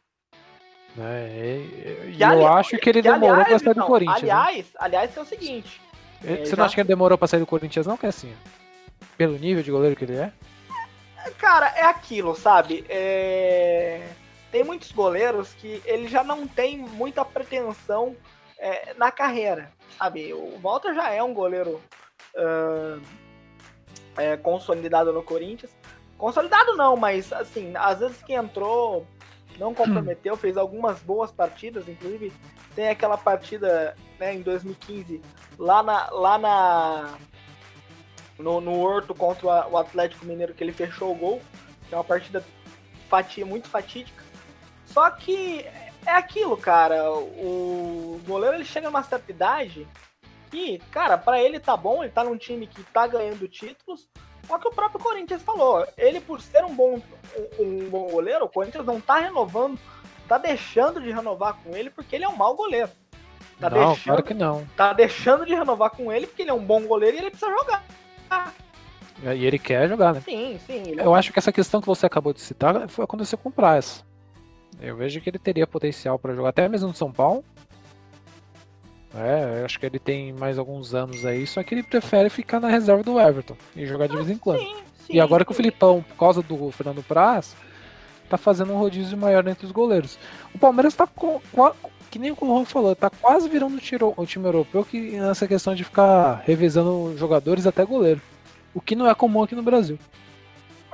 Né? 0.96 1.28
E, 1.30 2.12
e 2.12 2.16
Que 2.18 2.24
eu 2.24 2.48
acho 2.48 2.78
que 2.78 2.90
ele 2.90 3.02
que, 3.02 3.10
demorou 3.12 3.42
aliás, 3.42 3.50
pra 3.50 3.60
sair 3.60 3.66
do 3.66 3.74
Vitão, 3.74 3.88
Corinthians. 3.88 4.22
né? 4.22 4.32
Aliás, 4.32 4.66
aliás, 4.78 5.18
é 5.18 5.22
o 5.22 5.26
seguinte. 5.26 5.82
É, 6.24 6.36
Você 6.38 6.52
já- 6.52 6.56
não 6.58 6.64
acha 6.66 6.76
que 6.76 6.82
ele 6.82 6.88
demorou 6.88 7.18
pra 7.18 7.28
sair 7.28 7.40
do 7.42 7.46
Corinthians, 7.48 7.86
não? 7.88 7.98
Que 7.98 8.06
é 8.06 8.10
assim. 8.10 8.34
Pelo 9.18 9.38
nível 9.38 9.62
de 9.64 9.70
goleiro 9.72 9.96
que 9.96 10.06
ele 10.06 10.16
é? 10.18 10.32
Cara, 11.38 11.68
é 11.76 11.84
aquilo, 11.84 12.36
sabe? 12.36 12.86
É, 12.90 14.08
Tem 14.54 14.64
muitos 14.64 14.92
goleiros 14.92 15.52
que 15.56 15.82
ele 15.84 16.08
já 16.08 16.24
não 16.24 16.48
tem 16.48 16.78
muita 16.78 17.26
pretensão 17.26 18.16
é, 18.60 18.94
na 18.94 19.12
carreira, 19.12 19.72
sabe? 19.98 20.32
O 20.32 20.60
Walter 20.60 20.94
já 20.94 21.10
é 21.10 21.24
um 21.24 21.34
goleiro 21.34 21.82
ah, 22.38 23.00
é, 24.16 24.38
consolidado 24.38 25.12
no 25.12 25.24
Corinthians. 25.24 25.76
Consolidado 26.20 26.76
não, 26.76 26.96
mas 26.96 27.34
assim, 27.34 27.74
às 27.76 28.00
vezes 28.00 28.22
que 28.22 28.34
entrou, 28.34 29.08
não 29.58 29.74
comprometeu, 29.74 30.38
fez 30.38 30.56
algumas 30.56 31.00
boas 31.02 31.32
partidas, 31.32 31.90
inclusive 31.90 32.32
tem 32.76 32.90
aquela 32.90 33.18
partida 33.18 33.98
né, 34.20 34.36
em 34.36 34.42
2015 34.44 35.20
lá 35.58 35.82
na, 35.82 36.12
lá 36.12 36.38
na 36.38 37.18
no, 38.38 38.62
no 38.62 38.80
Horto 38.80 39.16
contra 39.16 39.68
o 39.68 39.78
Atlético 39.80 40.28
Mineiro 40.28 40.54
que 40.54 40.64
ele 40.64 40.74
fechou 40.74 41.12
o 41.12 41.16
gol, 41.16 41.42
é 41.92 41.96
uma 41.96 42.04
partida 42.04 42.46
fati, 43.10 43.44
muito 43.44 43.68
fatídica. 43.68 44.23
Só 44.94 45.10
que 45.10 45.66
é 46.06 46.12
aquilo, 46.12 46.56
cara, 46.56 47.12
o 47.12 48.22
goleiro 48.28 48.58
ele 48.58 48.66
chega 48.66 48.88
numa 48.88 49.02
certa 49.02 49.32
idade 49.32 49.88
que, 50.52 50.78
cara, 50.92 51.18
pra 51.18 51.42
ele 51.42 51.60
tá 51.60 51.76
bom, 51.76 52.04
ele 52.04 52.12
tá 52.12 52.24
num 52.24 52.38
time 52.38 52.68
que 52.68 52.84
tá 52.84 53.08
ganhando 53.08 53.48
títulos, 53.48 54.08
só 54.48 54.60
que 54.60 54.68
o 54.68 54.72
próprio 54.72 55.00
Corinthians 55.00 55.42
falou, 55.42 55.88
ele 55.98 56.20
por 56.20 56.40
ser 56.42 56.64
um 56.64 56.76
bom, 56.76 57.02
um, 57.60 57.64
um 57.64 57.90
bom 57.90 58.08
goleiro, 58.08 58.46
o 58.46 58.50
Corinthians 58.50 58.86
não 58.86 59.02
tá 59.02 59.18
renovando, 59.18 59.80
tá 60.28 60.38
deixando 60.38 61.02
de 61.02 61.12
renovar 61.12 61.56
com 61.64 61.76
ele 61.76 61.90
porque 61.90 62.16
ele 62.16 62.26
é 62.26 62.30
um 62.30 62.36
mau 62.36 62.54
goleiro. 62.54 62.92
Tá 63.60 63.70
não, 63.70 63.88
deixando, 63.88 64.04
claro 64.04 64.24
que 64.24 64.34
não. 64.34 64.68
tá 64.76 64.94
deixando 64.94 65.46
de 65.46 65.56
renovar 65.56 65.90
com 65.90 66.12
ele 66.12 66.28
porque 66.28 66.44
ele 66.44 66.52
é 66.52 66.54
um 66.54 66.64
bom 66.64 66.82
goleiro 66.84 67.16
e 67.18 67.20
ele 67.20 67.30
precisa 67.32 67.52
jogar. 67.52 67.84
E 69.24 69.46
ele 69.46 69.58
quer 69.58 69.88
jogar, 69.88 70.14
né? 70.14 70.22
Sim, 70.22 70.60
sim. 70.66 71.00
É 71.00 71.06
Eu 71.06 71.16
acho 71.16 71.32
que 71.32 71.40
essa 71.40 71.52
questão 71.52 71.80
que 71.80 71.88
você 71.88 72.06
acabou 72.06 72.34
de 72.34 72.42
citar 72.42 72.90
foi 72.90 73.06
acontecer 73.06 73.38
com 73.38 73.50
o 73.50 73.52
Praz. 73.52 74.04
Eu 74.84 74.96
vejo 74.98 75.22
que 75.22 75.30
ele 75.30 75.40
teria 75.40 75.66
potencial 75.66 76.20
pra 76.20 76.34
jogar 76.36 76.50
até 76.50 76.68
mesmo 76.68 76.90
no 76.90 76.94
São 76.96 77.12
Paulo. 77.12 77.44
É, 79.16 79.60
eu 79.62 79.66
acho 79.66 79.80
que 79.80 79.86
ele 79.86 80.00
tem 80.00 80.34
mais 80.34 80.58
alguns 80.58 80.94
anos 80.94 81.24
aí, 81.26 81.46
só 81.46 81.62
que 81.64 81.74
ele 81.76 81.84
prefere 81.84 82.30
ficar 82.30 82.60
na 82.60 82.68
reserva 82.68 83.04
do 83.04 83.20
Everton 83.20 83.56
e 83.76 83.86
jogar 83.86 84.08
de 84.08 84.16
vez 84.16 84.30
em 84.30 84.38
quando. 84.38 84.60
Sim, 84.60 84.76
sim, 85.06 85.14
E 85.14 85.20
agora 85.22 85.46
que 85.46 85.52
o. 85.52 85.56
Filipão, 85.56 86.02
por 86.02 86.16
causa 86.18 86.42
do 86.42 86.72
Fernando 86.72 87.04
Praz, 87.04 87.56
tá 88.28 88.38
fazendo 88.38 88.74
um 88.74 88.78
rodízio 88.78 89.16
maior 89.18 89.48
entre 89.48 89.66
os 89.66 89.72
goleiros. 89.72 90.18
O 90.54 90.58
Palmeiras 90.58 90.96
tá 90.96 91.06
com, 91.06 91.40
que 92.10 92.18
nem 92.18 92.32
o 92.32 92.38
Juan 92.40 92.66
falou, 92.66 92.96
tá 92.96 93.10
quase 93.10 93.48
virando 93.48 93.76
o, 93.78 93.80
tiro- 93.80 94.14
o 94.18 94.26
time 94.26 94.46
europeu 94.48 94.84
que 94.84 95.12
nessa 95.12 95.48
questão 95.48 95.76
de 95.76 95.84
ficar 95.84 96.42
revezando 96.44 97.16
jogadores 97.16 97.68
até 97.68 97.86
goleiro. 97.86 98.22
O 98.74 98.82
que 98.82 98.96
não 98.96 99.08
é 99.08 99.14
comum 99.14 99.44
aqui 99.44 99.54
no 99.54 99.62
Brasil. 99.62 100.00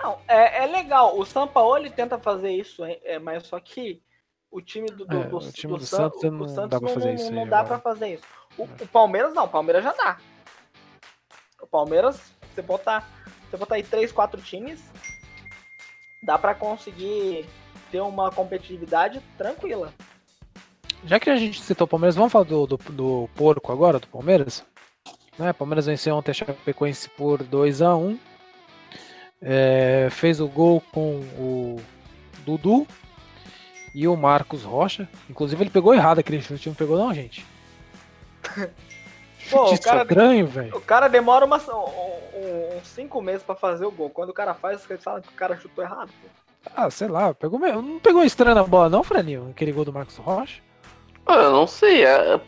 Não, 0.01 0.17
é, 0.27 0.63
é 0.63 0.65
legal. 0.67 1.17
O 1.19 1.25
Sampaoli 1.25 1.89
tenta 1.89 2.17
fazer 2.17 2.51
isso, 2.51 2.83
é, 2.85 3.19
mas 3.19 3.45
só 3.47 3.59
que 3.59 4.01
o 4.51 4.61
time 4.61 4.87
do, 4.87 5.05
do, 5.05 5.17
É, 5.17 5.23
do- 5.25 5.37
o 5.37 5.51
time 5.51 5.77
do 5.77 5.85
San- 5.85 5.97
Santos 5.97 6.23
o 6.23 6.31
não 6.31 6.47
Santos 6.47 6.69
dá 6.69 6.79
pra 6.79 6.87
não, 6.87 6.93
fazer 6.95 7.13
isso 7.13 7.31
não 7.31 7.47
dá 7.47 7.63
pra 7.63 7.79
fazer 7.79 8.13
isso. 8.15 8.23
O, 8.57 8.63
É. 8.63 8.83
o 8.83 8.87
Palmeiras 8.87 9.33
não, 9.33 9.45
o 9.45 9.49
Palmeiras 9.49 9.83
já 9.83 9.93
dá. 9.93 10.17
O 11.61 11.67
Palmeiras, 11.67 12.31
você 12.53 12.61
botar, 12.61 13.07
você 13.49 13.57
botar 13.57 13.75
aí 13.75 13.83
três, 13.83 14.11
quatro 14.11 14.41
times, 14.41 14.81
dá 16.23 16.37
pra 16.37 16.55
conseguir 16.55 17.45
ter 17.91 17.99
uma 18.01 18.31
competitividade 18.31 19.21
tranquila. 19.37 19.93
Já 21.05 21.19
que 21.19 21.29
a 21.29 21.35
gente 21.35 21.61
citou 21.61 21.85
o 21.85 21.87
Palmeiras, 21.87 22.15
vamos 22.15 22.31
falar 22.31 22.45
do, 22.45 22.65
do, 22.67 22.77
do 22.77 23.29
porco 23.35 23.71
agora, 23.71 23.99
do 23.99 24.07
Palmeiras? 24.07 24.65
Né, 25.37 25.51
o 25.51 25.53
Palmeiras 25.53 25.85
venceu 25.85 26.15
ontem 26.15 26.31
a 26.31 26.33
Chapecoense 26.33 27.09
por 27.09 27.41
2x1. 27.43 28.17
É, 29.41 30.07
fez 30.11 30.39
o 30.41 30.47
gol 30.47 30.81
com 30.91 31.19
o 31.37 31.81
Dudu 32.45 32.85
e 33.95 34.07
o 34.07 34.15
Marcos 34.15 34.63
Rocha. 34.63 35.07
Inclusive 35.29 35.63
ele 35.63 35.69
pegou 35.69 35.93
errado 35.93 36.19
aquele 36.19 36.41
chute, 36.41 36.67
não 36.69 36.75
pegou 36.75 36.97
não, 36.97 37.13
gente? 37.13 37.45
Pô, 39.49 39.67
Chute 39.67 39.79
o 39.81 39.83
cara- 39.83 40.01
estranho, 40.03 40.47
velho. 40.47 40.75
O 40.77 40.81
cara 40.81 41.07
demora 41.07 41.45
umas, 41.45 41.67
um- 41.67 41.71
um- 41.73 42.77
uns 42.77 42.87
cinco 42.87 43.21
meses 43.21 43.41
pra 43.43 43.55
fazer 43.55 43.85
o 43.85 43.91
gol. 43.91 44.09
Quando 44.09 44.29
o 44.29 44.33
cara 44.33 44.53
faz, 44.53 44.87
eles 44.89 45.03
falam 45.03 45.21
que 45.21 45.29
o 45.29 45.33
cara 45.33 45.57
chutou 45.57 45.83
errado. 45.83 46.09
pô. 46.21 46.29
Ah, 46.75 46.89
sei 46.91 47.07
lá, 47.07 47.33
pegou 47.33 47.57
meio, 47.57 47.81
não 47.81 47.99
pegou 47.99 48.21
estranho 48.23 48.53
na 48.55 48.63
bola 48.63 48.89
não, 48.89 49.01
Franinho? 49.03 49.47
Aquele 49.51 49.71
gol 49.71 49.85
do 49.85 49.93
Marcos 49.93 50.17
Rocha? 50.17 50.61
Ah, 51.25 51.35
Eu 51.35 51.51
não 51.51 51.65
sei, 51.65 52.03
é- 52.03 52.39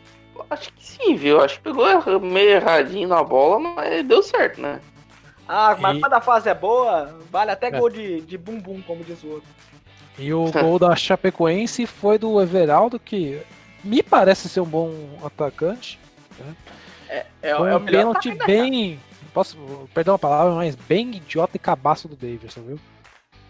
acho 0.50 0.72
que 0.74 0.84
sim, 0.84 1.16
viu? 1.16 1.40
Acho 1.40 1.56
que 1.56 1.62
pegou 1.64 1.88
erra- 1.88 2.18
meio 2.18 2.50
erradinho 2.50 3.08
na 3.08 3.22
bola, 3.24 3.58
mas 3.58 4.04
deu 4.06 4.22
certo, 4.22 4.60
né? 4.60 4.80
Ah, 5.54 5.76
mas 5.78 5.98
E- 5.98 6.00
quando 6.00 6.14
a 6.14 6.20
fase 6.22 6.48
é 6.48 6.54
boa, 6.54 7.14
vale 7.30 7.50
até 7.50 7.66
É. 7.66 7.70
gol 7.72 7.90
de, 7.90 8.22
de 8.22 8.38
bumbum, 8.38 8.80
como 8.80 9.04
diz 9.04 9.22
o 9.22 9.28
outro. 9.28 9.48
E 10.18 10.32
o 10.32 10.50
gol 10.50 10.78
da 10.78 10.96
Chapecoense 10.96 11.86
foi 11.86 12.16
do 12.18 12.40
Everaldo, 12.40 12.98
que 12.98 13.42
me 13.84 14.02
parece 14.02 14.48
ser 14.48 14.60
um 14.60 14.66
bom 14.66 14.90
atacante. 15.22 16.00
É, 17.08 17.26
Foi 17.54 17.70
é 17.70 17.74
o 17.74 17.78
um 17.78 17.84
pênalti 17.84 18.34
bem. 18.46 18.98
Posso, 19.34 19.56
perdão 19.92 20.14
a 20.14 20.18
palavra, 20.18 20.54
mas 20.54 20.74
bem 20.74 21.10
idiota 21.16 21.56
e 21.56 21.60
cabaço 21.60 22.08
do 22.08 22.16
Davidson, 22.16 22.62
viu? 22.62 22.80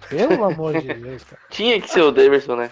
Pelo 0.08 0.42
amor 0.44 0.80
de 0.80 0.92
Deus, 0.94 1.22
cara. 1.22 1.40
Tinha 1.50 1.80
que 1.80 1.88
ser 1.88 2.02
o 2.02 2.10
Davidson, 2.10 2.56
né? 2.56 2.70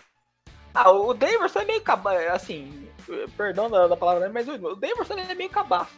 Ah, 0.75 0.91
o 0.91 1.15
Daverson 1.15 1.61
é 1.61 1.65
meio 1.65 1.81
cabaço, 1.83 2.19
assim, 2.33 2.89
perdão 3.37 3.69
da, 3.71 3.87
da 3.89 3.97
palavra, 3.97 4.29
né, 4.29 4.31
mas 4.33 4.49
o 4.49 4.75
Daverson 4.77 5.15
é 5.15 5.35
meio 5.35 5.51
cabaço. 5.51 5.91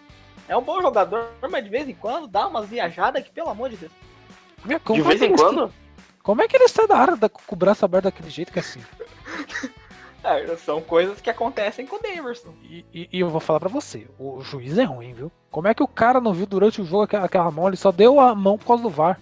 É 0.52 0.56
um 0.56 0.60
bom 0.62 0.82
jogador, 0.82 1.30
mas 1.50 1.64
de 1.64 1.70
vez 1.70 1.88
em 1.88 1.94
quando 1.94 2.26
dá 2.28 2.46
umas 2.46 2.68
viajadas 2.68 3.24
que, 3.24 3.30
pelo 3.30 3.48
amor 3.48 3.70
de 3.70 3.76
Deus. 3.78 3.92
Meu, 4.62 4.78
como 4.80 5.00
De 5.00 5.04
é 5.06 5.08
vez 5.08 5.20
que 5.20 5.26
em 5.26 5.28
ele 5.30 5.38
quando? 5.38 5.64
está- 5.64 5.76
Como 6.22 6.42
é 6.42 6.46
que 6.48 6.54
ele 6.56 6.68
sai 6.68 6.86
da 6.86 6.98
área 6.98 7.16
da, 7.16 7.26
com 7.28 7.54
o 7.54 7.56
braço 7.56 7.84
aberto 7.86 8.04
daquele 8.04 8.28
jeito 8.28 8.52
que 8.52 8.58
é 8.58 8.60
assim? 8.62 8.80
É, 10.22 10.54
são 10.56 10.80
coisas 10.82 11.20
que 11.22 11.30
acontecem 11.30 11.86
com 11.86 11.96
o 11.96 12.00
Daverson. 12.02 12.54
E, 12.62 12.84
e- 12.92 13.08
e 13.12 13.18
eu 13.20 13.28
vou 13.30 13.40
falar 13.40 13.58
pra 13.60 13.68
você, 13.68 14.06
o 14.18 14.40
juiz 14.42 14.76
é 14.78 14.84
ruim, 14.84 15.14
viu? 15.14 15.32
Como 15.50 15.66
é 15.68 15.74
que 15.74 15.82
o 15.82 15.88
cara 15.88 16.20
não 16.20 16.32
viu 16.34 16.46
durante 16.46 16.80
o 16.80 16.84
jogo 16.84 17.02
aquela, 17.04 17.24
aquela 17.24 17.50
mão? 17.50 17.66
Ele 17.66 17.76
só 17.76 17.90
deu 17.90 18.20
a 18.20 18.34
mão 18.34 18.56
por 18.58 18.66
causa 18.66 18.82
do 18.82 18.90
VAR. 18.90 19.18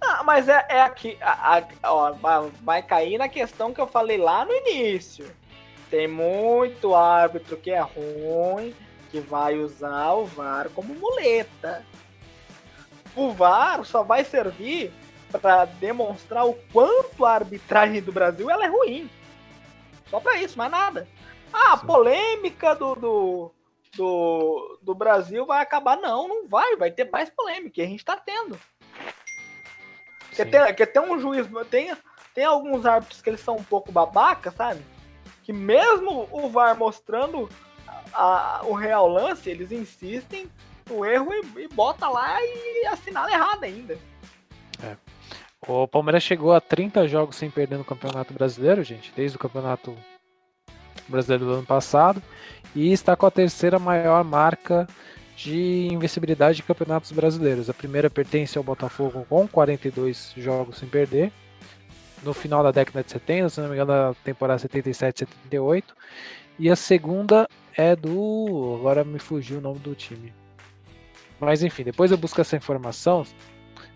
Ah, 0.00 0.22
mas 0.24 0.46
é, 0.48 0.64
é 0.68 0.82
aqui, 0.82 1.16
a- 1.20 1.58
a- 1.58 1.92
ó, 1.92 2.14
vai 2.62 2.82
cair 2.82 3.16
na 3.18 3.28
questão 3.28 3.72
que 3.72 3.80
eu 3.80 3.86
falei 3.86 4.18
lá 4.18 4.44
no 4.44 4.52
início. 4.52 5.26
Tem 5.90 6.06
muito 6.06 6.94
árbitro 6.94 7.56
que 7.56 7.70
é 7.70 7.80
ruim, 7.80 8.74
que 9.12 9.20
vai 9.20 9.58
usar 9.58 10.14
o 10.14 10.24
VAR 10.24 10.70
como 10.70 10.94
muleta. 10.94 11.84
O 13.14 13.30
VAR 13.30 13.84
só 13.84 14.02
vai 14.02 14.24
servir 14.24 14.90
para 15.30 15.66
demonstrar 15.66 16.46
o 16.46 16.54
quanto 16.72 17.26
a 17.26 17.32
arbitragem 17.34 18.00
do 18.00 18.10
Brasil 18.10 18.50
ela 18.50 18.64
é 18.64 18.68
ruim. 18.68 19.10
Só 20.08 20.18
para 20.18 20.40
isso, 20.40 20.56
mais 20.56 20.70
nada. 20.70 21.06
Ah, 21.52 21.74
a 21.74 21.78
Sim. 21.78 21.86
polêmica 21.86 22.74
do, 22.74 22.94
do, 22.94 23.50
do, 23.94 24.78
do 24.80 24.94
Brasil 24.94 25.44
vai 25.44 25.60
acabar. 25.60 25.98
Não, 25.98 26.26
não 26.26 26.48
vai. 26.48 26.74
Vai 26.76 26.90
ter 26.90 27.10
mais 27.10 27.28
polêmica. 27.28 27.80
E 27.80 27.84
a 27.84 27.86
gente 27.86 28.04
tá 28.04 28.16
tendo. 28.16 28.58
Porque 30.28 30.46
tem, 30.46 30.64
porque 30.64 30.86
tem 30.86 31.02
um 31.02 31.20
juiz, 31.20 31.46
tem, 31.70 31.94
tem 32.34 32.44
alguns 32.44 32.86
árbitros 32.86 33.20
que 33.20 33.28
eles 33.28 33.40
são 33.40 33.56
um 33.56 33.64
pouco 33.64 33.92
babaca, 33.92 34.50
sabe? 34.50 34.82
Que 35.42 35.52
mesmo 35.52 36.26
o 36.32 36.48
VAR 36.48 36.74
mostrando 36.74 37.50
a- 38.14 38.60
o 38.64 38.74
real 38.74 39.08
lance, 39.08 39.48
eles 39.50 39.70
insistem 39.72 40.46
no 40.90 41.04
erro 41.04 41.30
e, 41.32 41.60
e 41.62 41.68
bota 41.68 42.08
lá 42.08 42.36
e 42.40 42.86
assinala 42.86 43.30
errado 43.30 43.64
ainda. 43.64 43.96
O 45.66 45.86
Palmeiras 45.86 46.22
chegou 46.24 46.52
a 46.52 46.60
30 46.60 47.06
jogos 47.06 47.36
sem 47.36 47.48
perder 47.48 47.78
no 47.78 47.84
Campeonato 47.84 48.34
Brasileiro, 48.34 48.82
gente, 48.82 49.12
desde 49.14 49.36
o 49.36 49.40
Campeonato 49.40 49.96
Brasileiro 51.08 51.44
do 51.44 51.52
ano 51.52 51.66
passado, 51.66 52.20
e 52.74 52.92
está 52.92 53.14
com 53.14 53.26
a 53.26 53.30
terceira 53.30 53.78
maior 53.78 54.24
marca 54.24 54.88
de 55.36 55.88
invencibilidade 55.90 56.56
de 56.56 56.62
campeonatos 56.62 57.10
brasileiros. 57.12 57.70
A 57.70 57.74
primeira 57.74 58.10
pertence 58.10 58.58
ao 58.58 58.64
Botafogo 58.64 59.24
com 59.28 59.46
42 59.48 60.32
jogos 60.36 60.78
sem 60.78 60.88
perder, 60.88 61.32
no 62.22 62.34
final 62.34 62.62
da 62.62 62.70
década 62.70 63.02
de 63.02 63.10
70, 63.10 63.48
se 63.48 63.60
não 63.60 63.68
me 63.68 63.74
engano, 63.74 63.92
na 63.92 64.14
temporada 64.24 64.58
77, 64.58 65.20
78, 65.20 65.94
e 66.58 66.70
a 66.70 66.76
segunda 66.76 67.48
é 67.76 67.96
do. 67.96 68.76
Agora 68.80 69.04
me 69.04 69.18
fugiu 69.18 69.58
o 69.58 69.60
nome 69.60 69.78
do 69.78 69.94
time. 69.94 70.32
Mas 71.40 71.62
enfim, 71.62 71.82
depois 71.82 72.10
eu 72.10 72.16
busco 72.16 72.40
essa 72.40 72.56
informação. 72.56 73.24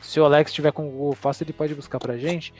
Se 0.02 0.20
o 0.20 0.24
Alex 0.24 0.52
tiver 0.52 0.72
com 0.72 0.86
o 0.86 0.90
Google 0.90 1.14
Fácil, 1.14 1.44
ele 1.44 1.52
pode 1.52 1.74
buscar 1.74 1.98
pra 1.98 2.16
gente. 2.16 2.52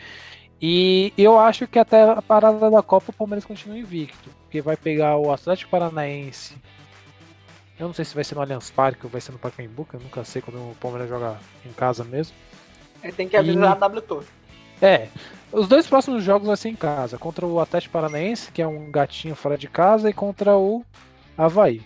E 0.60 1.12
eu 1.18 1.38
acho 1.38 1.66
que 1.66 1.78
até 1.78 2.02
a 2.02 2.22
parada 2.22 2.70
da 2.70 2.82
Copa 2.82 3.10
o 3.10 3.12
Palmeiras 3.12 3.44
continua 3.44 3.78
invicto. 3.78 4.30
Porque 4.44 4.60
vai 4.60 4.76
pegar 4.76 5.16
o 5.16 5.32
Atlético 5.32 5.70
Paranaense. 5.70 6.56
Eu 7.78 7.86
não 7.86 7.94
sei 7.94 8.04
se 8.04 8.14
vai 8.14 8.24
ser 8.24 8.34
no 8.34 8.40
Allianz 8.40 8.70
Parque 8.70 9.04
ou 9.04 9.10
vai 9.10 9.20
ser 9.20 9.32
no 9.32 9.38
Pacaembu, 9.38 9.84
que 9.84 9.94
eu 9.94 10.00
nunca 10.00 10.24
sei 10.24 10.40
quando 10.40 10.56
o 10.56 10.76
Palmeiras 10.80 11.08
joga 11.08 11.38
em 11.64 11.72
casa 11.72 12.04
mesmo. 12.04 12.34
Ele 13.02 13.12
tem 13.12 13.28
que 13.28 13.36
avisar 13.36 13.72
a 13.72 13.74
W 13.74 14.00
Tour. 14.00 14.24
É, 14.80 15.08
os 15.56 15.66
dois 15.66 15.86
próximos 15.86 16.22
jogos 16.22 16.46
vai 16.46 16.56
ser 16.56 16.68
em 16.68 16.76
casa. 16.76 17.16
Contra 17.16 17.46
o 17.46 17.58
Atlético 17.58 17.92
Paranaense, 17.92 18.52
que 18.52 18.60
é 18.60 18.66
um 18.66 18.90
gatinho 18.90 19.34
fora 19.34 19.56
de 19.56 19.68
casa, 19.68 20.10
e 20.10 20.12
contra 20.12 20.56
o 20.56 20.84
Havaí. 21.36 21.82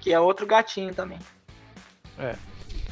Que 0.00 0.12
é 0.12 0.20
outro 0.20 0.46
gatinho 0.46 0.94
também. 0.94 1.18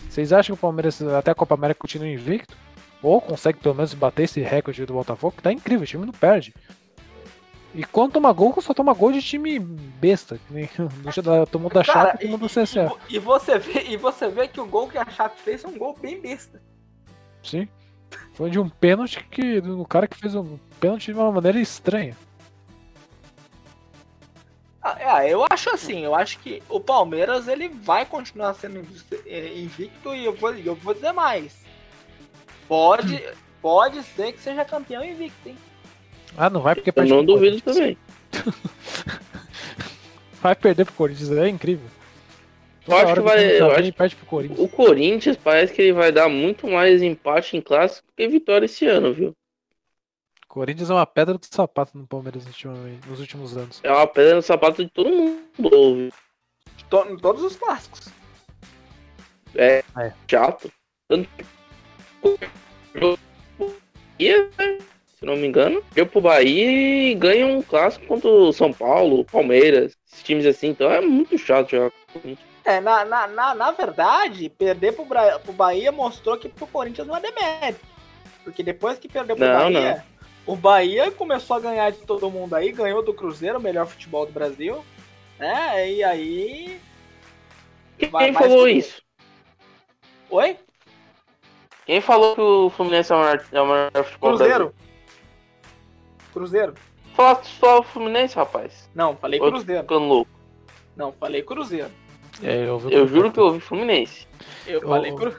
Vocês 0.09 0.32
acham 0.32 0.57
que 0.57 0.59
o 0.59 0.61
Palmeiras 0.61 1.01
até 1.01 1.31
a 1.31 1.35
Copa 1.35 1.55
América 1.55 1.81
continua 1.81 2.09
invicto? 2.09 2.57
Ou 3.03 3.20
consegue 3.20 3.61
pelo 3.61 3.74
menos 3.74 3.95
bater 3.95 4.24
esse 4.24 4.41
recorde 4.41 4.85
do 4.85 4.95
Botafogo? 4.95 5.37
Que 5.37 5.43
tá 5.43 5.53
incrível, 5.53 5.85
o 5.85 5.87
time 5.87 6.05
não 6.05 6.12
perde. 6.12 6.53
E 7.73 7.85
quando 7.85 8.15
toma 8.15 8.32
gol, 8.32 8.61
só 8.61 8.74
toma 8.74 8.93
gol 8.93 9.12
de 9.12 9.23
time 9.23 9.61
besta. 9.61 10.41
Que 10.49 10.53
nem 10.53 10.69
tomou 11.51 11.70
da 11.70 11.85
Cara, 11.85 12.11
Chape 12.11 12.24
e 12.24 12.31
tomou 12.31 12.39
do 12.39 12.49
CSA. 12.49 12.93
e, 13.09 13.15
e 13.15 13.19
você 13.20 13.59
vê, 13.59 13.85
e 13.85 13.97
você 13.97 14.28
vê 14.28 14.49
que 14.49 14.61
o 14.61 14.66
gol 14.66 14.89
que 14.89 14.99
a 14.99 15.09
Chape 15.09 15.41
fez 15.41 15.62
é 15.65 15.69
um 15.69 15.78
gol 15.78 15.97
bem 15.97 16.20
besta. 16.20 16.61
Sim. 17.45 17.69
Foi 18.41 18.49
de 18.49 18.59
um 18.59 18.71
pênalti 18.71 19.23
que. 19.31 19.61
do 19.61 19.85
cara 19.85 20.09
que 20.09 20.17
fez 20.17 20.35
um 20.35 20.59
pênalti 20.81 21.12
de 21.12 21.19
uma 21.19 21.31
maneira 21.31 21.61
estranha. 21.61 22.17
Ah, 24.83 24.97
é, 24.99 25.29
eu 25.29 25.45
acho 25.51 25.69
assim, 25.69 26.07
eu 26.07 26.15
acho 26.15 26.39
que 26.39 26.62
o 26.67 26.81
Palmeiras 26.81 27.49
ele 27.49 27.69
vai 27.69 28.07
continuar 28.07 28.55
sendo 28.55 28.83
eh, 29.27 29.59
invicto 29.59 30.15
e 30.15 30.25
eu 30.25 30.35
vou, 30.35 30.55
eu 30.55 30.75
vou 30.75 30.95
dizer 30.95 31.12
mais. 31.12 31.67
Pode, 32.67 33.23
pode 33.61 34.03
ser 34.05 34.33
que 34.33 34.41
seja 34.41 34.65
campeão 34.65 35.05
invicto, 35.05 35.51
hein? 35.51 35.59
Ah, 36.35 36.49
não 36.49 36.62
vai 36.62 36.75
porque 36.75 36.95
Eu 36.97 37.05
não 37.05 37.23
duvido 37.23 37.61
também. 37.61 37.99
Vai 40.41 40.55
perder 40.55 40.87
pro 40.87 40.95
Corinthians, 40.95 41.31
é 41.33 41.47
incrível. 41.47 41.91
Eu 42.91 42.97
acho 42.99 43.15
que 43.15 43.21
o 43.21 43.23
vai- 43.23 43.61
eu 43.61 43.71
acho 43.73 43.93
perde 43.93 44.17
pro 44.17 44.27
Corinthians. 44.27 44.59
O 44.61 44.69
Corinthians 44.69 45.37
parece 45.37 45.73
que 45.73 45.83
ele 45.83 45.93
vai 45.93 46.11
dar 46.12 46.29
muito 46.29 46.67
mais 46.69 47.03
empate 47.03 47.57
em 47.57 47.61
clássico 47.61 48.07
que 48.17 48.27
vitória 48.29 48.67
esse 48.67 48.87
ano, 48.87 49.12
viu? 49.12 49.33
Corinthians 50.49 50.91
é 50.91 50.95
uma 50.95 51.07
pedra 51.07 51.39
do 51.39 51.47
sapato 51.47 51.97
no 51.97 52.07
Palmeiras 52.07 52.45
ultimamente, 52.45 53.09
nos 53.09 53.21
últimos 53.21 53.57
anos. 53.57 53.81
É 53.85 53.91
uma 53.93 54.07
pedra 54.07 54.35
no 54.35 54.43
sapato 54.43 54.85
de 54.85 54.91
todo 54.91 55.09
mundo, 55.09 55.41
viu? 55.59 56.12
To- 56.89 57.07
em 57.09 57.17
todos 57.17 57.43
os 57.45 57.55
clássicos. 57.57 58.09
É, 59.55 59.85
É. 59.97 60.12
chato. 60.29 60.73
Tanto 61.09 61.29
Bahia, 64.19 64.51
né? 64.59 64.79
se 65.19 65.25
não 65.25 65.37
me 65.37 65.47
engano, 65.47 65.83
deu 65.93 66.07
pro 66.07 66.21
Bahia 66.21 67.11
e 67.11 67.15
ganha 67.15 67.47
um 67.47 67.62
clássico 67.62 68.07
contra 68.07 68.29
o 68.29 68.53
São 68.53 68.73
Paulo, 68.73 69.25
Palmeiras, 69.25 69.97
esses 70.07 70.23
times 70.23 70.47
assim. 70.47 70.69
Então 70.69 70.91
é 70.91 71.01
muito 71.01 71.37
chato 71.39 71.71
jogar 71.71 71.91
com 71.91 72.19
o 72.19 72.21
Corinthians. 72.23 72.50
É, 72.65 72.81
na, 72.81 73.05
na, 73.05 73.27
na, 73.27 73.55
na 73.55 73.70
verdade, 73.70 74.49
perder 74.51 74.93
pro, 74.93 75.05
Bra- 75.05 75.39
pro 75.39 75.53
Bahia 75.53 75.91
mostrou 75.91 76.37
que 76.37 76.49
pro 76.49 76.66
Corinthians 76.66 77.07
não 77.07 77.16
é 77.16 77.20
demérito. 77.20 77.81
Porque 78.45 78.62
depois 78.62 78.99
que 78.99 79.09
perdeu 79.09 79.35
pro 79.37 79.47
Não, 79.47 79.73
Bahia, 79.73 80.05
o 80.47 80.57
Bahia 80.57 81.11
começou 81.11 81.57
a 81.57 81.61
ganhar 81.61 81.91
de 81.91 81.99
todo 81.99 82.31
mundo 82.31 82.55
aí, 82.55 82.70
ganhou 82.73 83.03
do 83.03 83.15
Cruzeiro, 83.15 83.59
o 83.59 83.62
melhor 83.62 83.87
futebol 83.87 84.27
do 84.27 84.32
Brasil. 84.32 84.85
Né? 85.39 85.91
E 85.93 86.05
aí. 86.05 86.81
Quem 87.99 88.11
Vai 88.11 88.32
falou 88.32 88.65
que- 88.65 88.70
isso? 88.73 89.03
Oi? 90.31 90.57
Quem 91.87 92.01
falou 92.01 92.35
que 92.35 92.41
o 92.41 92.70
Fluminense 92.70 93.12
é 93.12 93.16
o 93.16 93.19
maior, 93.19 93.45
é 93.53 93.61
o 93.61 93.66
maior 93.66 93.91
futebol 94.05 94.32
do 94.32 94.37
Cruzeiro? 94.39 94.65
Brasil? 94.74 94.74
Cruzeiro? 96.32 96.74
Fala 97.15 97.43
só 97.43 97.81
o 97.81 97.82
Fluminense, 97.82 98.37
rapaz. 98.37 98.89
Não, 98.95 99.16
falei 99.16 99.41
Ou 99.41 99.47
eu 99.47 99.51
tô 99.53 99.57
Cruzeiro. 99.59 99.82
ficando 99.82 100.05
louco. 100.07 100.31
Não, 100.97 101.12
falei 101.12 101.43
Cruzeiro. 101.43 101.91
É, 102.43 102.65
eu, 102.65 102.81
Eu 102.91 103.07
juro 103.07 103.31
que 103.33 103.39
eu 103.39 103.45
ouvi 103.45 103.61
Fluminense. 103.61 104.27
Eu 104.67 104.81
Ô, 104.81 104.89
falei 104.89 105.15
cru... 105.15 105.35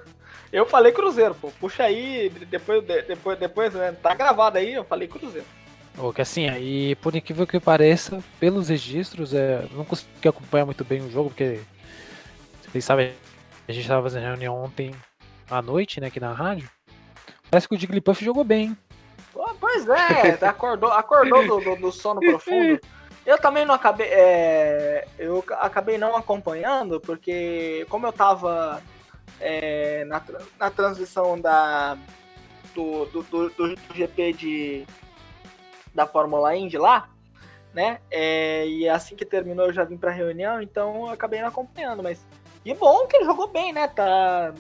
Eu 0.51 0.65
falei 0.65 0.91
Cruzeiro, 0.91 1.33
pô. 1.33 1.49
Puxa 1.59 1.83
aí, 1.83 2.29
depois, 2.49 2.83
de- 2.83 3.01
depois, 3.03 3.39
depois, 3.39 3.73
né? 3.73 3.93
Tá 3.93 4.13
gravado 4.13 4.57
aí, 4.57 4.73
eu 4.73 4.83
falei 4.83 5.07
Cruzeiro. 5.07 5.47
Que 6.13 6.21
assim, 6.21 6.49
aí 6.49 6.95
por 6.95 7.15
incrível 7.15 7.45
que 7.47 7.59
pareça, 7.59 8.21
pelos 8.39 8.67
registros, 8.69 9.33
é, 9.33 9.65
não 9.71 9.85
consegui 9.85 10.27
acompanhar 10.27 10.65
muito 10.65 10.83
bem 10.83 11.01
o 11.01 11.09
jogo, 11.11 11.29
porque 11.29 11.59
vocês 12.69 12.83
sabem, 12.83 13.13
a 13.67 13.71
gente 13.71 13.87
tava 13.87 14.03
fazendo 14.03 14.23
reunião 14.23 14.61
ontem 14.61 14.91
à 15.49 15.61
noite, 15.61 15.99
né, 16.01 16.07
aqui 16.07 16.19
na 16.19 16.33
rádio. 16.33 16.69
Parece 17.49 17.67
que 17.67 17.75
o 17.75 17.79
Jigglypuff 17.79 18.23
jogou 18.23 18.43
bem. 18.43 18.75
Pois 19.59 19.87
é, 19.87 20.37
acordou, 20.47 20.91
acordou 20.91 21.45
do, 21.45 21.59
do- 21.61 21.75
do 21.81 21.91
sono 21.91 22.19
profundo. 22.19 22.79
Eu 23.25 23.37
também 23.37 23.65
não 23.65 23.75
acabei. 23.75 24.07
é, 24.09 25.07
eu 25.19 25.41
ca- 25.43 25.57
acabei 25.57 25.97
não 25.97 26.15
acompanhando, 26.15 26.99
porque 26.99 27.85
como 27.89 28.07
eu 28.07 28.11
tava 28.13 28.81
é, 29.39 30.03
na, 30.05 30.21
na 30.59 30.71
transição 30.71 31.39
da, 31.39 31.97
do, 32.73 33.05
do, 33.05 33.23
do- 33.23 33.49
do 33.49 33.75
GP 33.95 34.33
de, 34.33 34.87
da 35.93 36.07
Fórmula 36.07 36.55
Indy 36.55 36.77
lá, 36.79 37.09
né? 37.73 37.99
é, 38.09 38.67
e 38.67 38.89
assim 38.89 39.15
que 39.15 39.23
terminou 39.25 39.67
eu 39.67 39.73
já 39.73 39.83
vim 39.83 39.97
pra 39.97 40.11
reunião, 40.11 40.61
então 40.61 41.05
eu 41.07 41.09
acabei 41.11 41.41
não 41.41 41.47
acompanhando, 41.49 42.01
mas. 42.03 42.25
E 42.65 42.73
bom 42.73 43.07
que 43.07 43.17
ele 43.17 43.25
jogou 43.25 43.47
bem, 43.47 43.71
né? 43.73 43.87
Tá. 43.87 44.53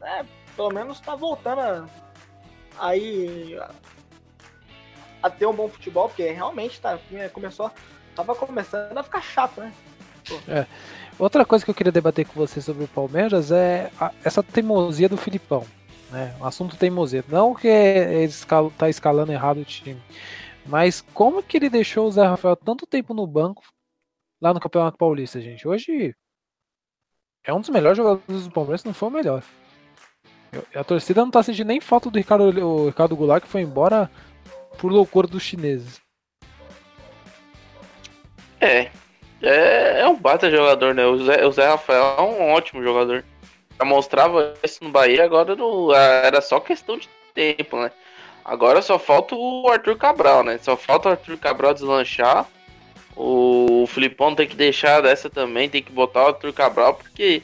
né, 0.00 0.24
pelo 0.56 0.70
menos 0.72 1.00
tá 1.00 1.14
voltando 1.16 1.60
a- 1.60 1.86
aí 2.78 3.58
a 5.22 5.30
ter 5.30 5.46
um 5.46 5.52
bom 5.54 5.68
futebol, 5.68 6.08
porque 6.08 6.28
realmente 6.30 6.80
tá, 6.80 6.98
começou, 7.32 7.70
tava 8.14 8.34
começando 8.34 8.96
a 8.96 9.02
ficar 9.02 9.20
chato, 9.20 9.60
né? 9.60 9.72
Outra 11.18 11.44
coisa 11.44 11.64
que 11.64 11.70
eu 11.70 11.74
queria 11.74 11.92
debater 11.92 12.26
com 12.26 12.34
você 12.34 12.60
sobre 12.60 12.84
o 12.84 12.88
Palmeiras 12.88 13.52
é 13.52 13.90
a- 14.00 14.12
essa 14.24 14.42
teimosia 14.42 15.08
do 15.08 15.16
Filipão. 15.16 15.66
Né? 16.10 16.34
O 16.40 16.44
assunto 16.44 16.76
teimosia. 16.76 17.24
Não 17.28 17.54
que 17.54 17.68
ele 17.68 18.24
escal- 18.24 18.70
tá 18.70 18.88
escalando 18.88 19.32
errado 19.32 19.58
o 19.58 19.64
time, 19.64 20.00
mas 20.66 21.00
como 21.12 21.42
que 21.42 21.56
ele 21.56 21.68
deixou 21.68 22.06
o 22.06 22.10
Zé 22.10 22.24
Rafael 22.26 22.56
tanto 22.56 22.86
tempo 22.86 23.12
no 23.14 23.26
banco 23.26 23.62
lá 24.40 24.54
no 24.54 24.60
Campeonato 24.60 24.96
Paulista, 24.96 25.40
gente? 25.40 25.66
Hoje 25.66 26.14
é 27.44 27.52
um 27.52 27.60
dos 27.60 27.70
melhores 27.70 27.96
jogadores 27.96 28.44
do 28.44 28.50
Palmeiras, 28.50 28.84
não 28.84 28.94
foi 28.94 29.08
o 29.08 29.12
melhor. 29.12 29.42
A 30.74 30.84
torcida 30.84 31.20
não 31.20 31.30
tá 31.32 31.42
sentindo 31.42 31.66
nem 31.66 31.80
falta 31.80 32.08
do 32.08 32.16
Ricardo, 32.16 32.44
o 32.64 32.86
Ricardo 32.86 33.16
Goulart, 33.16 33.42
que 33.42 33.48
foi 33.50 33.62
embora 33.62 34.08
por 34.78 34.90
loucura 34.92 35.26
dos 35.26 35.42
chineses. 35.42 36.00
É. 38.64 38.90
É, 39.42 40.00
é 40.00 40.08
um 40.08 40.16
baita 40.16 40.50
jogador, 40.50 40.94
né? 40.94 41.04
O 41.06 41.18
Zé, 41.24 41.44
o 41.46 41.52
Zé 41.52 41.66
Rafael 41.68 42.14
é 42.18 42.22
um 42.22 42.52
ótimo 42.52 42.82
jogador. 42.82 43.24
Já 43.78 43.84
mostrava 43.84 44.54
isso 44.62 44.82
no 44.82 44.90
Bahia, 44.90 45.24
agora 45.24 45.54
no- 45.54 45.92
era 45.92 46.40
só 46.40 46.60
questão 46.60 46.96
de 46.96 47.08
tempo, 47.34 47.76
né? 47.80 47.90
Agora 48.44 48.80
só 48.82 48.98
falta 48.98 49.34
o 49.34 49.68
Arthur 49.68 49.96
Cabral, 49.96 50.42
né? 50.44 50.58
Só 50.58 50.76
falta 50.76 51.08
o 51.08 51.12
Arthur 51.12 51.36
Cabral 51.38 51.74
deslanchar. 51.74 52.46
O 53.16 53.86
Filipão 53.88 54.34
tem 54.34 54.46
que 54.46 54.56
deixar 54.56 55.00
dessa 55.02 55.30
também, 55.30 55.68
tem 55.68 55.82
que 55.82 55.92
botar 55.92 56.24
o 56.24 56.26
Arthur 56.28 56.52
Cabral, 56.52 56.94
porque 56.94 57.42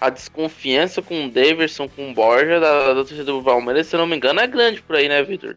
a 0.00 0.08
desconfiança 0.10 1.02
com 1.02 1.26
o 1.26 1.30
Daverson, 1.30 1.88
com 1.88 2.10
o 2.10 2.14
Borja 2.14 2.58
da, 2.60 2.88
da 2.88 2.94
torcida 2.94 3.24
do 3.24 3.42
Palmeiras, 3.42 3.86
se 3.86 3.96
não 3.96 4.06
me 4.06 4.16
engano, 4.16 4.40
é 4.40 4.46
grande 4.46 4.80
por 4.82 4.96
aí, 4.96 5.08
né, 5.08 5.22
Vitor? 5.22 5.56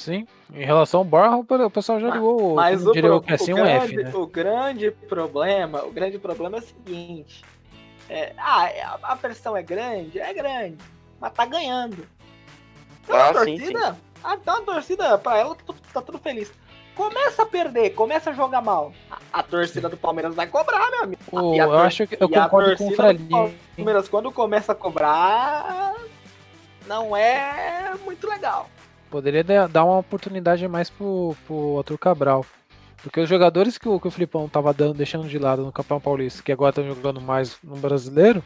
Sim, 0.00 0.26
em 0.54 0.64
relação 0.64 1.00
ao 1.00 1.04
Barra, 1.04 1.36
o 1.36 1.70
pessoal 1.70 2.00
já 2.00 2.08
ligou, 2.10 2.54
Mas 2.54 2.86
o, 2.86 2.92
pro- 2.92 3.16
o 3.16 3.20
Cassinho, 3.22 3.58
o 3.58 3.60
um 3.60 3.62
grande, 3.64 3.84
F, 3.94 4.02
né? 4.02 4.10
o 4.14 4.26
grande 4.26 4.90
problema, 4.90 5.82
o 5.84 5.90
grande 5.90 6.18
problema 6.18 6.56
é 6.56 6.60
o 6.60 6.62
seguinte. 6.62 7.44
é, 8.08 8.32
ah, 8.38 8.66
é, 8.70 8.82
a, 8.82 9.14
pressão 9.16 9.54
é 9.56 9.62
grande? 9.62 10.18
É 10.18 10.32
grande, 10.32 10.78
mas 11.20 11.32
tá 11.34 11.44
ganhando. 11.44 12.06
Então 13.04 13.14
a 13.16 13.28
Ah, 13.28 13.44
sim, 13.44 13.58
torcida, 13.58 13.98
ah, 14.24 14.34
então 14.40 14.56
a 14.56 14.60
torcida, 14.62 15.18
pra 15.18 15.36
ela, 15.38 15.54
tá, 15.54 15.62
tudo- 15.66 15.80
tá 15.92 16.00
tudo 16.02 16.18
feliz. 16.18 16.50
Começa 16.94 17.42
a 17.42 17.46
perder, 17.46 17.90
começa 17.90 18.30
a 18.30 18.32
jogar 18.32 18.60
mal. 18.62 18.92
A, 19.10 19.40
a 19.40 19.42
torcida 19.42 19.88
do 19.88 19.96
Palmeiras 19.96 20.34
vai 20.34 20.46
cobrar, 20.46 20.90
meu 20.90 21.02
amigo. 21.04 21.20
O- 21.30 21.54
E 21.54 21.60
a 21.60 21.64
eu 21.64 21.68
tor- 21.70 21.86
acho 21.86 22.06
que 22.06 22.14
eu 22.18 22.26
a 22.26 22.42
concordo 22.44 22.76
com 22.76 22.84
o 22.84 22.96
torcida 22.96 23.12
do 23.14 23.18
Frelinho. 23.28 23.54
Palmeiras, 23.76 24.08
quando 24.08 24.32
começa 24.32 24.72
a 24.72 24.74
cobrar, 24.74 25.94
não 26.86 27.14
é 27.16 27.94
muito 28.04 28.26
legal. 28.28 28.68
Poderia 29.10 29.42
dar 29.68 29.84
uma 29.84 29.98
oportunidade 29.98 30.64
a 30.64 30.68
mais 30.68 30.88
pro, 30.88 31.36
pro 31.46 31.78
Arthur 31.78 31.98
Cabral. 31.98 32.46
Porque 33.02 33.20
os 33.20 33.28
jogadores 33.28 33.78
que 33.78 33.88
o, 33.88 33.98
que 33.98 34.08
o 34.08 34.10
Filipão 34.10 34.48
tava 34.48 34.72
dando, 34.72 34.94
deixando 34.94 35.26
de 35.26 35.38
lado 35.38 35.64
no 35.64 35.72
Campeão 35.72 36.00
Paulista, 36.00 36.42
que 36.42 36.52
agora 36.52 36.70
estão 36.70 36.86
jogando 36.86 37.20
mais 37.20 37.58
no 37.62 37.76
brasileiro, 37.76 38.42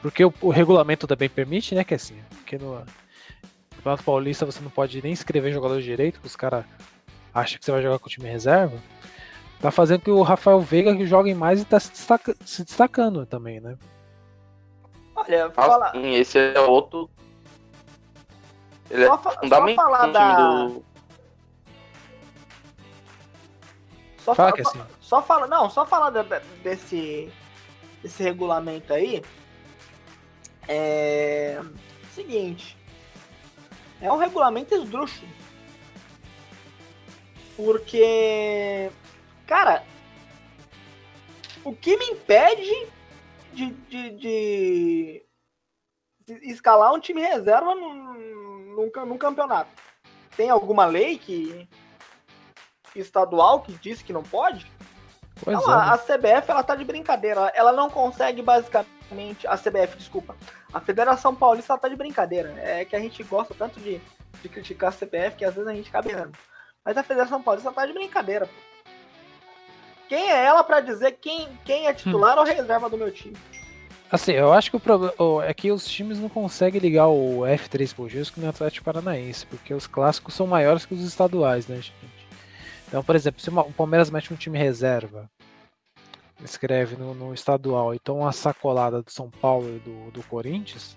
porque 0.00 0.24
o, 0.24 0.32
o 0.40 0.50
regulamento 0.50 1.06
também 1.06 1.28
permite, 1.28 1.74
né, 1.74 1.84
que 1.84 1.94
é 1.94 1.96
assim, 1.96 2.16
porque 2.30 2.56
no 2.56 2.82
Campeonato 3.76 4.02
Paulista 4.02 4.46
você 4.46 4.60
não 4.60 4.70
pode 4.70 5.00
nem 5.02 5.12
escrever 5.12 5.52
jogador 5.52 5.78
de 5.78 5.84
direito, 5.84 6.20
que 6.20 6.26
os 6.26 6.36
caras 6.36 6.64
acham 7.34 7.58
que 7.58 7.64
você 7.64 7.70
vai 7.70 7.82
jogar 7.82 7.98
com 7.98 8.06
o 8.06 8.10
time 8.10 8.28
reserva. 8.28 8.78
tá 9.60 9.70
fazendo 9.70 10.00
que 10.00 10.10
o 10.10 10.22
Rafael 10.22 10.60
Veiga 10.60 10.96
que 10.96 11.06
jogue 11.06 11.34
mais 11.34 11.60
e 11.60 11.64
tá 11.64 11.78
se, 11.78 11.90
destaca, 11.90 12.34
se 12.46 12.64
destacando 12.64 13.26
também, 13.26 13.60
né? 13.60 13.76
Olha, 15.14 15.50
fala... 15.50 15.88
Assim, 15.88 16.14
esse 16.14 16.38
é 16.38 16.60
outro. 16.60 17.10
Ele 18.92 19.06
Só 19.06 19.14
é 19.14 19.18
fa- 19.18 19.30
só 19.32 19.40
fundamental 19.40 19.84
falar 19.86 20.06
da- 20.12 20.66
do. 20.66 20.84
Só 24.18 24.34
Fala 24.34 24.50
fa- 24.50 24.62
assim. 24.68 24.82
Só 25.00 25.22
fala, 25.22 25.46
não, 25.46 25.70
só 25.70 25.84
falar 25.86 26.10
desse, 26.62 27.32
desse 28.02 28.22
regulamento 28.22 28.92
aí. 28.92 29.22
É. 30.68 31.60
Seguinte. 32.14 32.76
É 34.00 34.12
um 34.12 34.18
regulamento 34.18 34.74
esdrúxulo. 34.74 35.28
Porque. 37.56 38.90
Cara. 39.46 39.82
O 41.64 41.74
que 41.74 41.96
me 41.96 42.06
impede 42.10 42.88
de, 43.54 43.70
de, 43.70 44.10
de- 44.10 45.26
de 46.26 46.34
escalar 46.50 46.92
um 46.92 47.00
time 47.00 47.22
reserva 47.22 47.74
num, 47.74 48.14
num, 48.72 48.90
num 49.06 49.18
campeonato? 49.18 49.70
Tem 50.36 50.50
alguma 50.50 50.86
lei 50.86 51.18
que. 51.18 51.68
estadual 52.96 53.60
que 53.60 53.72
diz 53.72 54.02
que 54.02 54.12
não 54.12 54.22
pode? 54.22 54.70
Pois 55.44 55.58
é, 55.58 55.70
a, 55.70 55.94
a 55.94 55.98
CBF 55.98 56.50
ela 56.50 56.62
tá 56.62 56.74
de 56.74 56.84
brincadeira. 56.84 57.52
Ela 57.54 57.72
não 57.72 57.90
consegue 57.90 58.42
basicamente. 58.42 59.46
A 59.46 59.56
CBF, 59.56 59.96
desculpa. 59.96 60.36
A 60.72 60.80
Federação 60.80 61.34
Paulista 61.34 61.72
ela 61.72 61.80
tá 61.80 61.88
de 61.88 61.96
brincadeira. 61.96 62.54
É 62.58 62.84
que 62.84 62.96
a 62.96 63.00
gente 63.00 63.22
gosta 63.22 63.54
tanto 63.54 63.78
de, 63.80 64.00
de 64.40 64.48
criticar 64.48 64.90
a 64.90 64.92
CBF 64.92 65.36
que 65.36 65.44
às 65.44 65.54
vezes 65.54 65.68
a 65.68 65.74
gente 65.74 65.90
cabe 65.90 66.10
errando. 66.10 66.36
Mas 66.84 66.96
a 66.96 67.02
Federação 67.02 67.42
Paulista 67.42 67.72
tá 67.72 67.86
de 67.86 67.92
brincadeira. 67.92 68.46
pô. 68.46 68.52
Quem 70.08 70.30
é 70.30 70.44
ela 70.44 70.62
pra 70.62 70.80
dizer 70.80 71.12
quem, 71.12 71.48
quem 71.64 71.86
é 71.86 71.94
titular 71.94 72.38
ou 72.38 72.44
reserva 72.44 72.90
do 72.90 72.98
meu 72.98 73.10
time? 73.10 73.36
Assim, 74.12 74.32
eu 74.32 74.52
acho 74.52 74.70
que 74.70 74.76
o 74.76 74.80
problema 74.80 75.14
é 75.46 75.54
que 75.54 75.72
os 75.72 75.86
times 75.88 76.18
não 76.18 76.28
conseguem 76.28 76.78
ligar 76.78 77.08
o 77.08 77.46
F3 77.46 77.94
por 77.94 78.10
com 78.34 78.42
o 78.42 78.48
Atlético 78.48 78.84
Paranaense, 78.84 79.46
porque 79.46 79.72
os 79.72 79.86
clássicos 79.86 80.34
são 80.34 80.46
maiores 80.46 80.84
que 80.84 80.92
os 80.92 81.00
estaduais, 81.02 81.66
né, 81.66 81.76
gente? 81.76 81.92
Então, 82.86 83.02
por 83.02 83.16
exemplo, 83.16 83.40
se 83.40 83.48
uma- 83.48 83.62
o 83.62 83.72
Palmeiras 83.72 84.10
mete 84.10 84.30
um 84.30 84.36
time 84.36 84.58
reserva, 84.58 85.30
escreve 86.44 86.94
no, 86.96 87.14
no 87.14 87.32
estadual, 87.32 87.94
e 87.94 87.98
toma 87.98 88.24
uma 88.24 88.32
sacolada 88.32 89.02
do 89.02 89.10
São 89.10 89.30
Paulo 89.30 89.76
e 89.76 89.78
do, 89.78 90.10
do 90.10 90.22
Corinthians, 90.24 90.94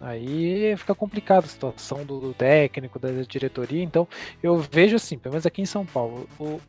aí 0.00 0.76
fica 0.76 0.94
complicada 0.94 1.44
a 1.46 1.50
situação 1.50 2.04
do, 2.04 2.20
do 2.20 2.34
técnico, 2.34 3.00
da 3.00 3.10
diretoria. 3.26 3.82
Então, 3.82 4.06
eu 4.40 4.58
vejo 4.58 4.94
assim, 4.94 5.18
pelo 5.18 5.32
menos 5.32 5.46
aqui 5.46 5.60
em 5.60 5.66
São 5.66 5.84
Paulo, 5.84 6.28
o- 6.38 6.60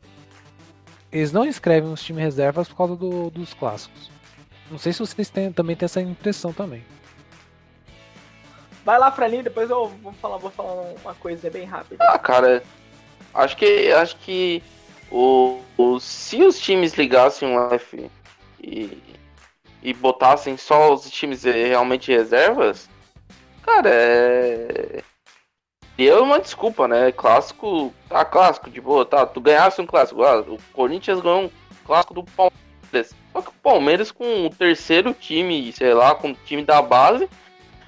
eles 1.12 1.32
não 1.32 1.46
escrevem 1.46 1.92
os 1.94 2.02
times 2.02 2.24
reservas 2.24 2.68
por 2.68 2.76
causa 2.76 2.96
do- 2.96 3.30
dos 3.30 3.54
clássicos. 3.54 4.13
Não 4.74 4.80
sei 4.80 4.92
se 4.92 4.98
vocês 4.98 5.30
têm- 5.30 5.52
também 5.52 5.76
têm 5.76 5.86
essa 5.86 6.02
impressão 6.02 6.52
também. 6.52 6.84
Vai 8.84 8.98
lá, 8.98 9.12
Franinho, 9.12 9.44
depois 9.44 9.70
eu 9.70 9.88
vou 9.88 10.12
falar, 10.14 10.38
vou 10.38 10.50
falar 10.50 10.74
uma 11.04 11.14
coisa 11.14 11.48
bem 11.52 11.64
rápida. 11.64 12.04
Ah, 12.10 12.18
cara, 12.18 12.64
acho 13.36 13.56
que 13.56 13.92
acho 13.92 14.18
que 14.18 14.64
o, 15.12 15.60
o- 15.78 16.00
se 16.00 16.42
os 16.42 16.60
times 16.60 16.94
ligassem 16.96 17.48
um 17.48 17.70
F 17.72 18.10
e, 18.60 18.98
e 19.84 19.94
botassem 19.94 20.58
só 20.58 20.92
os 20.92 21.08
times 21.08 21.44
realmente 21.44 22.12
reservas, 22.12 22.90
cara, 23.62 23.92
é. 23.92 25.04
Seria 25.96 26.20
uma 26.20 26.40
desculpa, 26.40 26.88
né? 26.88 27.12
Clássico, 27.12 27.94
tá 28.10 28.26
clássico, 28.26 28.72
de 28.72 28.82
boa, 28.82 29.06
tá. 29.06 29.24
Tu 29.28 29.40
ganhasse 29.40 29.80
um 29.80 29.86
clássico. 29.86 30.24
Ah, 30.24 30.40
o 30.40 30.58
Corinthians 30.74 31.22
ganhou 31.22 31.44
um 31.44 31.52
clássico 31.86 32.16
do 32.16 32.24
Palmeiras. 32.24 32.63
Só 33.32 33.42
que 33.42 33.50
o 33.50 33.54
Palmeiras 33.64 34.12
com 34.12 34.46
o 34.46 34.50
terceiro 34.50 35.14
time, 35.14 35.72
sei 35.74 35.94
lá, 35.94 36.14
com 36.16 36.32
o 36.32 36.38
time 36.46 36.64
da 36.64 36.82
base, 36.82 37.28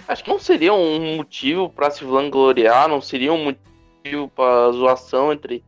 acho 0.07 0.23
que 0.23 0.29
não 0.29 0.39
seria 0.39 0.73
um 0.73 1.15
motivo 1.17 1.69
pra 1.69 1.91
se 1.91 2.03
vangloriar, 2.03 2.87
não 2.87 3.01
seria 3.01 3.31
um 3.33 3.43
motivo 3.43 4.27
pra 4.29 4.71
zoação 4.71 5.31
entre 5.31 5.63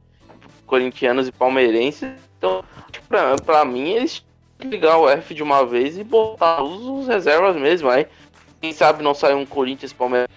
corintianos 0.65 1.27
e 1.27 1.31
palmeirenses. 1.31 2.09
Então, 2.37 2.63
pra 3.45 3.65
mim, 3.65 3.89
eles 3.89 4.25
ligar 4.59 4.97
o 4.97 5.07
F 5.09 5.33
de 5.33 5.43
uma 5.43 5.65
vez 5.65 5.97
e 5.97 6.03
botar 6.03 6.63
os 6.63 7.07
reservas 7.07 7.55
mesmo. 7.55 7.89
Aí, 7.89 8.07
quem 8.59 8.73
sabe 8.73 9.03
não 9.03 9.13
sai 9.13 9.35
um 9.35 9.45
Corinthians 9.45 9.93
Palmeiras 9.93 10.29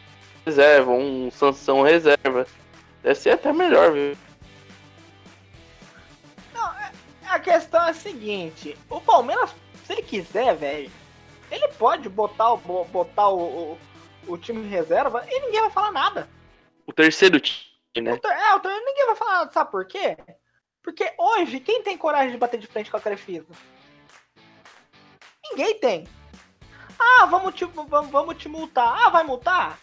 reserva, 0.45 0.91
um 0.93 1.31
Sansão 1.31 1.83
reserva. 1.83 2.47
Deve 3.03 3.15
ser 3.15 3.31
até 3.31 3.53
melhor, 3.53 3.93
viu? 3.93 4.17
A 7.31 7.39
questão 7.39 7.81
é 7.87 7.91
a 7.91 7.95
seguinte, 7.95 8.77
o 8.89 9.01
Palmeiras, 9.01 9.55
se 9.87 9.93
ele 9.93 10.03
quiser, 10.03 10.55
velho, 10.57 10.91
ele 11.51 11.69
pode 11.79 12.09
botar 12.09 12.53
o, 12.53 12.57
bo- 12.57 12.85
botar 12.87 13.29
o, 13.29 13.73
o, 13.75 13.79
o 14.27 14.37
time 14.37 14.67
reserva 14.69 15.25
e 15.29 15.41
ninguém 15.41 15.61
vai 15.61 15.71
falar 15.71 15.93
nada. 15.93 16.29
O 16.87 16.93
terceiro 16.93 17.39
time, 17.39 17.71
né? 18.03 18.15
O 18.15 18.19
ter- 18.19 18.33
É, 18.33 18.55
o 18.55 18.61
ter- 18.61 18.81
ninguém 18.85 19.07
vai 19.07 19.15
falar 19.15 19.33
nada, 19.39 19.53
sabe 19.53 19.71
por 19.71 19.85
quê? 19.87 20.17
Porque 20.83 21.13
hoje, 21.17 21.61
quem 21.61 21.83
tem 21.85 21.97
coragem 21.97 22.33
de 22.33 22.39
bater 22.39 22.59
de 22.59 22.67
frente 22.67 22.91
com 22.91 22.97
a 22.97 23.01
Crefisa? 23.01 23.47
Ninguém 25.51 25.79
tem. 25.79 26.09
Ah, 26.99 27.27
vamos 27.27 27.55
te, 27.55 27.65
vamos, 27.65 28.11
vamos 28.11 28.37
te 28.37 28.49
multar. 28.49 29.07
Ah, 29.07 29.09
vai 29.09 29.23
multar? 29.23 29.79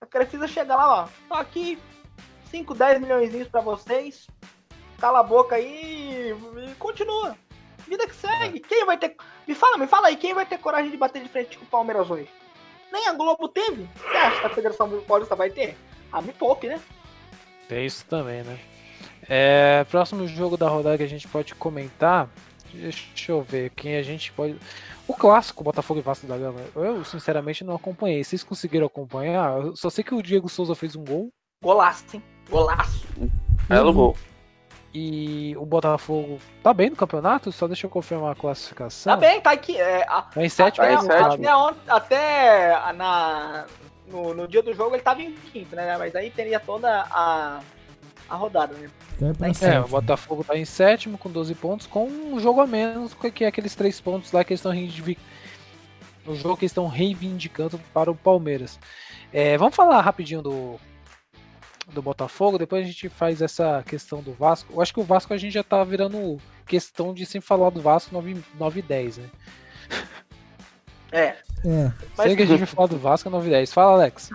A 0.00 0.06
Crefisa 0.06 0.48
chega 0.48 0.74
lá, 0.74 1.04
ó. 1.04 1.08
Tô 1.28 1.34
aqui, 1.34 1.78
5, 2.50 2.74
10 2.74 3.00
milhões 3.00 3.48
pra 3.48 3.60
vocês. 3.60 4.26
Cala 4.98 5.20
a 5.20 5.22
boca 5.22 5.54
aí 5.56 6.32
e 6.32 6.74
continua. 6.74 7.36
Vida 7.86 8.06
que 8.06 8.14
segue. 8.14 8.60
Quem 8.60 8.84
vai 8.84 8.98
ter. 8.98 9.16
Me 9.46 9.54
fala, 9.54 9.78
me 9.78 9.86
fala 9.86 10.08
aí, 10.08 10.16
quem 10.16 10.34
vai 10.34 10.44
ter 10.44 10.58
coragem 10.58 10.90
de 10.90 10.96
bater 10.96 11.22
de 11.22 11.28
frente 11.28 11.56
com 11.56 11.64
o 11.64 11.68
Palmeiras 11.68 12.10
hoje? 12.10 12.28
Nem 12.92 13.06
a 13.08 13.12
Globo 13.12 13.48
teve. 13.48 13.88
Você 13.96 14.16
acha 14.16 14.40
que 14.40 14.46
a 14.46 14.50
Federação 14.50 15.00
Paulista 15.02 15.36
vai 15.36 15.50
ter? 15.50 15.76
Ah, 16.12 16.20
me 16.20 16.32
poupe, 16.32 16.66
né? 16.66 16.80
É 17.70 17.84
isso 17.84 18.04
também, 18.06 18.42
né? 18.42 18.58
É, 19.28 19.84
próximo 19.84 20.26
jogo 20.26 20.56
da 20.56 20.68
rodada 20.68 20.96
que 20.96 21.02
a 21.02 21.08
gente 21.08 21.28
pode 21.28 21.54
comentar. 21.54 22.28
Deixa 22.72 23.32
eu 23.32 23.42
ver 23.42 23.70
quem 23.70 23.96
a 23.96 24.02
gente 24.02 24.32
pode. 24.32 24.58
O 25.06 25.14
clássico 25.14 25.64
Botafogo 25.64 26.00
e 26.00 26.02
Vasco 26.02 26.26
da 26.26 26.36
Gama. 26.36 26.60
Eu, 26.74 27.04
sinceramente, 27.04 27.64
não 27.64 27.74
acompanhei. 27.74 28.24
Vocês 28.24 28.42
conseguiram 28.42 28.86
acompanhar? 28.86 29.58
Eu 29.58 29.76
só 29.76 29.88
sei 29.88 30.02
que 30.02 30.14
o 30.14 30.22
Diego 30.22 30.48
Souza 30.48 30.74
fez 30.74 30.96
um 30.96 31.04
gol. 31.04 31.30
Golaço, 31.62 32.04
hein? 32.14 32.22
Golaço. 32.50 33.06
Belo 33.68 33.92
gol. 33.92 34.16
E 34.94 35.54
o 35.58 35.66
Botafogo 35.66 36.38
tá 36.62 36.72
bem 36.72 36.90
no 36.90 36.96
campeonato? 36.96 37.52
Só 37.52 37.66
deixa 37.66 37.86
eu 37.86 37.90
confirmar 37.90 38.32
a 38.32 38.34
classificação. 38.34 39.12
Tá 39.12 39.16
bem, 39.20 39.40
tá 39.40 39.50
aqui. 39.50 39.76
É, 39.76 40.02
a- 40.08 40.22
Tá 40.22 40.42
em 40.44 40.48
sétimo 40.48 40.84
Tá 40.86 40.92
em 40.92 40.96
até, 40.96 41.18
até, 41.20 41.56
ont- 41.56 41.76
até 41.88 42.92
na, 42.94 43.66
no, 44.08 44.32
no 44.34 44.48
dia 44.48 44.62
do 44.62 44.72
jogo 44.74 44.94
ele 44.96 45.02
tava 45.02 45.20
em 45.22 45.32
quinto, 45.32 45.76
né? 45.76 45.96
Mas 45.98 46.16
aí 46.16 46.30
teria 46.30 46.58
toda 46.58 47.02
a, 47.10 47.60
a 48.30 48.34
rodada, 48.34 48.74
né? 48.74 48.88
Pra 49.36 49.48
É, 49.48 49.52
sétimo. 49.52 49.84
o 49.84 49.88
Botafogo 49.88 50.42
tá 50.42 50.56
em 50.56 50.64
sétimo 50.64 51.18
com 51.18 51.30
12 51.30 51.54
pontos, 51.54 51.86
com 51.86 52.06
um 52.06 52.40
jogo 52.40 52.60
a 52.62 52.66
menos 52.66 53.12
que 53.14 53.44
é 53.44 53.48
aqueles 53.48 53.74
três 53.74 54.00
pontos 54.00 54.32
lá 54.32 54.42
que 54.42 54.52
eles 54.52 54.60
estão 54.60 54.72
reivindicando. 54.72 55.18
O 56.26 56.34
jogo 56.34 56.56
que 56.56 56.64
eles 56.64 56.72
estão 56.72 56.86
reivindicando 56.88 57.78
para 57.92 58.10
o 58.10 58.14
Palmeiras. 58.14 58.78
É, 59.32 59.56
vamos 59.58 59.74
falar 59.74 60.00
rapidinho 60.00 60.40
do, 60.42 60.80
do 61.92 62.02
Botafogo, 62.02 62.58
depois 62.58 62.84
a 62.84 62.86
gente 62.86 63.08
faz 63.08 63.40
essa 63.42 63.82
questão 63.86 64.22
do 64.22 64.32
Vasco. 64.32 64.72
Eu 64.72 64.80
acho 64.80 64.92
que 64.92 65.00
o 65.00 65.04
Vasco 65.04 65.32
a 65.32 65.36
gente 65.38 65.52
já 65.54 65.62
tá 65.64 65.82
virando 65.84 66.38
questão 66.66 67.14
de 67.14 67.24
sempre 67.24 67.46
falar 67.48 67.70
do 67.70 67.80
Vasco 67.80 68.12
9, 68.12 68.36
9 68.58 68.80
e 68.80 68.82
10, 68.82 69.18
né? 69.18 69.24
É. 71.10 71.36
É. 71.64 71.92
Mas- 72.16 72.26
Sei 72.26 72.36
que 72.36 72.42
a 72.42 72.46
gente 72.46 72.58
vai 72.58 72.66
falar 72.66 72.88
do 72.88 72.98
Vasco 72.98 73.30
9 73.30 73.46
e 73.48 73.50
10. 73.50 73.72
Fala, 73.72 73.92
Alex. 73.94 74.30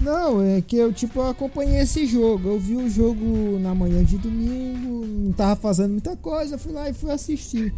Não, 0.00 0.42
é 0.42 0.60
que 0.60 0.76
eu 0.76 0.92
tipo 0.92 1.20
acompanhei 1.22 1.80
esse 1.80 2.06
jogo. 2.06 2.48
Eu 2.50 2.58
vi 2.58 2.76
o 2.76 2.88
jogo 2.88 3.58
na 3.60 3.74
manhã 3.74 4.02
de 4.04 4.18
domingo, 4.18 5.06
não 5.06 5.32
tava 5.32 5.54
fazendo 5.56 5.92
muita 5.92 6.16
coisa, 6.16 6.58
fui 6.58 6.72
lá 6.72 6.88
e 6.88 6.94
fui 6.94 7.10
assistir. 7.10 7.72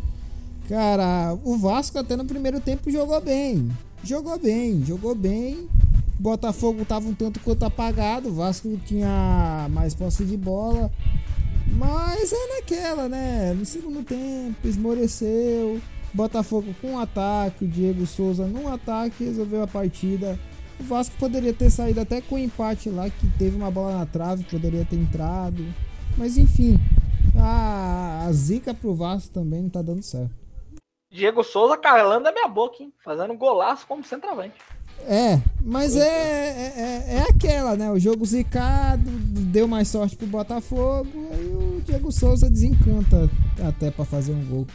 Cara, 0.68 1.34
o 1.44 1.58
Vasco 1.58 1.98
até 1.98 2.16
no 2.16 2.24
primeiro 2.24 2.60
tempo 2.60 2.90
jogou 2.90 3.20
bem. 3.20 3.70
Jogou 4.02 4.38
bem, 4.38 4.82
jogou 4.84 5.14
bem. 5.14 5.68
Botafogo 6.18 6.84
tava 6.84 7.08
um 7.08 7.14
tanto 7.14 7.40
quanto 7.40 7.64
apagado, 7.64 8.32
Vasco 8.32 8.76
tinha 8.86 9.66
mais 9.70 9.94
posse 9.94 10.24
de 10.24 10.36
bola. 10.36 10.90
Mas 11.76 12.32
é 12.32 12.56
naquela, 12.56 13.08
né? 13.08 13.52
No 13.52 13.64
segundo 13.64 14.02
tempo, 14.02 14.66
esmoreceu. 14.66 15.80
Botafogo 16.12 16.72
com 16.80 16.98
ataque, 16.98 17.64
o 17.64 17.68
Diego 17.68 18.06
Souza 18.06 18.46
num 18.46 18.72
ataque 18.72 19.24
resolveu 19.24 19.62
a 19.62 19.66
partida. 19.66 20.38
O 20.78 20.84
Vasco 20.84 21.16
poderia 21.18 21.52
ter 21.52 21.70
saído 21.70 22.00
até 22.00 22.20
com 22.20 22.36
o 22.36 22.38
empate 22.38 22.88
lá, 22.88 23.10
que 23.10 23.26
teve 23.38 23.56
uma 23.56 23.70
bola 23.70 23.98
na 23.98 24.06
trave, 24.06 24.44
poderia 24.44 24.84
ter 24.84 24.96
entrado. 24.96 25.64
Mas 26.16 26.38
enfim, 26.38 26.78
a, 27.36 28.26
a 28.26 28.32
zica 28.32 28.72
pro 28.72 28.94
Vasco 28.94 29.32
também 29.34 29.62
não 29.62 29.70
tá 29.70 29.82
dando 29.82 30.02
certo. 30.02 30.34
Diego 31.10 31.42
Souza 31.42 31.76
calando 31.76 32.28
a 32.28 32.32
minha 32.32 32.48
boca, 32.48 32.82
hein? 32.82 32.92
Fazendo 33.04 33.34
golaço 33.34 33.86
como 33.86 34.04
centroavante. 34.04 34.54
É, 35.06 35.38
mas 35.60 35.96
é, 35.96 36.00
é, 36.08 36.72
é- 36.76 37.14
é 37.16 37.20
aquela, 37.28 37.76
né? 37.76 37.90
O 37.90 37.98
jogo 37.98 38.24
zicado, 38.24 39.02
deu 39.10 39.68
mais 39.68 39.88
sorte 39.88 40.16
pro 40.16 40.26
Botafogo, 40.26 41.10
aí 41.30 41.46
o 41.46 41.82
Diego 41.84 42.10
Souza 42.10 42.48
desencanta 42.48 43.28
até 43.68 43.90
para 43.90 44.04
fazer 44.06 44.32
um 44.32 44.44
gol. 44.46 44.66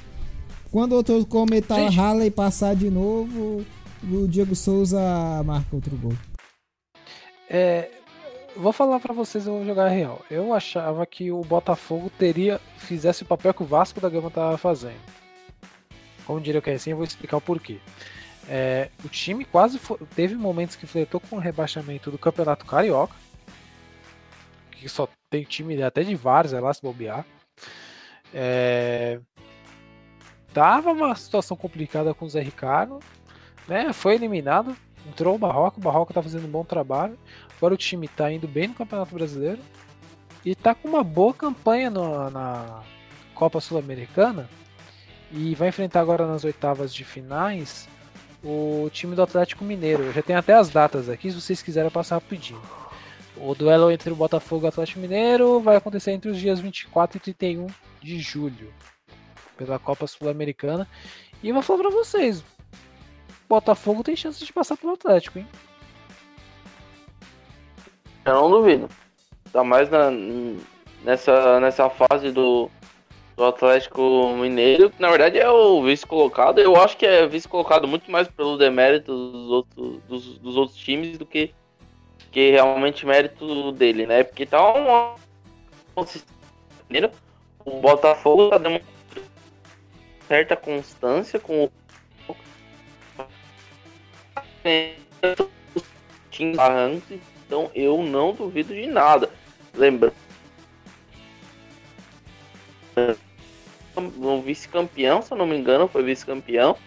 Quando 0.71 0.93
outro 0.93 1.25
comentar 1.25 1.91
Halley 1.91 2.29
passar 2.29 2.75
de 2.75 2.91
novo, 2.91 3.65
o 4.03 4.27
Diego 4.27 4.55
Souza 4.55 4.99
marca 5.43 5.75
outro 5.75 5.97
gol. 5.97 6.13
É, 7.49 7.89
vou 8.55 8.71
falar 8.71 8.99
para 8.99 9.13
vocês, 9.15 9.47
eu 9.47 9.53
vou 9.53 9.65
jogar 9.65 9.87
real. 9.87 10.21
Eu 10.29 10.53
achava 10.53 11.03
que 11.07 11.31
o 11.31 11.41
Botafogo 11.41 12.11
teria 12.19 12.61
fizesse 12.77 13.23
o 13.23 13.25
papel 13.25 13.51
que 13.51 13.63
o 13.63 13.65
Vasco 13.65 13.99
da 13.99 14.09
Gama 14.09 14.29
tava 14.29 14.59
fazendo. 14.59 14.99
Como 16.23 16.39
diria 16.39 16.61
que 16.61 16.69
é 16.69 16.73
assim, 16.75 16.91
eu 16.91 16.97
vou 16.97 17.05
explicar 17.05 17.37
o 17.37 17.41
porquê. 17.41 17.79
É, 18.51 18.89
o 19.05 19.07
time 19.07 19.45
quase 19.45 19.77
foi, 19.77 19.99
teve 20.15 20.33
momentos 20.33 20.75
que 20.75 20.87
flertou 20.87 21.19
com 21.19 21.35
o 21.35 21.39
rebaixamento 21.39 22.09
do 22.09 22.17
Campeonato 22.17 22.65
Carioca, 22.65 23.13
que 24.71 24.89
só 24.89 25.07
tem 25.29 25.43
time 25.43 25.79
até 25.83 26.01
de 26.01 26.15
vários, 26.15 26.51
é 26.51 26.59
lá 26.59 26.73
se 26.73 26.81
bobear. 26.81 27.23
É, 28.33 29.19
tava 30.51 30.91
uma 30.91 31.13
situação 31.13 31.55
complicada 31.55 32.11
com 32.15 32.25
o 32.25 32.29
Zé 32.29 32.41
Ricardo, 32.41 32.99
né? 33.67 33.93
Foi 33.93 34.15
eliminado, 34.15 34.75
entrou 35.07 35.35
o 35.35 35.39
Barroca, 35.39 35.77
o 35.77 35.83
Barroca 35.83 36.11
tá 36.11 36.23
fazendo 36.23 36.47
um 36.47 36.51
bom 36.51 36.65
trabalho. 36.65 37.19
Agora 37.55 37.75
o 37.75 37.77
time 37.77 38.07
tá 38.07 38.31
indo 38.31 38.47
bem 38.47 38.69
no 38.69 38.73
Campeonato 38.73 39.13
Brasileiro 39.13 39.61
e 40.43 40.55
tá 40.55 40.73
com 40.73 40.87
uma 40.87 41.03
boa 41.03 41.35
campanha 41.35 41.91
no, 41.91 42.31
na 42.31 42.81
Copa 43.35 43.61
Sul-Americana 43.61 44.49
e 45.31 45.53
vai 45.53 45.67
enfrentar 45.67 45.99
agora 45.99 46.25
nas 46.25 46.43
oitavas 46.43 46.91
de 46.91 47.03
finais 47.03 47.87
o 48.43 48.89
time 48.91 49.15
do 49.15 49.21
Atlético 49.21 49.63
Mineiro. 49.63 50.03
Eu 50.03 50.13
já 50.13 50.21
tenho 50.21 50.39
até 50.39 50.53
as 50.53 50.69
datas 50.69 51.09
aqui, 51.09 51.29
se 51.31 51.39
vocês 51.39 51.61
quiserem 51.61 51.89
passar 51.89 52.15
rapidinho. 52.15 52.61
O 53.37 53.53
duelo 53.55 53.91
entre 53.91 54.11
o 54.11 54.15
Botafogo 54.15 54.63
e 54.63 54.65
o 54.65 54.69
Atlético 54.69 54.99
Mineiro 54.99 55.59
vai 55.59 55.75
acontecer 55.75 56.11
entre 56.11 56.29
os 56.29 56.37
dias 56.37 56.59
24 56.59 57.17
e 57.17 57.19
31 57.19 57.67
de 58.01 58.19
julho, 58.19 58.73
pela 59.57 59.79
Copa 59.79 60.07
Sul-Americana. 60.07 60.87
E 61.41 61.49
eu 61.49 61.53
vou 61.53 61.63
falar 61.63 61.79
pra 61.79 61.89
vocês: 61.89 62.43
Botafogo 63.47 64.03
tem 64.03 64.15
chance 64.15 64.43
de 64.43 64.51
passar 64.51 64.77
pelo 64.77 64.93
Atlético, 64.93 65.39
hein? 65.39 65.47
Eu 68.25 68.33
não 68.33 68.49
duvido. 68.49 68.89
Ainda 69.45 69.63
mais 69.63 69.89
na, 69.89 70.11
nessa, 71.03 71.59
nessa 71.59 71.89
fase 71.89 72.31
do, 72.31 72.69
do 73.39 73.45
Atlético 73.45 74.33
Mineiro, 74.35 74.89
que 74.89 75.01
na 75.01 75.09
verdade 75.09 75.39
é 75.39 75.49
o 75.49 75.81
vice-colocado. 75.81 76.59
Eu 76.59 76.75
acho 76.75 76.97
que 76.97 77.05
é 77.05 77.25
vice-colocado 77.25 77.87
muito 77.87 78.11
mais 78.11 78.27
pelo 78.27 78.57
demérito 78.57 79.31
dos 79.31 79.49
outros, 79.49 80.03
dos, 80.09 80.37
dos 80.39 80.57
outros 80.57 80.77
times 80.77 81.17
do 81.17 81.25
que, 81.25 81.53
que 82.31 82.51
realmente 82.51 83.05
mérito 83.05 83.71
dele, 83.71 84.05
né? 84.05 84.25
Porque 84.25 84.45
tá 84.45 84.61
uma 84.73 85.15
o 87.65 87.79
Botafogo 87.79 88.49
tá 88.49 88.57
dando 88.57 88.81
certa 90.27 90.57
constância 90.57 91.39
com 91.39 91.63
o 91.65 91.69
então 97.45 97.71
eu 97.73 98.03
não 98.03 98.33
duvido 98.33 98.73
de 98.73 98.85
nada. 98.87 99.29
Lembra? 99.73 100.11
Um 103.99 104.41
vice-campeão, 104.41 105.21
se 105.21 105.31
eu 105.31 105.37
não 105.37 105.45
me 105.45 105.57
engano, 105.57 105.87
foi 105.87 106.03
vice-campeão. 106.03 106.77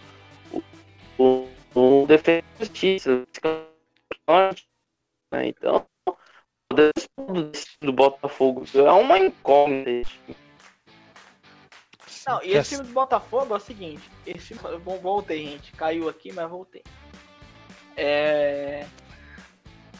O, 1.17 1.47
o, 1.75 2.03
o 2.03 2.05
Defesa 2.07 2.41
de 2.41 2.65
Justiça, 2.65 3.27
né? 5.31 5.47
Então, 5.47 5.85
do 7.81 7.93
Botafogo 7.93 8.63
é 8.73 8.91
uma 8.91 9.19
incógnita. 9.19 10.09
Não, 12.25 12.41
e 12.41 12.53
esse 12.53 12.75
time 12.75 12.87
do 12.87 12.93
Botafogo 12.93 13.53
é 13.53 13.57
o 13.57 13.59
seguinte, 13.59 14.09
esse 14.25 14.55
time, 14.55 14.59
voltei, 15.01 15.45
gente, 15.45 15.73
caiu 15.73 16.07
aqui, 16.07 16.31
mas 16.31 16.49
voltei. 16.49 16.81
É... 17.97 18.85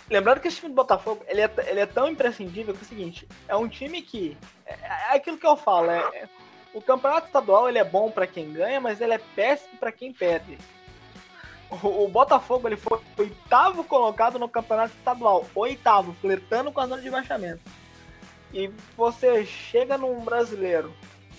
Lembrando 0.09 0.39
que 0.39 0.47
esse 0.47 0.57
time 0.57 0.69
do 0.69 0.75
Botafogo, 0.75 1.23
ele 1.27 1.41
é, 1.41 1.53
ele 1.67 1.79
é 1.81 1.85
tão 1.85 2.07
imprescindível 2.07 2.73
que 2.73 2.79
é 2.79 2.83
o 2.83 2.87
seguinte, 2.87 3.27
é 3.47 3.55
um 3.57 3.67
time 3.67 4.01
que, 4.01 4.37
é, 4.65 4.73
é 4.73 5.15
aquilo 5.15 5.37
que 5.37 5.45
eu 5.45 5.57
falo, 5.57 5.91
é, 5.91 5.99
é 5.99 6.29
o 6.73 6.81
campeonato 6.81 7.27
estadual 7.27 7.69
ele 7.69 7.77
é 7.77 7.83
bom 7.83 8.09
para 8.09 8.27
quem 8.27 8.51
ganha, 8.51 8.81
mas 8.81 8.99
ele 8.99 9.13
é 9.13 9.17
péssimo 9.17 9.77
para 9.77 9.91
quem 9.91 10.11
perde. 10.11 10.57
O, 11.69 12.05
o, 12.05 12.07
Botafogo 12.07 12.67
ele 12.67 12.77
foi 12.77 12.99
oitavo 13.17 13.83
colocado 13.83 14.37
no 14.37 14.49
campeonato 14.49 14.95
estadual, 14.95 15.45
oitavo, 15.55 16.13
flertando 16.21 16.71
com 16.71 16.79
a 16.79 16.87
zona 16.87 17.01
de 17.01 17.09
baixamento. 17.09 17.61
E 18.53 18.67
você 18.95 19.45
chega 19.45 19.97
num 19.97 20.19
brasileiro, 20.19 20.93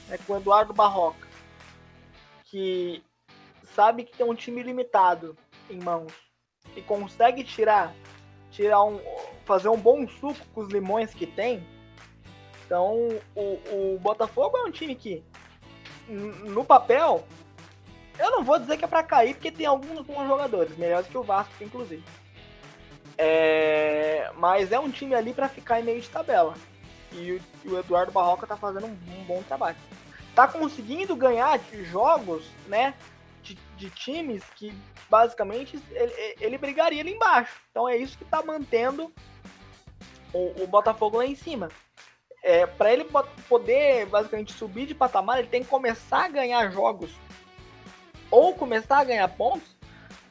né, 0.09 0.19
com 0.27 0.33
o 0.33 0.37
Eduardo 0.37 0.73
Barroca, 0.73 1.29
que 2.45 3.05
sabe 3.75 4.05
que 4.05 4.17
tem 4.17 4.27
um 4.27 4.35
time 4.35 4.63
limitado 4.63 5.37
em 5.71 5.79
mãos 5.81 6.13
e 6.77 6.83
consegue 6.83 7.45
tirar, 7.45 7.95
tirar 8.51 8.83
um, 8.85 9.01
fazer 9.45 9.69
um 9.69 9.77
bom 9.77 10.07
suco 10.09 10.45
com 10.53 10.61
os 10.61 10.69
limões 10.69 11.15
que 11.15 11.27
tem. 11.27 11.65
Então, 12.75 13.21
o, 13.37 13.95
o 13.95 13.99
Botafogo 14.01 14.57
é 14.57 14.65
um 14.65 14.71
time 14.73 14.97
que, 14.97 15.23
no 16.09 16.65
papel, 16.65 17.25
eu 18.19 18.33
não 18.33 18.43
vou 18.43 18.59
dizer 18.59 18.77
que 18.77 18.85
é 18.85 18.89
para 18.89 19.05
cair, 19.05 19.35
porque 19.35 19.53
tem 19.53 19.65
alguns 19.65 20.05
bons 20.05 20.27
jogadores, 20.27 20.77
melhores 20.77 21.07
que 21.07 21.17
o 21.17 21.23
Vasco, 21.23 21.55
inclusive. 21.63 22.03
É, 23.17 24.29
mas 24.35 24.73
é 24.73 24.81
um 24.81 24.91
time 24.91 25.15
ali 25.15 25.33
para 25.33 25.49
ficar 25.49 25.79
em 25.79 25.85
meio 25.85 26.01
de 26.01 26.11
tabela. 26.11 26.55
E 27.13 27.41
o, 27.65 27.71
o 27.71 27.79
Eduardo 27.79 28.11
Barroca 28.11 28.45
tá 28.45 28.57
fazendo 28.57 28.87
um, 28.87 28.99
um, 29.21 29.25
bom 29.25 29.41
trabalho. 29.45 29.77
Tá 30.35 30.49
conseguindo 30.49 31.15
ganhar 31.15 31.61
jogos, 31.93 32.45
né? 32.67 32.95
De, 33.41 33.55
de 33.77 33.89
times 33.89 34.43
que 34.57 34.75
basicamente 35.09 35.79
ele, 35.93 36.37
ele, 36.41 36.59
brigaria 36.59 37.03
ali 37.03 37.13
embaixo. 37.13 37.61
Então 37.71 37.89
é 37.89 37.97
isso 37.97 38.19
que 38.19 38.25
tá 38.25 38.43
mantendo 38.43 39.13
o, 40.33 40.65
o 40.65 40.67
Botafogo 40.67 41.19
lá 41.19 41.25
em 41.25 41.37
cima. 41.37 41.69
É, 42.47 42.67
para 42.67 42.93
ele 42.93 43.07
poder 43.49 44.05
basicamente 44.05 44.53
subir 44.53 44.85
de 44.85 44.95
patamar, 44.95 45.39
ele 45.39 45.49
tem 45.49 45.63
que 45.63 45.69
começar 45.69 46.27
a 46.27 46.29
ganhar 46.29 46.71
jogos 46.71 47.11
ou 48.31 48.55
começar 48.55 48.99
a 48.99 49.05
ganhar 49.05 49.27
pontos 49.29 49.75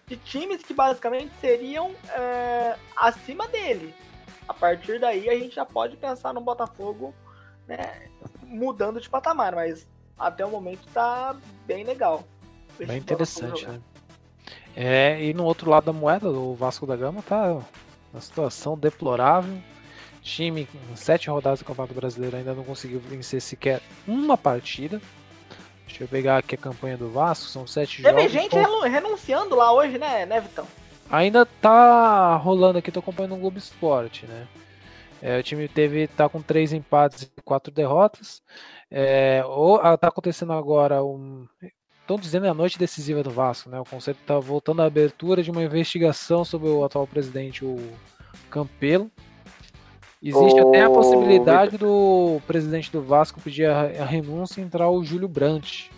de 0.06 0.16
times 0.18 0.62
que 0.62 0.76
basicamente 0.76 1.32
seriam 1.42 1.92
é, 2.10 2.76
acima 2.96 3.48
dele. 3.48 3.96
A 4.48 4.54
partir 4.54 5.00
daí 5.00 5.28
a 5.28 5.40
gente 5.40 5.56
já 5.56 5.66
pode 5.66 5.98
pensar 5.98 6.36
no 6.36 6.42
Botafogo 6.42 7.16
né, 7.68 8.10
mudando 8.44 9.02
de 9.02 9.10
patamar, 9.10 9.56
mas 9.56 9.88
até 10.16 10.46
o 10.46 10.52
momento 10.52 10.86
tá 10.94 11.36
bem 11.66 11.84
legal. 11.84 12.24
Bem 12.78 12.98
interessante, 12.98 13.66
né? 13.66 13.82
É, 14.76 15.24
e 15.24 15.34
no 15.34 15.46
outro 15.46 15.70
lado 15.70 15.86
da 15.86 15.94
moeda, 15.94 16.30
o 16.30 16.54
Vasco 16.54 16.86
da 16.86 16.96
Gama 16.96 17.24
tá 17.24 17.60
uma 18.12 18.22
situação 18.22 18.78
deplorável. 18.78 19.58
Time 20.24 20.66
com 20.66 20.96
sete 20.96 21.30
rodadas 21.30 21.60
do 21.60 21.66
Campeonato 21.66 21.94
Brasileiro 21.94 22.38
ainda 22.38 22.54
não 22.54 22.64
conseguiu 22.64 23.00
vencer 23.00 23.42
sequer 23.42 23.82
uma 24.08 24.38
partida. 24.38 25.02
Deixa 25.86 26.06
eu 26.06 26.08
pegar 26.08 26.38
aqui 26.38 26.56
a 26.56 26.58
campanha 26.58 26.98
do 26.98 27.10
Vasco, 27.10 27.46
são 27.46 27.68
sete 27.68 28.02
Teve 28.02 28.10
jogos. 28.10 28.32
Teve 28.32 28.44
gente 28.44 28.90
renunciando 28.90 29.56
lá 29.56 29.74
hoje, 29.74 29.98
né, 29.98 30.26
né, 30.26 30.40
Vitão? 30.40 30.66
Ainda 31.12 31.46
tá 31.46 32.38
rolando 32.38 32.80
aqui, 32.80 32.92
tô 32.92 33.02
acompanhando 33.02 33.36
o 33.36 33.38
Globo 33.38 33.58
Esporte, 33.58 34.26
né? 34.26 34.48
É, 35.22 35.40
o 35.40 35.44
time 35.44 35.68
teve, 35.68 36.08
tá 36.08 36.28
com 36.28 36.42
três 36.42 36.74
empates 36.74 37.24
e 37.24 37.42
quatro 37.44 37.72
derrotas. 37.72 38.42
É, 38.90 39.44
ou, 39.46 39.78
ah, 39.78 39.98
tá 39.98 40.08
acontecendo 40.08 40.54
agora 40.54 41.04
um. 41.04 41.48
Estão 42.02 42.18
dizendo 42.18 42.46
é 42.46 42.50
a 42.50 42.54
noite 42.54 42.78
decisiva 42.78 43.24
do 43.24 43.30
Vasco, 43.30 43.70
né? 43.70 43.80
O 43.80 43.86
conceito 43.86 44.20
tá 44.26 44.38
voltando 44.38 44.82
à 44.82 44.86
abertura 44.86 45.42
de 45.42 45.52
uma 45.52 45.64
investigação 45.64 46.44
sobre 46.44 46.68
o 46.68 46.84
atual 46.84 47.08
presidente, 47.08 47.64
o 47.64 47.78
Campelo. 48.50 49.10
Existe 50.24 50.62
oh, 50.62 50.70
até 50.70 50.84
a 50.84 50.90
possibilidade 50.90 51.78
do 51.78 52.40
presidente 52.48 52.90
do 52.90 53.02
Vasco 53.02 53.42
pedir 53.42 53.66
a, 53.66 53.82
a 53.82 54.06
renúncia 54.06 54.62
e 54.62 54.64
entrar 54.64 54.90
o 54.90 55.04
Júlio 55.04 55.28
Brandt. 55.28 55.92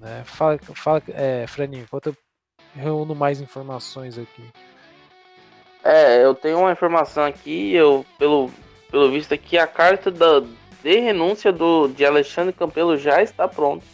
Né? 0.00 0.22
Fala, 0.24 0.58
fala 0.74 1.00
é, 1.10 1.46
Franinho, 1.46 1.84
enquanto 1.84 2.08
eu 2.08 2.16
reúno 2.74 3.14
mais 3.14 3.40
informações 3.40 4.18
aqui. 4.18 4.42
É, 5.84 6.24
eu 6.24 6.34
tenho 6.34 6.58
uma 6.58 6.72
informação 6.72 7.24
aqui, 7.24 7.72
eu, 7.72 8.04
pelo, 8.18 8.50
pelo 8.90 9.10
visto 9.12 9.32
aqui, 9.32 9.56
a 9.56 9.66
carta 9.66 10.10
da, 10.10 10.40
de 10.82 10.98
renúncia 10.98 11.52
do, 11.52 11.86
de 11.86 12.04
Alexandre 12.04 12.52
Campelo 12.52 12.96
já 12.96 13.22
está 13.22 13.46
pronta. 13.46 13.84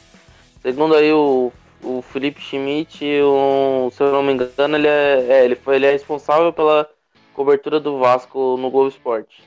Segundo 0.62 0.94
aí 0.94 1.12
o, 1.12 1.52
o 1.82 2.00
Felipe 2.00 2.40
Schmidt, 2.40 3.04
o, 3.20 3.90
se 3.92 4.02
eu 4.02 4.10
não 4.10 4.22
me 4.22 4.32
engano, 4.32 4.76
ele 4.76 4.88
é, 4.88 5.26
é, 5.28 5.44
ele 5.44 5.56
foi 5.56 5.76
ele 5.76 5.84
é 5.84 5.92
responsável 5.92 6.50
pela 6.54 6.88
cobertura 7.34 7.78
do 7.78 7.98
Vasco 7.98 8.56
no 8.56 8.70
Globo 8.70 8.88
Esporte. 8.88 9.42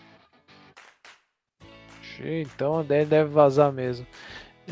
Então 2.19 2.83
deve 2.83 3.25
vazar 3.25 3.71
mesmo. 3.71 4.05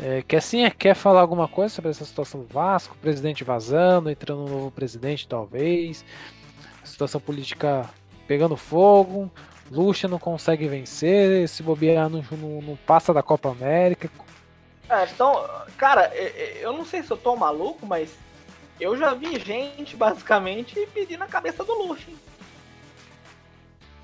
É, 0.02 0.22
quer 0.22 0.42
sim, 0.42 0.64
é, 0.64 0.70
quer 0.70 0.94
falar 0.94 1.22
alguma 1.22 1.48
coisa 1.48 1.74
sobre 1.74 1.90
essa 1.90 2.04
situação 2.04 2.42
do 2.42 2.46
Vasco? 2.46 2.96
Presidente 2.98 3.44
vazando, 3.44 4.10
entrando 4.10 4.42
um 4.44 4.48
novo 4.48 4.70
presidente, 4.70 5.26
talvez. 5.26 6.04
A 6.82 6.86
situação 6.86 7.20
política 7.20 7.88
pegando 8.26 8.56
fogo. 8.56 9.30
Lucha 9.70 10.06
não 10.06 10.18
consegue 10.18 10.68
vencer, 10.68 11.48
se 11.48 11.62
bobear 11.62 12.08
não, 12.08 12.22
não, 12.30 12.62
não 12.62 12.76
passa 12.76 13.12
da 13.12 13.22
Copa 13.22 13.50
América. 13.50 14.08
É, 14.88 15.04
então, 15.04 15.44
cara, 15.76 16.14
eu 16.60 16.72
não 16.72 16.84
sei 16.84 17.02
se 17.02 17.10
eu 17.10 17.16
tô 17.16 17.34
maluco, 17.34 17.84
mas 17.84 18.16
eu 18.78 18.96
já 18.96 19.14
vi 19.14 19.40
gente 19.40 19.96
basicamente 19.96 20.86
pedindo 20.92 21.24
a 21.24 21.26
cabeça 21.26 21.64
do 21.64 21.72
Lucha. 21.72 22.08
Hein? 22.08 22.16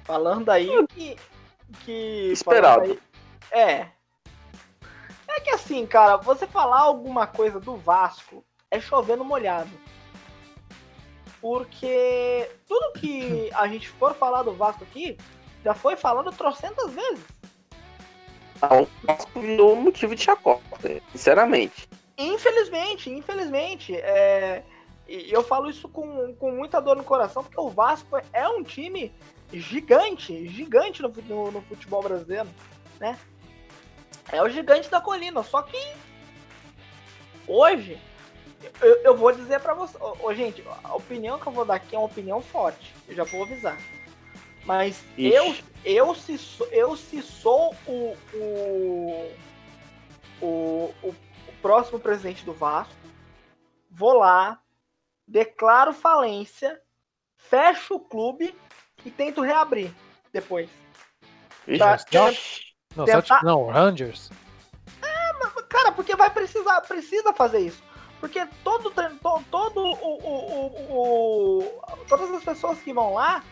Falando 0.04 0.50
aí 0.50 0.86
que. 0.88 1.16
que 1.84 2.30
Esperado. 2.32 2.84
Aí, 2.84 3.00
é. 3.50 3.88
É 5.28 5.40
que 5.40 5.50
assim, 5.50 5.86
cara, 5.86 6.16
você 6.16 6.46
falar 6.46 6.80
alguma 6.80 7.26
coisa 7.26 7.58
do 7.58 7.76
Vasco 7.76 8.44
é 8.70 8.80
chovendo 8.80 9.24
molhado. 9.24 9.70
Porque 11.40 12.48
tudo 12.68 12.92
que 13.00 13.50
a 13.54 13.66
gente 13.66 13.88
for 13.88 14.14
falar 14.14 14.42
do 14.42 14.54
Vasco 14.54 14.84
aqui 14.84 15.16
já 15.64 15.74
foi 15.74 15.96
falado 15.96 16.30
trocentas 16.32 16.92
vezes. 16.92 17.24
Não, 18.60 18.82
o 18.82 18.88
Vasco 19.02 19.40
virou 19.40 19.74
motivo 19.74 20.14
de 20.14 20.22
chacota, 20.22 21.02
sinceramente. 21.10 21.88
Infelizmente, 22.16 23.10
infelizmente. 23.10 23.96
É... 23.96 24.62
E 25.08 25.32
eu 25.32 25.42
falo 25.42 25.68
isso 25.68 25.88
com, 25.88 26.34
com 26.36 26.52
muita 26.52 26.80
dor 26.80 26.96
no 26.96 27.04
coração, 27.04 27.42
porque 27.42 27.60
o 27.60 27.68
Vasco 27.68 28.20
é 28.32 28.48
um 28.48 28.62
time 28.62 29.12
gigante, 29.52 30.48
gigante 30.48 31.02
no, 31.02 31.08
no, 31.08 31.50
no 31.50 31.62
futebol 31.62 32.02
brasileiro, 32.02 32.48
né? 32.98 33.18
É 34.30 34.42
o 34.42 34.48
gigante 34.48 34.88
da 34.88 35.00
colina, 35.00 35.42
só 35.42 35.62
que 35.62 35.78
hoje 37.46 38.00
eu, 38.80 38.94
eu 39.02 39.16
vou 39.16 39.32
dizer 39.32 39.60
para 39.60 39.74
você, 39.74 39.98
gente, 40.34 40.64
a 40.84 40.94
opinião 40.94 41.38
que 41.38 41.46
eu 41.46 41.52
vou 41.52 41.64
dar 41.64 41.74
aqui 41.74 41.94
é 41.94 41.98
uma 41.98 42.06
opinião 42.06 42.40
forte, 42.40 42.94
eu 43.08 43.14
já 43.14 43.24
vou 43.24 43.42
avisar. 43.42 43.76
Mas 44.64 45.04
eu, 45.18 45.54
eu 45.84 46.14
se 46.14 46.38
eu 46.70 46.96
se 46.96 47.20
sou 47.20 47.74
o 47.86 48.16
o, 48.32 49.34
o, 50.40 50.94
o, 51.02 51.08
o 51.08 51.52
próximo 51.60 51.98
presidente 51.98 52.44
do 52.44 52.52
Vasco, 52.52 52.94
vou 53.90 54.14
lá, 54.14 54.60
declaro 55.26 55.92
falência, 55.92 56.80
fecho 57.36 57.96
o 57.96 58.00
clube 58.00 58.54
e 59.04 59.10
tento 59.10 59.42
reabrir 59.42 59.92
depois. 60.32 60.68
Pra, 61.78 61.96
não, 62.96 63.04
tentar... 63.04 63.44
não, 63.44 63.66
Rangers. 63.66 64.30
É, 65.02 65.62
cara, 65.68 65.92
porque 65.92 66.16
vai 66.16 66.30
precisar, 66.30 66.80
precisa 66.82 67.32
fazer 67.32 67.60
isso. 67.60 67.82
Porque 68.20 68.46
todo, 68.62 68.90
todo, 68.90 69.44
todo 69.50 69.80
o, 69.80 69.92
o, 69.92 70.66
o, 70.90 71.58
o, 71.58 72.06
todas 72.08 72.30
as 72.30 72.44
pessoas 72.44 72.78
que 72.80 72.92
vão 72.92 73.14
lá 73.14 73.42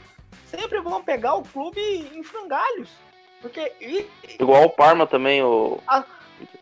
sempre 0.46 0.80
vão 0.80 1.02
pegar 1.02 1.34
o 1.34 1.42
clube 1.42 1.80
em 1.80 2.22
frangalhos. 2.22 2.88
Porque. 3.40 3.72
E, 3.80 4.08
Igual 4.38 4.64
o 4.64 4.70
Parma 4.70 5.06
também, 5.06 5.42
o. 5.42 5.80
A, 5.86 6.04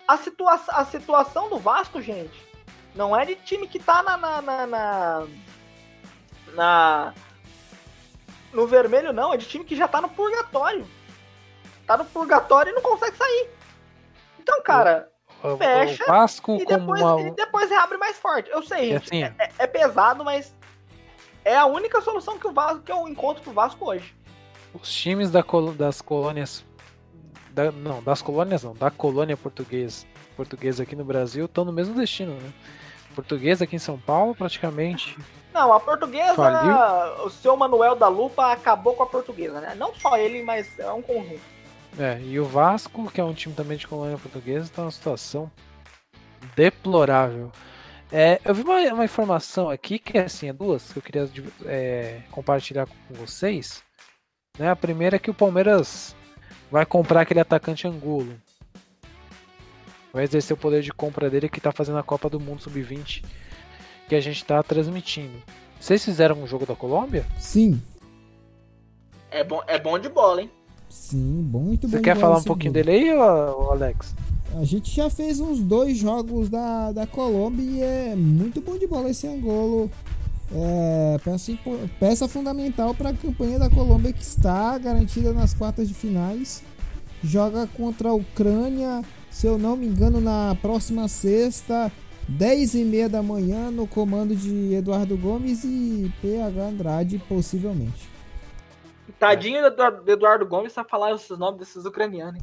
a, 0.06 0.16
situa 0.16 0.60
a 0.68 0.84
situação 0.84 1.48
do 1.48 1.58
Vasco, 1.58 2.00
gente, 2.00 2.46
não 2.94 3.14
é 3.14 3.24
de 3.24 3.34
time 3.34 3.66
que 3.66 3.78
tá 3.78 4.02
na, 4.02 4.16
na, 4.16 4.42
na, 4.42 4.66
na, 4.66 5.26
na 6.54 7.14
no 8.52 8.66
vermelho, 8.66 9.12
não. 9.12 9.32
É 9.32 9.36
de 9.36 9.46
time 9.46 9.64
que 9.64 9.76
já 9.76 9.88
tá 9.88 10.00
no 10.00 10.08
purgatório. 10.08 10.86
Tá 11.86 11.96
no 11.96 12.04
purgatório 12.04 12.70
e 12.70 12.74
não 12.74 12.82
consegue 12.82 13.16
sair. 13.16 13.50
Então, 14.38 14.62
cara, 14.62 15.08
o, 15.42 15.56
fecha 15.56 16.02
o 16.04 16.06
Vasco 16.06 16.58
e, 16.60 16.66
depois, 16.66 17.00
uma... 17.00 17.20
e 17.20 17.30
depois 17.32 17.70
reabre 17.70 17.96
mais 17.96 18.18
forte. 18.18 18.50
Eu 18.50 18.62
sei, 18.62 18.92
é 18.92 18.98
gente, 18.98 19.06
assim. 19.06 19.22
é, 19.22 19.50
é, 19.58 19.66
pesado, 19.66 20.24
mas 20.24 20.54
é 21.44 21.56
a 21.56 21.66
única 21.66 22.00
solução 22.00 22.38
que 22.38 22.46
o 22.46 22.52
Vasco 22.52 22.82
que 22.82 22.92
eu 22.92 23.06
encontro 23.08 23.42
pro 23.42 23.52
Vasco 23.52 23.84
hoje. 23.84 24.14
Os 24.74 24.92
times 24.92 25.30
da, 25.30 25.44
das 25.76 26.00
colônias. 26.00 26.64
Da, 27.50 27.72
não, 27.72 28.02
das 28.02 28.22
colônias 28.22 28.62
não, 28.62 28.74
da 28.74 28.90
colônia 28.90 29.36
portuguesa, 29.36 30.06
portuguesa 30.36 30.82
aqui 30.82 30.94
no 30.94 31.04
Brasil 31.04 31.46
estão 31.46 31.64
no 31.64 31.72
mesmo 31.72 31.94
destino, 31.94 32.34
né? 32.34 32.52
Portuguesa 33.14 33.64
aqui 33.64 33.76
em 33.76 33.80
São 33.80 33.98
Paulo, 33.98 34.34
praticamente 34.34 35.16
não, 35.52 35.72
a 35.72 35.80
portuguesa, 35.80 36.34
Faliu. 36.34 37.24
o 37.24 37.30
seu 37.30 37.56
Manuel 37.56 37.96
da 37.96 38.06
Lupa 38.06 38.52
acabou 38.52 38.94
com 38.94 39.02
a 39.02 39.06
portuguesa, 39.06 39.60
né? 39.60 39.74
Não 39.74 39.92
só 39.92 40.16
ele, 40.16 40.42
mas 40.42 40.78
é 40.78 40.92
um 40.92 41.02
conjunto. 41.02 41.40
É, 41.98 42.20
e 42.20 42.38
o 42.38 42.44
Vasco, 42.44 43.10
que 43.10 43.20
é 43.20 43.24
um 43.24 43.34
time 43.34 43.54
também 43.54 43.76
de 43.76 43.86
colônia 43.86 44.16
portuguesa, 44.18 44.66
está 44.66 44.82
numa 44.82 44.92
situação 44.92 45.50
deplorável. 46.54 47.50
É, 48.12 48.40
eu 48.44 48.54
vi 48.54 48.62
uma, 48.62 48.78
uma, 48.94 49.04
informação 49.04 49.68
aqui 49.68 49.98
que 49.98 50.16
é 50.16 50.22
assim, 50.22 50.48
é 50.48 50.52
duas 50.52 50.92
que 50.92 50.98
eu 50.98 51.02
queria 51.02 51.28
é, 51.66 52.20
compartilhar 52.30 52.86
com 52.86 53.14
vocês. 53.14 53.82
Né? 54.56 54.70
A 54.70 54.76
primeira 54.76 55.16
é 55.16 55.18
que 55.18 55.30
o 55.30 55.34
Palmeiras 55.34 56.14
vai 56.70 56.86
comprar 56.86 57.22
aquele 57.22 57.40
atacante 57.40 57.88
Angulo. 57.88 58.40
Vai 60.18 60.24
exercer 60.24 60.52
o 60.52 60.56
poder 60.56 60.82
de 60.82 60.92
compra 60.92 61.30
dele 61.30 61.48
que 61.48 61.60
está 61.60 61.70
fazendo 61.70 61.96
a 61.98 62.02
Copa 62.02 62.28
do 62.28 62.40
Mundo 62.40 62.60
Sub-20 62.60 63.22
que 64.08 64.16
a 64.16 64.20
gente 64.20 64.44
tá 64.44 64.60
transmitindo. 64.64 65.40
Vocês 65.78 66.04
fizeram 66.04 66.42
um 66.42 66.44
jogo 66.44 66.66
da 66.66 66.74
Colômbia? 66.74 67.24
Sim. 67.38 67.80
É 69.30 69.44
bom, 69.44 69.62
é 69.68 69.78
bom 69.78 69.96
de 69.96 70.08
bola, 70.08 70.42
hein? 70.42 70.50
Sim, 70.88 71.40
bom, 71.44 71.60
muito 71.60 71.86
bom. 71.86 71.96
Você 71.96 72.02
quer 72.02 72.16
falar 72.16 72.38
um 72.38 72.42
pouquinho 72.42 72.74
jogo. 72.74 72.84
dele 72.84 73.10
aí, 73.10 73.10
Alex? 73.10 74.16
A 74.60 74.64
gente 74.64 74.90
já 74.92 75.08
fez 75.08 75.38
uns 75.38 75.60
dois 75.60 75.96
jogos 75.96 76.48
da, 76.48 76.90
da 76.90 77.06
Colômbia 77.06 77.62
e 77.62 77.80
é 77.80 78.16
muito 78.16 78.60
bom 78.60 78.76
de 78.76 78.88
bola 78.88 79.10
esse 79.10 79.24
Angolo. 79.24 79.88
É, 80.52 81.18
peça, 81.22 81.52
peça 82.00 82.26
fundamental 82.26 82.92
para 82.92 83.10
a 83.10 83.14
campanha 83.14 83.60
da 83.60 83.70
Colômbia 83.70 84.12
que 84.12 84.24
está 84.24 84.76
garantida 84.78 85.32
nas 85.32 85.54
quartas 85.54 85.86
de 85.86 85.94
finais. 85.94 86.64
Joga 87.22 87.68
contra 87.68 88.08
a 88.08 88.14
Ucrânia, 88.14 89.04
se 89.30 89.46
eu 89.46 89.58
não 89.58 89.76
me 89.76 89.86
engano, 89.86 90.20
na 90.20 90.56
próxima 90.60 91.08
sexta 91.08 91.90
10 92.28 92.74
e 92.74 92.84
meia 92.84 93.08
da 93.08 93.22
manhã 93.22 93.70
no 93.70 93.86
comando 93.86 94.36
de 94.36 94.74
Eduardo 94.74 95.16
Gomes 95.16 95.64
e 95.64 96.12
PH 96.20 96.62
Andrade, 96.62 97.18
possivelmente. 97.26 98.08
Tadinho 99.18 99.62
do 99.70 100.12
Eduardo 100.12 100.46
Gomes 100.46 100.72
pra 100.72 100.84
falar 100.84 101.12
esses 101.14 101.36
nomes 101.38 101.58
desses 101.58 101.84
ucranianos. 101.84 102.42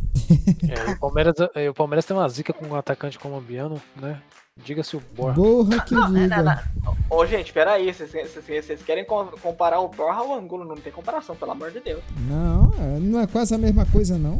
É, 0.68 0.91
o, 0.91 0.99
Palmeiras, 0.99 1.36
é, 1.53 1.70
o 1.70 1.74
Palmeiras 1.74 2.06
tem 2.06 2.18
uma 2.18 2.28
zica 2.28 2.52
com 2.52 2.66
um 2.66 2.76
atacante 2.76 3.20
colombiano, 3.20 3.80
né? 3.95 4.22
Diga-se 4.57 4.95
o 4.95 5.03
Borja. 5.14 5.36
Borra 5.36 5.82
que 5.82 5.94
não, 5.94 6.12
diga. 6.12 6.41
Não, 6.41 6.56
não, 6.84 6.98
Ô, 7.10 7.26
gente, 7.26 7.53
peraí. 7.53 7.94
Vocês 7.94 8.82
querem 8.84 9.06
comparar 9.06 9.80
o 9.80 9.90
Borra 9.90 10.20
ao 10.20 10.34
Angulo? 10.34 10.66
Não 10.66 10.76
tem 10.76 10.91
comparação, 10.91 11.36
pelo 11.36 11.52
amor 11.52 11.72
de 11.72 11.82
Deus. 11.82 12.02
Não, 12.28 12.74
é, 12.80 12.99
não 12.99 13.20
é 13.20 13.28
quase 13.28 13.53
a 13.53 13.57
mesma 13.57 13.86
coisa, 13.86 14.18
não? 14.18 14.40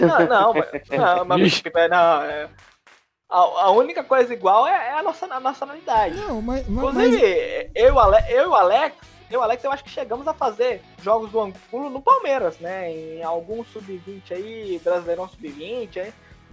Não, 0.00 0.18
não, 0.26 0.54
não, 0.90 1.24
mas, 1.24 1.62
não 1.90 2.22
é, 2.24 2.48
a, 3.28 3.38
a 3.38 3.70
única 3.70 4.04
coisa 4.04 4.32
igual 4.32 4.66
é, 4.66 4.70
é 4.70 4.92
a 4.92 5.02
nossa 5.02 5.26
a 5.26 5.40
nacionalidade. 5.40 6.14
Não, 6.14 6.40
mas, 6.40 6.66
mas, 6.68 6.84
Inclusive, 6.84 7.16
mas... 7.16 7.70
eu, 7.74 7.86
eu 7.86 7.88
e 7.88 7.90
o 7.90 7.98
Alex, 7.98 8.26
eu 8.28 8.44
e 8.44 9.36
o 9.36 9.42
Alex, 9.42 9.64
eu 9.64 9.72
acho 9.72 9.84
que 9.84 9.90
chegamos 9.90 10.28
a 10.28 10.34
fazer 10.34 10.82
jogos 11.02 11.30
do 11.30 11.40
Angulo 11.40 11.90
no 11.90 12.00
Palmeiras, 12.00 12.58
né? 12.58 12.92
Em 12.92 13.22
algum 13.22 13.64
sub-20 13.64 14.32
aí, 14.32 14.80
Brasileirão 14.82 15.28
sub-20, 15.28 15.98
aí. 15.98 16.12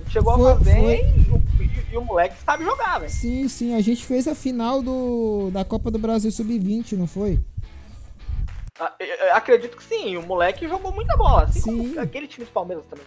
Chegou 0.09 0.35
foi, 0.35 0.51
a 0.51 0.55
fazer 0.55 0.79
foi... 0.79 0.95
e, 0.95 1.31
o, 1.31 1.93
e, 1.93 1.97
o 1.97 2.01
moleque 2.01 2.35
sabe 2.43 2.63
jogar, 2.63 2.99
velho. 2.99 3.11
Sim, 3.11 3.47
sim, 3.47 3.75
a 3.75 3.81
gente 3.81 4.03
fez 4.03 4.27
a 4.27 4.33
final 4.33 4.81
do, 4.81 5.51
da 5.51 5.63
Copa 5.63 5.91
do 5.91 5.99
Brasil 5.99 6.31
Sub-20, 6.31 6.93
não 6.93 7.05
foi? 7.05 7.39
Ah, 8.79 8.91
acredito 9.33 9.77
que 9.77 9.83
sim, 9.83 10.17
o 10.17 10.23
moleque 10.23 10.67
jogou 10.67 10.91
muita 10.91 11.15
bola, 11.15 11.43
assim 11.43 11.59
sim. 11.59 11.89
como 11.89 11.99
aquele 11.99 12.27
time 12.27 12.45
do 12.45 12.51
Palmeiras 12.51 12.83
também. 12.87 13.05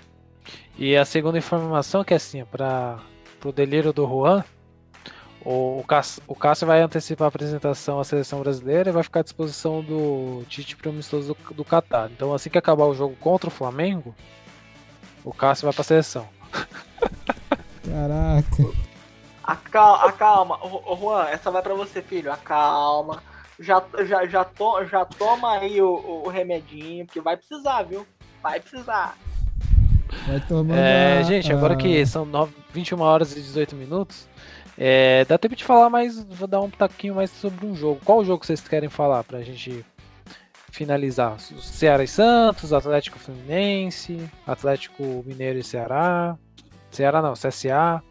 E 0.77 0.97
a 0.97 1.05
segunda 1.05 1.39
informação 1.39 2.01
é 2.01 2.05
que 2.05 2.15
assim, 2.15 2.45
pra 2.45 2.99
pro 3.41 3.53
delírio 3.53 3.93
do 3.93 4.07
Juan, 4.09 4.43
o, 5.45 5.85
Cássio, 5.87 6.23
o 6.27 6.35
Cássio 6.35 6.67
vai 6.67 6.81
antecipar 6.81 7.27
a 7.27 7.29
apresentação 7.29 8.01
à 8.01 8.05
seleção 8.05 8.41
brasileira 8.41 8.89
e 8.89 8.93
vai 8.93 9.03
ficar 9.03 9.21
à 9.21 9.23
disposição 9.23 9.83
do 9.83 10.43
Tite 10.49 10.75
para 10.75 10.89
o 10.89 10.93
amistoso 10.93 11.35
do, 11.35 11.55
do 11.55 11.65
Qatar. 11.65 12.11
Então, 12.11 12.33
assim 12.33 12.49
que 12.49 12.57
acabar 12.57 12.87
o 12.87 12.95
jogo 12.95 13.15
contra 13.17 13.49
o 13.49 13.53
Flamengo, 13.53 14.15
o 15.23 15.35
Cássio 15.35 15.67
vai 15.67 15.75
para 15.75 15.83
a 15.83 15.85
seleção. 15.85 16.27
Caraca. 17.85 18.85
Acalma, 19.43 20.05
acalma. 20.07 20.59
Ô, 20.63 20.97
Juan, 20.97 21.27
essa 21.29 21.51
vai 21.51 21.61
para 21.61 21.75
você, 21.75 22.01
filho. 22.01 22.33
Acalma. 22.33 23.23
Já, 23.61 23.85
já, 24.07 24.27
já, 24.27 24.43
to, 24.43 24.87
já 24.87 25.05
toma 25.05 25.59
aí 25.59 25.83
o, 25.83 26.23
o 26.25 26.29
remedinho, 26.29 27.05
porque 27.05 27.21
vai 27.21 27.37
precisar, 27.37 27.83
viu? 27.83 28.07
Vai 28.43 28.59
precisar. 28.59 29.15
É, 30.75 31.23
gente, 31.25 31.53
agora 31.53 31.77
que 31.77 32.05
são 32.07 32.25
9, 32.25 32.53
21 32.73 33.01
horas 33.01 33.33
e 33.33 33.41
18 33.41 33.77
minutos, 33.77 34.27
é, 34.77 35.25
dá 35.27 35.39
tempo 35.39 35.55
de 35.55 35.65
falar 35.65 35.89
mais, 35.89 36.23
vou 36.25 36.49
dar 36.49 36.61
um 36.61 36.71
taquinho 36.71 37.15
mais 37.15 37.31
sobre 37.31 37.67
um 37.67 37.77
jogo. 37.77 38.01
Qual 38.05 38.25
jogo 38.25 38.45
vocês 38.45 38.61
querem 38.61 38.89
falar 38.89 39.23
pra 39.25 39.43
gente 39.43 39.85
finalizar? 40.71 41.39
Ceará 41.39 42.03
e 42.03 42.09
Santos, 42.09 42.73
Atlético 42.73 43.19
Fluminense, 43.19 44.29
Atlético 44.47 45.23
Mineiro 45.27 45.59
e 45.59 45.65
Ceará, 45.65 46.37
Ceará 46.91 47.23
não, 47.23 47.35
CSA, 47.35 48.03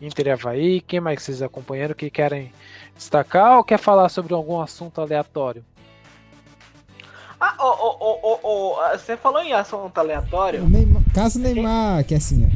Inter 0.00 0.26
e 0.26 0.30
Havaí, 0.30 0.80
quem 0.80 1.00
mais 1.00 1.22
vocês 1.22 1.40
acompanharam 1.42 1.94
que 1.94 2.10
querem 2.10 2.52
destacar 2.96 3.58
ou 3.58 3.64
quer 3.64 3.78
falar 3.78 4.08
sobre 4.08 4.34
algum 4.34 4.60
assunto 4.60 5.00
aleatório? 5.00 5.64
Ah, 7.40 7.54
ô, 7.58 7.68
ô, 7.68 8.18
ô, 8.22 8.40
ô, 8.42 8.72
ô, 8.72 8.98
você 8.98 9.16
falou 9.16 9.42
em 9.42 9.52
assunto 9.52 9.96
aleatório? 9.98 10.64
O 10.64 10.68
Neymar, 10.68 11.02
caso 11.14 11.38
Neymar, 11.38 12.04
que 12.04 12.14
assim, 12.14 12.48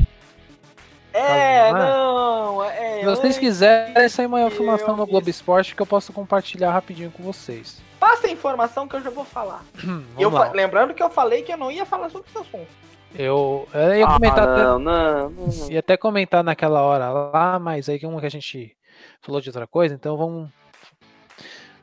É, 1.13 1.65
Neymar? 1.65 1.81
não, 1.89 2.65
é. 2.65 2.99
Se 3.01 3.05
vocês 3.05 3.39
quiserem, 3.39 4.09
sai 4.09 4.27
uma 4.27 4.43
informação 4.43 4.97
no 4.97 5.07
Globo 5.07 5.29
Esporte 5.31 5.75
que 5.75 5.83
eu 5.83 5.87
posso 5.87 6.13
compartilhar 6.13 6.73
rapidinho 6.73 7.11
com 7.11 7.23
vocês. 7.23 7.81
Passa 7.99 8.27
a 8.27 8.31
informação 8.31 8.87
que 8.87 8.97
eu 8.97 9.03
já 9.03 9.11
vou 9.11 9.25
falar. 9.25 9.65
Eu 10.19 10.31
fa- 10.31 10.53
lembrando 10.53 10.95
que 10.95 11.03
eu 11.03 11.11
falei 11.11 11.43
que 11.43 11.53
eu 11.53 11.57
não 11.57 11.71
ia 11.71 11.85
falar 11.85 12.09
sobre 12.11 12.29
esse 12.29 12.39
assunto. 12.39 12.69
Eu, 13.15 13.67
eu 13.73 13.95
ia 13.97 14.07
comentar 14.07 14.47
ah, 14.49 14.53
até- 14.53 14.63
não, 14.65 14.79
não, 14.79 15.31
não. 15.31 15.71
Ia 15.71 15.79
até 15.81 15.97
comentar 15.97 16.45
naquela 16.45 16.83
hora 16.83 17.09
lá, 17.11 17.59
mas 17.59 17.89
aí 17.89 17.99
como 17.99 18.21
que 18.21 18.27
a 18.27 18.31
gente 18.31 18.77
falou 19.23 19.41
de 19.41 19.49
outra 19.49 19.67
coisa, 19.67 19.95
então 19.95 20.17
vamos 20.17 20.49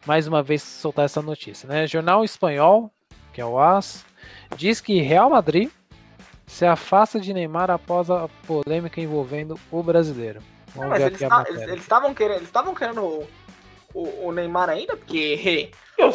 mais 0.06 0.28
uma 0.28 0.44
vez 0.44 0.62
soltar 0.62 1.06
essa 1.06 1.22
notícia, 1.22 1.68
né? 1.68 1.88
Jornal 1.88 2.24
espanhol, 2.24 2.92
que 3.34 3.42
é 3.42 3.46
o 3.46 3.58
AS, 3.60 4.06
diz 4.56 4.80
que 4.80 5.02
Real 5.02 5.30
Madrid 5.32 5.70
se 6.48 6.66
afasta 6.66 7.20
de 7.20 7.34
Neymar 7.34 7.70
após 7.72 8.10
a 8.10 8.28
polêmica 8.48 9.00
envolvendo 9.02 9.60
o 9.72 9.82
brasileiro. 9.84 10.42
Não, 10.76 10.84
Vamos 10.84 10.90
mas 10.90 11.00
ver 11.00 11.08
eles 11.08 11.22
estavam 11.82 12.14
querendo, 12.14 12.34
eles 12.34 12.44
estavam 12.48 12.76
querendo 12.76 13.02
o, 13.04 13.28
o, 13.94 14.28
o 14.28 14.32
Neymar 14.32 14.70
ainda, 14.70 14.96
porque 14.98 15.70
Eu 15.98 16.12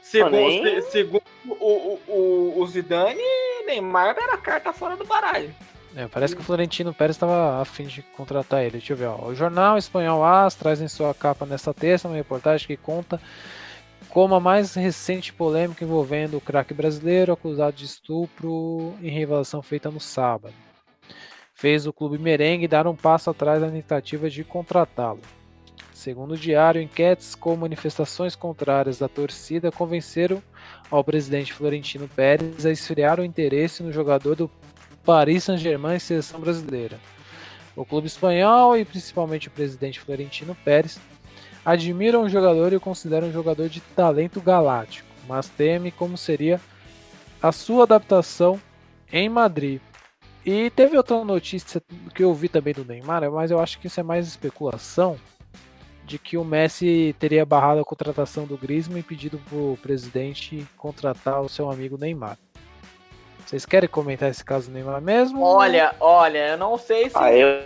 segundo, 0.00 0.30
nem- 0.30 0.80
se- 0.82 0.90
segundo 0.90 1.22
o, 1.48 1.98
o, 2.06 2.54
o, 2.60 2.66
Zidane, 2.68 3.20
Neymar 3.66 4.16
era 4.16 4.34
a 4.34 4.38
carta 4.38 4.72
fora 4.72 4.96
do 4.96 5.04
baralho. 5.04 5.52
É, 5.96 6.06
parece 6.06 6.36
que 6.36 6.40
o 6.40 6.44
Florentino 6.44 6.94
Pérez 6.94 7.16
estava 7.16 7.60
a 7.60 7.64
fim 7.64 7.84
de 7.84 8.00
contratar 8.16 8.62
ele. 8.62 8.72
Deixa 8.78 8.92
eu 8.92 8.96
ver. 8.96 9.06
Ó. 9.06 9.26
O 9.26 9.34
jornal 9.34 9.76
espanhol 9.76 10.24
AS 10.24 10.54
traz 10.54 10.80
em 10.80 10.86
sua 10.86 11.12
capa 11.12 11.44
nesta 11.44 11.74
terça 11.74 12.06
uma 12.06 12.16
reportagem 12.16 12.64
que 12.68 12.76
conta 12.76 13.20
como 14.10 14.34
a 14.34 14.40
mais 14.40 14.74
recente 14.74 15.32
polêmica 15.32 15.84
envolvendo 15.84 16.36
o 16.36 16.40
craque 16.40 16.74
brasileiro 16.74 17.32
acusado 17.32 17.76
de 17.76 17.84
estupro 17.84 18.94
em 19.00 19.08
revelação 19.08 19.62
feita 19.62 19.90
no 19.90 20.00
sábado. 20.00 20.54
Fez 21.54 21.86
o 21.86 21.92
clube 21.92 22.18
merengue 22.18 22.66
dar 22.66 22.86
um 22.86 22.96
passo 22.96 23.30
atrás 23.30 23.60
na 23.62 23.70
tentativa 23.70 24.28
de 24.28 24.42
contratá-lo. 24.42 25.20
Segundo 25.92 26.32
o 26.32 26.36
diário, 26.36 26.80
enquetes 26.80 27.34
com 27.34 27.54
manifestações 27.54 28.34
contrárias 28.34 28.98
da 28.98 29.08
torcida 29.08 29.70
convenceram 29.70 30.42
ao 30.90 31.04
presidente 31.04 31.52
Florentino 31.52 32.08
Pérez 32.08 32.64
a 32.64 32.70
esfriar 32.70 33.20
o 33.20 33.24
interesse 33.24 33.82
no 33.82 33.92
jogador 33.92 34.34
do 34.34 34.50
Paris 35.04 35.44
Saint-Germain 35.44 35.96
e 35.96 36.00
seleção 36.00 36.40
brasileira. 36.40 36.98
O 37.76 37.84
clube 37.84 38.06
espanhol 38.06 38.76
e 38.76 38.84
principalmente 38.84 39.48
o 39.48 39.50
presidente 39.50 40.00
Florentino 40.00 40.54
Pérez 40.64 40.98
admiram 41.64 42.22
o 42.22 42.28
jogador 42.28 42.72
e 42.72 42.76
o 42.76 42.80
consideram 42.80 43.28
um 43.28 43.32
jogador 43.32 43.68
de 43.68 43.80
talento 43.80 44.40
galáctico, 44.40 45.08
mas 45.28 45.48
teme 45.48 45.90
como 45.90 46.16
seria 46.16 46.60
a 47.42 47.52
sua 47.52 47.84
adaptação 47.84 48.60
em 49.12 49.28
Madrid. 49.28 49.80
E 50.44 50.70
teve 50.70 50.96
outra 50.96 51.22
notícia 51.22 51.82
que 52.14 52.24
eu 52.24 52.32
vi 52.32 52.48
também 52.48 52.72
do 52.72 52.84
Neymar, 52.84 53.30
mas 53.30 53.50
eu 53.50 53.60
acho 53.60 53.78
que 53.78 53.86
isso 53.86 54.00
é 54.00 54.02
mais 54.02 54.26
especulação 54.26 55.18
de 56.04 56.18
que 56.18 56.36
o 56.36 56.44
Messi 56.44 57.14
teria 57.18 57.44
barrado 57.44 57.80
a 57.80 57.84
contratação 57.84 58.44
do 58.44 58.56
Griezmann 58.56 59.00
e 59.00 59.02
pedido 59.02 59.38
para 59.38 59.56
o 59.56 59.78
presidente 59.80 60.66
contratar 60.76 61.40
o 61.40 61.48
seu 61.48 61.70
amigo 61.70 61.96
Neymar. 61.96 62.36
Vocês 63.46 63.66
querem 63.66 63.88
comentar 63.88 64.30
esse 64.30 64.44
caso 64.44 64.68
do 64.68 64.72
Neymar 64.72 65.00
mesmo? 65.00 65.42
Olha, 65.42 65.94
olha, 66.00 66.48
eu 66.48 66.58
não 66.58 66.78
sei 66.78 67.10
se, 67.10 67.16
Ah, 67.18 67.32
eu, 67.32 67.62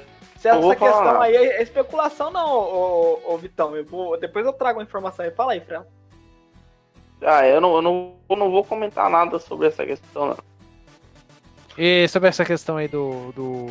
se 0.53 0.59
essa 0.59 0.77
questão 0.77 1.05
falar. 1.05 1.23
aí 1.23 1.37
é 1.37 1.63
especulação, 1.63 2.31
não, 2.31 2.47
ô, 2.47 3.21
ô, 3.25 3.35
ô, 3.35 3.39
Vitão. 3.39 3.75
Eu 3.77 3.85
vou, 3.85 4.19
depois 4.19 4.45
eu 4.45 4.53
trago 4.53 4.81
a 4.81 4.83
informação 4.83 5.25
aí. 5.25 5.31
Fala 5.31 5.53
aí, 5.53 5.61
Fran. 5.61 5.85
ah, 7.23 7.47
eu, 7.47 7.61
não, 7.61 7.77
eu, 7.77 7.83
não, 7.83 8.15
eu 8.29 8.37
não 8.37 8.51
vou 8.51 8.65
comentar 8.65 9.09
nada 9.09 9.39
sobre 9.39 9.69
essa 9.69 9.85
questão, 9.85 10.29
não. 10.29 10.37
E 11.77 12.07
sobre 12.09 12.29
essa 12.29 12.45
questão 12.45 12.77
aí 12.77 12.87
do, 12.87 13.33
do, 13.33 13.67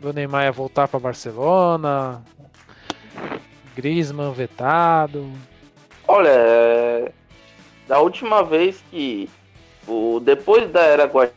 do 0.00 0.12
Neymar 0.12 0.52
voltar 0.52 0.86
para 0.88 1.00
Barcelona, 1.00 2.22
Griezmann 3.74 4.32
vetado. 4.32 5.30
Olha, 6.06 6.28
é, 6.28 7.12
da 7.88 7.98
última 8.00 8.42
vez 8.42 8.82
que 8.90 9.28
o 9.86 10.20
depois 10.20 10.70
da 10.70 10.82
era 10.82 11.04
Guardiola, 11.04 11.34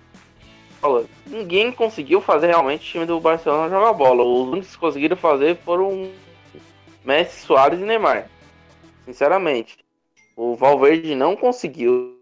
ninguém 1.25 1.71
conseguiu 1.71 2.21
fazer 2.21 2.47
realmente 2.47 2.81
o 2.81 2.91
time 2.91 3.05
do 3.05 3.19
Barcelona 3.19 3.69
jogar 3.69 3.93
bola. 3.93 4.23
Os 4.23 4.47
únicos 4.49 4.71
que 4.71 4.77
conseguiram 4.77 5.17
fazer 5.17 5.57
foram 5.57 6.11
Messi, 7.03 7.45
Soares 7.45 7.79
e 7.79 7.83
Neymar. 7.83 8.29
Sinceramente, 9.05 9.77
o 10.35 10.55
Valverde 10.55 11.15
não 11.15 11.35
conseguiu. 11.35 12.17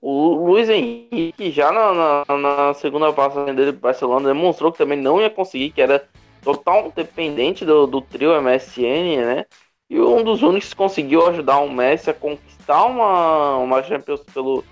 O 0.00 0.34
Luiz 0.34 0.68
Henrique 0.68 1.50
já 1.50 1.72
na, 1.72 2.24
na, 2.28 2.36
na 2.36 2.74
segunda 2.74 3.12
passagem 3.12 3.54
dele 3.54 3.72
pro 3.72 3.80
Barcelona 3.80 4.28
demonstrou 4.28 4.70
que 4.70 4.78
também 4.78 4.98
não 4.98 5.20
ia 5.20 5.30
conseguir, 5.30 5.70
que 5.70 5.80
era 5.80 6.06
total 6.42 6.92
dependente 6.94 7.64
do, 7.64 7.86
do 7.86 8.00
trio 8.00 8.40
MSN, 8.40 9.24
né? 9.24 9.46
E 9.88 9.98
um 9.98 10.22
dos 10.22 10.42
únicos 10.42 10.70
que 10.70 10.76
conseguiu 10.76 11.26
ajudar 11.28 11.58
o 11.58 11.70
Messi 11.70 12.10
a 12.10 12.14
conquistar 12.14 12.84
uma, 12.84 13.56
uma 13.56 13.82
Champions 13.82 14.20
pelo 14.32 14.64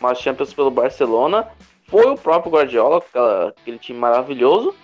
uma 0.00 0.14
Champions 0.14 0.54
pelo 0.54 0.70
Barcelona 0.70 1.48
foi 1.88 2.06
o 2.10 2.16
próprio 2.16 2.52
Guardiola, 2.52 3.02
aquele 3.48 3.78
time 3.78 3.98
maravilhoso, 3.98 4.74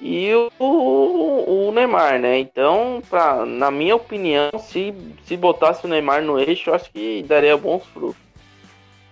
e 0.00 0.32
o, 0.34 0.50
o, 0.58 1.68
o 1.68 1.72
Neymar, 1.72 2.20
né? 2.20 2.38
Então, 2.38 3.02
pra, 3.08 3.44
na 3.46 3.70
minha 3.70 3.96
opinião, 3.96 4.50
se, 4.58 4.94
se 5.24 5.36
botasse 5.36 5.84
o 5.84 5.88
Neymar 5.88 6.22
no 6.22 6.38
eixo, 6.38 6.70
eu 6.70 6.74
acho 6.74 6.90
que 6.90 7.22
daria 7.24 7.56
bons 7.56 7.84
frutos. 7.86 8.20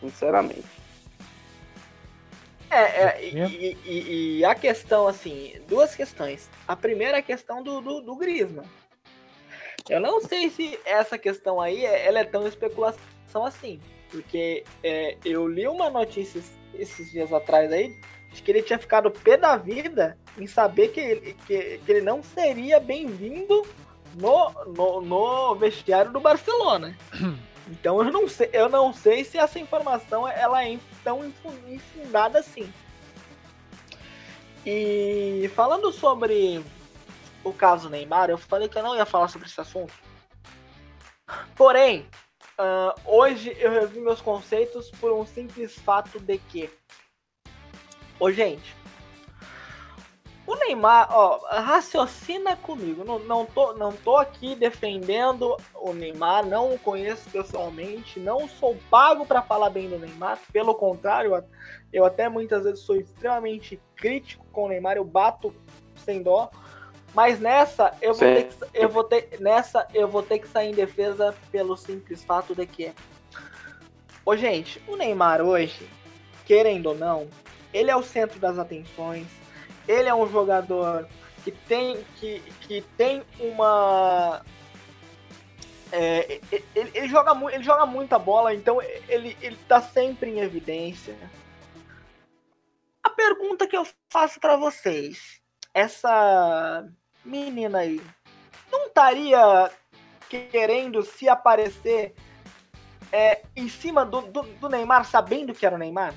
Sinceramente. 0.01 0.65
É, 2.71 2.79
é, 2.83 3.25
e, 3.25 3.77
e- 3.87 4.39
e 4.39 4.45
a 4.45 4.55
questão, 4.55 5.07
assim, 5.09 5.55
duas 5.69 5.95
questões. 5.95 6.51
A 6.67 6.77
primeira 6.77 7.17
é 7.17 7.21
a 7.21 7.23
questão 7.23 7.63
do, 7.63 7.81
do, 7.81 8.01
do 8.01 8.17
Griezmann. 8.17 8.67
Eu 9.89 10.01
não 10.01 10.21
sei 10.21 10.51
se 10.51 10.79
essa 10.85 11.17
questão 11.17 11.61
aí 11.61 11.85
é- 11.87 12.07
ela 12.07 12.19
é 12.19 12.25
tão 12.25 12.47
especulação 12.47 13.45
assim. 13.45 13.81
Porque 14.11 14.65
é, 14.83 15.17
eu 15.25 15.49
li 15.49 15.67
uma 15.67 15.89
notícia 15.91 16.43
esses 16.79 17.11
dias 17.11 17.33
atrás 17.33 17.73
aí 17.73 17.97
de 18.33 18.43
que 18.43 18.51
ele 18.51 18.63
tinha 18.63 18.79
ficado 18.79 19.11
pé 19.11 19.37
da 19.37 19.57
vida 19.57 20.19
em 20.39 20.47
saber 20.47 20.89
que 20.89 21.01
ele, 21.01 21.37
que, 21.47 21.79
que 21.79 21.93
ele 21.93 22.03
não 22.03 22.23
seria 22.23 22.79
bem-vindo 22.79 23.67
no, 24.15 24.51
no, 24.67 25.01
no 25.01 25.55
vestiário 25.55 26.13
do 26.13 26.21
Barcelona. 26.21 26.97
Então 27.69 28.01
eu 28.01 28.13
não 28.13 28.29
sei, 28.29 28.49
eu 28.53 28.69
não 28.69 28.93
sei 28.93 29.25
se 29.25 29.37
essa 29.37 29.59
informação 29.59 30.29
ela 30.29 30.65
é 30.65 30.79
tão 31.03 31.25
infu- 31.27 31.53
infundada 31.67 32.39
assim. 32.39 32.73
E 34.65 35.51
falando 35.53 35.91
sobre 35.91 36.65
o 37.43 37.53
caso 37.53 37.89
Neymar, 37.89 38.31
eu 38.31 38.39
falei 38.39 38.69
que 38.69 38.79
eu 38.79 38.85
não 38.85 38.95
ia 38.95 39.05
falar 39.05 39.27
sobre 39.27 39.49
esse 39.49 39.61
assunto. 39.61 39.93
Porém, 41.57 42.07
ah, 42.59 42.95
hoje 43.05 43.55
eu 43.59 43.71
revi 43.71 44.01
meus 44.01 44.21
conceitos 44.21 44.91
por 44.93 45.13
um 45.13 45.27
simples 45.27 45.75
fato 45.79 46.19
de 46.19 46.39
que. 46.39 46.71
Ô, 48.19 48.31
gente. 48.31 48.75
O 50.47 50.55
Neymar, 50.55 51.09
ó, 51.11 51.41
raciocina 51.51 52.57
comigo. 52.57 53.05
Não, 53.05 53.19
não, 53.19 53.45
tô, 53.45 53.73
não 53.75 53.91
tô 53.91 54.17
aqui 54.17 54.55
defendendo 54.55 55.57
o 55.75 55.93
Neymar, 55.93 56.47
não 56.47 56.73
o 56.73 56.79
conheço 56.79 57.29
pessoalmente, 57.31 58.21
não 58.21 58.47
sou 58.47 58.77
pago 58.89 59.27
para 59.27 59.43
falar 59.43 59.71
bem 59.71 59.91
do 59.91 59.99
Neymar. 59.99 60.39
Pelo 60.53 60.73
contrário, 60.75 61.45
eu 61.93 62.05
até 62.05 62.29
muitas 62.29 62.63
vezes 62.63 62.79
sou 62.81 62.95
extremamente 62.95 63.81
crítico 63.97 64.47
com 64.53 64.67
o 64.67 64.69
Neymar, 64.69 64.97
eu 64.97 65.05
bato 65.05 65.53
sem 65.97 66.23
dó. 66.23 66.49
Mas 67.17 67.41
nessa 67.41 67.95
eu 68.03 68.13
vou, 68.13 68.29
ter 68.29 68.45
que, 68.45 68.55
eu 68.75 68.89
vou 68.91 69.03
ter 69.03 69.41
nessa 69.41 69.89
eu 69.95 70.07
vou 70.07 70.23
ter 70.23 70.39
que 70.39 70.47
sair 70.47 70.69
em 70.69 70.75
defesa 70.75 71.35
pelo 71.51 71.75
simples 71.75 72.23
fato 72.23 72.55
de 72.55 72.67
que 72.67 72.93
Ô, 74.23 74.37
gente, 74.37 74.83
o 74.87 74.97
Neymar 74.97 75.41
hoje, 75.41 75.89
querendo 76.45 76.89
ou 76.89 76.95
não, 76.95 77.27
ele 77.73 77.91
é 77.91 77.97
o 77.97 78.03
centro 78.03 78.39
das 78.39 78.59
atenções. 78.59 79.27
Ele 79.89 80.11
é 80.11 80.15
um 80.15 80.29
jogador 80.29 81.09
que 81.43 81.53
tem 81.53 82.05
que, 82.17 82.41
que 82.61 82.83
tem 82.99 83.23
uma 83.41 84.43
é, 85.91 86.39
ele, 86.53 86.91
ele 86.93 87.09
joga 87.09 87.33
ele 87.51 87.65
joga 87.65 87.87
muita 87.87 88.19
bola, 88.19 88.53
então 88.53 88.83
ele 89.09 89.35
ele 89.41 89.57
tá 89.67 89.81
sempre 89.81 90.33
em 90.33 90.41
evidência. 90.41 91.17
A 93.03 93.09
pergunta 93.09 93.67
que 93.67 93.77
eu 93.77 93.87
faço 94.11 94.39
pra 94.39 94.57
vocês, 94.59 95.41
essa 95.73 96.87
menina 97.27 97.79
aí 97.79 98.01
não 98.71 98.87
estaria 98.87 99.71
querendo 100.29 101.03
se 101.03 101.29
aparecer 101.29 102.15
é, 103.13 103.43
em 103.55 103.69
cima 103.69 104.05
do, 104.05 104.23
do, 104.23 104.43
do 104.43 104.69
Neymar, 104.69 105.05
sabendo 105.05 105.55
que 105.55 105.65
era 105.67 105.75
o 105.75 105.79
Neymar? 105.79 106.15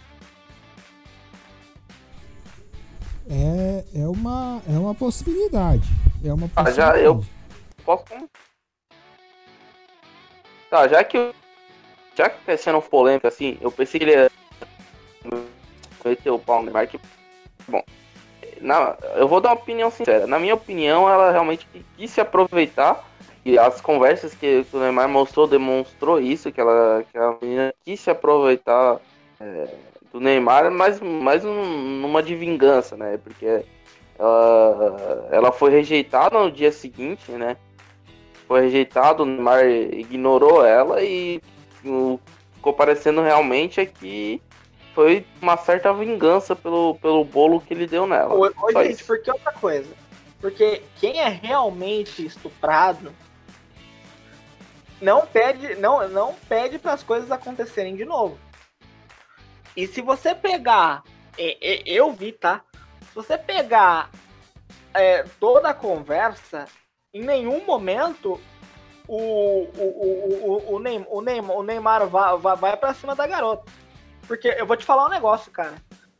É, 3.29 3.85
é, 4.01 4.07
uma, 4.07 4.61
é 4.67 4.71
uma 4.77 4.95
possibilidade. 4.95 5.87
É 6.23 6.33
uma 6.33 6.47
Ah, 6.55 6.63
possibilidade. 6.63 6.97
já 6.99 7.03
eu- 7.03 7.23
Posso? 7.85 8.03
Tá, 10.69 10.87
já 10.87 11.03
que 11.03 11.17
o 11.17 11.33
já 12.15 12.29
que 12.29 12.43
tá 12.45 12.57
sendo 12.57 12.81
polêmica 12.81 13.27
assim, 13.29 13.57
eu 13.61 13.71
pensei 13.71 13.99
que 13.99 14.05
ele 14.05 14.11
ia 14.13 14.31
meter 16.03 16.29
o 16.31 16.39
pau 16.39 16.59
no 16.59 16.65
Neymar. 16.65 16.87
Que, 16.87 16.99
bom, 17.67 17.83
na, 18.61 18.95
eu 19.15 19.27
vou 19.27 19.41
dar 19.41 19.49
uma 19.49 19.55
opinião 19.55 19.89
sincera. 19.91 20.27
Na 20.27 20.39
minha 20.39 20.53
opinião, 20.53 21.09
ela 21.09 21.31
realmente 21.31 21.67
quis 21.97 22.11
se 22.11 22.21
aproveitar. 22.21 23.07
E 23.45 23.57
as 23.57 23.79
conversas 23.79 24.33
que, 24.33 24.63
que 24.63 24.75
o 24.75 24.79
Neymar 24.79 25.07
mostrou 25.07 25.47
demonstrou 25.47 26.19
isso, 26.19 26.51
que 26.51 26.59
ela, 26.59 27.03
que 27.09 27.17
a 27.17 27.35
menina 27.41 27.73
quis 27.85 27.99
se 27.99 28.09
aproveitar 28.09 28.99
é, 29.39 29.67
do 30.11 30.19
Neymar, 30.19 30.69
mas 30.69 30.99
mais 30.99 31.45
um, 31.45 31.63
numa 32.01 32.21
de 32.21 32.35
vingança, 32.35 32.97
né? 32.97 33.17
Porque 33.23 33.63
ela, 34.17 35.27
ela 35.31 35.51
foi 35.51 35.71
rejeitada 35.71 36.37
no 36.37 36.51
dia 36.51 36.71
seguinte, 36.71 37.31
né? 37.31 37.55
Foi 38.47 38.61
rejeitada, 38.61 39.23
o 39.23 39.25
Neymar 39.25 39.65
ignorou 39.65 40.65
ela 40.65 41.01
e 41.01 41.41
o, 41.85 42.19
ficou 42.55 42.73
parecendo 42.73 43.21
realmente 43.21 43.79
é 43.79 43.85
que 43.85 44.41
foi 44.99 45.25
uma 45.41 45.55
certa 45.55 45.93
vingança 45.93 46.53
pelo, 46.53 46.95
pelo 46.95 47.23
bolo 47.23 47.61
que 47.61 47.73
ele 47.73 47.87
deu 47.87 48.05
nela. 48.05 48.35
Ô, 48.35 48.51
ô 48.61 48.71
gente, 48.73 48.95
isso. 48.95 49.05
porque 49.05 49.31
outra 49.31 49.53
coisa. 49.53 49.87
Porque 50.41 50.83
quem 50.97 51.21
é 51.21 51.29
realmente 51.29 52.25
estuprado 52.25 53.15
não 54.99 55.25
pede, 55.25 55.75
não, 55.75 56.05
não 56.09 56.35
pede 56.49 56.77
para 56.77 56.91
as 56.91 57.01
coisas 57.01 57.31
acontecerem 57.31 57.95
de 57.95 58.03
novo. 58.03 58.37
E 59.73 59.87
se 59.87 60.01
você 60.01 60.35
pegar, 60.35 61.01
eu 61.85 62.11
vi, 62.11 62.33
tá? 62.33 62.61
Se 63.07 63.15
você 63.15 63.37
pegar 63.37 64.09
é, 64.93 65.23
toda 65.39 65.69
a 65.69 65.73
conversa, 65.73 66.65
em 67.13 67.23
nenhum 67.23 67.65
momento 67.65 68.37
o, 69.07 69.63
o, 69.77 70.65
o, 70.67 70.75
o, 70.75 70.79
Neymar, 70.79 71.07
o 71.09 71.21
Neymar, 71.21 71.55
o 71.55 71.63
Neymar 71.63 72.07
vai, 72.07 72.37
vai, 72.37 72.55
vai 72.57 72.75
pra 72.75 72.93
cima 72.93 73.15
da 73.15 73.25
garota. 73.25 73.78
Porque 74.29 74.47
eu 74.47 74.67
vou 74.67 74.77
te 74.77 74.85
falar 74.85 75.07
um 75.07 75.09
negócio, 75.09 75.51
cara. 75.51 75.73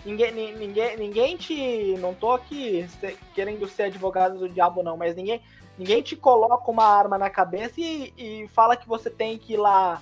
Ninguém, 0.04 0.32
ninguém, 0.56 0.98
ninguém 0.98 1.38
te. 1.38 1.96
Não 2.00 2.12
tô 2.12 2.32
aqui 2.32 2.90
querendo 3.36 3.68
ser 3.68 3.84
advogado 3.84 4.40
do 4.40 4.50
diabo, 4.50 4.82
não, 4.82 4.98
mas 4.98 5.16
ninguém, 5.16 5.44
ninguém 5.78 6.02
te 6.02 6.16
coloca 6.16 6.72
uma 6.72 6.86
arma 6.86 7.20
na 7.20 7.30
cabeça 7.30 7.76
e, 7.78 8.12
e 8.18 8.48
fala 8.48 8.76
que 8.76 8.88
você 8.88 9.12
tem 9.12 9.38
que 9.38 9.54
ir 9.54 9.58
lá. 9.58 10.02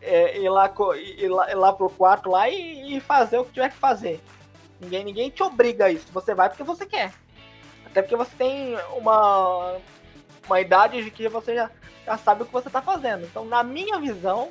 É, 0.00 0.38
ir, 0.38 0.48
lá, 0.48 0.72
ir, 0.96 1.28
lá, 1.28 1.50
ir 1.50 1.54
lá 1.56 1.72
pro 1.72 1.90
quarto 1.90 2.30
lá 2.30 2.48
e, 2.48 2.96
e 2.96 3.00
fazer 3.00 3.38
o 3.38 3.44
que 3.44 3.52
tiver 3.52 3.70
que 3.70 3.76
fazer. 3.76 4.22
Ninguém, 4.80 5.04
ninguém 5.04 5.28
te 5.28 5.42
obriga 5.42 5.86
a 5.86 5.90
isso. 5.90 6.06
Você 6.12 6.32
vai 6.34 6.48
porque 6.48 6.62
você 6.62 6.86
quer. 6.86 7.12
Até 7.84 8.00
porque 8.00 8.16
você 8.16 8.30
tem 8.38 8.76
uma, 8.96 9.76
uma 10.46 10.60
idade 10.60 11.02
de 11.02 11.10
que 11.10 11.28
você 11.28 11.56
já, 11.56 11.70
já 12.06 12.16
sabe 12.16 12.42
o 12.44 12.46
que 12.46 12.52
você 12.52 12.68
está 12.68 12.80
fazendo. 12.80 13.24
Então, 13.24 13.44
na 13.44 13.64
minha 13.64 13.98
visão, 13.98 14.50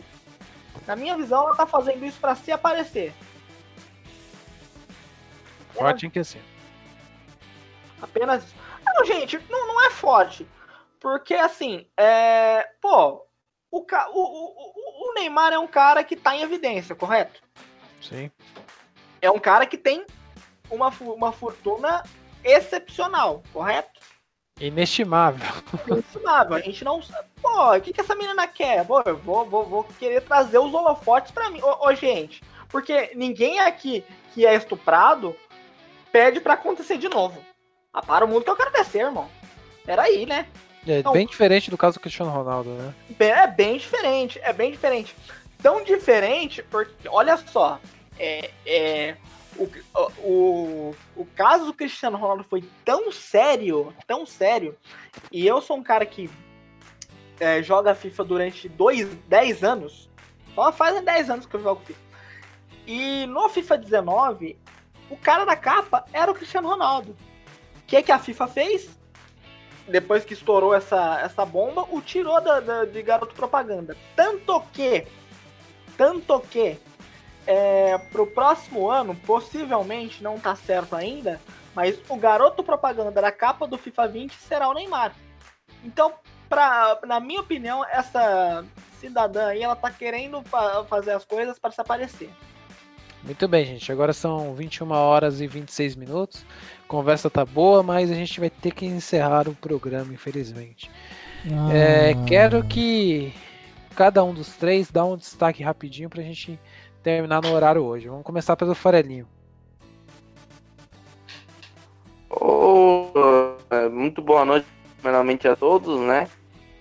na 0.87 0.95
minha 0.95 1.15
visão, 1.15 1.41
ela 1.41 1.51
está 1.51 1.65
fazendo 1.65 2.05
isso 2.05 2.19
para 2.19 2.35
se 2.35 2.51
aparecer. 2.51 3.13
Forte 5.73 6.05
em 6.05 6.09
que 6.09 6.23
sim. 6.23 6.41
Apenas. 8.01 8.43
Não, 8.85 9.05
gente, 9.05 9.37
não, 9.49 9.67
não 9.67 9.85
é 9.85 9.89
forte. 9.91 10.47
Porque 10.99 11.33
assim, 11.33 11.87
é. 11.95 12.67
Pô, 12.81 13.25
o, 13.71 13.79
o, 13.79 13.83
o, 13.83 15.09
o 15.09 15.13
Neymar 15.13 15.53
é 15.53 15.59
um 15.59 15.67
cara 15.67 16.03
que 16.03 16.15
tá 16.15 16.35
em 16.35 16.41
evidência, 16.41 16.95
correto? 16.95 17.41
Sim. 18.01 18.31
É 19.21 19.29
um 19.29 19.39
cara 19.39 19.65
que 19.65 19.77
tem 19.77 20.05
uma, 20.69 20.89
uma 21.01 21.31
fortuna 21.31 22.03
excepcional, 22.43 23.43
correto? 23.53 23.98
Inestimável. 24.59 25.47
Inestimável. 25.87 26.55
A 26.55 26.59
gente 26.59 26.83
não 26.83 27.01
sabe. 27.01 27.27
Pô, 27.41 27.75
o 27.75 27.81
que, 27.81 27.93
que 27.93 28.01
essa 28.01 28.15
menina 28.15 28.45
quer? 28.47 28.85
Pô, 28.85 29.01
eu 29.05 29.17
vou, 29.17 29.45
vou, 29.45 29.65
vou 29.65 29.83
querer 29.97 30.21
trazer 30.21 30.57
os 30.57 30.73
holofotes 30.73 31.31
pra 31.31 31.49
mim. 31.49 31.61
Ô, 31.61 31.87
ô, 31.87 31.95
gente, 31.95 32.43
porque 32.67 33.11
ninguém 33.15 33.59
aqui 33.59 34.03
que 34.33 34.45
é 34.45 34.55
estuprado 34.55 35.35
pede 36.11 36.39
para 36.39 36.53
acontecer 36.53 36.97
de 36.97 37.07
novo. 37.07 37.39
Ah, 37.93 38.01
para 38.01 38.25
o 38.25 38.27
mundo 38.27 38.43
que 38.43 38.49
eu 38.49 38.55
quero 38.55 38.71
descer, 38.71 39.05
irmão. 39.05 39.29
Peraí, 39.85 40.25
né? 40.25 40.45
É 40.87 40.99
então, 40.99 41.11
bem 41.11 41.25
diferente 41.25 41.69
do 41.69 41.77
caso 41.77 41.97
do 41.97 41.99
Cristiano 41.99 42.31
Ronaldo, 42.31 42.69
né? 42.71 42.93
É 43.19 43.47
bem 43.47 43.77
diferente, 43.77 44.39
é 44.43 44.53
bem 44.53 44.71
diferente. 44.71 45.15
Tão 45.61 45.83
diferente, 45.83 46.63
porque, 46.63 47.07
olha 47.09 47.35
só, 47.37 47.79
é, 48.17 48.49
é, 48.65 49.17
o, 49.57 49.69
o, 50.23 50.95
o 51.15 51.25
caso 51.35 51.65
do 51.65 51.73
Cristiano 51.73 52.17
Ronaldo 52.17 52.43
foi 52.43 52.63
tão 52.85 53.11
sério, 53.11 53.93
tão 54.05 54.25
sério, 54.25 54.77
e 55.31 55.45
eu 55.45 55.61
sou 55.61 55.77
um 55.77 55.83
cara 55.83 56.05
que 56.05 56.29
é, 57.39 57.63
joga 57.63 57.95
FIFA 57.95 58.23
durante 58.23 58.69
dois, 58.69 59.07
10 59.27 59.63
anos, 59.63 60.09
só 60.53 60.71
fazem 60.71 61.03
10 61.03 61.29
anos 61.29 61.45
que 61.45 61.55
eu 61.55 61.63
jogo 61.63 61.81
FIFA. 61.85 61.99
E 62.85 63.25
no 63.27 63.47
FIFA 63.49 63.77
19, 63.77 64.57
o 65.09 65.17
cara 65.17 65.45
da 65.45 65.55
capa 65.55 66.05
era 66.11 66.31
o 66.31 66.35
Cristiano 66.35 66.67
Ronaldo. 66.67 67.15
O 67.77 67.85
que, 67.87 68.01
que 68.03 68.11
a 68.11 68.19
FIFA 68.19 68.47
fez? 68.47 68.99
Depois 69.87 70.23
que 70.23 70.33
estourou 70.33 70.73
essa, 70.73 71.19
essa 71.21 71.45
bomba, 71.45 71.87
o 71.89 72.01
tirou 72.01 72.39
da, 72.41 72.59
da, 72.59 72.85
de 72.85 73.01
garoto 73.01 73.33
propaganda. 73.33 73.97
Tanto 74.15 74.61
que, 74.73 75.07
tanto 75.97 76.39
que 76.41 76.77
é, 77.49 77.97
pro 78.11 78.27
próximo 78.27 78.91
ano, 78.91 79.15
possivelmente, 79.15 80.21
não 80.21 80.39
tá 80.39 80.55
certo 80.55 80.95
ainda, 80.95 81.41
mas 81.73 81.99
o 82.07 82.15
garoto 82.15 82.63
propaganda 82.63 83.11
da 83.11 83.31
capa 83.31 83.65
do 83.65 83.75
FIFA 83.75 84.07
20 84.07 84.33
será 84.35 84.69
o 84.69 84.73
Neymar. 84.73 85.15
Então, 85.83 86.13
pra, 86.47 86.99
na 87.07 87.19
minha 87.19 87.41
opinião, 87.41 87.83
essa 87.83 88.63
cidadã 88.99 89.47
aí, 89.47 89.63
ela 89.63 89.75
tá 89.75 89.89
querendo 89.89 90.43
fazer 90.87 91.09
as 91.09 91.25
coisas 91.25 91.57
para 91.57 91.71
se 91.71 91.81
aparecer. 91.81 92.29
Muito 93.23 93.47
bem, 93.47 93.65
gente. 93.65 93.91
Agora 93.91 94.13
são 94.13 94.53
21 94.53 94.91
horas 94.91 95.41
e 95.41 95.47
26 95.47 95.95
minutos. 95.95 96.45
A 96.85 96.87
conversa 96.87 97.31
tá 97.31 97.43
boa, 97.43 97.81
mas 97.81 98.11
a 98.11 98.13
gente 98.13 98.39
vai 98.39 98.51
ter 98.51 98.71
que 98.71 98.85
encerrar 98.85 99.49
o 99.49 99.55
programa, 99.55 100.13
infelizmente. 100.13 100.91
Ah. 101.51 101.73
É, 101.73 102.13
quero 102.27 102.63
que 102.63 103.33
cada 103.95 104.23
um 104.23 104.35
dos 104.35 104.49
três 104.49 104.91
dá 104.91 105.03
um 105.03 105.17
destaque 105.17 105.63
rapidinho 105.63 106.09
pra 106.09 106.21
gente 106.21 106.59
terminar 107.03 107.41
no 107.41 107.53
horário 107.53 107.83
hoje. 107.83 108.07
Vamos 108.07 108.23
começar 108.23 108.55
pelo 108.55 108.75
Farelinho. 108.75 109.27
Oh, 112.29 113.07
muito 113.91 114.21
boa 114.21 114.45
noite, 114.45 114.67
primeiramente 114.97 115.47
a 115.47 115.55
todos, 115.55 115.99
né? 116.01 116.27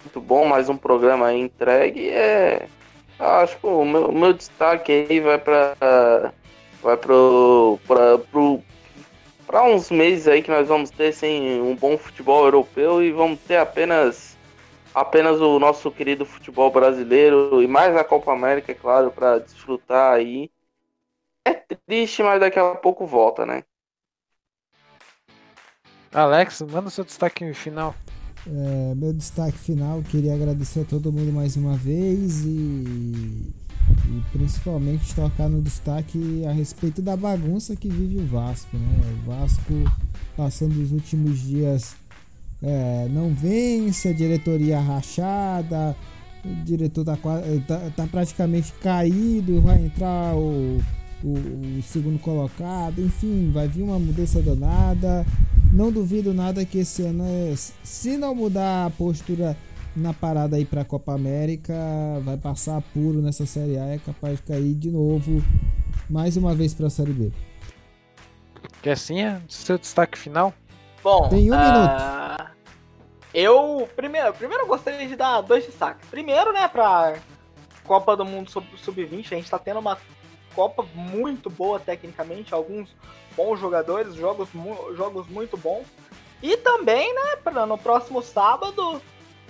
Muito 0.03 0.21
bom, 0.21 0.47
mais 0.47 0.69
um 0.69 0.77
programa 0.77 1.33
entregue. 1.35 2.09
É, 2.11 2.67
acho 3.19 3.59
que 3.59 3.67
o 3.67 3.85
meu, 3.85 4.13
meu 4.13 4.33
destaque 4.33 4.93
aí 4.93 5.21
vai 5.21 5.39
para 5.39 6.33
vai 6.83 6.97
pro, 6.97 7.79
pra, 7.87 8.19
pro 8.19 8.63
uns 9.67 9.91
meses 9.91 10.29
aí 10.29 10.43
que 10.43 10.51
nós 10.51 10.69
vamos 10.69 10.91
ter 10.91 11.13
sem 11.13 11.61
um 11.61 11.75
bom 11.75 11.99
futebol 11.99 12.45
europeu 12.45 13.03
e 13.03 13.11
vamos 13.11 13.41
ter 13.41 13.57
apenas 13.57 14.38
apenas 15.01 15.41
o 15.41 15.59
nosso 15.59 15.91
querido 15.91 16.27
futebol 16.27 16.71
brasileiro 16.71 17.63
e 17.63 17.67
mais 17.67 17.97
a 17.97 18.05
Copa 18.05 18.33
América, 18.33 18.73
é 18.73 18.75
claro, 18.75 19.11
para 19.11 19.39
desfrutar 19.39 20.15
aí. 20.15 20.51
É 21.45 21.55
triste, 21.87 22.23
mas 22.23 22.41
daqui 22.41 22.59
a 22.59 22.75
pouco 22.75 23.07
volta, 23.07 23.47
né? 23.47 23.63
Alex, 26.13 26.63
manda 26.63 26.89
o 26.89 26.91
seu 26.91 27.05
destaque 27.05 27.53
final. 27.55 27.95
É, 28.47 28.95
meu 28.95 29.13
destaque 29.13 29.59
final, 29.59 30.03
queria 30.03 30.35
agradecer 30.35 30.81
a 30.81 30.85
todo 30.85 31.13
mundo 31.13 31.33
mais 31.33 31.57
uma 31.57 31.77
vez 31.77 32.45
e, 32.45 32.49
e 32.49 34.23
principalmente 34.33 35.15
tocar 35.15 35.49
no 35.49 35.61
destaque 35.61 36.45
a 36.47 36.53
respeito 36.53 37.03
da 37.03 37.17
bagunça 37.17 37.77
que 37.77 37.89
vive 37.89 38.19
o 38.19 38.27
Vasco, 38.27 38.77
né? 38.77 38.89
O 39.13 39.31
Vasco 39.31 39.75
passando 40.37 40.81
os 40.83 40.93
últimos 40.93 41.41
dias 41.41 41.97
é, 42.63 43.07
não 43.11 43.33
vence, 43.33 44.09
a 44.09 44.13
diretoria 44.13 44.81
rachada, 44.81 45.97
o 46.45 46.65
diretor 46.65 47.05
tá, 47.05 47.17
tá, 47.67 47.91
tá 47.97 48.07
praticamente 48.07 48.73
caído, 48.75 49.61
vai 49.61 49.85
entrar 49.85 50.35
o, 50.35 50.79
o, 51.23 51.29
o, 51.29 51.83
segundo 51.83 52.19
colocado, 52.19 53.01
enfim, 53.01 53.51
vai 53.53 53.69
vir 53.69 53.83
uma 53.83 53.99
mudança 53.99 54.41
danada. 54.43 55.25
Não 55.73 55.93
duvido 55.93 56.33
nada 56.33 56.65
que 56.65 56.79
esse 56.79 57.03
ano, 57.03 57.25
é, 57.25 57.55
se 57.83 58.17
não 58.17 58.35
mudar 58.35 58.87
a 58.87 58.91
postura 58.91 59.57
na 59.95 60.15
parada 60.15 60.57
aí 60.57 60.65
para 60.65 60.83
a 60.83 60.85
Copa 60.85 61.13
América, 61.13 61.75
vai 62.25 62.37
passar 62.37 62.81
puro 62.95 63.21
nessa 63.21 63.47
Série 63.47 63.77
A, 63.79 63.87
é 63.87 63.99
capaz 63.99 64.37
de 64.39 64.43
cair 64.43 64.75
de 64.75 64.91
novo, 64.91 65.43
mais 66.09 66.37
uma 66.37 66.55
vez 66.55 66.73
para 66.73 66.87
a 66.87 66.91
Série 66.91 67.13
B. 67.13 67.33
Assim 68.91 69.21
é 69.21 69.43
seu 69.49 69.77
destaque 69.77 70.17
final? 70.17 70.55
Bom, 71.03 71.29
tem 71.29 71.51
um 71.51 71.55
uh, 71.55 71.59
minuto. 71.59 72.59
Eu 73.33 73.89
primeiro, 73.95 74.33
primeiro 74.33 74.65
eu 74.65 74.69
gostaria 74.69 75.07
de 75.07 75.17
dar 75.17 75.41
dois 75.43 75.65
destaques. 75.65 76.09
Primeiro, 76.09 76.53
né, 76.53 76.67
para 76.67 77.17
Copa 77.85 78.17
do 78.17 78.25
Mundo 78.25 78.51
Sub-20, 78.51 79.27
a 79.27 79.37
gente 79.37 79.45
está 79.45 79.59
tendo 79.59 79.81
uma 79.81 79.99
Copa 80.55 80.85
muito 80.95 81.49
boa 81.49 81.79
tecnicamente, 81.79 82.53
alguns 82.53 82.89
bons 83.37 83.61
jogadores, 83.61 84.15
jogos, 84.15 84.49
jogos 84.97 85.29
muito 85.29 85.57
bons. 85.57 85.87
E 86.43 86.57
também, 86.57 87.15
né, 87.15 87.37
pra, 87.45 87.65
no 87.65 87.79
próximo 87.79 88.23
sábado, 88.23 89.01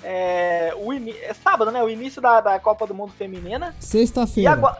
é, 0.02 0.72
o 0.76 0.92
é 0.92 1.34
sábado, 1.34 1.70
né? 1.70 1.82
O 1.82 1.88
início 1.88 2.20
da, 2.20 2.40
da 2.40 2.58
Copa 2.58 2.86
do 2.86 2.94
Mundo 2.94 3.12
Feminina. 3.12 3.74
Sexta-feira. 3.80 4.78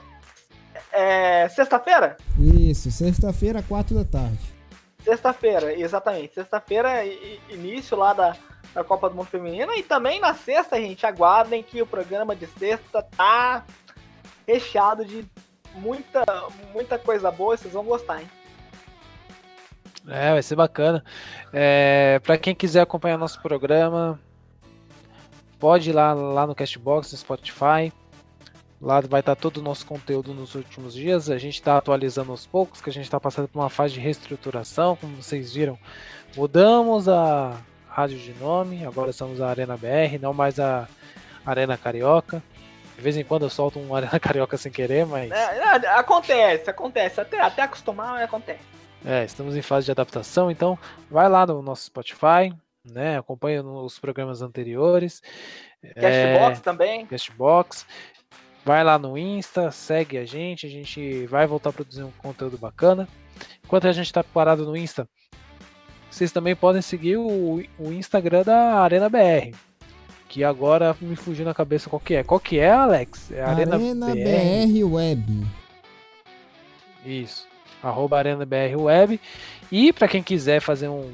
É, 0.92 1.48
sexta-feira? 1.48 2.16
Isso, 2.38 2.90
sexta-feira, 2.90 3.62
quatro 3.62 3.94
da 3.94 4.04
tarde. 4.04 4.57
Sexta-feira, 5.08 5.72
exatamente. 5.72 6.34
Sexta-feira, 6.34 7.02
início 7.48 7.96
lá 7.96 8.12
da, 8.12 8.36
da 8.74 8.84
Copa 8.84 9.08
do 9.08 9.16
Mundo 9.16 9.28
Feminina. 9.28 9.74
E 9.74 9.82
também 9.82 10.20
na 10.20 10.34
sexta, 10.34 10.78
gente, 10.78 11.06
aguardem 11.06 11.62
que 11.62 11.80
o 11.80 11.86
programa 11.86 12.36
de 12.36 12.46
sexta 12.46 13.02
tá 13.02 13.64
recheado 14.46 15.06
de 15.06 15.26
muita, 15.76 16.26
muita 16.74 16.98
coisa 16.98 17.30
boa. 17.30 17.56
Vocês 17.56 17.72
vão 17.72 17.84
gostar, 17.84 18.20
hein? 18.20 18.28
É, 20.06 20.32
vai 20.32 20.42
ser 20.42 20.56
bacana. 20.56 21.02
É, 21.54 22.20
para 22.22 22.36
quem 22.36 22.54
quiser 22.54 22.82
acompanhar 22.82 23.16
nosso 23.16 23.40
programa, 23.40 24.20
pode 25.58 25.88
ir 25.88 25.94
lá, 25.94 26.12
lá 26.12 26.46
no 26.46 26.54
Castbox, 26.54 27.12
no 27.12 27.18
Spotify. 27.18 27.90
Lá 28.80 29.00
vai 29.00 29.20
estar 29.20 29.34
todo 29.34 29.58
o 29.58 29.62
nosso 29.62 29.84
conteúdo 29.84 30.32
nos 30.32 30.54
últimos 30.54 30.94
dias. 30.94 31.28
A 31.28 31.36
gente 31.36 31.54
está 31.54 31.76
atualizando 31.76 32.30
aos 32.30 32.46
poucos, 32.46 32.80
que 32.80 32.88
a 32.88 32.92
gente 32.92 33.04
está 33.04 33.18
passando 33.18 33.48
por 33.48 33.58
uma 33.58 33.68
fase 33.68 33.94
de 33.94 34.00
reestruturação, 34.00 34.94
como 34.96 35.16
vocês 35.16 35.52
viram. 35.52 35.76
Mudamos 36.36 37.08
a 37.08 37.56
rádio 37.88 38.18
de 38.18 38.32
nome, 38.34 38.86
agora 38.86 39.12
somos 39.12 39.40
a 39.40 39.48
Arena 39.48 39.76
BR, 39.76 40.20
não 40.20 40.32
mais 40.32 40.60
a 40.60 40.88
Arena 41.44 41.76
Carioca. 41.76 42.40
De 42.94 43.02
vez 43.02 43.16
em 43.16 43.24
quando 43.24 43.42
eu 43.42 43.50
solto 43.50 43.80
um 43.80 43.94
Arena 43.96 44.20
Carioca 44.20 44.56
sem 44.56 44.70
querer, 44.70 45.04
mas 45.04 45.30
É, 45.32 45.58
é, 45.58 45.88
acontece, 45.88 46.70
acontece. 46.70 47.20
Até, 47.20 47.40
até 47.40 47.62
acostumar, 47.62 48.22
acontece. 48.22 48.60
É, 49.04 49.24
estamos 49.24 49.56
em 49.56 49.62
fase 49.62 49.86
de 49.86 49.90
adaptação, 49.90 50.50
então 50.50 50.78
vai 51.10 51.28
lá 51.28 51.44
no 51.46 51.62
nosso 51.62 51.86
Spotify, 51.86 52.54
né? 52.84 53.18
Acompanha 53.18 53.62
os 53.64 53.98
programas 53.98 54.42
anteriores. 54.42 55.22
Castbox 55.94 56.58
é, 56.58 56.62
também. 56.62 57.06
Castbox. 57.06 57.86
Vai 58.68 58.84
lá 58.84 58.98
no 58.98 59.16
Insta, 59.16 59.70
segue 59.70 60.18
a 60.18 60.26
gente, 60.26 60.66
a 60.66 60.68
gente 60.68 61.24
vai 61.24 61.46
voltar 61.46 61.70
a 61.70 61.72
produzir 61.72 62.02
um 62.02 62.10
conteúdo 62.18 62.58
bacana. 62.58 63.08
Enquanto 63.64 63.88
a 63.88 63.92
gente 63.92 64.04
está 64.04 64.22
parado 64.22 64.66
no 64.66 64.76
Insta, 64.76 65.08
vocês 66.10 66.30
também 66.30 66.54
podem 66.54 66.82
seguir 66.82 67.16
o, 67.16 67.64
o 67.78 67.92
Instagram 67.92 68.42
da 68.42 68.74
Arena 68.80 69.08
BR. 69.08 69.56
Que 70.28 70.44
agora 70.44 70.94
me 71.00 71.16
fugiu 71.16 71.46
na 71.46 71.54
cabeça 71.54 71.88
qual 71.88 71.98
que 71.98 72.12
é. 72.12 72.22
Qual 72.22 72.38
que 72.38 72.58
é, 72.58 72.70
Alex? 72.70 73.32
É 73.32 73.42
Arena, 73.42 73.78
BR 73.78 74.84
Web. 74.84 75.46
Isso. 77.06 77.48
Arroba 77.82 78.18
Arena 78.18 78.44
BR 78.44 78.76
Web. 78.78 79.18
E 79.72 79.94
para 79.94 80.08
quem 80.08 80.22
quiser 80.22 80.60
fazer 80.60 80.88
um, 80.88 81.10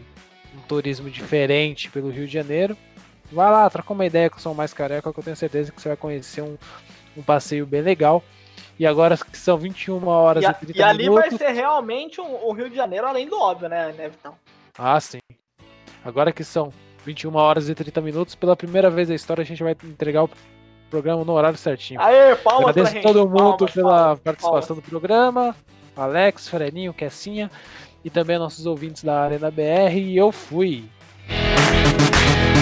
um 0.57 0.61
turismo 0.67 1.09
diferente 1.09 1.89
pelo 1.89 2.11
Rio 2.11 2.27
de 2.27 2.33
Janeiro, 2.33 2.77
vai 3.31 3.49
lá, 3.49 3.71
troca 3.71 3.93
uma 3.93 4.05
ideia 4.05 4.29
com 4.29 4.39
o 4.39 4.41
São 4.41 4.55
Mais 4.55 4.75
Careca, 4.75 5.13
que 5.13 5.21
eu 5.21 5.23
tenho 5.23 5.37
certeza 5.37 5.71
que 5.71 5.81
você 5.81 5.87
vai 5.87 5.97
conhecer 5.97 6.43
um, 6.43 6.57
um 7.17 7.23
passeio 7.23 7.67
bem 7.67 7.83
legal. 7.83 8.23
E 8.79 8.87
agora 8.87 9.17
que 9.17 9.39
são 9.39 9.57
21 9.57 10.07
horas 10.09 10.43
E, 10.43 10.47
e, 10.47 10.49
a- 10.49 10.55
30 10.55 10.79
e 10.79 10.83
ali 10.83 11.09
vai 11.09 11.25
minutos. 11.29 11.39
ser 11.39 11.53
realmente 11.53 12.21
um, 12.21 12.49
um 12.49 12.53
Rio 12.53 12.69
de 12.69 12.75
Janeiro, 12.77 13.07
além 13.07 13.29
do 13.29 13.39
óbvio, 13.39 13.69
né, 13.69 13.93
né 13.97 14.09
Vitão? 14.09 14.35
Ah, 14.77 14.99
sim. 15.01 15.19
Agora 16.05 16.33
que 16.33 16.43
são 16.43 16.73
21 17.05 17.35
horas 17.37 17.69
e 17.69 17.75
30 17.75 18.01
minutos, 18.01 18.35
pela 18.35 18.57
primeira 18.57 18.91
vez 18.91 19.09
na 19.09 19.15
história 19.15 19.43
a 19.43 19.45
gente 19.45 19.63
vai 19.63 19.77
entregar 19.85 20.25
o 20.25 20.31
programa 20.91 21.25
no 21.25 21.33
horário 21.33 21.57
certinho. 21.57 22.01
Aê, 22.01 22.35
palmas 22.37 22.71
Agradeço 22.71 23.01
todo 23.03 23.29
mundo 23.29 23.57
palmas, 23.59 23.73
pela 23.73 23.91
palmas, 23.91 24.21
participação 24.21 24.77
do 24.77 24.83
programa. 24.83 25.55
Alex, 25.97 26.49
Freninho, 26.49 26.93
Kessinha 26.93 27.49
e 28.05 28.11
também 28.11 28.39
nossos 28.39 28.67
ouvintes 28.67 29.05
da 29.05 29.21
Arena 29.21 29.51
BR. 29.51 29.97
E 29.97 30.17
eu 30.17 30.33
fui. 30.33 30.85
palmas. 31.29 32.54